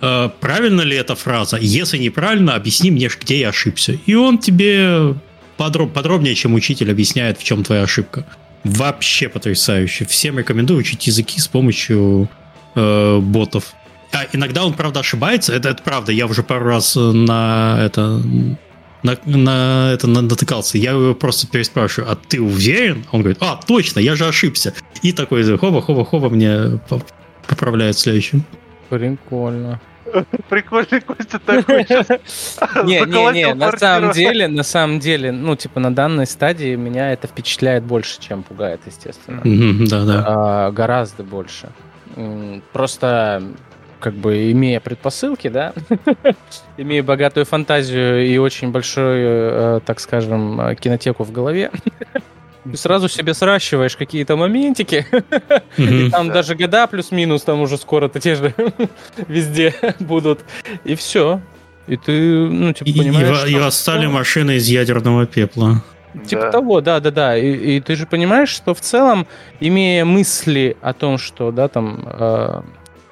Э, 0.00 0.30
правильно 0.40 0.82
ли 0.82 0.96
эта 0.96 1.16
фраза? 1.16 1.58
Если 1.60 1.98
неправильно, 1.98 2.54
объясни 2.54 2.92
мне, 2.92 3.10
где 3.20 3.40
я 3.40 3.48
ошибся. 3.48 3.98
И 4.06 4.14
он 4.14 4.38
тебе 4.38 5.16
подроб, 5.56 5.92
подробнее, 5.92 6.36
чем 6.36 6.54
учитель, 6.54 6.90
объясняет, 6.90 7.38
в 7.38 7.44
чем 7.44 7.64
твоя 7.64 7.82
ошибка. 7.82 8.24
Вообще 8.62 9.28
потрясающе. 9.28 10.04
Всем 10.04 10.38
рекомендую 10.38 10.78
учить 10.78 11.06
языки 11.08 11.40
с 11.40 11.48
помощью 11.48 12.30
э, 12.76 13.18
ботов. 13.18 13.74
А 14.12 14.26
иногда 14.32 14.64
он, 14.64 14.74
правда, 14.74 15.00
ошибается. 15.00 15.52
Это, 15.52 15.70
это 15.70 15.82
правда. 15.82 16.12
Я 16.12 16.26
уже 16.26 16.44
пару 16.44 16.66
раз 16.66 16.94
на 16.94 17.78
это 17.80 18.22
на, 19.04 19.18
на 19.26 19.92
это 19.92 20.08
на, 20.08 20.22
натыкался. 20.22 20.78
Я 20.78 20.92
его 20.92 21.14
просто 21.14 21.46
переспрашиваю, 21.46 22.10
а 22.10 22.16
ты 22.16 22.40
уверен? 22.40 23.04
Он 23.12 23.20
говорит, 23.20 23.38
а, 23.40 23.60
точно, 23.64 24.00
я 24.00 24.16
же 24.16 24.26
ошибся. 24.26 24.74
И 25.02 25.12
такой, 25.12 25.44
хоба-хоба-хоба 25.56 26.30
мне 26.30 26.80
поправляет 27.46 27.96
следующим. 27.98 28.44
Прикольно. 28.88 29.80
Прикольный 30.48 31.00
Костя 31.00 31.38
такой 31.38 31.84
Не, 32.84 33.00
не, 33.00 33.32
не, 33.32 33.54
на 33.54 33.76
самом 33.76 34.12
деле, 34.12 34.48
на 34.48 34.62
самом 34.62 35.00
деле, 35.00 35.32
ну, 35.32 35.54
типа, 35.56 35.80
на 35.80 35.94
данной 35.94 36.26
стадии 36.26 36.74
меня 36.74 37.12
это 37.12 37.26
впечатляет 37.26 37.84
больше, 37.84 38.20
чем 38.20 38.42
пугает, 38.42 38.80
естественно. 38.86 39.42
Да, 39.86 40.04
да. 40.04 40.24
А, 40.26 40.70
гораздо 40.70 41.24
больше. 41.24 41.68
Просто 42.72 43.42
как 44.00 44.14
бы 44.14 44.52
имея 44.52 44.80
предпосылки, 44.80 45.48
да, 45.48 45.72
имея 46.76 47.02
богатую 47.02 47.46
фантазию 47.46 48.26
и 48.26 48.36
очень 48.38 48.70
большой, 48.70 49.18
э, 49.20 49.80
так 49.84 50.00
скажем, 50.00 50.76
кинотеку 50.76 51.24
в 51.24 51.32
голове, 51.32 51.70
ты 52.70 52.76
сразу 52.76 53.08
себе 53.08 53.34
сращиваешь 53.34 53.96
какие-то 53.96 54.36
моментики, 54.36 55.06
и 55.76 56.10
там 56.10 56.30
даже 56.30 56.54
года 56.54 56.86
плюс-минус, 56.86 57.42
там 57.42 57.60
уже 57.60 57.76
скоро-то 57.76 58.20
те 58.20 58.34
же 58.34 58.54
везде 59.28 59.74
будут, 60.00 60.40
и 60.84 60.94
все. 60.94 61.40
И 61.86 61.96
ты, 61.96 62.12
ну, 62.48 62.72
типа, 62.72 62.98
понимаешь... 62.98 63.46
И, 63.46 63.56
восстали 63.56 64.06
машины 64.06 64.56
из 64.56 64.68
ядерного 64.68 65.26
пепла. 65.26 65.82
Типа 66.26 66.50
того, 66.50 66.80
да, 66.80 67.00
да, 67.00 67.10
да. 67.10 67.36
И, 67.36 67.76
и 67.76 67.80
ты 67.80 67.96
же 67.96 68.06
понимаешь, 68.06 68.48
что 68.48 68.74
в 68.74 68.80
целом, 68.80 69.26
имея 69.60 70.04
мысли 70.04 70.76
о 70.80 70.92
том, 70.92 71.18
что, 71.18 71.50
да, 71.50 71.68
там, 71.68 72.04
э, 72.06 72.62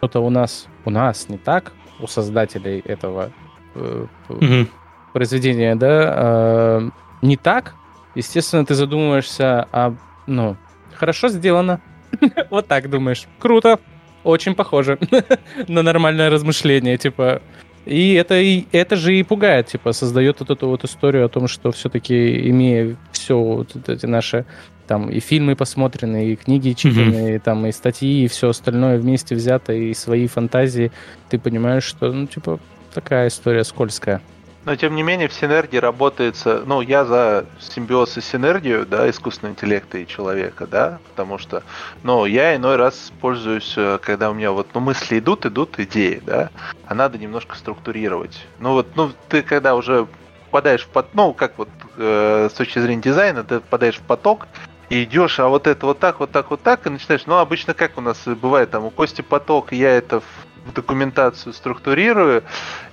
что-то 0.03 0.19
у 0.19 0.31
нас, 0.31 0.67
у 0.85 0.91
нас 0.91 1.29
не 1.29 1.39
так, 1.39 1.73
у 2.01 2.09
создателей 2.09 2.81
этого 2.81 3.31
э, 3.77 4.07
угу. 4.29 4.67
произведения, 5.13 5.77
да, 5.77 6.15
э, 6.17 6.91
не 7.23 7.37
так, 7.37 7.75
естественно, 8.17 8.67
ты 8.67 8.75
задумываешься 8.75 9.69
о, 9.71 9.95
ну, 10.27 10.57
хорошо 10.93 11.29
сделано. 11.29 11.81
вот 12.51 12.67
так 12.67 12.91
думаешь. 12.91 13.29
Круто. 13.39 13.79
Очень 14.25 14.57
похоже 14.57 14.99
на 15.69 15.83
нормальное 15.83 16.31
размышление, 16.31 16.99
типа. 16.99 17.41
И 17.87 18.15
это, 18.15 18.41
и 18.41 18.67
это 18.73 18.97
же 18.97 19.15
и 19.15 19.23
пугает, 19.23 19.69
типа, 19.69 19.93
создает 19.93 20.41
вот 20.41 20.51
эту 20.51 20.67
вот 20.67 20.83
историю 20.83 21.27
о 21.27 21.29
том, 21.29 21.47
что 21.47 21.71
все-таки, 21.71 22.51
имея 22.51 22.97
все 23.13 23.39
вот 23.39 23.89
эти 23.89 24.07
наши 24.07 24.47
там 24.87 25.09
и 25.11 25.21
фильмы 25.21 25.57
посмотрены, 25.57 26.33
и 26.33 26.37
книги 26.37 26.73
читаны, 26.73 27.15
mm-hmm. 27.15 27.37
и, 27.37 27.39
там 27.39 27.67
и 27.67 27.73
статьи, 27.73 28.25
и 28.25 28.29
все 28.29 28.51
остальное 28.51 28.99
вместе 28.99 29.35
взято, 29.35 29.73
и 29.73 29.95
свои 29.95 30.27
фантазии, 30.27 30.93
ты 31.29 31.39
понимаешь, 31.39 31.85
что, 31.85 32.13
ну, 32.13 32.27
типа, 32.27 32.59
такая 32.93 33.29
история 33.29 33.65
скользкая. 33.65 34.21
Но 34.65 34.77
тем 34.77 34.95
не 34.95 35.03
менее 35.03 35.27
в 35.27 35.33
синергии 35.33 35.79
работается, 35.79 36.63
ну 36.65 36.83
я 36.83 37.05
за 37.05 37.47
симбиоз 37.59 38.17
и 38.17 38.21
синергию, 38.21 38.87
да, 38.87 39.11
искусственного 39.11 39.55
интеллекта 39.55 39.99
и 39.99 40.07
человека, 40.07 40.69
да, 40.69 41.01
потому 41.11 41.39
что, 41.39 41.65
ну 42.05 42.27
я 42.27 42.55
иной 42.55 42.77
раз 42.77 43.13
пользуюсь, 43.21 43.75
э, 43.77 43.99
когда 44.01 44.31
у 44.31 44.35
меня 44.35 44.53
вот, 44.53 44.69
ну 44.73 44.81
мысли 44.81 45.19
идут, 45.19 45.47
идут 45.47 45.81
идеи, 45.81 46.23
да, 46.25 46.51
а 46.87 46.95
надо 46.95 47.19
немножко 47.19 47.57
структурировать. 47.57 48.47
Ну 48.61 48.75
вот, 48.75 48.87
ну 48.95 49.11
ты 49.29 49.43
когда 49.43 49.75
уже 49.75 50.07
попадаешь 50.45 50.83
в 50.83 50.89
поток, 50.89 51.11
ну 51.15 51.35
как 51.35 51.59
вот 51.59 51.69
э, 51.97 52.49
с 52.49 52.55
точки 52.55 52.79
зрения 52.79 53.03
дизайна, 53.03 53.43
ты 53.43 53.59
попадаешь 53.59 53.97
в 53.97 54.03
поток, 54.03 54.47
и 54.91 55.05
идешь, 55.05 55.41
а 55.41 55.49
вот 55.49 55.67
это 55.67 55.87
вот 55.87 55.99
так, 55.99 56.21
вот 56.21 56.31
так, 56.31 56.51
вот 56.51 56.63
так, 56.63 56.87
и 56.87 56.91
начинаешь, 56.91 57.27
ну, 57.27 57.39
обычно 57.39 57.75
как 57.75 57.99
у 57.99 58.01
нас 58.01 58.23
бывает, 58.27 58.71
там, 58.71 58.85
у 58.85 58.91
Кости 58.91 59.23
поток, 59.23 59.73
я 59.73 59.91
это 59.91 60.21
в 60.21 60.25
документацию 60.75 61.53
структурирую, 61.53 62.43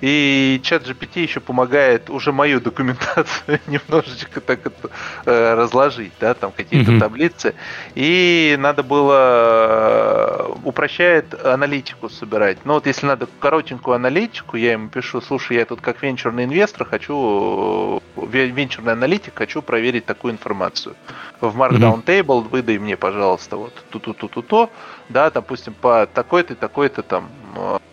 и 0.02 0.60
чат 0.64 0.84
GPT 0.84 1.22
еще 1.22 1.40
помогает 1.40 2.10
уже 2.10 2.32
мою 2.32 2.60
документацию 2.60 3.60
немножечко 3.68 4.42
так 4.42 4.66
это, 4.66 4.90
э, 5.26 5.54
разложить, 5.56 6.14
да, 6.20 6.34
там 6.34 6.52
какие-то 6.52 6.92
mm-hmm. 6.92 7.00
таблицы, 7.00 7.56
и 7.96 8.56
надо 8.60 8.84
было 8.84 10.50
э, 10.50 10.54
упрощает 10.64 11.34
аналитику 11.46 12.10
собирать. 12.10 12.60
Ну 12.66 12.74
вот 12.74 12.88
если 12.88 13.06
надо 13.06 13.28
коротенькую 13.40 13.96
аналитику, 13.96 14.58
я 14.58 14.74
ему 14.74 14.90
пишу, 14.90 15.22
слушай, 15.22 15.58
я 15.58 15.66
тут 15.66 15.82
как 15.82 16.02
венчурный 16.02 16.46
инвестор 16.46 16.88
хочу, 16.88 18.02
э, 18.16 18.26
венчурный 18.26 18.94
аналитик, 18.94 19.34
хочу 19.36 19.62
проверить 19.62 20.06
такую 20.06 20.34
информацию. 20.34 20.96
В 21.42 21.58
Markdown 21.58 22.04
mm-hmm. 22.04 22.06
Table 22.06 22.48
выдай 22.50 22.78
мне, 22.80 22.98
пожалуйста, 22.98 23.58
вот 23.58 23.74
ту-ту-ту-ту-то, 23.90 24.70
да, 25.10 25.30
допустим, 25.32 25.74
по 25.74 26.08
такой-то, 26.14 26.56
такой-то 26.56 27.02
там 27.02 27.30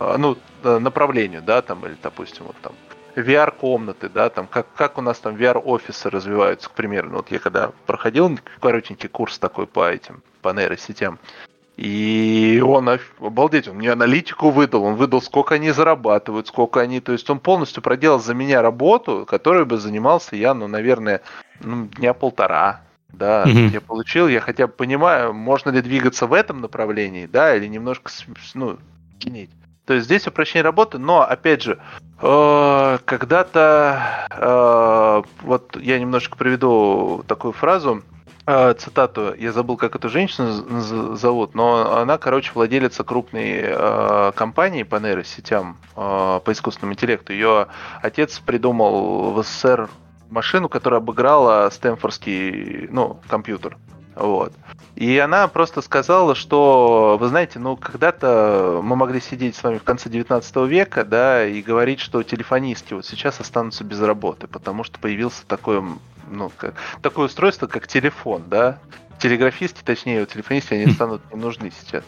ну, 0.00 0.36
э, 0.62 0.78
направлению, 0.78 1.42
да, 1.42 1.62
там, 1.62 1.84
или, 1.86 1.96
допустим, 2.02 2.46
вот 2.46 2.56
там 2.62 2.72
VR-комнаты, 3.16 4.08
да, 4.08 4.28
там, 4.28 4.46
как, 4.46 4.66
как 4.74 4.98
у 4.98 5.00
нас 5.00 5.18
там 5.18 5.36
VR-офисы 5.36 6.10
развиваются, 6.10 6.68
к 6.68 6.72
примеру. 6.72 7.08
Ну, 7.10 7.16
вот 7.16 7.30
я 7.30 7.38
когда 7.38 7.72
проходил 7.86 8.38
коротенький 8.60 9.08
курс 9.08 9.38
такой 9.38 9.66
по 9.66 9.90
этим, 9.90 10.22
по 10.42 10.52
нейросетям, 10.52 11.18
и 11.76 12.62
он, 12.64 12.88
обалдеть, 13.20 13.68
он 13.68 13.76
мне 13.76 13.92
аналитику 13.92 14.50
выдал, 14.50 14.84
он 14.84 14.94
выдал, 14.94 15.20
сколько 15.20 15.56
они 15.56 15.72
зарабатывают, 15.72 16.46
сколько 16.46 16.80
они, 16.80 17.00
то 17.00 17.12
есть 17.12 17.28
он 17.28 17.38
полностью 17.38 17.82
проделал 17.82 18.18
за 18.18 18.32
меня 18.32 18.62
работу, 18.62 19.26
которой 19.28 19.66
бы 19.66 19.76
занимался 19.76 20.36
я, 20.36 20.54
ну, 20.54 20.68
наверное, 20.68 21.20
ну, 21.60 21.86
дня 21.86 22.14
полтора, 22.14 22.80
да, 23.10 23.44
mm-hmm. 23.44 23.68
я 23.68 23.80
получил, 23.82 24.26
я 24.28 24.40
хотя 24.40 24.66
бы 24.66 24.72
понимаю, 24.72 25.34
можно 25.34 25.68
ли 25.68 25.82
двигаться 25.82 26.26
в 26.26 26.32
этом 26.32 26.62
направлении, 26.62 27.26
да, 27.26 27.54
или 27.54 27.66
немножко, 27.66 28.10
ну, 28.54 28.78
чинить. 29.18 29.50
То 29.86 29.94
есть 29.94 30.06
здесь 30.06 30.26
упрощение 30.26 30.64
работы, 30.64 30.98
но 30.98 31.22
опять 31.22 31.62
же, 31.62 31.78
э, 32.20 32.98
когда-то, 33.04 34.26
э, 34.30 35.22
вот 35.42 35.76
я 35.80 35.98
немножко 36.00 36.36
приведу 36.36 37.24
такую 37.28 37.52
фразу, 37.52 38.02
э, 38.46 38.74
цитату, 38.74 39.32
я 39.38 39.52
забыл, 39.52 39.76
как 39.76 39.94
эту 39.94 40.08
женщину 40.08 41.16
зовут, 41.16 41.54
но 41.54 41.98
она, 41.98 42.18
короче, 42.18 42.50
владелица 42.54 43.04
крупной 43.04 44.32
компании 44.32 44.82
по 44.82 44.96
нейросетям, 44.96 45.78
по 45.94 46.42
искусственному 46.48 46.94
интеллекту. 46.94 47.32
Ее 47.32 47.68
отец 48.02 48.40
придумал 48.40 49.32
в 49.32 49.42
СССР 49.44 49.88
машину, 50.30 50.68
которая 50.68 51.00
обыграла 51.00 51.70
Стэнфордский, 51.70 52.88
ну, 52.90 53.20
компьютер. 53.28 53.78
Вот. 54.16 54.54
И 54.94 55.18
она 55.18 55.46
просто 55.46 55.82
сказала, 55.82 56.34
что, 56.34 57.18
вы 57.20 57.28
знаете, 57.28 57.58
ну, 57.58 57.76
когда-то 57.76 58.80
мы 58.82 58.96
могли 58.96 59.20
сидеть 59.20 59.54
с 59.56 59.62
вами 59.62 59.76
в 59.76 59.82
конце 59.82 60.08
19 60.08 60.56
века, 60.68 61.04
да, 61.04 61.46
и 61.46 61.60
говорить, 61.60 62.00
что 62.00 62.22
телефонистки 62.22 62.94
вот 62.94 63.04
сейчас 63.04 63.40
останутся 63.40 63.84
без 63.84 64.00
работы, 64.00 64.46
потому 64.46 64.84
что 64.84 64.98
появился 64.98 65.46
такое, 65.46 65.84
ну, 66.30 66.50
как, 66.56 66.74
такое 67.02 67.26
устройство, 67.26 67.66
как 67.66 67.86
телефон, 67.86 68.44
да. 68.48 68.78
телеграфистки, 69.18 69.82
точнее, 69.84 70.24
телефонисты, 70.24 70.76
они 70.76 70.92
станут 70.94 71.20
не 71.30 71.38
нужны 71.38 71.70
сейчас. 71.78 72.02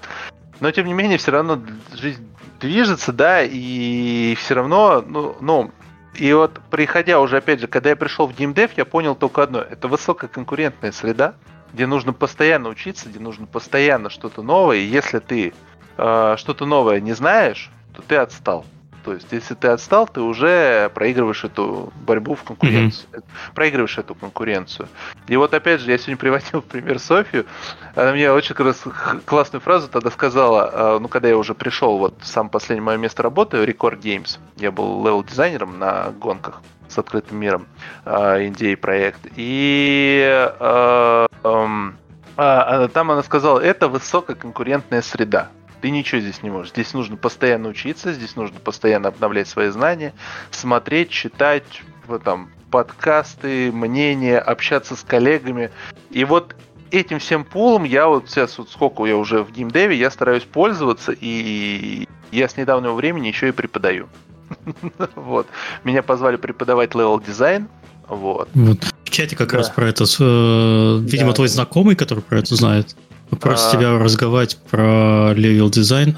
Но, 0.61 0.71
тем 0.71 0.87
не 0.87 0.95
менее, 0.95 1.19
все 1.19 1.31
равно 1.31 1.61
жизнь 1.93 2.27
движется, 2.59 3.13
да, 3.13 3.43
и 3.43 4.35
все 4.37 4.55
равно, 4.55 5.05
ну, 5.07 5.37
ну, 5.43 5.71
и 6.15 6.33
вот, 6.33 6.59
приходя 6.71 7.21
уже, 7.21 7.37
опять 7.37 7.61
же, 7.61 7.67
когда 7.67 7.91
я 7.91 7.97
пришел 7.97 8.27
в 8.27 8.35
GameDev, 8.35 8.71
я 8.77 8.87
понял 8.87 9.15
только 9.15 9.43
одно. 9.43 9.61
Это 9.61 9.89
высокая 9.89 10.29
конкурентная 10.29 10.91
среда, 10.91 11.35
где 11.73 11.87
нужно 11.87 12.13
постоянно 12.13 12.69
учиться, 12.69 13.09
где 13.09 13.19
нужно 13.19 13.47
постоянно 13.47 14.11
что-то 14.11 14.43
новое. 14.43 14.79
И 14.79 14.85
если 14.85 15.19
ты 15.19 15.53
э, 15.97 16.35
что-то 16.37 16.67
новое 16.67 17.01
не 17.01 17.13
знаешь, 17.13 17.71
то 17.95 18.03
ты 18.03 18.17
отстал. 18.17 18.65
То 19.05 19.15
есть, 19.15 19.29
если 19.31 19.55
ты 19.55 19.69
отстал, 19.69 20.07
ты 20.07 20.21
уже 20.21 20.91
проигрываешь 20.95 21.43
эту 21.43 21.93
борьбу 22.05 22.35
в 22.35 22.43
конкуренцию. 22.43 23.09
Mm-hmm. 23.11 23.55
Проигрываешь 23.55 23.97
эту 23.97 24.15
конкуренцию. 24.15 24.89
И 25.29 25.37
вот 25.37 25.55
опять 25.55 25.81
же, 25.81 25.91
я 25.91 25.97
сегодня 25.97 26.19
приводил 26.19 26.61
в 26.61 26.65
пример 26.67 26.99
Софию. 26.99 27.47
Она 27.95 28.13
мне 28.13 28.31
очень 28.31 28.55
классную 28.55 29.63
фразу 29.63 29.89
тогда 29.89 30.11
сказала, 30.11 30.71
а, 30.73 30.99
ну, 30.99 31.09
когда 31.09 31.29
я 31.29 31.39
уже 31.39 31.55
пришел, 31.55 31.97
вот, 31.97 32.21
в 32.21 32.27
самое 32.27 32.51
последнее 32.51 32.85
мое 32.85 32.99
место 32.99 33.23
работы, 33.23 33.57
Record 33.59 34.01
Games. 34.01 34.39
Я 34.57 34.73
был 34.73 35.03
левел-дизайнером 35.03 35.79
на 35.79 36.11
гонках 36.11 36.61
с 36.89 36.99
открытым 36.99 37.39
миром, 37.39 37.67
инди 38.05 38.77
проект. 38.77 39.21
И 39.37 40.23
э, 40.27 41.27
э, 41.45 41.91
э, 42.37 42.89
там 42.93 43.11
она 43.11 43.23
сказала, 43.23 43.61
это 43.61 43.89
высококонкурентная 43.89 45.03
среда 45.03 45.51
ты 45.81 45.91
ничего 45.91 46.21
здесь 46.21 46.43
не 46.43 46.51
можешь. 46.51 46.73
Здесь 46.73 46.93
нужно 46.93 47.17
постоянно 47.17 47.69
учиться, 47.69 48.13
здесь 48.13 48.37
нужно 48.37 48.59
постоянно 48.59 49.09
обновлять 49.09 49.49
свои 49.49 49.69
знания, 49.69 50.13
смотреть, 50.51 51.11
читать, 51.11 51.83
вот 52.09 52.25
там, 52.25 52.51
подкасты, 52.71 53.71
мнения, 53.73 54.39
общаться 54.39 54.97
с 54.97 55.03
коллегами. 55.03 55.71
И 56.11 56.25
вот 56.25 56.57
этим 56.91 57.19
всем 57.19 57.45
пулом 57.45 57.85
я 57.85 58.09
вот 58.09 58.29
сейчас, 58.29 58.59
вот 58.59 58.71
сколько 58.71 59.05
я 59.05 59.17
уже 59.17 59.43
в 59.43 59.53
геймдеве, 59.53 59.97
я 59.97 60.11
стараюсь 60.11 60.45
пользоваться, 60.45 61.13
и 61.13 62.09
я 62.31 62.49
с 62.49 62.57
недавнего 62.57 62.95
времени 62.95 63.29
еще 63.29 63.49
и 63.49 63.53
преподаю. 63.53 64.09
Вот. 65.15 65.47
Меня 65.85 66.03
позвали 66.03 66.37
преподавать 66.37 66.95
левел 66.95 67.21
дизайн. 67.21 67.69
Вот. 68.09 68.49
вот. 68.55 68.85
В 69.05 69.11
чате 69.11 69.37
как 69.37 69.51
да. 69.51 69.59
раз 69.59 69.71
про 69.71 69.89
это. 69.89 70.05
Э, 70.05 70.99
видимо, 71.01 71.31
да. 71.31 71.35
твой 71.35 71.49
знакомый, 71.49 71.95
который 71.97 72.23
про 72.23 72.39
это 72.39 72.55
знает. 72.55 72.97
Попросил 73.31 73.69
а... 73.69 73.73
тебя 73.73 73.99
разговаривать 73.99 74.59
про 74.71 75.33
левел 75.35 75.71
дизайн. 75.71 76.17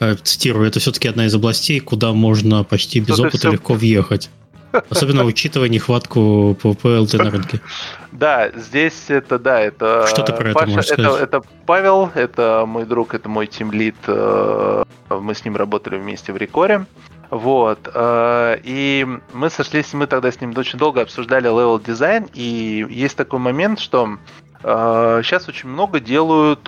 Э, 0.00 0.14
цитирую, 0.14 0.66
это 0.66 0.80
все-таки 0.80 1.08
одна 1.08 1.26
из 1.26 1.34
областей, 1.34 1.80
куда 1.80 2.12
можно 2.12 2.64
почти 2.64 3.00
без 3.00 3.16
Тут 3.16 3.26
опыта 3.26 3.38
все... 3.38 3.52
легко 3.52 3.74
въехать. 3.74 4.30
Особенно 4.88 5.24
учитывая 5.24 5.68
нехватку 5.68 6.56
PvP 6.62 6.98
ЛД 7.00 7.12
на 7.14 7.30
рынке. 7.30 7.60
Да, 8.12 8.50
здесь 8.54 9.06
это, 9.08 9.38
да, 9.38 9.58
это... 9.60 10.06
Что 10.06 10.22
ты 10.22 10.32
про 10.34 10.50
это 10.50 10.54
Паша, 10.54 10.70
можешь 10.70 10.86
сказать? 10.86 11.12
Это, 11.14 11.38
это 11.38 11.42
Павел, 11.66 12.10
это 12.14 12.64
мой 12.68 12.84
друг, 12.84 13.14
это 13.14 13.28
мой 13.28 13.46
тимлит. 13.46 13.96
Э, 14.06 14.84
мы 15.08 15.34
с 15.34 15.44
ним 15.44 15.56
работали 15.56 15.96
вместе 15.96 16.32
в 16.32 16.36
Рекоре. 16.36 16.84
Вот. 17.32 17.90
Э, 17.94 18.58
и 18.62 19.06
мы 19.32 19.48
сошлись, 19.48 19.94
мы 19.94 20.06
тогда 20.06 20.30
с 20.30 20.38
ним 20.40 20.52
очень 20.54 20.78
долго 20.78 21.00
обсуждали 21.00 21.44
level 21.44 21.80
design, 21.80 22.28
и 22.34 22.86
есть 22.90 23.16
такой 23.16 23.38
момент, 23.38 23.80
что 23.80 24.18
Сейчас 24.64 25.48
очень 25.48 25.70
много 25.70 25.98
делают 25.98 26.60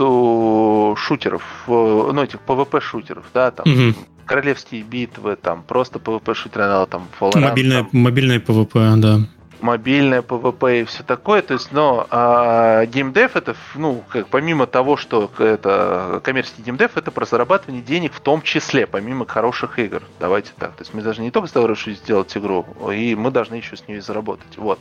шутеров, 0.99 1.45
ну, 1.69 2.20
этих 2.24 2.41
PvP-шутеров, 2.45 3.23
да, 3.32 3.53
там, 3.53 3.73
угу. 3.73 3.95
королевские 4.27 4.82
битвы, 4.82 5.36
там, 5.36 5.62
просто 5.62 6.01
PvP-шутеры, 6.01 6.89
там, 6.89 7.07
Valorant. 7.20 7.39
Мобильное, 7.39 7.85
там. 7.85 7.91
мобильное 7.93 8.41
PvP, 8.41 8.97
да 8.97 9.20
мобильное 9.65 10.20
PvP 10.20 10.82
и 10.82 10.85
все 10.85 11.03
такое. 11.03 11.41
То 11.41 11.55
есть, 11.55 11.73
но 11.73 12.07
а, 12.11 12.85
геймдев 12.85 13.35
это, 13.35 13.57
ну, 13.74 14.05
как 14.11 14.28
помимо 14.28 14.66
того, 14.66 14.99
что 14.99 15.31
это 15.39 16.20
коммерческий 16.23 16.62
геймдев, 16.62 16.97
это 16.97 17.11
про 17.11 17.24
зарабатывание 17.24 17.82
денег 17.82 18.12
в 18.12 18.20
том 18.20 18.43
числе, 18.43 18.86
помимо 18.86 19.27
хороших 19.27 19.78
игр. 19.78 20.03
Давайте 20.20 20.51
так. 20.59 20.73
То 20.73 20.82
есть 20.82 20.93
мы 20.93 21.01
даже 21.01 21.23
не 21.23 21.31
только 21.31 21.49
решили 21.66 21.95
сделать 21.95 22.36
игру, 22.36 22.66
и 22.93 23.15
мы 23.15 23.31
должны 23.31 23.55
еще 23.55 23.77
с 23.77 23.89
ней 23.89 24.01
заработать. 24.01 24.59
Вот. 24.59 24.78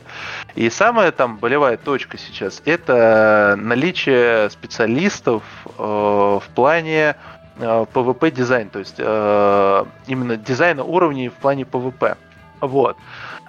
И 0.54 0.68
самая 0.68 1.12
там 1.12 1.38
болевая 1.38 1.78
точка 1.78 2.18
сейчас 2.18 2.60
это 2.66 3.56
наличие 3.58 4.50
специалистов 4.50 5.42
э, 5.78 5.82
в 5.82 6.44
плане 6.54 7.16
э, 7.56 7.86
PvP 7.94 8.30
дизайн, 8.32 8.68
то 8.68 8.80
есть 8.80 8.96
э, 8.98 9.84
именно 10.06 10.36
дизайна 10.36 10.84
уровней 10.84 11.30
в 11.30 11.34
плане 11.34 11.62
PvP. 11.62 12.18
Вот. 12.60 12.96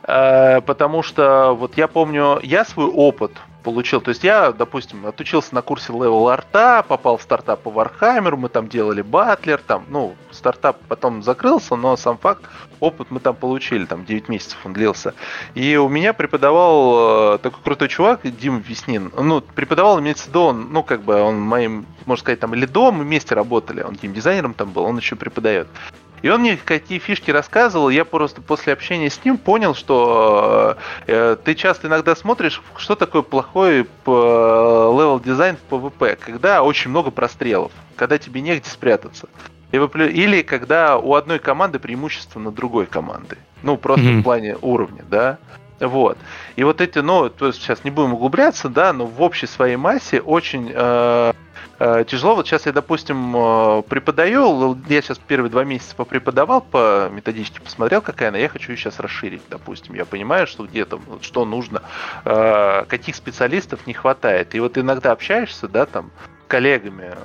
Потому 0.06 1.02
что 1.04 1.54
вот 1.54 1.78
я 1.78 1.88
помню, 1.88 2.40
я 2.44 2.64
свой 2.66 2.88
опыт 2.88 3.32
получил. 3.66 4.00
То 4.00 4.10
есть 4.10 4.24
я, 4.24 4.52
допустим, 4.52 5.06
отучился 5.08 5.56
на 5.56 5.62
курсе 5.64 5.92
Level 5.92 6.32
Art 6.32 6.64
а, 6.64 6.86
попал 6.88 7.18
в 7.18 7.24
стартап 7.24 7.62
по 7.62 7.70
Warhammer, 7.70 8.36
мы 8.36 8.48
там 8.48 8.70
делали 8.70 9.02
баттлер, 9.02 9.60
там, 9.66 9.86
ну, 9.90 10.16
стартап 10.32 10.78
потом 10.88 11.24
закрылся, 11.24 11.76
но 11.76 11.98
сам 11.98 12.18
факт, 12.20 12.44
опыт 12.80 13.08
мы 13.10 13.20
там 13.20 13.36
получили, 13.36 13.86
там 13.86 14.06
9 14.06 14.30
месяцев 14.30 14.60
он 14.64 14.74
длился. 14.74 15.16
И 15.56 15.76
у 15.78 15.90
меня 15.90 16.14
преподавал 16.14 17.36
э, 17.36 17.38
такой 17.40 17.60
крутой 17.64 17.90
чувак, 17.90 18.22
Дим 18.24 18.60
Веснин, 18.60 19.12
ну, 19.18 19.42
преподавал, 19.42 20.00
имеется 20.00 20.26
в 20.26 20.28
виду, 20.28 20.42
он, 20.42 20.72
ну, 20.72 20.84
как 20.84 21.02
бы 21.02 21.16
он 21.16 21.42
моим, 21.42 21.88
можно 22.06 22.22
сказать, 22.22 22.40
там, 22.40 22.54
лидом, 22.54 22.96
мы 22.96 23.04
вместе 23.04 23.34
работали, 23.34 23.82
он 23.82 23.96
геймдизайнером 23.96 24.54
там 24.54 24.70
был, 24.72 24.84
он 24.84 24.98
еще 24.98 25.16
преподает. 25.16 25.68
И 26.26 26.30
он 26.30 26.42
мне 26.42 26.58
какие 26.58 26.98
фишки 26.98 27.30
рассказывал, 27.30 27.90
я 27.90 28.04
просто 28.04 28.42
после 28.42 28.74
общения 28.74 29.12
с 29.12 29.24
ним 29.24 29.38
понял, 29.38 29.76
что 29.76 30.76
э, 31.06 31.38
ты 31.46 31.54
часто 31.54 31.86
иногда 31.86 32.16
смотришь, 32.16 32.64
что 32.78 32.96
такое 32.96 33.22
плохой 33.22 33.86
level 34.08 35.20
design 35.20 35.56
в 35.56 35.72
PvP, 35.72 36.18
когда 36.20 36.64
очень 36.64 36.90
много 36.90 37.12
прострелов, 37.12 37.72
когда 37.96 38.18
тебе 38.18 38.42
негде 38.42 38.68
спрятаться. 38.68 39.30
Или 39.72 40.42
когда 40.42 40.98
у 40.98 41.14
одной 41.14 41.38
команды 41.38 41.78
преимущество 41.78 42.40
над 42.40 42.56
другой 42.56 42.88
командой. 42.88 43.38
Ну, 43.62 43.78
просто 43.78 44.08
mm-hmm. 44.08 44.20
в 44.22 44.24
плане 44.24 44.58
уровня, 44.64 45.04
да. 45.08 45.38
Вот. 45.80 46.18
И 46.56 46.64
вот 46.64 46.82
эти, 46.82 46.98
ну, 46.98 47.30
то 47.30 47.46
есть 47.46 47.62
сейчас 47.62 47.84
не 47.84 47.92
будем 47.92 48.16
углубляться, 48.16 48.68
да, 48.68 48.94
но 48.94 49.06
в 49.06 49.22
общей 49.22 49.46
своей 49.46 49.76
массе 49.76 50.22
очень 50.22 50.72
э, 50.74 51.34
Э, 51.35 51.35
тяжело. 52.08 52.36
Вот 52.36 52.48
сейчас 52.48 52.66
я, 52.66 52.72
допустим, 52.72 53.36
э, 53.36 53.84
преподаю, 53.84 54.78
я 54.88 55.02
сейчас 55.02 55.18
первые 55.18 55.52
два 55.52 55.64
месяца 55.64 55.96
попреподавал, 55.96 56.62
по 56.62 57.10
методичке 57.12 57.62
посмотрел, 57.62 58.02
какая 58.02 58.30
она, 58.30 58.38
я 58.38 58.50
хочу 58.50 58.72
ее 58.72 58.78
сейчас 58.78 59.00
расширить, 59.00 59.42
допустим. 59.50 59.96
Я 59.96 60.06
понимаю, 60.06 60.48
что 60.48 60.66
где-то, 60.66 61.00
что 61.22 61.46
нужно, 61.46 61.82
э, 62.24 62.86
каких 62.88 63.16
специалистов 63.16 63.88
не 63.88 63.94
хватает. 63.94 64.56
И 64.56 64.60
вот 64.60 64.78
иногда 64.78 65.12
общаешься, 65.12 65.68
да, 65.68 65.86
там, 65.86 66.12
коллегами, 66.48 67.16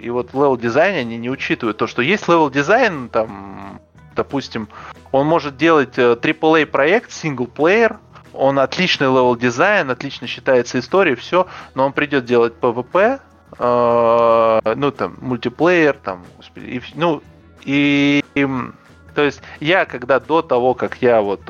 и 0.00 0.08
вот 0.08 0.32
в 0.32 0.36
level-дизайне 0.36 1.00
они 1.00 1.18
не 1.18 1.30
учитывают 1.30 1.76
то, 1.76 1.86
что 1.86 2.00
есть 2.00 2.28
level-design, 2.28 3.10
там, 3.10 3.80
допустим, 4.16 4.68
он 5.12 5.26
может 5.26 5.58
делать 5.58 5.98
AAA 5.98 6.64
проект, 6.66 7.12
синглплеер, 7.12 7.98
он 8.32 8.58
отличный 8.58 9.08
level 9.08 9.36
design, 9.36 9.90
отлично 9.90 10.26
считается 10.26 10.78
историей, 10.78 11.16
все, 11.16 11.46
но 11.74 11.86
он 11.86 11.92
придет 11.92 12.24
делать 12.24 12.54
PvP, 12.60 12.94
э, 12.94 13.31
ну 13.58 14.90
там 14.90 15.16
мультиплеер, 15.20 15.94
там, 15.94 16.24
и, 16.56 16.80
ну 16.94 17.22
и, 17.64 18.24
и 18.34 18.46
то 19.14 19.22
есть 19.22 19.42
я 19.60 19.84
когда 19.84 20.20
до 20.20 20.42
того, 20.42 20.74
как 20.74 21.02
я 21.02 21.20
вот 21.20 21.40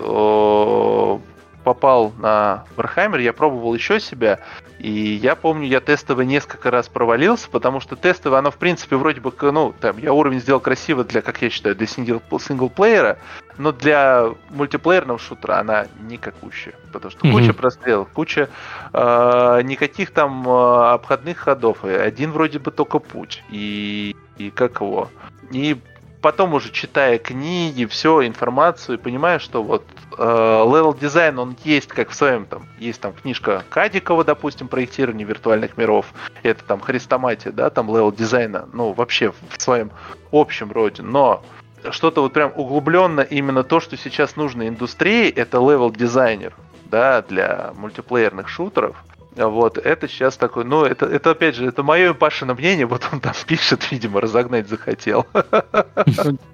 попал 1.62 2.12
на 2.18 2.64
Warhammer, 2.76 3.20
я 3.20 3.32
пробовал 3.32 3.74
еще 3.74 4.00
себя, 4.00 4.40
и 4.78 4.90
я 4.90 5.36
помню, 5.36 5.66
я 5.66 5.80
тестово 5.80 6.22
несколько 6.22 6.70
раз 6.70 6.88
провалился, 6.88 7.48
потому 7.48 7.80
что 7.80 7.96
тестово, 7.96 8.38
оно 8.38 8.50
в 8.50 8.56
принципе 8.56 8.96
вроде 8.96 9.20
бы, 9.20 9.32
ну, 9.52 9.72
там, 9.80 9.98
я 9.98 10.12
уровень 10.12 10.40
сделал 10.40 10.60
красиво 10.60 11.04
для, 11.04 11.22
как 11.22 11.40
я 11.42 11.50
считаю, 11.50 11.76
для 11.76 11.86
сингл, 11.86 12.20
синглплеера, 12.38 13.18
но 13.58 13.72
для 13.72 14.30
мультиплеерного 14.50 15.18
шутера 15.18 15.58
она 15.58 15.86
никакущая, 16.00 16.74
потому 16.92 17.10
что 17.10 17.26
mm-hmm. 17.26 17.32
куча 17.32 17.52
прострелов, 17.54 18.08
куча 18.08 18.48
э, 18.92 19.60
никаких 19.62 20.10
там 20.10 20.48
э, 20.48 20.92
обходных 20.92 21.38
ходов, 21.38 21.84
один 21.84 22.32
вроде 22.32 22.58
бы 22.58 22.70
только 22.70 22.98
путь, 22.98 23.42
и, 23.50 24.16
и 24.38 24.50
как 24.50 24.80
его, 24.80 25.10
и 25.50 25.78
потом 26.22 26.54
уже 26.54 26.70
читая 26.70 27.18
книги, 27.18 27.84
все, 27.84 28.26
информацию, 28.26 28.98
понимая, 28.98 29.40
что 29.40 29.62
вот 29.62 29.84
э, 30.16 30.22
level 30.22 30.98
дизайн, 30.98 31.38
он 31.38 31.56
есть 31.64 31.88
как 31.88 32.10
в 32.10 32.14
своем 32.14 32.46
там, 32.46 32.66
есть 32.78 33.00
там 33.00 33.12
книжка 33.12 33.64
Кадикова, 33.68 34.24
допустим, 34.24 34.68
проектирование 34.68 35.26
виртуальных 35.26 35.76
миров, 35.76 36.06
это 36.42 36.64
там 36.64 36.80
хрестоматия, 36.80 37.52
да, 37.52 37.68
там 37.68 37.90
level 37.90 38.16
дизайна, 38.16 38.68
ну, 38.72 38.92
вообще 38.92 39.32
в 39.32 39.60
своем 39.60 39.90
общем 40.30 40.70
роде, 40.70 41.02
но 41.02 41.42
что-то 41.90 42.22
вот 42.22 42.32
прям 42.32 42.52
углубленно 42.54 43.20
именно 43.20 43.64
то, 43.64 43.80
что 43.80 43.96
сейчас 43.96 44.36
нужно 44.36 44.68
индустрии, 44.68 45.28
это 45.28 45.58
level 45.58 45.94
дизайнер, 45.94 46.54
да, 46.84 47.22
для 47.22 47.72
мультиплеерных 47.76 48.48
шутеров, 48.48 48.96
вот, 49.36 49.78
это 49.78 50.08
сейчас 50.08 50.36
такой, 50.36 50.64
ну, 50.64 50.84
это, 50.84 51.06
это 51.06 51.30
опять 51.30 51.54
же, 51.54 51.66
это 51.66 51.82
мое 51.82 52.10
и 52.10 52.14
Пашино 52.14 52.54
мнение, 52.54 52.86
вот 52.86 53.08
он 53.12 53.20
там 53.20 53.32
пишет, 53.46 53.90
видимо, 53.90 54.20
разогнать 54.20 54.68
захотел. 54.68 55.26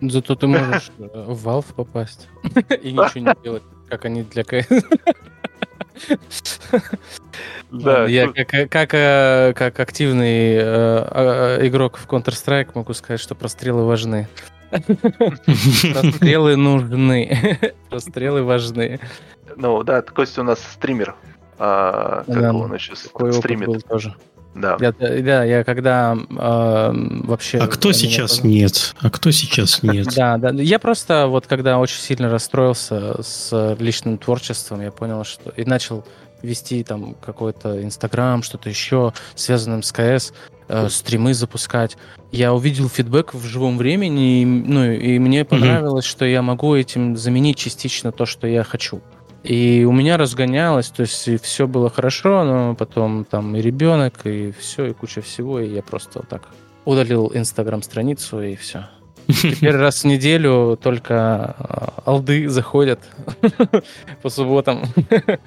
Зато 0.01 0.35
ты 0.37 0.47
можешь 0.47 0.91
э, 0.99 1.25
в 1.27 1.47
Valve 1.47 1.75
попасть 1.75 2.29
и 2.83 2.93
ничего 2.93 3.31
не 3.31 3.43
делать, 3.43 3.63
как 3.89 4.05
они 4.05 4.23
для 4.23 4.45
Да, 7.71 8.07
я 8.07 8.33
как, 8.33 8.71
как, 8.71 8.95
э, 8.95 9.53
как 9.55 9.81
активный 9.81 10.55
э, 10.55 10.59
э, 11.61 11.67
игрок 11.67 11.99
в 11.99 12.07
Counter-Strike 12.07 12.71
могу 12.75 12.95
сказать, 12.95 13.21
что 13.21 13.35
прострелы 13.35 13.85
важны. 13.85 14.29
Прострелы 14.71 16.57
нужны. 16.57 17.59
Прострелы 17.91 18.43
важны. 18.43 19.01
Ну 19.57 19.83
да, 19.83 20.03
Костя 20.03 20.43
у 20.43 20.45
нас 20.45 20.61
стример. 20.61 21.17
А, 21.59 22.25
как 22.27 22.41
да, 22.41 22.53
он 22.53 22.75
еще 22.75 22.95
стримит. 22.97 23.67
Был 23.67 23.81
тоже. 23.81 24.15
Да. 24.55 24.77
Я, 24.81 24.93
да, 24.93 25.45
я 25.45 25.63
когда 25.65 26.17
э, 26.17 26.93
вообще... 27.25 27.59
А 27.59 27.69
кто 27.69 27.93
сейчас 27.93 28.39
тоже... 28.39 28.49
нет? 28.49 28.95
А 29.01 29.11
кто 29.11 29.31
сейчас 29.31 29.83
нет? 29.83 30.09
Да, 30.17 30.37
да. 30.37 30.51
Я 30.51 30.79
просто 30.79 31.27
вот 31.27 31.47
когда 31.47 31.79
очень 31.79 32.01
сильно 32.01 32.31
расстроился 32.31 33.23
с 33.23 33.77
личным 33.79 34.19
творчеством, 34.19 34.81
я 34.81 34.91
понял, 34.91 35.25
что... 35.25 35.51
И 35.51 35.65
начал 35.65 36.05
вести 36.43 36.83
там 36.85 37.15
какой-то 37.15 37.83
Инстаграм, 37.83 38.43
что-то 38.43 38.69
еще, 38.69 39.13
связанным 39.35 39.83
с 39.83 39.93
КС, 39.93 40.33
э, 40.69 40.89
стримы 40.89 41.35
запускать. 41.35 41.97
Я 42.31 42.53
увидел 42.53 42.89
фидбэк 42.89 43.35
в 43.35 43.45
живом 43.45 43.79
времени, 43.79 44.43
и, 44.43 44.45
ну, 44.45 44.91
и 44.91 45.19
мне 45.19 45.45
понравилось, 45.45 46.05
mm-hmm. 46.05 46.11
что 46.11 46.25
я 46.25 46.43
могу 46.43 46.75
этим 46.75 47.17
заменить 47.17 47.59
частично 47.59 48.13
то, 48.13 48.27
что 48.27 48.47
я 48.47 48.65
хочу. 48.65 49.03
И 49.44 49.85
у 49.89 49.93
меня 49.93 50.16
разгонялось, 50.16 50.89
то 50.89 51.02
есть 51.02 51.28
и 51.28 51.36
все 51.36 51.66
было 51.66 51.90
хорошо, 51.90 52.44
но 52.44 52.74
потом 52.74 53.24
там 53.24 53.55
и 53.56 53.62
ребенок, 53.62 54.27
и 54.27 54.52
все, 54.59 54.86
и 54.86 54.93
куча 54.93 55.23
всего, 55.23 55.60
и 55.60 55.69
я 55.69 55.82
просто 55.82 56.19
вот 56.20 56.28
так 56.28 56.48
удалил 56.85 57.31
инстаграм-страницу, 57.32 58.43
и 58.43 58.56
все. 58.56 58.89
Теперь 59.28 59.77
раз 59.77 60.02
в 60.02 60.06
неделю 60.06 60.78
только 60.81 61.15
а, 61.59 61.93
алды 62.06 62.48
заходят 62.48 63.01
по 64.23 64.28
субботам 64.31 64.82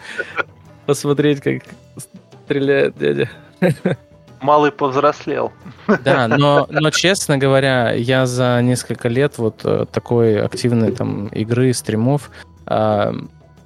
посмотреть, 0.85 1.41
как 1.41 1.63
стреляет 2.45 2.97
дядя. 2.97 3.29
Малый 4.39 4.71
повзрослел. 4.71 5.51
Да, 6.03 6.27
но, 6.27 6.67
но 6.69 6.89
честно 6.89 7.37
говоря, 7.37 7.91
я 7.91 8.25
за 8.25 8.59
несколько 8.63 9.07
лет 9.07 9.37
вот 9.37 9.61
э, 9.63 9.85
такой 9.91 10.41
активной 10.41 10.91
там 10.91 11.27
игры, 11.27 11.73
стримов, 11.73 12.31
а, 12.65 13.13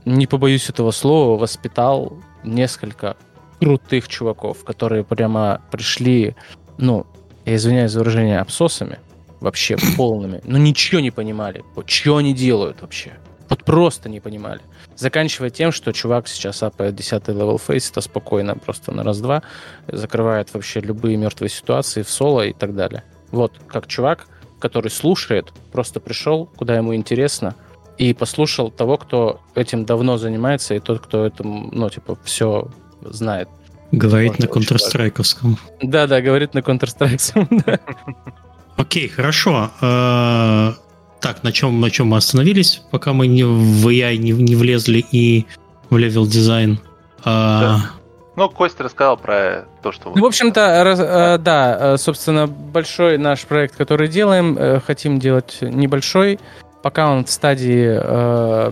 не 0.06 0.28
побоюсь 0.28 0.70
этого 0.70 0.92
слова, 0.92 1.40
воспитал 1.40 2.18
несколько 2.44 3.18
крутых 3.60 4.08
чуваков, 4.08 4.64
которые 4.64 5.04
прямо 5.04 5.62
пришли, 5.72 6.36
ну, 6.78 7.06
я 7.46 7.56
извиняюсь 7.56 7.92
за 7.92 8.00
выражение, 8.00 8.40
абсосами, 8.40 9.00
вообще 9.40 9.78
полными, 9.98 10.42
но 10.44 10.58
ничего 10.58 11.00
не 11.02 11.12
понимали, 11.12 11.64
вот 11.76 11.90
что 11.90 12.18
они 12.18 12.34
делают 12.34 12.82
вообще. 12.82 13.14
Вот 13.48 13.64
просто 13.64 14.10
не 14.10 14.20
понимали. 14.20 14.62
Заканчивая 14.96 15.52
тем, 15.52 15.72
что 15.72 15.92
чувак 15.92 16.28
сейчас 16.28 16.64
апает 16.64 16.96
10 16.96 17.28
level 17.28 17.60
Faceit 17.60 17.92
а 17.92 18.02
спокойно, 18.02 18.56
просто 18.56 18.92
на 18.92 19.04
раз-два, 19.04 19.44
закрывает 19.88 20.52
вообще 20.54 20.80
любые 20.80 21.16
мертвые 21.16 21.50
ситуации 21.50 22.02
в 22.02 22.10
соло 22.10 22.42
и 22.42 22.54
так 22.54 22.76
далее. 22.76 23.04
Вот, 23.32 23.54
как 23.68 23.86
чувак, 23.88 24.28
который 24.60 24.90
слушает, 24.90 25.52
просто 25.72 26.00
пришел, 26.00 26.48
куда 26.56 26.76
ему 26.76 26.96
интересно, 26.96 27.56
и 27.98 28.14
послушал 28.14 28.72
того, 28.72 28.98
кто 28.98 29.40
этим 29.56 29.86
давно 29.86 30.18
занимается, 30.18 30.76
и 30.76 30.80
тот, 30.80 31.00
кто 31.00 31.26
этим, 31.26 31.70
ну, 31.72 31.90
типа, 31.90 32.18
все 32.24 32.68
знает. 33.02 33.50
Говорит 33.92 34.40
на 34.40 34.46
counter 34.46 35.58
Да-да, 35.82 36.22
говорит 36.22 36.54
на 36.54 36.60
counter 36.60 37.80
Окей, 38.78 39.08
хорошо. 39.08 39.72
Э, 39.82 40.74
так, 41.22 41.44
на 41.44 41.52
чем, 41.52 41.80
на 41.80 41.90
чем 41.90 42.08
мы 42.08 42.18
остановились, 42.18 42.82
пока 42.92 43.14
мы 43.14 43.28
не 43.28 43.44
в 43.44 43.88
AI 43.88 44.18
не, 44.18 44.32
не 44.32 44.56
влезли 44.56 45.06
и 45.12 45.46
в 45.90 45.98
level 45.98 46.28
design? 46.28 46.80
Да. 47.24 47.92
Ну, 48.36 48.50
Костя 48.50 48.84
рассказал 48.84 49.18
про 49.18 49.66
то, 49.82 49.92
что... 49.94 50.12
Ну, 50.14 50.22
в 50.22 50.26
общем-то, 50.26 50.84
раз, 50.84 51.00
да. 51.00 51.38
да, 51.38 51.78
э, 51.94 51.98
собственно, 51.98 52.48
большой 52.48 53.18
наш 53.18 53.46
проект, 53.46 53.78
который 53.78 54.10
делаем, 54.10 54.58
э, 54.58 54.82
хотим 54.86 55.20
делать 55.20 55.60
небольшой, 55.62 56.40
пока 56.86 57.10
он 57.10 57.26
в 57.26 57.32
стадии 57.32 57.98
э, 58.00 58.72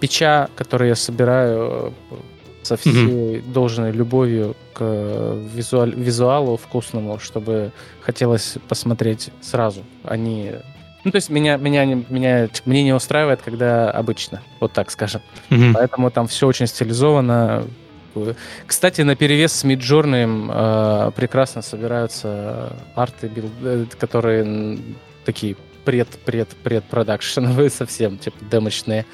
печа, 0.00 0.48
который 0.56 0.88
я 0.88 0.96
собираю 0.96 1.94
э, 2.10 2.14
со 2.64 2.76
всей 2.76 2.92
mm-hmm. 2.92 3.52
должной 3.52 3.92
любовью 3.92 4.56
к 4.74 4.82
визуаль, 5.54 5.94
визуалу 5.94 6.56
вкусному, 6.56 7.20
чтобы 7.20 7.70
хотелось 8.00 8.56
посмотреть 8.66 9.30
сразу, 9.40 9.84
а 10.02 10.16
не... 10.16 10.54
Ну, 11.04 11.12
то 11.12 11.18
есть 11.18 11.30
меня, 11.30 11.56
меня, 11.56 11.84
меня, 11.84 12.48
мне 12.64 12.82
не 12.82 12.92
устраивает, 12.92 13.42
когда 13.42 13.92
обычно, 13.92 14.42
вот 14.58 14.72
так 14.72 14.90
скажем. 14.90 15.22
Mm-hmm. 15.50 15.72
Поэтому 15.74 16.10
там 16.10 16.26
все 16.26 16.48
очень 16.48 16.66
стилизовано. 16.66 17.62
Кстати, 18.66 19.02
на 19.02 19.14
перевес 19.14 19.52
с 19.52 19.64
Midjourney 19.64 20.50
э, 20.50 21.10
прекрасно 21.12 21.62
собираются 21.62 22.72
арты, 22.96 23.30
э, 23.62 23.84
которые 24.00 24.80
такие 25.24 25.54
пред-пред-пред-продакшеновые 25.84 27.70
совсем, 27.78 28.18
типа 28.18 28.36
демочные. 28.50 29.06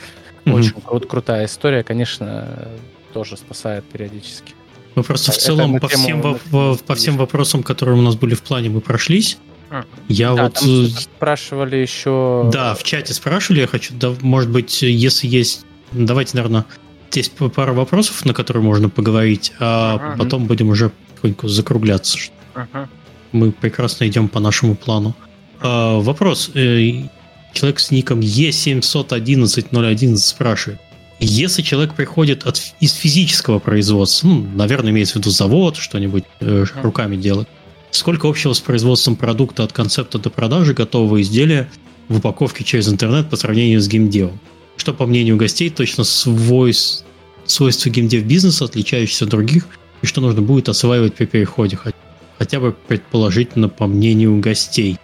Mm-hmm. 0.45 0.53
Очень 0.55 0.81
крут, 0.81 1.07
крутая 1.07 1.47
история, 1.47 1.83
конечно, 1.83 2.69
тоже 3.13 3.37
спасает 3.37 3.85
периодически. 3.85 4.55
Мы 4.95 5.03
просто 5.03 5.33
в 5.33 5.37
целом 5.37 5.79
по 5.79 5.89
всем, 5.89 6.21
во, 6.51 6.75
по 6.77 6.95
всем 6.95 7.17
вопросам, 7.17 7.63
которые 7.63 7.97
у 7.99 8.03
нас 8.03 8.17
были 8.17 8.35
в 8.35 8.43
плане, 8.43 8.69
мы 8.69 8.81
прошлись. 8.81 9.39
Я 10.09 10.35
да, 10.35 10.45
вот... 10.45 10.63
Э, 10.63 10.87
спрашивали 10.89 11.77
еще... 11.77 12.49
Да, 12.53 12.75
в 12.75 12.83
чате 12.83 13.13
спрашивали, 13.13 13.61
я 13.61 13.67
хочу, 13.67 13.95
да, 13.95 14.15
может 14.21 14.51
быть, 14.51 14.83
если 14.83 15.27
есть... 15.27 15.65
Давайте, 15.93 16.37
наверное, 16.37 16.65
есть 17.13 17.33
пара 17.33 17.73
вопросов, 17.73 18.25
на 18.25 18.35
которые 18.35 18.63
можно 18.63 18.89
поговорить, 18.89 19.53
а 19.59 19.97
uh-huh. 19.97 20.19
потом 20.19 20.47
будем 20.47 20.69
уже 20.69 20.91
потихоньку 21.11 21.49
закругляться. 21.49 22.19
Uh-huh. 22.55 22.89
Мы 23.33 23.53
прекрасно 23.53 24.07
идем 24.07 24.29
по 24.29 24.41
нашему 24.41 24.75
плану. 24.75 25.15
А, 25.61 25.99
вопрос. 25.99 26.51
Э, 26.55 27.03
человек 27.53 27.81
с 27.81 27.91
ником 27.91 28.21
E711.011 28.21 30.17
спрашивает. 30.17 30.81
Если 31.21 31.63
человек 31.63 31.95
приходит 31.95 32.47
от, 32.47 32.63
из 32.79 32.93
физического 32.93 33.59
производства, 33.59 34.29
ну, 34.29 34.47
наверное, 34.55 34.93
имеется 34.93 35.15
в 35.15 35.17
виду 35.17 35.31
завод, 35.31 35.77
что-нибудь 35.77 36.25
э, 36.41 36.65
руками 36.81 37.17
делает, 37.17 37.49
сколько 37.91 38.29
общего 38.29 38.53
с 38.53 38.61
производством 38.61 39.17
продукта 39.17 39.65
от 39.65 39.73
концепта 39.73 40.19
до 40.19 40.31
продажи 40.31 40.75
готового 40.75 41.21
изделия 41.21 41.69
в 42.09 42.19
упаковке 42.19 42.63
через 42.63 42.89
интернет 42.89 43.29
по 43.29 43.37
сравнению 43.37 43.81
с 43.81 43.89
геймдевом? 43.89 44.39
Что, 44.77 44.95
по 44.95 45.07
мнению 45.07 45.37
гостей, 45.37 45.71
точно 45.71 46.05
свойств, 46.05 47.05
свойства 47.47 47.91
геймдев 47.91 48.23
бизнеса, 48.23 48.67
отличающиеся 48.67 49.25
от 49.25 49.33
других, 49.33 49.67
и 50.03 50.07
что 50.07 50.21
нужно 50.21 50.41
будет 50.41 50.69
осваивать 50.69 51.15
при 51.15 51.25
переходе, 51.25 51.77
хотя 52.39 52.61
бы 52.61 52.73
предположительно 52.87 53.69
по 53.69 53.89
мнению 53.89 54.39
гостей? 54.39 54.99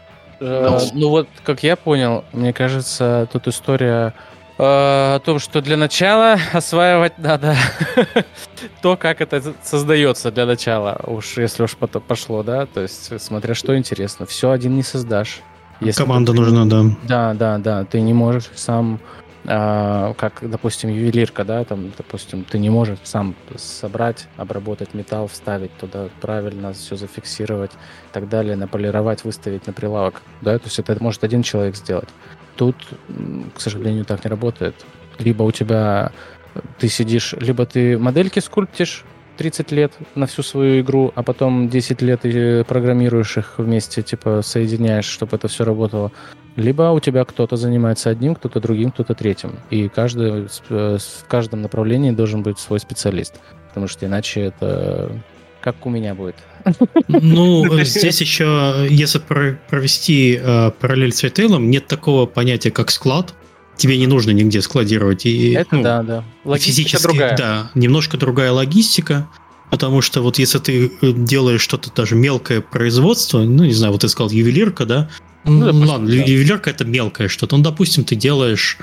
Э, 0.45 0.79
ну 0.93 1.09
вот, 1.09 1.29
как 1.43 1.63
я 1.63 1.77
понял, 1.77 2.25
мне 2.33 2.53
кажется, 2.53 3.27
тут 3.33 3.49
история 3.49 4.15
э, 4.59 4.63
о 4.63 5.19
том, 5.25 5.39
что 5.39 5.63
для 5.63 5.77
начала 5.77 6.37
осваивать 6.53 7.19
надо 7.19 7.57
то, 8.83 8.97
как 8.97 9.21
это 9.23 9.55
создается 9.63 10.31
для 10.31 10.45
начала, 10.45 11.01
уж 11.07 11.39
если 11.39 11.63
уж 11.63 11.77
пошло, 11.77 12.43
да, 12.43 12.67
то 12.67 12.81
есть 12.81 13.21
смотря 13.23 13.55
что 13.55 13.77
интересно, 13.77 14.27
все 14.27 14.51
один 14.51 14.77
не 14.77 14.83
создашь. 14.83 15.41
Если 15.81 16.03
Команда 16.03 16.33
ты... 16.33 16.39
нужна, 16.41 16.67
да. 16.67 16.85
Да, 17.03 17.35
да, 17.35 17.59
да, 17.59 17.85
ты 17.85 18.01
не 18.01 18.13
можешь 18.13 18.51
сам 18.55 19.01
как, 19.45 20.39
допустим, 20.43 20.91
ювелирка, 20.91 21.45
да, 21.45 21.65
там, 21.65 21.93
допустим, 21.97 22.45
ты 22.45 22.59
не 22.59 22.71
можешь 22.71 22.99
сам 23.03 23.35
собрать, 23.57 24.27
обработать 24.37 24.95
металл, 24.95 25.29
вставить 25.29 25.77
туда 25.77 26.09
правильно, 26.21 26.73
все 26.73 26.97
зафиксировать 26.97 27.73
и 27.73 28.13
так 28.13 28.29
далее, 28.29 28.57
наполировать, 28.57 29.25
выставить 29.25 29.67
на 29.67 29.73
прилавок, 29.73 30.23
да, 30.41 30.59
то 30.59 30.65
есть 30.65 30.79
это 30.79 30.97
может 31.03 31.25
один 31.25 31.43
человек 31.43 31.77
сделать. 31.77 32.09
Тут, 32.57 32.77
к 33.55 33.61
сожалению, 33.61 34.05
так 34.05 34.25
не 34.25 34.31
работает. 34.31 34.75
Либо 35.19 35.43
у 35.43 35.53
тебя 35.53 36.13
ты 36.79 36.89
сидишь, 36.89 37.35
либо 37.35 37.67
ты 37.67 37.99
модельки 37.99 38.39
скульптишь 38.39 39.05
30 39.37 39.73
лет 39.73 39.93
на 40.15 40.27
всю 40.27 40.43
свою 40.43 40.81
игру, 40.81 41.13
а 41.15 41.23
потом 41.23 41.69
10 41.69 42.01
лет 42.03 42.21
и 42.25 42.63
программируешь 42.63 43.37
их 43.37 43.55
вместе, 43.59 44.03
типа 44.03 44.43
соединяешь, 44.43 45.07
чтобы 45.07 45.37
это 45.37 45.49
все 45.49 45.65
работало. 45.65 46.13
Либо 46.57 46.91
у 46.93 47.01
тебя 47.01 47.25
кто-то 47.25 47.57
занимается 47.57 48.11
одним, 48.11 48.35
кто-то 48.35 48.61
другим, 48.61 48.93
кто-то 48.93 49.15
третьим. 49.15 49.59
И 49.71 49.89
каждый, 49.89 50.47
э, 50.69 50.99
в 50.99 51.29
каждом 51.29 51.63
направлении 51.63 52.13
должен 52.13 52.43
быть 52.43 52.59
свой 52.59 52.79
специалист. 52.79 53.35
Потому 53.69 53.89
что 53.89 54.07
иначе 54.07 54.41
это 54.41 55.11
как 55.65 55.87
у 55.87 55.91
меня 55.91 56.15
будет. 56.15 56.37
Ну, 57.09 57.83
здесь 57.85 58.21
еще, 58.21 58.87
если 58.91 59.19
провести 59.19 60.39
э, 60.41 60.71
параллель 60.79 61.13
с 61.13 61.23
ритейлом, 61.23 61.71
нет 61.71 61.87
такого 61.87 62.27
понятия, 62.27 62.71
как 62.71 62.91
склад. 62.91 63.35
Тебе 63.77 63.97
не 63.97 64.07
нужно 64.07 64.31
нигде 64.33 64.61
складировать. 64.61 65.25
И, 65.25 65.53
это 65.53 65.77
ну, 65.77 65.83
да, 65.83 66.03
да. 66.03 66.25
Логистика 66.45 66.71
физически, 66.71 67.03
другая. 67.03 67.37
Да, 67.37 67.71
немножко 67.75 68.19
другая 68.19 68.53
логистика. 68.53 69.27
Потому 69.71 70.03
что 70.03 70.21
вот 70.21 70.39
если 70.39 70.59
ты 70.59 70.93
э, 71.01 71.13
делаешь 71.13 71.63
что-то 71.63 71.91
даже 71.93 72.15
мелкое 72.15 72.61
производство, 72.61 73.41
ну, 73.41 73.65
не 73.65 73.73
знаю, 73.73 73.93
вот 73.93 74.03
ты 74.03 74.09
сказал 74.09 74.31
ювелирка, 74.31 74.85
да, 74.85 75.09
ну, 75.45 75.65
допустим, 75.67 75.89
ладно, 75.89 76.09
ювелирка 76.11 76.71
это 76.71 76.85
мелкое 76.85 77.29
что-то. 77.29 77.57
Ну, 77.57 77.63
допустим, 77.63 78.05
ты 78.05 78.17
делаешь 78.17 78.79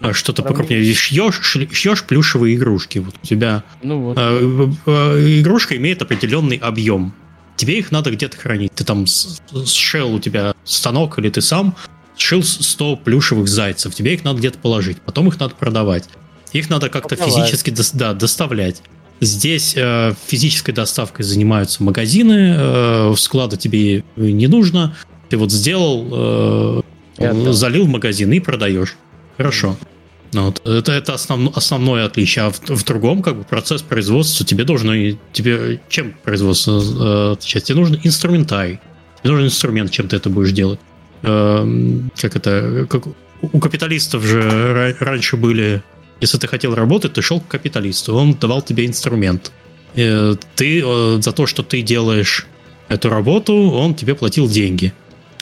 А 0.00 0.12
что-то 0.12 0.42
покрупнее. 0.42 0.94
Шьешь, 0.94 1.40
шьешь 1.72 2.04
плюшевые 2.04 2.56
игрушки. 2.56 2.98
Вот 2.98 3.14
у 3.22 3.26
тебя 3.26 3.64
ну 3.82 4.00
вот. 4.00 4.18
э, 4.18 4.68
э, 4.86 5.40
игрушка 5.40 5.76
имеет 5.76 6.02
определенный 6.02 6.56
объем. 6.56 7.14
Тебе 7.56 7.78
их 7.78 7.92
надо 7.92 8.10
где-то 8.10 8.36
хранить. 8.36 8.72
Ты 8.74 8.84
там 8.84 9.06
сшил 9.06 10.14
у 10.14 10.20
тебя 10.20 10.54
станок 10.64 11.18
или 11.18 11.30
ты 11.30 11.40
сам 11.40 11.74
сшил 12.16 12.42
100 12.42 12.96
плюшевых 12.96 13.48
зайцев. 13.48 13.94
Тебе 13.94 14.14
их 14.14 14.24
надо 14.24 14.38
где-то 14.38 14.58
положить. 14.58 15.00
Потом 15.00 15.28
их 15.28 15.38
надо 15.40 15.54
продавать. 15.54 16.04
Их 16.52 16.70
надо 16.70 16.88
как-то 16.88 17.16
физически 17.16 17.70
до, 17.70 17.82
да, 17.94 18.14
доставлять. 18.14 18.82
Здесь 19.20 19.74
э, 19.76 20.14
физической 20.26 20.72
доставкой 20.72 21.24
занимаются 21.24 21.82
магазины, 21.82 22.54
э, 22.56 23.14
склада 23.16 23.56
тебе 23.56 24.04
не 24.16 24.46
нужно. 24.46 24.94
Ты 25.34 25.38
вот 25.38 25.50
сделал, 25.50 26.82
э, 27.18 27.52
залил 27.52 27.86
в 27.86 27.88
магазин 27.88 28.32
и 28.32 28.38
продаешь. 28.38 28.94
Хорошо. 29.36 29.76
Ну, 30.32 30.44
вот. 30.44 30.64
Это, 30.64 30.92
это 30.92 31.14
основ, 31.14 31.50
основное 31.56 32.06
отличие. 32.06 32.44
А 32.44 32.50
в, 32.50 32.60
в 32.60 32.84
другом 32.84 33.20
как 33.20 33.38
бы 33.38 33.42
процесс 33.42 33.82
производства 33.82 34.46
тебе 34.46 34.62
должно 34.62 34.92
тебе 35.32 35.80
чем 35.88 36.14
производство 36.22 36.80
э, 36.80 37.32
отличать? 37.32 37.64
Тебе 37.64 37.80
нужен 37.80 37.98
инструментарий. 38.04 38.78
Тебе 39.18 39.32
нужен 39.32 39.46
инструмент, 39.46 39.90
чем 39.90 40.06
ты 40.06 40.14
это 40.14 40.30
будешь 40.30 40.52
делать. 40.52 40.78
Э, 41.22 41.66
как 42.14 42.36
это? 42.36 42.86
Как, 42.88 43.08
у 43.40 43.58
капиталистов 43.58 44.22
же 44.22 44.96
раньше 45.00 45.36
были 45.36 45.82
если 46.20 46.38
ты 46.38 46.46
хотел 46.46 46.76
работать, 46.76 47.14
ты 47.14 47.22
шел 47.22 47.40
к 47.40 47.48
капиталисту, 47.48 48.14
он 48.14 48.34
давал 48.34 48.62
тебе 48.62 48.86
инструмент. 48.86 49.50
И 49.96 50.36
ты 50.54 50.80
э, 50.80 51.18
за 51.20 51.32
то, 51.32 51.46
что 51.46 51.64
ты 51.64 51.82
делаешь 51.82 52.46
эту 52.88 53.08
работу, 53.08 53.52
он 53.72 53.96
тебе 53.96 54.14
платил 54.14 54.48
деньги. 54.48 54.92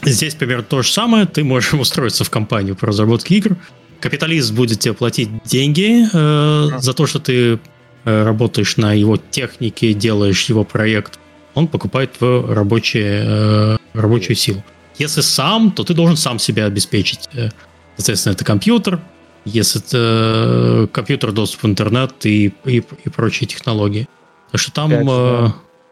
Здесь 0.02 0.34
примерно 0.34 0.64
то 0.64 0.82
же 0.82 0.90
самое. 0.90 1.26
Ты 1.26 1.44
можешь 1.44 1.74
устроиться 1.80 2.24
в 2.24 2.30
компанию 2.30 2.76
по 2.76 2.86
разработке 2.86 3.36
игр. 3.36 3.56
Капиталист 4.00 4.52
будет 4.52 4.80
тебе 4.80 4.94
платить 4.94 5.28
деньги 5.44 6.04
э, 6.12 6.78
за 6.78 6.92
то, 6.92 7.06
что 7.06 7.20
ты 7.20 7.60
э, 8.04 8.24
работаешь 8.24 8.76
на 8.76 8.92
его 8.92 9.16
технике, 9.16 9.92
делаешь 9.92 10.44
его 10.46 10.64
проект. 10.64 11.20
Он 11.54 11.68
покупает 11.68 12.12
твою 12.12 12.52
рабочие, 12.52 13.24
э, 13.24 13.76
рабочую 13.94 14.34
силу. 14.34 14.64
Если 14.98 15.20
сам, 15.20 15.70
то 15.70 15.84
ты 15.84 15.94
должен 15.94 16.16
сам 16.16 16.40
себя 16.40 16.66
обеспечить. 16.66 17.28
Э, 17.34 17.50
соответственно, 17.96 18.32
это 18.32 18.44
компьютер, 18.44 19.00
если 19.44 19.80
это 19.80 20.88
компьютер, 20.92 21.32
доступ 21.32 21.62
в 21.62 21.66
интернет 21.66 22.26
и, 22.26 22.52
и, 22.64 22.82
и 23.04 23.08
прочие 23.08 23.46
технологии. 23.46 24.08
Так 24.50 24.60
что 24.60 24.72
там... 24.72 24.90
5, 24.90 25.06
э... 25.08 25.48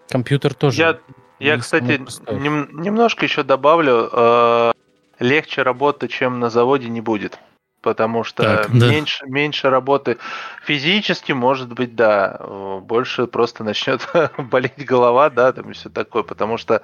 Компьютер 0.09 0.55
тоже. 0.55 0.81
Я, 0.81 0.99
я 1.41 1.59
кстати, 1.59 2.03
нем, 2.31 2.69
немножко 2.81 3.25
еще 3.25 3.43
добавлю. 3.43 4.09
Э, 4.13 4.73
легче 5.19 5.63
работать, 5.63 6.11
чем 6.11 6.41
на 6.41 6.51
заводе, 6.51 6.89
не 6.89 7.01
будет. 7.01 7.39
Потому 7.83 8.25
что 8.25 8.43
так, 8.43 8.73
меньше, 8.75 9.25
да. 9.25 9.33
меньше 9.33 9.71
работы 9.71 10.19
физически, 10.65 11.33
может 11.33 11.73
быть, 11.73 11.97
да, 11.97 12.39
больше 12.83 13.27
просто 13.27 13.65
начнет 13.65 14.07
болеть 14.39 14.85
голова, 14.85 15.31
да, 15.31 15.53
там 15.53 15.71
и 15.71 15.73
все 15.73 15.89
такое. 15.89 16.23
Потому 16.23 16.59
что 16.59 16.83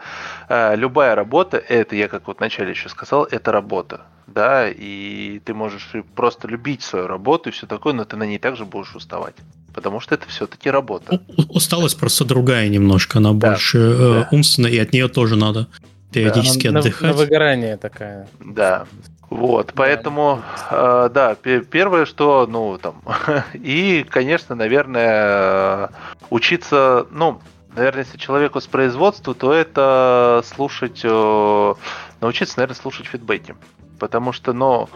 э, 0.48 0.74
любая 0.74 1.14
работа, 1.14 1.58
это 1.58 1.96
я 1.96 2.08
как 2.08 2.26
вот 2.26 2.38
вначале 2.38 2.70
еще 2.70 2.88
сказал, 2.88 3.24
это 3.24 3.52
работа 3.52 4.06
да, 4.26 4.68
и 4.68 5.40
ты 5.44 5.54
можешь 5.54 5.92
просто 6.14 6.48
любить 6.48 6.82
свою 6.82 7.06
работу 7.06 7.48
и 7.48 7.52
все 7.52 7.66
такое, 7.66 7.92
но 7.92 8.04
ты 8.04 8.16
на 8.16 8.24
ней 8.24 8.38
также 8.38 8.64
будешь 8.64 8.94
уставать. 8.94 9.34
Потому 9.76 10.00
что 10.00 10.14
это 10.14 10.26
все-таки 10.26 10.70
работа. 10.70 11.20
Усталость 11.50 11.98
просто 11.98 12.24
другая 12.24 12.68
немножко, 12.68 13.18
она 13.18 13.34
да, 13.34 13.50
больше 13.50 13.78
э, 13.78 14.14
да. 14.22 14.28
умственная, 14.32 14.70
и 14.70 14.78
от 14.78 14.94
нее 14.94 15.08
тоже 15.08 15.36
надо 15.36 15.68
периодически 16.12 16.68
да, 16.68 16.78
отдыхать. 16.78 17.02
На, 17.02 17.08
на 17.08 17.12
выгорание 17.12 17.76
такая. 17.76 18.26
Да. 18.40 18.86
Вот, 19.28 19.72
поэтому, 19.74 20.40
э, 20.70 21.10
да, 21.12 21.34
первое, 21.34 22.06
что, 22.06 22.46
ну, 22.48 22.78
там, 22.78 23.02
и, 23.52 24.06
конечно, 24.08 24.54
наверное, 24.54 25.90
учиться, 26.30 27.06
ну, 27.10 27.40
наверное, 27.74 28.04
если 28.04 28.16
человеку 28.16 28.62
с 28.62 28.66
производства, 28.66 29.34
то 29.34 29.52
это 29.52 30.42
слушать, 30.46 31.02
э, 31.04 31.74
научиться, 32.22 32.54
наверное, 32.56 32.80
слушать 32.80 33.06
фидбэки 33.06 33.54
потому 33.98 34.32
что, 34.32 34.52
ну, 34.52 34.88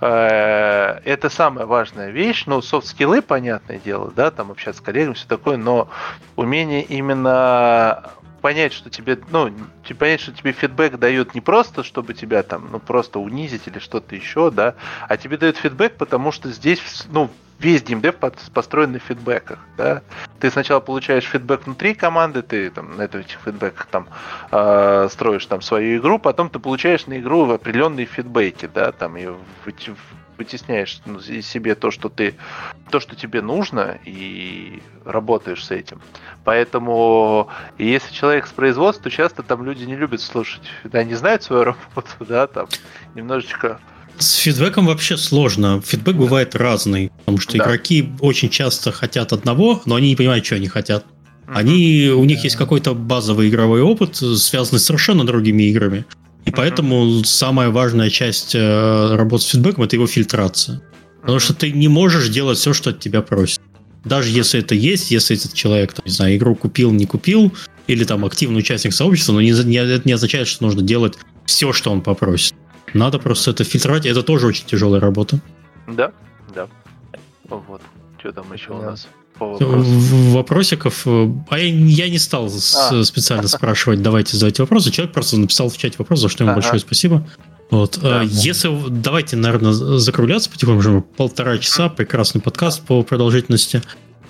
э, 0.00 1.00
это 1.04 1.28
самая 1.30 1.66
важная 1.66 2.10
вещь. 2.10 2.44
Ну, 2.46 2.60
софт-скиллы, 2.62 3.22
понятное 3.22 3.78
дело, 3.78 4.12
да, 4.14 4.30
там 4.30 4.50
общаться 4.50 4.80
с 4.80 4.84
коллегами, 4.84 5.14
все 5.14 5.26
такое, 5.26 5.56
но 5.56 5.88
умение 6.36 6.82
именно 6.82 8.10
понять, 8.40 8.72
что 8.72 8.90
тебе, 8.90 9.18
ну, 9.30 9.52
понять, 9.98 10.20
что 10.20 10.32
тебе 10.32 10.52
фидбэк 10.52 10.96
дают 10.96 11.34
не 11.34 11.40
просто, 11.40 11.82
чтобы 11.82 12.14
тебя 12.14 12.42
там, 12.42 12.68
ну, 12.70 12.78
просто 12.78 13.18
унизить 13.18 13.66
или 13.66 13.78
что-то 13.78 14.14
еще, 14.14 14.50
да, 14.50 14.74
а 15.08 15.16
тебе 15.16 15.36
дают 15.36 15.56
фидбэк, 15.56 15.96
потому 15.96 16.32
что 16.32 16.50
здесь, 16.50 17.06
ну, 17.10 17.30
весь 17.58 17.82
геймдев 17.82 18.16
построен 18.16 18.92
на 18.92 18.98
фидбэках, 18.98 19.58
да. 19.76 20.02
Ты 20.40 20.50
сначала 20.50 20.80
получаешь 20.80 21.24
фидбэк 21.24 21.66
внутри 21.66 21.94
команды, 21.94 22.42
ты 22.42 22.70
там 22.70 22.96
на 22.96 23.02
этих 23.02 23.38
фидбэках 23.44 23.86
там 23.86 24.08
э, 24.50 25.08
строишь 25.10 25.46
там 25.46 25.60
свою 25.60 25.98
игру, 25.98 26.18
потом 26.18 26.50
ты 26.50 26.58
получаешь 26.58 27.06
на 27.06 27.18
игру 27.18 27.50
определенные 27.50 28.06
фидбэки, 28.06 28.70
да, 28.72 28.92
там 28.92 29.16
и 29.16 29.28
вытесняешь 30.38 31.00
ну, 31.04 31.20
себе 31.20 31.74
то, 31.74 31.90
что 31.90 32.08
ты, 32.08 32.36
то, 32.90 33.00
что 33.00 33.16
тебе 33.16 33.42
нужно, 33.42 33.98
и 34.04 34.80
работаешь 35.04 35.64
с 35.64 35.70
этим. 35.70 36.00
Поэтому, 36.44 37.48
если 37.76 38.14
человек 38.14 38.46
с 38.46 38.52
производства, 38.52 39.04
то 39.04 39.10
часто 39.10 39.42
там 39.42 39.64
люди 39.64 39.84
не 39.84 39.96
любят 39.96 40.20
слушать, 40.20 40.62
да, 40.84 41.02
не 41.02 41.14
знают 41.14 41.42
свою 41.42 41.64
работу, 41.64 42.10
да, 42.20 42.46
там 42.46 42.68
немножечко 43.14 43.80
с 44.18 44.34
фидбэком 44.34 44.86
вообще 44.86 45.16
сложно. 45.16 45.82
Фидбэк 45.84 46.16
бывает 46.16 46.54
разный, 46.54 47.10
потому 47.18 47.38
что 47.38 47.56
да. 47.56 47.64
игроки 47.64 48.10
очень 48.20 48.50
часто 48.50 48.92
хотят 48.92 49.32
одного, 49.32 49.82
но 49.84 49.94
они 49.94 50.10
не 50.10 50.16
понимают, 50.16 50.44
что 50.44 50.56
они 50.56 50.68
хотят. 50.68 51.04
Они, 51.46 52.10
у 52.14 52.24
них 52.24 52.44
есть 52.44 52.56
какой-то 52.56 52.94
базовый 52.94 53.48
игровой 53.48 53.80
опыт, 53.80 54.16
связанный 54.16 54.80
с 54.80 54.84
совершенно 54.84 55.24
другими 55.24 55.62
играми. 55.64 56.04
И 56.44 56.50
поэтому 56.50 57.24
самая 57.24 57.70
важная 57.70 58.10
часть 58.10 58.54
э, 58.54 59.16
работы 59.16 59.44
с 59.44 59.48
фидбэком 59.48 59.84
это 59.84 59.96
его 59.96 60.06
фильтрация. 60.06 60.82
Потому 61.20 61.40
что 61.40 61.54
ты 61.54 61.72
не 61.72 61.88
можешь 61.88 62.28
делать 62.28 62.58
все, 62.58 62.72
что 62.72 62.90
от 62.90 63.00
тебя 63.00 63.22
просят. 63.22 63.60
Даже 64.04 64.30
если 64.30 64.60
это 64.60 64.74
есть, 64.74 65.10
если 65.10 65.36
этот 65.36 65.52
человек, 65.54 65.92
там, 65.92 66.04
не 66.06 66.12
знаю, 66.12 66.36
игру 66.36 66.54
купил, 66.54 66.90
не 66.90 67.06
купил, 67.06 67.52
или 67.86 68.04
там 68.04 68.24
активный 68.24 68.60
участник 68.60 68.94
сообщества, 68.94 69.32
но 69.32 69.40
не, 69.40 69.50
не, 69.64 69.76
это 69.76 70.02
не 70.06 70.12
означает, 70.12 70.48
что 70.48 70.64
нужно 70.64 70.82
делать 70.82 71.14
все, 71.44 71.72
что 71.72 71.90
он 71.90 72.02
попросит. 72.02 72.54
Надо 72.94 73.18
просто 73.18 73.50
это 73.50 73.64
фильтровать, 73.64 74.06
это 74.06 74.22
тоже 74.22 74.46
очень 74.46 74.66
тяжелая 74.66 75.00
работа. 75.00 75.40
Да, 75.86 76.12
да. 76.54 76.66
Вот. 77.48 77.80
Что 78.18 78.32
там 78.32 78.52
еще 78.52 78.68
да. 78.68 78.74
у 78.74 78.82
нас? 78.82 79.08
Вопросиков. 79.38 81.06
Э, 81.06 81.30
а 81.50 81.58
я, 81.58 81.66
я 81.66 82.10
не 82.10 82.18
стал 82.18 82.46
а. 82.46 83.04
специально 83.04 83.46
спрашивать, 83.46 84.02
давайте 84.02 84.36
задавать 84.36 84.58
вопросы. 84.58 84.90
Человек 84.90 85.14
просто 85.14 85.38
написал 85.38 85.68
в 85.68 85.76
чате 85.76 85.94
вопрос, 85.98 86.20
за 86.20 86.28
что 86.28 86.44
ему 86.44 86.52
ага. 86.52 86.60
большое 86.60 86.80
спасибо. 86.80 87.26
Вот. 87.70 87.98
Да, 88.02 88.22
Если 88.22 88.70
давайте, 88.88 89.36
наверное, 89.36 89.72
закругляться 89.72 90.50
потихоньку, 90.50 91.02
полтора 91.16 91.58
часа, 91.58 91.88
прекрасный 91.88 92.40
подкаст 92.40 92.82
по 92.82 93.02
продолжительности. 93.02 93.82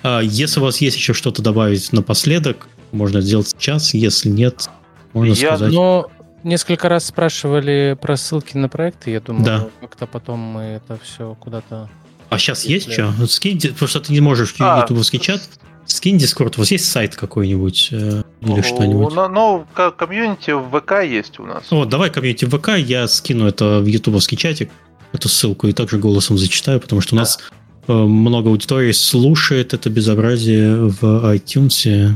А 0.03 0.19
если 0.19 0.59
у 0.59 0.63
вас 0.63 0.79
есть 0.79 0.97
еще 0.97 1.13
что-то 1.13 1.41
добавить 1.41 1.91
напоследок, 1.91 2.67
можно 2.91 3.21
сделать 3.21 3.49
сейчас. 3.49 3.93
Если 3.93 4.29
нет, 4.29 4.69
можно 5.13 5.33
я, 5.33 5.55
сказать. 5.55 5.73
Но 5.73 6.11
Несколько 6.43 6.89
раз 6.89 7.07
спрашивали 7.07 7.97
про 7.99 8.15
ссылки 8.15 8.55
на 8.55 8.69
проекты, 8.69 9.11
я 9.11 9.19
думаю, 9.19 9.45
да. 9.45 9.69
как-то 9.81 10.07
потом 10.07 10.39
мы 10.39 10.61
это 10.61 10.99
все 11.03 11.35
куда-то... 11.39 11.89
А 12.29 12.37
сейчас 12.37 12.65
есть 12.65 12.91
что? 12.91 13.11
Скинь, 13.27 13.59
потому 13.59 13.87
что 13.87 13.99
ты 13.99 14.13
не 14.13 14.21
можешь 14.21 14.53
в 14.53 14.61
а, 14.61 14.81
ютубовский 14.81 15.19
чат. 15.19 15.41
Скинь 15.85 16.17
Дискорд, 16.17 16.57
у 16.57 16.61
вас 16.61 16.71
есть 16.71 16.85
сайт 16.85 17.15
какой-нибудь 17.15 17.89
э, 17.91 18.23
или 18.41 18.61
что-нибудь? 18.61 19.13
Ну, 19.15 19.27
ну, 19.27 19.91
комьюнити 19.91 20.51
в 20.51 20.69
ВК 20.79 21.03
есть 21.03 21.39
у 21.39 21.45
нас. 21.45 21.63
О, 21.71 21.85
давай 21.85 22.11
комьюнити 22.11 22.45
в 22.45 22.57
ВК, 22.57 22.77
я 22.77 23.07
скину 23.07 23.47
это 23.47 23.79
в 23.79 23.85
ютубовский 23.87 24.37
чатик, 24.37 24.69
эту 25.13 25.27
ссылку, 25.27 25.67
и 25.67 25.73
также 25.73 25.97
голосом 25.97 26.37
зачитаю, 26.37 26.79
потому 26.79 27.01
что 27.01 27.15
у 27.15 27.17
нас 27.17 27.39
э, 27.87 27.91
много 27.91 28.49
аудитории 28.49 28.91
слушает 28.91 29.73
это 29.73 29.89
безобразие 29.89 30.75
в 30.75 31.03
iTunes. 31.33 32.13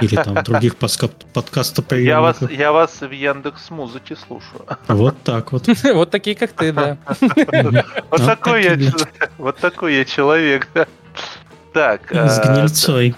Или 0.00 0.16
там 0.16 0.34
других 0.44 0.76
подкастов 0.76 1.84
я 1.92 2.20
вас, 2.20 2.42
я 2.50 2.72
вас 2.72 3.00
в 3.00 3.10
Яндекс 3.10 3.70
Музыке 3.70 4.16
слушаю. 4.16 4.66
Вот 4.88 5.16
так 5.22 5.52
вот. 5.52 5.66
Вот 5.94 6.10
такие, 6.10 6.36
как 6.36 6.52
ты, 6.52 6.72
да. 6.72 6.98
Вот 8.10 8.24
такой 8.24 8.64
я 8.64 8.76
вот 9.38 9.58
такой 9.58 9.96
я 9.96 10.04
человек. 10.04 10.68
Так. 11.72 12.10
С 12.10 12.38
а, 12.38 12.54
гнильцой. 12.54 13.14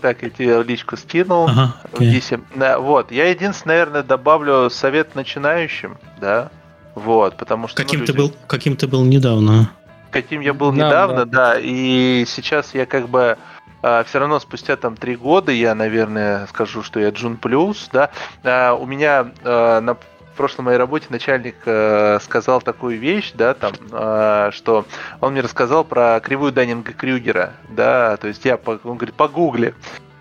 Так, 0.00 0.22
я 0.22 0.30
тебе 0.30 0.62
личку 0.62 0.96
скинул. 0.96 1.48
Ага, 1.48 1.76
okay. 1.92 2.78
Вот, 2.80 3.12
я 3.12 3.28
единственное, 3.28 3.76
наверное, 3.76 4.02
добавлю 4.02 4.70
совет 4.70 5.14
начинающим, 5.14 5.98
да. 6.20 6.50
Вот, 6.94 7.36
потому 7.36 7.68
что... 7.68 7.82
Каким 7.82 8.00
ну, 8.00 8.06
ты 8.06 8.12
был, 8.12 8.32
каким 8.46 8.76
ты 8.76 8.86
был 8.86 9.04
недавно? 9.04 9.70
Каким 10.10 10.40
я 10.40 10.52
был 10.52 10.72
недавно, 10.72 11.24
да, 11.24 11.56
и 11.58 12.24
сейчас 12.26 12.74
я 12.74 12.84
как 12.84 13.08
бы 13.08 13.38
а, 13.82 14.04
все 14.04 14.18
равно 14.20 14.40
спустя 14.40 14.76
там 14.76 14.96
три 14.96 15.16
года 15.16 15.52
я, 15.52 15.74
наверное, 15.74 16.46
скажу, 16.46 16.82
что 16.82 17.00
я 17.00 17.10
Джун 17.10 17.36
Плюс, 17.36 17.88
да. 17.92 18.10
А, 18.42 18.74
у 18.74 18.86
меня 18.86 19.32
а, 19.44 19.80
на 19.80 19.96
в 20.32 20.34
прошлой 20.34 20.62
моей 20.62 20.78
работе 20.78 21.08
начальник 21.10 21.56
э, 21.66 22.18
сказал 22.22 22.62
такую 22.62 22.98
вещь, 22.98 23.32
да, 23.34 23.52
там, 23.52 23.72
э, 23.92 24.48
что 24.52 24.86
он 25.20 25.32
мне 25.32 25.42
рассказал 25.42 25.84
про 25.84 26.18
кривую 26.20 26.52
Даннинга 26.52 26.94
Крюгера, 26.94 27.52
да, 27.68 28.16
то 28.16 28.28
есть 28.28 28.42
я, 28.46 28.58
он 28.64 28.96
говорит, 28.96 29.14
погугли. 29.14 29.74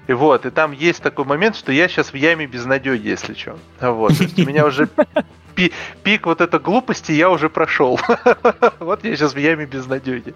И 0.08 0.14
вот, 0.14 0.46
и 0.46 0.50
там 0.50 0.74
есть 0.74 1.02
такой 1.02 1.24
момент, 1.24 1.56
что 1.56 1.72
я 1.72 1.88
сейчас 1.88 2.12
в 2.12 2.16
яме 2.16 2.46
безнадеги, 2.46 3.08
если 3.08 3.34
что. 3.34 3.58
Вот, 3.80 4.18
то 4.18 4.24
есть 4.24 4.38
у 4.38 4.46
меня 4.46 4.66
уже 4.66 4.90
пи- 5.56 5.72
пик 6.04 6.26
вот 6.26 6.42
этой 6.42 6.60
глупости 6.60 7.12
я 7.12 7.30
уже 7.30 7.50
прошел. 7.50 8.00
вот 8.80 9.04
я 9.04 9.16
сейчас 9.16 9.34
в 9.34 9.38
яме 9.38 9.66
безнадеги. 9.66 10.34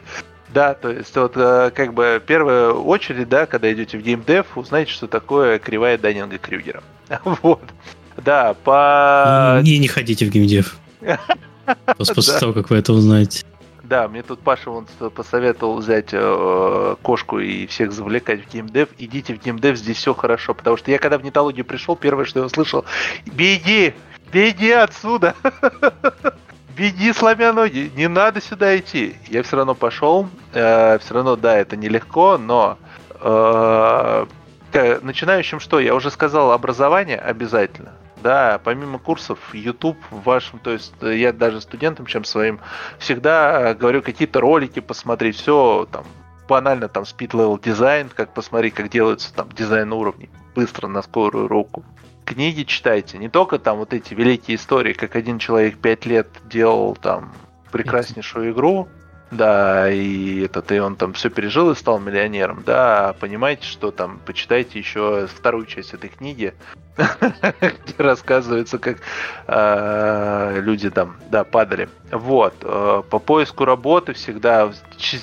Да, 0.53 0.73
то 0.73 0.89
есть 0.89 1.15
вот 1.15 1.33
э, 1.35 1.71
как 1.73 1.93
бы 1.93 2.21
первая 2.25 2.69
очередь, 2.69 3.27
да, 3.27 3.45
когда 3.45 3.71
идете 3.73 3.97
в 3.97 4.01
геймдев, 4.01 4.57
узнаете, 4.57 4.91
что 4.91 5.07
такое 5.07 5.59
кривая 5.59 5.97
Даннинга 5.97 6.37
Крюгера. 6.37 6.81
вот. 7.23 7.63
Да, 8.23 8.53
по... 8.63 9.59
Не, 9.63 9.77
не 9.79 9.87
ходите 9.87 10.25
в 10.25 10.29
геймдев. 10.29 10.77
После 11.97 12.39
того, 12.39 12.53
как 12.53 12.69
вы 12.69 12.77
это 12.77 12.93
узнаете. 12.93 13.43
Да, 13.83 14.07
мне 14.07 14.23
тут 14.23 14.39
Паша 14.39 14.71
он 14.71 14.87
посоветовал 15.13 15.77
взять 15.77 16.09
э, 16.11 16.95
кошку 17.03 17.39
и 17.39 17.67
всех 17.67 17.91
завлекать 17.91 18.45
в 18.45 18.51
геймдев. 18.51 18.89
Идите 18.97 19.35
в 19.35 19.43
геймдев, 19.43 19.77
здесь 19.77 19.97
все 19.97 20.13
хорошо. 20.13 20.55
Потому 20.55 20.77
что 20.77 20.89
я 20.89 20.97
когда 20.97 21.19
в 21.19 21.23
нетологию 21.23 21.65
пришел, 21.65 21.95
первое, 21.95 22.25
что 22.25 22.39
я 22.39 22.45
услышал, 22.45 22.85
беги, 23.25 23.93
беги 24.31 24.71
отсюда. 24.71 25.35
беги, 26.77 27.13
сломя 27.13 27.53
ноги, 27.53 27.91
не 27.95 28.07
надо 28.07 28.41
сюда 28.41 28.77
идти. 28.77 29.15
Я 29.27 29.43
все 29.43 29.57
равно 29.57 29.75
пошел. 29.75 30.27
Э, 30.53 30.97
все 30.99 31.13
равно, 31.13 31.35
да, 31.35 31.57
это 31.57 31.75
нелегко, 31.75 32.37
но 32.37 32.77
э, 33.21 34.25
начинающим 35.01 35.59
что? 35.59 35.79
Я 35.79 35.95
уже 35.95 36.11
сказал, 36.11 36.51
образование 36.51 37.17
обязательно. 37.17 37.93
Да, 38.21 38.59
помимо 38.63 38.97
курсов, 38.97 39.37
YouTube 39.53 39.97
в 40.09 40.23
вашем, 40.23 40.59
то 40.59 40.71
есть 40.71 40.93
э, 41.01 41.15
я 41.15 41.31
даже 41.31 41.61
студентам, 41.61 42.07
чем 42.07 42.23
своим, 42.23 42.59
всегда 42.97 43.75
говорю 43.75 44.01
какие-то 44.01 44.41
ролики 44.41 44.79
посмотреть, 44.79 45.35
все 45.35 45.87
там 45.91 46.05
банально 46.47 46.87
там 46.87 47.03
speed 47.03 47.31
level 47.31 47.61
дизайн, 47.63 48.09
как 48.09 48.33
посмотреть, 48.33 48.73
как 48.73 48.89
делается 48.89 49.33
там 49.33 49.49
дизайн 49.49 49.93
уровней 49.93 50.29
быстро 50.55 50.87
на 50.87 51.01
скорую 51.01 51.47
руку. 51.47 51.83
Книги 52.25 52.63
читайте, 52.63 53.19
не 53.19 53.29
только 53.29 53.59
там 53.59 53.77
вот 53.77 53.93
эти 53.93 54.15
великие 54.15 54.57
истории, 54.57 54.93
как 54.93 55.15
один 55.15 55.37
человек 55.37 55.77
пять 55.77 56.07
лет 56.07 56.27
делал 56.45 56.95
там 56.95 57.31
прекраснейшую 57.71 58.51
игру, 58.51 58.87
да, 59.29 59.91
и 59.91 60.41
этот, 60.45 60.71
и 60.71 60.79
он 60.79 60.95
там 60.95 61.13
все 61.13 61.29
пережил 61.29 61.69
и 61.69 61.75
стал 61.75 61.99
миллионером, 61.99 62.63
да, 62.65 63.15
понимаете, 63.19 63.65
что 63.65 63.91
там, 63.91 64.19
почитайте 64.25 64.79
еще 64.79 65.27
вторую 65.27 65.67
часть 65.67 65.93
этой 65.93 66.09
книги, 66.09 66.55
где 66.97 67.93
рассказывается, 67.97 68.79
как 68.79 68.97
э, 69.47 70.61
люди 70.61 70.89
там, 70.89 71.17
да, 71.29 71.43
падали. 71.43 71.89
Вот, 72.11 72.55
э, 72.61 73.03
по 73.07 73.19
поиску 73.19 73.65
работы 73.65 74.13
всегда, 74.13 74.71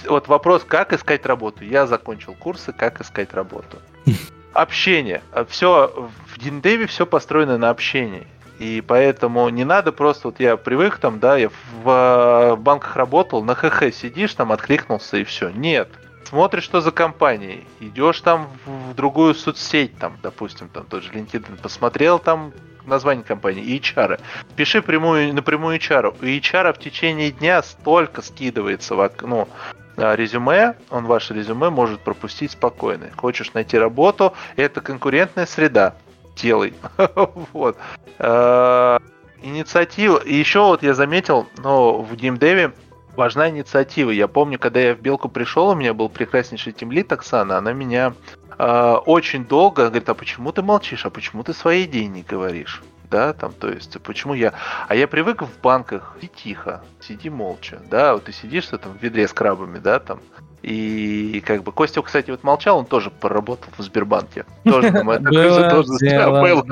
вот 0.06 0.28
вопрос, 0.28 0.62
как 0.66 0.92
искать 0.92 1.26
работу, 1.26 1.64
я 1.64 1.86
закончил 1.86 2.34
курсы, 2.34 2.72
как 2.72 3.00
искать 3.00 3.34
работу. 3.34 3.78
Общение, 4.52 5.22
все, 5.48 6.10
в 6.26 6.38
Диндеве 6.38 6.86
все 6.86 7.06
построено 7.06 7.58
на 7.58 7.70
общении. 7.70 8.26
И 8.58 8.80
поэтому 8.86 9.48
не 9.48 9.64
надо 9.64 9.92
просто, 9.92 10.28
вот 10.28 10.38
я 10.38 10.56
привык 10.56 10.98
там, 10.98 11.18
да, 11.18 11.36
я 11.36 11.48
в, 11.48 11.54
в 11.84 12.56
банках 12.56 12.96
работал, 12.96 13.42
на 13.42 13.54
ХХ 13.54 13.92
сидишь, 13.92 14.34
там 14.34 14.52
откликнулся 14.52 15.16
и 15.16 15.24
все. 15.24 15.50
Нет. 15.50 15.88
Смотришь, 16.24 16.62
что 16.64 16.80
за 16.80 16.92
компанией, 16.92 17.66
идешь 17.80 18.20
там 18.20 18.48
в 18.64 18.94
другую 18.94 19.34
соцсеть, 19.34 19.98
там, 19.98 20.16
допустим, 20.22 20.68
там 20.68 20.86
тот 20.86 21.02
же 21.02 21.10
LinkedIn, 21.12 21.60
посмотрел 21.60 22.18
там 22.18 22.52
название 22.86 23.24
компании 23.24 23.64
и 23.64 23.78
HR. 23.78 24.20
Пиши 24.56 24.82
прямую, 24.82 25.34
напрямую 25.34 25.78
HR. 25.78 26.14
У 26.20 26.24
HR 26.24 26.72
в 26.72 26.78
течение 26.78 27.30
дня 27.30 27.62
столько 27.62 28.22
скидывается 28.22 28.94
в 28.94 29.10
ну, 29.22 29.48
резюме, 29.96 30.74
он 30.90 31.06
ваше 31.06 31.34
резюме 31.34 31.70
может 31.70 32.00
пропустить 32.00 32.52
спокойно. 32.52 33.10
Хочешь 33.16 33.52
найти 33.54 33.78
работу, 33.78 34.32
это 34.56 34.80
конкурентная 34.80 35.46
среда 35.46 35.94
делай. 36.36 36.74
вот. 37.52 37.76
Э, 38.18 38.98
инициатива. 39.42 40.18
И 40.18 40.34
еще 40.34 40.60
вот 40.60 40.82
я 40.82 40.94
заметил, 40.94 41.46
но 41.58 42.00
в 42.00 42.14
геймдеве 42.14 42.72
важна 43.16 43.50
инициатива. 43.50 44.10
Я 44.10 44.28
помню, 44.28 44.58
когда 44.58 44.80
я 44.80 44.94
в 44.94 45.00
Белку 45.00 45.28
пришел, 45.28 45.68
у 45.68 45.74
меня 45.74 45.94
был 45.94 46.08
прекраснейший 46.08 46.72
тимлит 46.72 47.12
Оксана, 47.12 47.58
она 47.58 47.72
меня 47.72 48.14
э, 48.58 48.94
очень 49.06 49.44
долго 49.44 49.86
говорит, 49.86 50.08
а 50.08 50.14
почему 50.14 50.52
ты 50.52 50.62
молчишь, 50.62 51.06
а 51.06 51.10
почему 51.10 51.42
ты 51.42 51.52
свои 51.52 51.84
идеи 51.84 52.04
не 52.04 52.22
говоришь? 52.22 52.82
Да, 53.12 53.34
там, 53.34 53.52
то 53.52 53.68
есть, 53.68 54.00
почему 54.00 54.32
я... 54.32 54.54
А 54.88 54.94
я 54.94 55.06
привык 55.06 55.42
в 55.42 55.60
банках, 55.60 56.16
сиди 56.18 56.32
тихо, 56.34 56.80
сиди 56.98 57.28
молча, 57.28 57.78
да, 57.90 58.14
вот 58.14 58.24
ты 58.24 58.32
сидишь 58.32 58.68
там 58.68 58.80
в 58.98 59.02
ведре 59.02 59.28
с 59.28 59.34
крабами, 59.34 59.78
да, 59.78 59.98
там, 59.98 60.20
и 60.62 61.42
как 61.44 61.62
бы 61.62 61.72
Костя, 61.72 62.00
кстати, 62.00 62.30
вот 62.30 62.42
молчал, 62.42 62.78
он 62.78 62.86
тоже 62.86 63.10
поработал 63.10 63.68
в 63.76 63.82
Сбербанке. 63.82 64.46
Тоже, 64.64 64.92
тоже 64.92 65.88
было. 66.30 66.64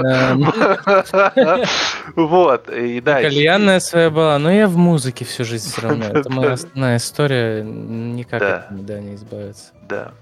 Вот, 2.17 2.71
и 2.71 3.01
да. 3.03 3.21
Кальянная 3.21 3.81
своя 3.81 4.09
была, 4.09 4.39
но 4.39 4.51
я 4.51 4.67
в 4.67 4.77
музыке 4.79 5.27
всю 5.27 5.45
жизнь 5.45 5.71
все 5.71 5.83
равно. 5.83 6.05
Это 6.15 6.31
моя 6.31 6.53
основная 6.53 6.97
история, 6.97 7.63
никак 7.63 8.41
от 8.41 8.71
не 8.71 9.17
избавиться. 9.17 9.73
Да. 9.87 10.13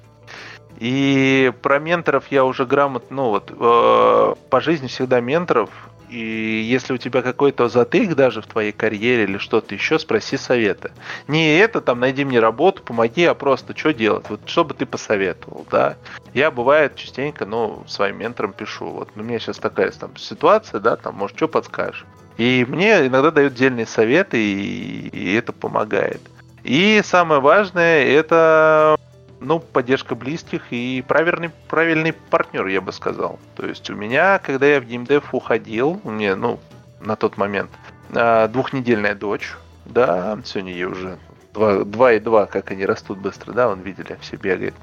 И 0.79 1.53
про 1.61 1.79
менторов 1.79 2.25
я 2.31 2.45
уже 2.45 2.65
грамотно, 2.65 3.17
ну 3.17 3.31
вот, 3.31 3.51
э, 3.51 4.35
по 4.49 4.61
жизни 4.61 4.87
всегда 4.87 5.21
менторов, 5.21 5.71
и 6.09 6.67
если 6.69 6.95
у 6.95 6.99
тебя 6.99 7.23
какой-то 7.23 7.69
затык 7.69 8.15
даже 8.15 8.41
в 8.43 8.47
твоей 8.47 8.73
карьере 8.73 9.25
или 9.25 9.39
что-то 9.39 9.75
еще, 9.75 9.99
спроси 9.99 10.37
совета. 10.37 10.91
Не 11.27 11.59
это 11.59 11.81
там, 11.81 12.01
найди 12.01 12.25
мне 12.25 12.41
работу, 12.41 12.83
помоги, 12.83 13.25
а 13.25 13.35
просто 13.35 13.77
что 13.77 13.93
делать? 13.93 14.27
Вот 14.29 14.41
что 14.47 14.65
бы 14.65 14.75
ты 14.75 14.87
посоветовал, 14.87 15.67
да? 15.71 15.97
Я 16.35 16.51
бывает 16.51 16.97
частенько, 16.97 17.47
ну, 17.47 17.85
своим 17.87 18.19
менторам 18.19 18.53
пишу, 18.53 18.87
вот, 18.87 19.11
ну, 19.15 19.23
у 19.23 19.27
меня 19.27 19.39
сейчас 19.39 19.59
такая 19.59 19.91
там 19.91 20.17
ситуация, 20.17 20.81
да, 20.81 20.97
там, 20.97 21.15
может, 21.15 21.37
что 21.37 21.49
подскажешь? 21.49 22.05
И 22.37 22.65
мне 22.69 23.07
иногда 23.07 23.31
дают 23.31 23.55
дельные 23.55 23.87
советы, 23.87 24.39
и, 24.39 25.09
и 25.09 25.35
это 25.35 25.53
помогает. 25.53 26.21
И 26.63 27.01
самое 27.05 27.41
важное, 27.41 28.05
это 28.05 28.97
ну, 29.41 29.61
поддержка 29.61 30.15
близких 30.15 30.73
и 30.73 31.05
правильный, 31.07 31.51
правильный 31.69 32.13
партнер, 32.13 32.67
я 32.67 32.81
бы 32.81 32.93
сказал. 32.93 33.39
То 33.57 33.67
есть 33.67 33.89
у 33.91 33.95
меня, 33.95 34.39
когда 34.39 34.67
я 34.67 34.81
в 34.81 34.85
геймдев 34.85 35.35
уходил, 35.35 36.01
мне, 36.05 36.35
ну, 36.35 36.59
на 37.01 37.17
тот 37.17 37.37
момент, 37.37 37.71
а, 38.13 38.49
двухнедельная 38.49 39.15
дочь, 39.15 39.57
да, 39.85 40.39
сегодня 40.45 40.73
ей 40.73 40.85
уже 40.85 41.19
два, 41.55 41.85
два 41.85 42.13
и 42.13 42.21
два, 42.21 42.47
как 42.47 42.71
они 42.71 42.85
растут 42.85 43.19
быстро, 43.19 43.53
да, 43.53 43.69
вон 43.69 43.81
видели, 43.81 44.17
все 44.21 44.37
бегает. 44.37 44.75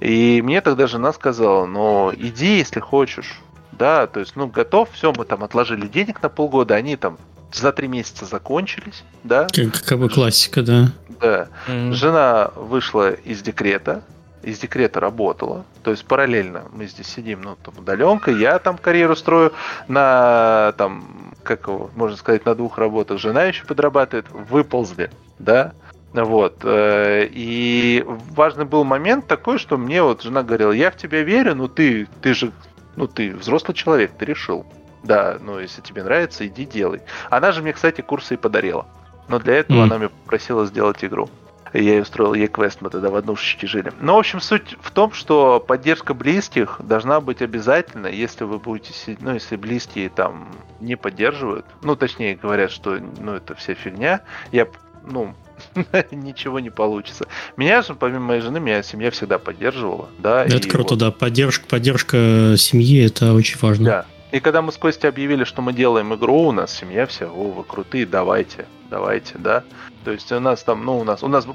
И 0.00 0.40
мне 0.42 0.60
тогда 0.60 0.86
жена 0.86 1.12
сказала, 1.12 1.66
ну, 1.66 2.12
иди, 2.14 2.58
если 2.58 2.80
хочешь, 2.80 3.40
да, 3.72 4.06
то 4.06 4.20
есть, 4.20 4.36
ну, 4.36 4.46
готов, 4.46 4.90
все, 4.92 5.12
мы 5.12 5.24
там 5.24 5.42
отложили 5.42 5.86
денег 5.86 6.22
на 6.22 6.28
полгода, 6.28 6.74
они 6.74 6.96
там 6.96 7.18
за 7.52 7.72
три 7.72 7.88
месяца 7.88 8.24
закончились, 8.24 9.04
да. 9.24 9.46
Как, 9.52 9.82
как 9.84 9.98
бы 9.98 10.08
классика, 10.08 10.62
да. 10.62 10.92
Да. 11.20 11.48
Mm-hmm. 11.66 11.92
Жена 11.92 12.50
вышла 12.54 13.10
из 13.10 13.42
декрета, 13.42 14.02
из 14.42 14.58
декрета 14.58 15.00
работала, 15.00 15.64
то 15.82 15.90
есть 15.90 16.04
параллельно 16.04 16.64
мы 16.72 16.86
здесь 16.86 17.08
сидим, 17.08 17.42
ну, 17.42 17.56
там, 17.62 17.74
удаленка, 17.78 18.30
я 18.30 18.58
там 18.58 18.78
карьеру 18.78 19.16
строю 19.16 19.52
на, 19.88 20.74
там, 20.76 21.34
как 21.42 21.66
его, 21.66 21.90
можно 21.96 22.16
сказать, 22.16 22.44
на 22.44 22.54
двух 22.54 22.78
работах, 22.78 23.18
жена 23.18 23.44
еще 23.44 23.64
подрабатывает, 23.64 24.26
выползли, 24.30 25.10
да, 25.38 25.72
вот. 26.12 26.60
Э, 26.62 27.28
и 27.30 28.04
важный 28.06 28.64
был 28.64 28.84
момент 28.84 29.26
такой, 29.26 29.58
что 29.58 29.76
мне 29.76 30.02
вот 30.02 30.22
жена 30.22 30.42
говорила, 30.42 30.72
я 30.72 30.90
в 30.90 30.96
тебя 30.96 31.22
верю, 31.22 31.54
но 31.54 31.68
ты, 31.68 32.08
ты 32.22 32.34
же, 32.34 32.52
ну 32.96 33.06
ты 33.06 33.34
взрослый 33.34 33.74
человек, 33.74 34.12
ты 34.18 34.24
решил. 34.24 34.66
Да, 35.02 35.38
ну 35.40 35.58
если 35.58 35.80
тебе 35.80 36.02
нравится, 36.02 36.46
иди 36.46 36.64
делай. 36.64 37.00
Она 37.30 37.52
же 37.52 37.62
мне, 37.62 37.72
кстати, 37.72 38.00
курсы 38.00 38.34
и 38.34 38.36
подарила. 38.36 38.86
Но 39.28 39.38
для 39.38 39.56
этого 39.56 39.78
mm. 39.78 39.82
она 39.82 39.98
меня 39.98 40.08
попросила 40.08 40.66
сделать 40.66 41.04
игру. 41.04 41.28
И 41.72 41.84
я 41.84 41.92
ей 41.92 42.02
устроил 42.02 42.34
ей 42.34 42.48
квест, 42.48 42.78
мы 42.80 42.90
тогда 42.90 43.10
в 43.10 43.16
однушечке 43.16 43.66
жили. 43.66 43.92
Но, 44.00 44.16
в 44.16 44.18
общем, 44.18 44.40
суть 44.40 44.76
в 44.80 44.90
том, 44.90 45.12
что 45.12 45.60
поддержка 45.60 46.14
близких 46.14 46.80
должна 46.82 47.20
быть 47.20 47.42
обязательно, 47.42 48.06
если 48.06 48.44
вы 48.44 48.58
будете, 48.58 48.94
ну, 49.20 49.34
если 49.34 49.56
близкие 49.56 50.08
там 50.08 50.48
не 50.80 50.96
поддерживают, 50.96 51.66
ну, 51.82 51.94
точнее 51.94 52.36
говорят, 52.36 52.70
что, 52.70 52.98
ну, 53.20 53.34
это 53.34 53.54
вся 53.54 53.74
фигня, 53.74 54.22
я, 54.50 54.66
ну, 55.04 55.34
ничего 56.10 56.60
не 56.60 56.70
получится. 56.70 57.26
Меня 57.56 57.82
же, 57.82 57.94
помимо 57.94 58.20
моей 58.20 58.40
жены, 58.40 58.60
меня 58.60 58.82
семья 58.82 59.10
всегда 59.10 59.38
поддерживала, 59.38 60.08
да. 60.18 60.44
Это 60.44 60.68
круто, 60.68 60.94
вот. 60.94 61.00
да, 61.00 61.10
поддержка, 61.10 61.66
поддержка 61.66 62.54
семьи, 62.56 63.04
это 63.04 63.34
очень 63.34 63.58
важно. 63.60 63.84
Да, 63.84 64.06
и 64.30 64.40
когда 64.40 64.60
мы 64.62 64.72
с 64.72 64.76
Костей 64.76 65.08
объявили, 65.08 65.44
что 65.44 65.62
мы 65.62 65.72
делаем 65.72 66.14
игру, 66.14 66.48
у 66.48 66.52
нас 66.52 66.76
семья 66.76 67.06
вся, 67.06 67.26
о, 67.26 67.50
вы 67.50 67.64
крутые, 67.64 68.04
давайте, 68.04 68.66
давайте, 68.90 69.38
да. 69.38 69.64
То 70.04 70.10
есть 70.12 70.30
у 70.32 70.40
нас 70.40 70.62
там, 70.62 70.84
ну, 70.84 70.98
у 70.98 71.04
нас, 71.04 71.22
у 71.22 71.28
нас 71.28 71.46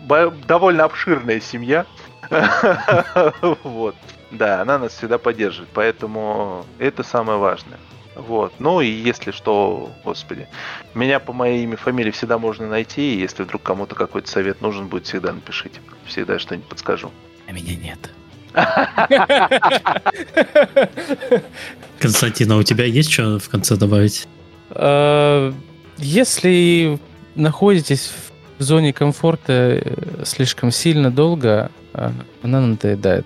довольно 0.47 0.83
обширная 0.85 1.39
семья. 1.39 1.85
Вот. 3.63 3.95
Да, 4.31 4.61
она 4.61 4.79
нас 4.79 4.93
всегда 4.93 5.19
поддерживает, 5.19 5.69
поэтому 5.73 6.65
это 6.79 7.03
самое 7.03 7.37
важное. 7.37 7.77
Вот. 8.15 8.53
Ну 8.59 8.81
и 8.81 8.87
если 8.87 9.31
что, 9.31 9.91
господи, 10.03 10.47
меня 10.95 11.19
по 11.19 11.33
моей 11.33 11.63
имя, 11.63 11.77
фамилии 11.77 12.11
всегда 12.11 12.39
можно 12.39 12.67
найти, 12.67 13.13
и 13.13 13.19
если 13.19 13.43
вдруг 13.43 13.61
кому-то 13.61 13.93
какой-то 13.93 14.29
совет 14.29 14.61
нужен 14.61 14.87
будет, 14.87 15.05
всегда 15.05 15.33
напишите. 15.33 15.81
Всегда 16.05 16.39
что-нибудь 16.39 16.67
подскажу. 16.67 17.11
А 17.47 17.51
меня 17.51 17.75
нет. 17.75 17.99
Константин, 21.99 22.51
а 22.51 22.57
у 22.57 22.63
тебя 22.63 22.85
есть 22.85 23.11
что 23.11 23.39
в 23.39 23.49
конце 23.49 23.75
добавить? 23.75 24.27
А, 24.69 25.53
если 25.97 26.99
находитесь 27.35 28.11
в 28.59 28.63
зоне 28.63 28.93
комфорта 28.93 29.53
э, 29.53 30.23
слишком 30.25 30.71
сильно 30.71 31.11
долго, 31.11 31.71
а, 31.93 32.11
она 32.41 32.61
надоедает. 32.61 33.25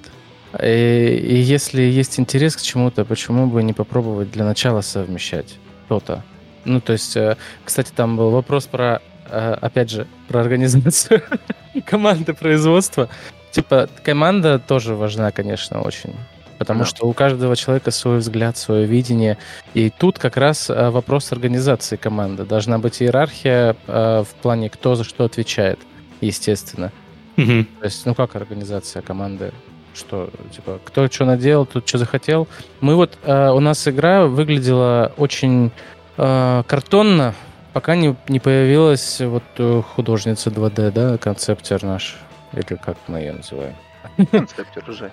И, 0.61 1.23
и 1.23 1.35
если 1.35 1.81
есть 1.81 2.19
интерес 2.19 2.55
к 2.55 2.61
чему-то, 2.61 3.05
почему 3.05 3.47
бы 3.47 3.63
не 3.63 3.73
попробовать 3.73 4.31
для 4.31 4.45
начала 4.45 4.81
совмещать 4.81 5.57
что-то? 5.85 6.23
Ну, 6.65 6.81
то 6.81 6.93
есть, 6.93 7.15
э, 7.15 7.37
кстати, 7.63 7.91
там 7.95 8.17
был 8.17 8.29
вопрос 8.29 8.65
про, 8.65 9.01
э, 9.29 9.57
опять 9.61 9.89
же, 9.89 10.07
про 10.27 10.41
организацию 10.41 11.23
команды 11.85 12.33
производства. 12.33 13.09
Типа, 13.57 13.89
команда 14.03 14.59
тоже 14.59 14.93
важна, 14.93 15.31
конечно, 15.31 15.81
очень. 15.81 16.13
Потому 16.59 16.81
да. 16.81 16.85
что 16.85 17.07
у 17.07 17.13
каждого 17.13 17.55
человека 17.55 17.89
свой 17.89 18.19
взгляд, 18.19 18.55
свое 18.55 18.85
видение. 18.85 19.39
И 19.73 19.89
тут 19.89 20.19
как 20.19 20.38
раз 20.38 20.69
э, 20.69 20.91
вопрос 20.91 21.31
организации 21.31 21.95
команды. 21.95 22.45
Должна 22.45 22.77
быть 22.77 23.01
иерархия 23.01 23.75
в 23.88 24.27
плане, 24.43 24.69
кто 24.69 24.93
за 24.93 25.03
что 25.03 25.25
отвечает, 25.25 25.79
естественно. 26.21 26.91
Угу. 27.35 27.65
То 27.79 27.85
есть, 27.85 28.05
ну 28.05 28.13
как 28.13 28.35
организация 28.35 29.01
команды? 29.01 29.51
что, 29.95 30.29
типа, 30.55 30.79
кто 30.85 31.07
что 31.07 31.25
наделал, 31.25 31.65
тут 31.65 31.88
что 31.88 31.97
захотел. 31.97 32.47
Мы 32.81 32.95
вот, 32.95 33.17
э, 33.23 33.49
у 33.49 33.59
нас 33.59 33.88
игра 33.88 34.27
выглядела 34.27 35.11
очень 35.17 35.71
э, 36.17 36.63
картонно, 36.67 37.34
пока 37.73 37.95
не, 37.95 38.15
не 38.27 38.39
появилась 38.39 39.19
вот 39.19 39.43
э, 39.57 39.81
художница 39.95 40.49
2D, 40.49 40.91
да, 40.91 41.17
концептер 41.17 41.84
наш, 41.84 42.17
или 42.53 42.64
как 42.64 42.98
мы 43.07 43.19
ее 43.19 43.34
называем. 43.34 43.76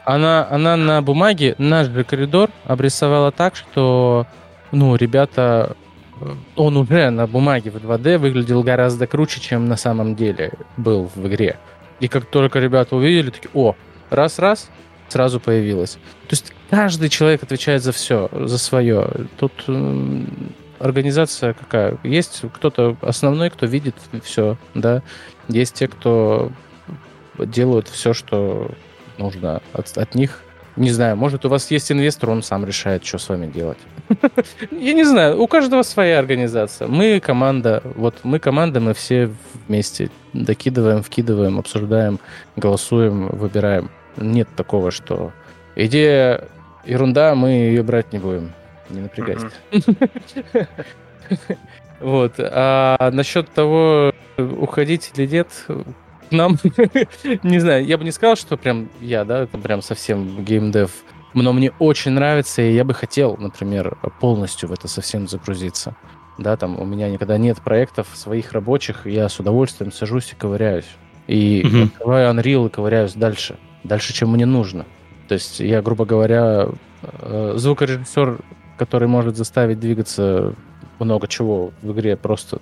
Она, 0.04 0.46
она 0.50 0.76
на 0.76 1.02
бумаге 1.02 1.54
наш 1.58 1.88
же 1.88 2.04
коридор 2.04 2.50
обрисовала 2.64 3.32
так, 3.32 3.56
что, 3.56 4.26
ну, 4.72 4.94
ребята, 4.96 5.76
э, 6.20 6.32
он 6.56 6.76
уже 6.76 7.10
на 7.10 7.26
бумаге 7.26 7.70
в 7.70 7.76
2D 7.76 8.18
выглядел 8.18 8.62
гораздо 8.62 9.06
круче, 9.06 9.40
чем 9.40 9.68
на 9.68 9.76
самом 9.76 10.14
деле 10.14 10.52
был 10.76 11.10
в 11.14 11.26
игре. 11.26 11.58
И 12.00 12.08
как 12.08 12.26
только 12.26 12.58
ребята 12.58 12.96
увидели, 12.96 13.30
такие, 13.30 13.50
о, 13.54 13.74
раз-раз, 14.10 14.70
сразу 15.08 15.40
появилось. 15.40 15.92
То 15.92 16.32
есть 16.32 16.52
каждый 16.70 17.08
человек 17.08 17.42
отвечает 17.42 17.82
за 17.82 17.92
все, 17.92 18.28
за 18.32 18.58
свое. 18.58 19.08
Тут 19.38 19.64
организация 20.78 21.54
какая? 21.54 21.98
Есть 22.02 22.42
кто-то 22.52 22.96
основной, 23.00 23.50
кто 23.50 23.66
видит 23.66 23.96
все, 24.22 24.56
да. 24.74 25.02
Есть 25.48 25.74
те, 25.74 25.88
кто 25.88 26.50
делают 27.38 27.88
все, 27.88 28.12
что 28.12 28.70
нужно 29.18 29.62
от, 29.72 29.96
от 29.96 30.14
них. 30.14 30.40
Не 30.76 30.90
знаю, 30.90 31.16
может, 31.16 31.44
у 31.44 31.48
вас 31.48 31.70
есть 31.70 31.92
инвестор, 31.92 32.30
он 32.30 32.42
сам 32.42 32.64
решает, 32.64 33.04
что 33.04 33.18
с 33.18 33.28
вами 33.28 33.46
делать. 33.46 33.78
Я 34.72 34.92
не 34.92 35.04
знаю, 35.04 35.40
у 35.40 35.46
каждого 35.46 35.82
своя 35.82 36.18
организация. 36.18 36.88
Мы 36.88 37.20
команда, 37.20 37.80
вот 37.94 38.16
мы 38.24 38.40
команда, 38.40 38.80
мы 38.80 38.92
все 38.92 39.30
вместе 39.68 40.10
докидываем, 40.32 41.02
вкидываем, 41.02 41.60
обсуждаем, 41.60 42.18
голосуем, 42.56 43.28
выбираем. 43.28 43.90
Нет 44.16 44.48
такого, 44.56 44.90
что 44.90 45.32
идея 45.76 46.48
ерунда, 46.84 47.36
мы 47.36 47.50
ее 47.50 47.84
брать 47.84 48.12
не 48.12 48.18
будем. 48.18 48.52
Не 48.90 49.00
напрягайся. 49.00 49.50
Вот. 52.00 52.34
А 52.38 53.10
насчет 53.12 53.48
того, 53.50 54.12
уходить 54.36 55.12
или 55.14 55.26
нет, 55.26 55.48
нам, 56.34 56.58
не 57.42 57.58
знаю, 57.58 57.84
я 57.84 57.98
бы 57.98 58.04
не 58.04 58.12
сказал, 58.12 58.36
что 58.36 58.56
прям 58.56 58.88
я, 59.00 59.24
да, 59.24 59.44
это 59.44 59.58
прям 59.58 59.82
совсем 59.82 60.44
геймдев, 60.44 60.90
но 61.34 61.52
мне 61.52 61.72
очень 61.78 62.12
нравится, 62.12 62.62
и 62.62 62.72
я 62.72 62.84
бы 62.84 62.94
хотел, 62.94 63.36
например, 63.36 63.96
полностью 64.20 64.68
в 64.68 64.72
это 64.72 64.88
совсем 64.88 65.26
загрузиться. 65.28 65.96
Да, 66.36 66.56
там 66.56 66.80
у 66.80 66.84
меня 66.84 67.08
никогда 67.08 67.38
нет 67.38 67.58
проектов 67.62 68.08
своих 68.14 68.52
рабочих, 68.52 69.06
я 69.06 69.28
с 69.28 69.38
удовольствием 69.38 69.92
сажусь 69.92 70.32
и 70.32 70.36
ковыряюсь. 70.36 70.88
И 71.26 71.62
mm-hmm. 71.62 71.84
открываю 71.84 72.34
Unreal 72.34 72.66
и 72.66 72.70
ковыряюсь 72.70 73.14
дальше 73.14 73.56
дальше, 73.84 74.12
чем 74.12 74.32
мне 74.32 74.46
нужно. 74.46 74.86
То 75.28 75.34
есть 75.34 75.60
я, 75.60 75.80
грубо 75.80 76.04
говоря, 76.04 76.68
э, 77.02 77.52
звукорежиссер, 77.56 78.38
который 78.76 79.06
может 79.06 79.36
заставить 79.36 79.78
двигаться 79.78 80.54
много 80.98 81.28
чего 81.28 81.72
в 81.82 81.92
игре 81.92 82.16
просто 82.16 82.58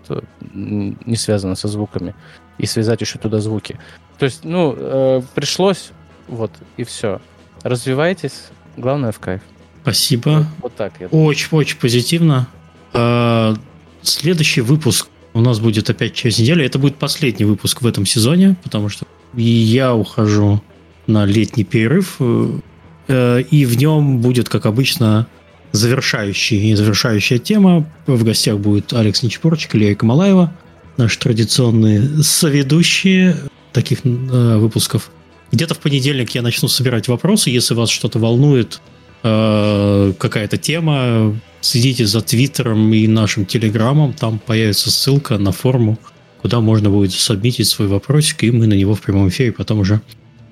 не 0.52 1.16
связано 1.16 1.54
со 1.54 1.68
звуками 1.68 2.14
и 2.62 2.66
связать 2.66 3.02
еще 3.02 3.18
туда 3.18 3.40
звуки. 3.40 3.78
То 4.18 4.24
есть, 4.24 4.44
ну, 4.44 4.74
э, 4.74 5.22
пришлось, 5.34 5.90
вот, 6.28 6.50
и 6.78 6.84
все. 6.84 7.20
Развивайтесь, 7.62 8.44
главное 8.78 9.12
в 9.12 9.18
кайф. 9.18 9.42
Спасибо. 9.82 10.46
Вот, 10.62 10.74
так. 10.76 10.94
Очень-очень 11.10 11.78
позитивно. 11.78 12.48
Э, 12.94 13.54
следующий 14.02 14.60
выпуск 14.60 15.08
у 15.34 15.40
нас 15.40 15.58
будет 15.58 15.90
опять 15.90 16.14
через 16.14 16.38
неделю. 16.38 16.64
Это 16.64 16.78
будет 16.78 16.96
последний 16.96 17.44
выпуск 17.44 17.82
в 17.82 17.86
этом 17.86 18.06
сезоне, 18.06 18.56
потому 18.62 18.88
что 18.88 19.06
я 19.34 19.94
ухожу 19.94 20.62
на 21.06 21.24
летний 21.24 21.64
перерыв, 21.64 22.16
э, 22.20 23.42
и 23.50 23.64
в 23.64 23.76
нем 23.76 24.20
будет, 24.20 24.48
как 24.48 24.66
обычно, 24.66 25.26
завершающий, 25.72 26.74
завершающая 26.74 27.38
тема. 27.38 27.86
В 28.06 28.22
гостях 28.22 28.58
будет 28.58 28.92
Алекс 28.92 29.22
Нечпорчик 29.22 29.74
и 29.74 29.78
Лея 29.78 29.94
Камалаева, 29.96 30.52
наши 30.96 31.18
традиционные 31.18 32.22
соведущие 32.22 33.36
таких 33.72 34.00
э, 34.04 34.56
выпусков. 34.56 35.10
Где-то 35.50 35.74
в 35.74 35.78
понедельник 35.78 36.30
я 36.30 36.42
начну 36.42 36.68
собирать 36.68 37.08
вопросы. 37.08 37.50
Если 37.50 37.74
вас 37.74 37.90
что-то 37.90 38.18
волнует, 38.18 38.80
э, 39.22 40.12
какая-то 40.18 40.56
тема, 40.56 41.38
следите 41.60 42.06
за 42.06 42.20
Твиттером 42.20 42.92
и 42.92 43.06
нашим 43.06 43.46
Телеграмом. 43.46 44.12
Там 44.12 44.38
появится 44.38 44.90
ссылка 44.90 45.38
на 45.38 45.52
форму, 45.52 45.98
куда 46.40 46.60
можно 46.60 46.90
будет 46.90 47.12
сабмитить 47.12 47.68
свой 47.68 47.88
вопросик, 47.88 48.44
и 48.44 48.50
мы 48.50 48.66
на 48.66 48.74
него 48.74 48.94
в 48.94 49.00
прямом 49.00 49.28
эфире 49.28 49.52
потом 49.52 49.80
уже 49.80 50.00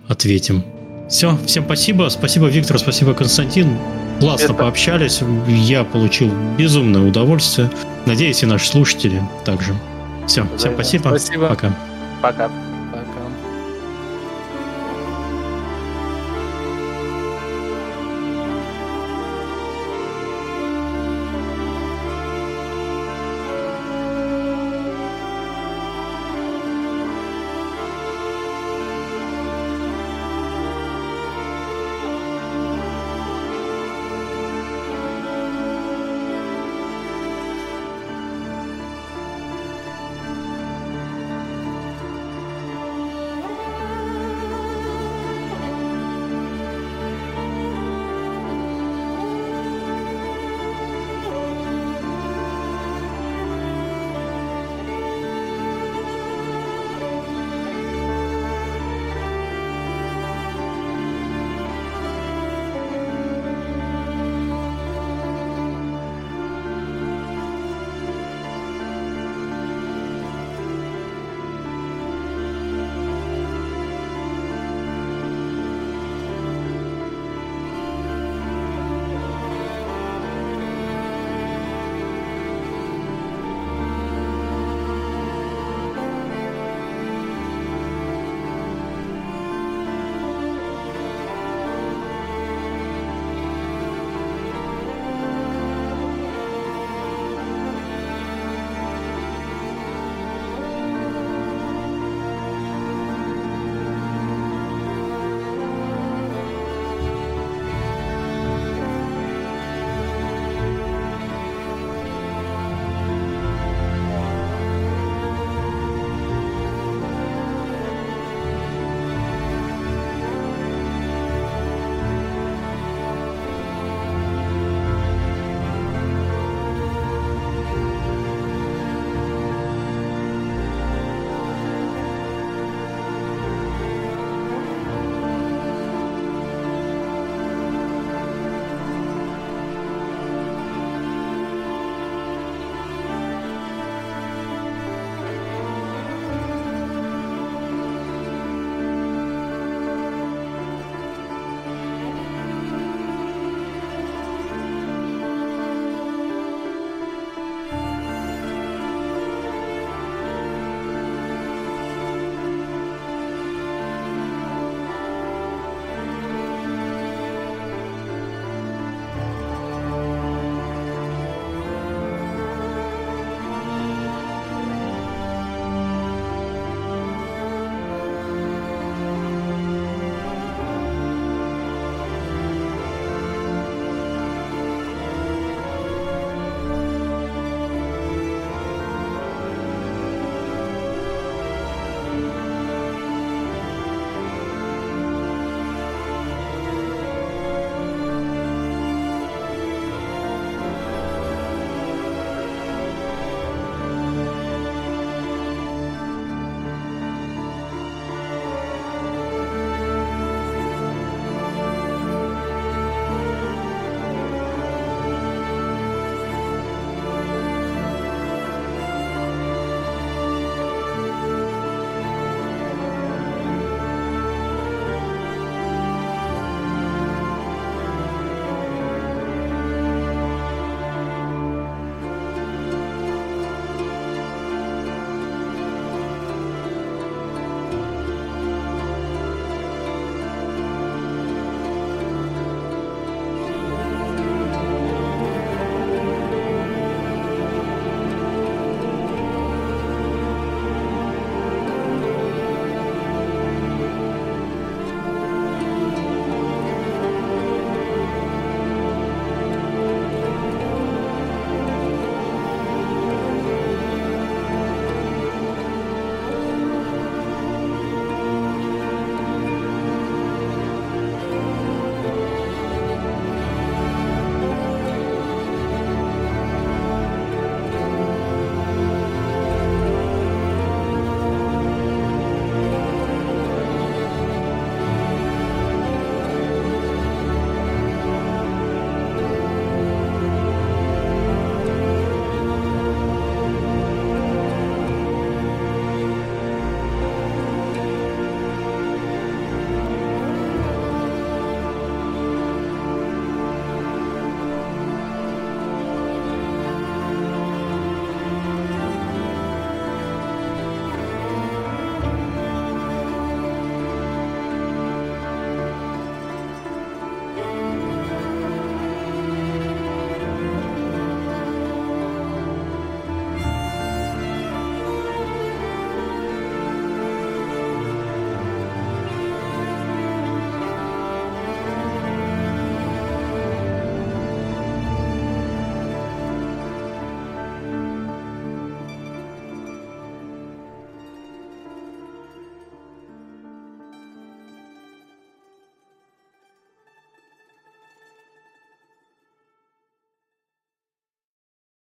ответим. 0.07 0.65
Все, 1.09 1.39
всем 1.47 1.65
спасибо. 1.65 2.09
Спасибо, 2.09 2.47
Виктор, 2.47 2.79
спасибо, 2.79 3.15
Константин. 3.15 3.77
Классно 4.21 4.45
Это... 4.45 4.55
пообщались. 4.55 5.21
Я 5.49 5.83
получил 5.83 6.31
безумное 6.57 7.03
удовольствие. 7.03 7.71
Надеюсь, 8.07 8.43
и 8.43 8.47
наши 8.47 8.69
слушатели 8.69 9.21
также. 9.45 9.75
Все, 10.31 10.47
всем 10.57 10.74
спасибо. 10.74 11.09
Спасибо. 11.09 11.48
Пока. 11.48 11.73
Пока. 12.23 12.48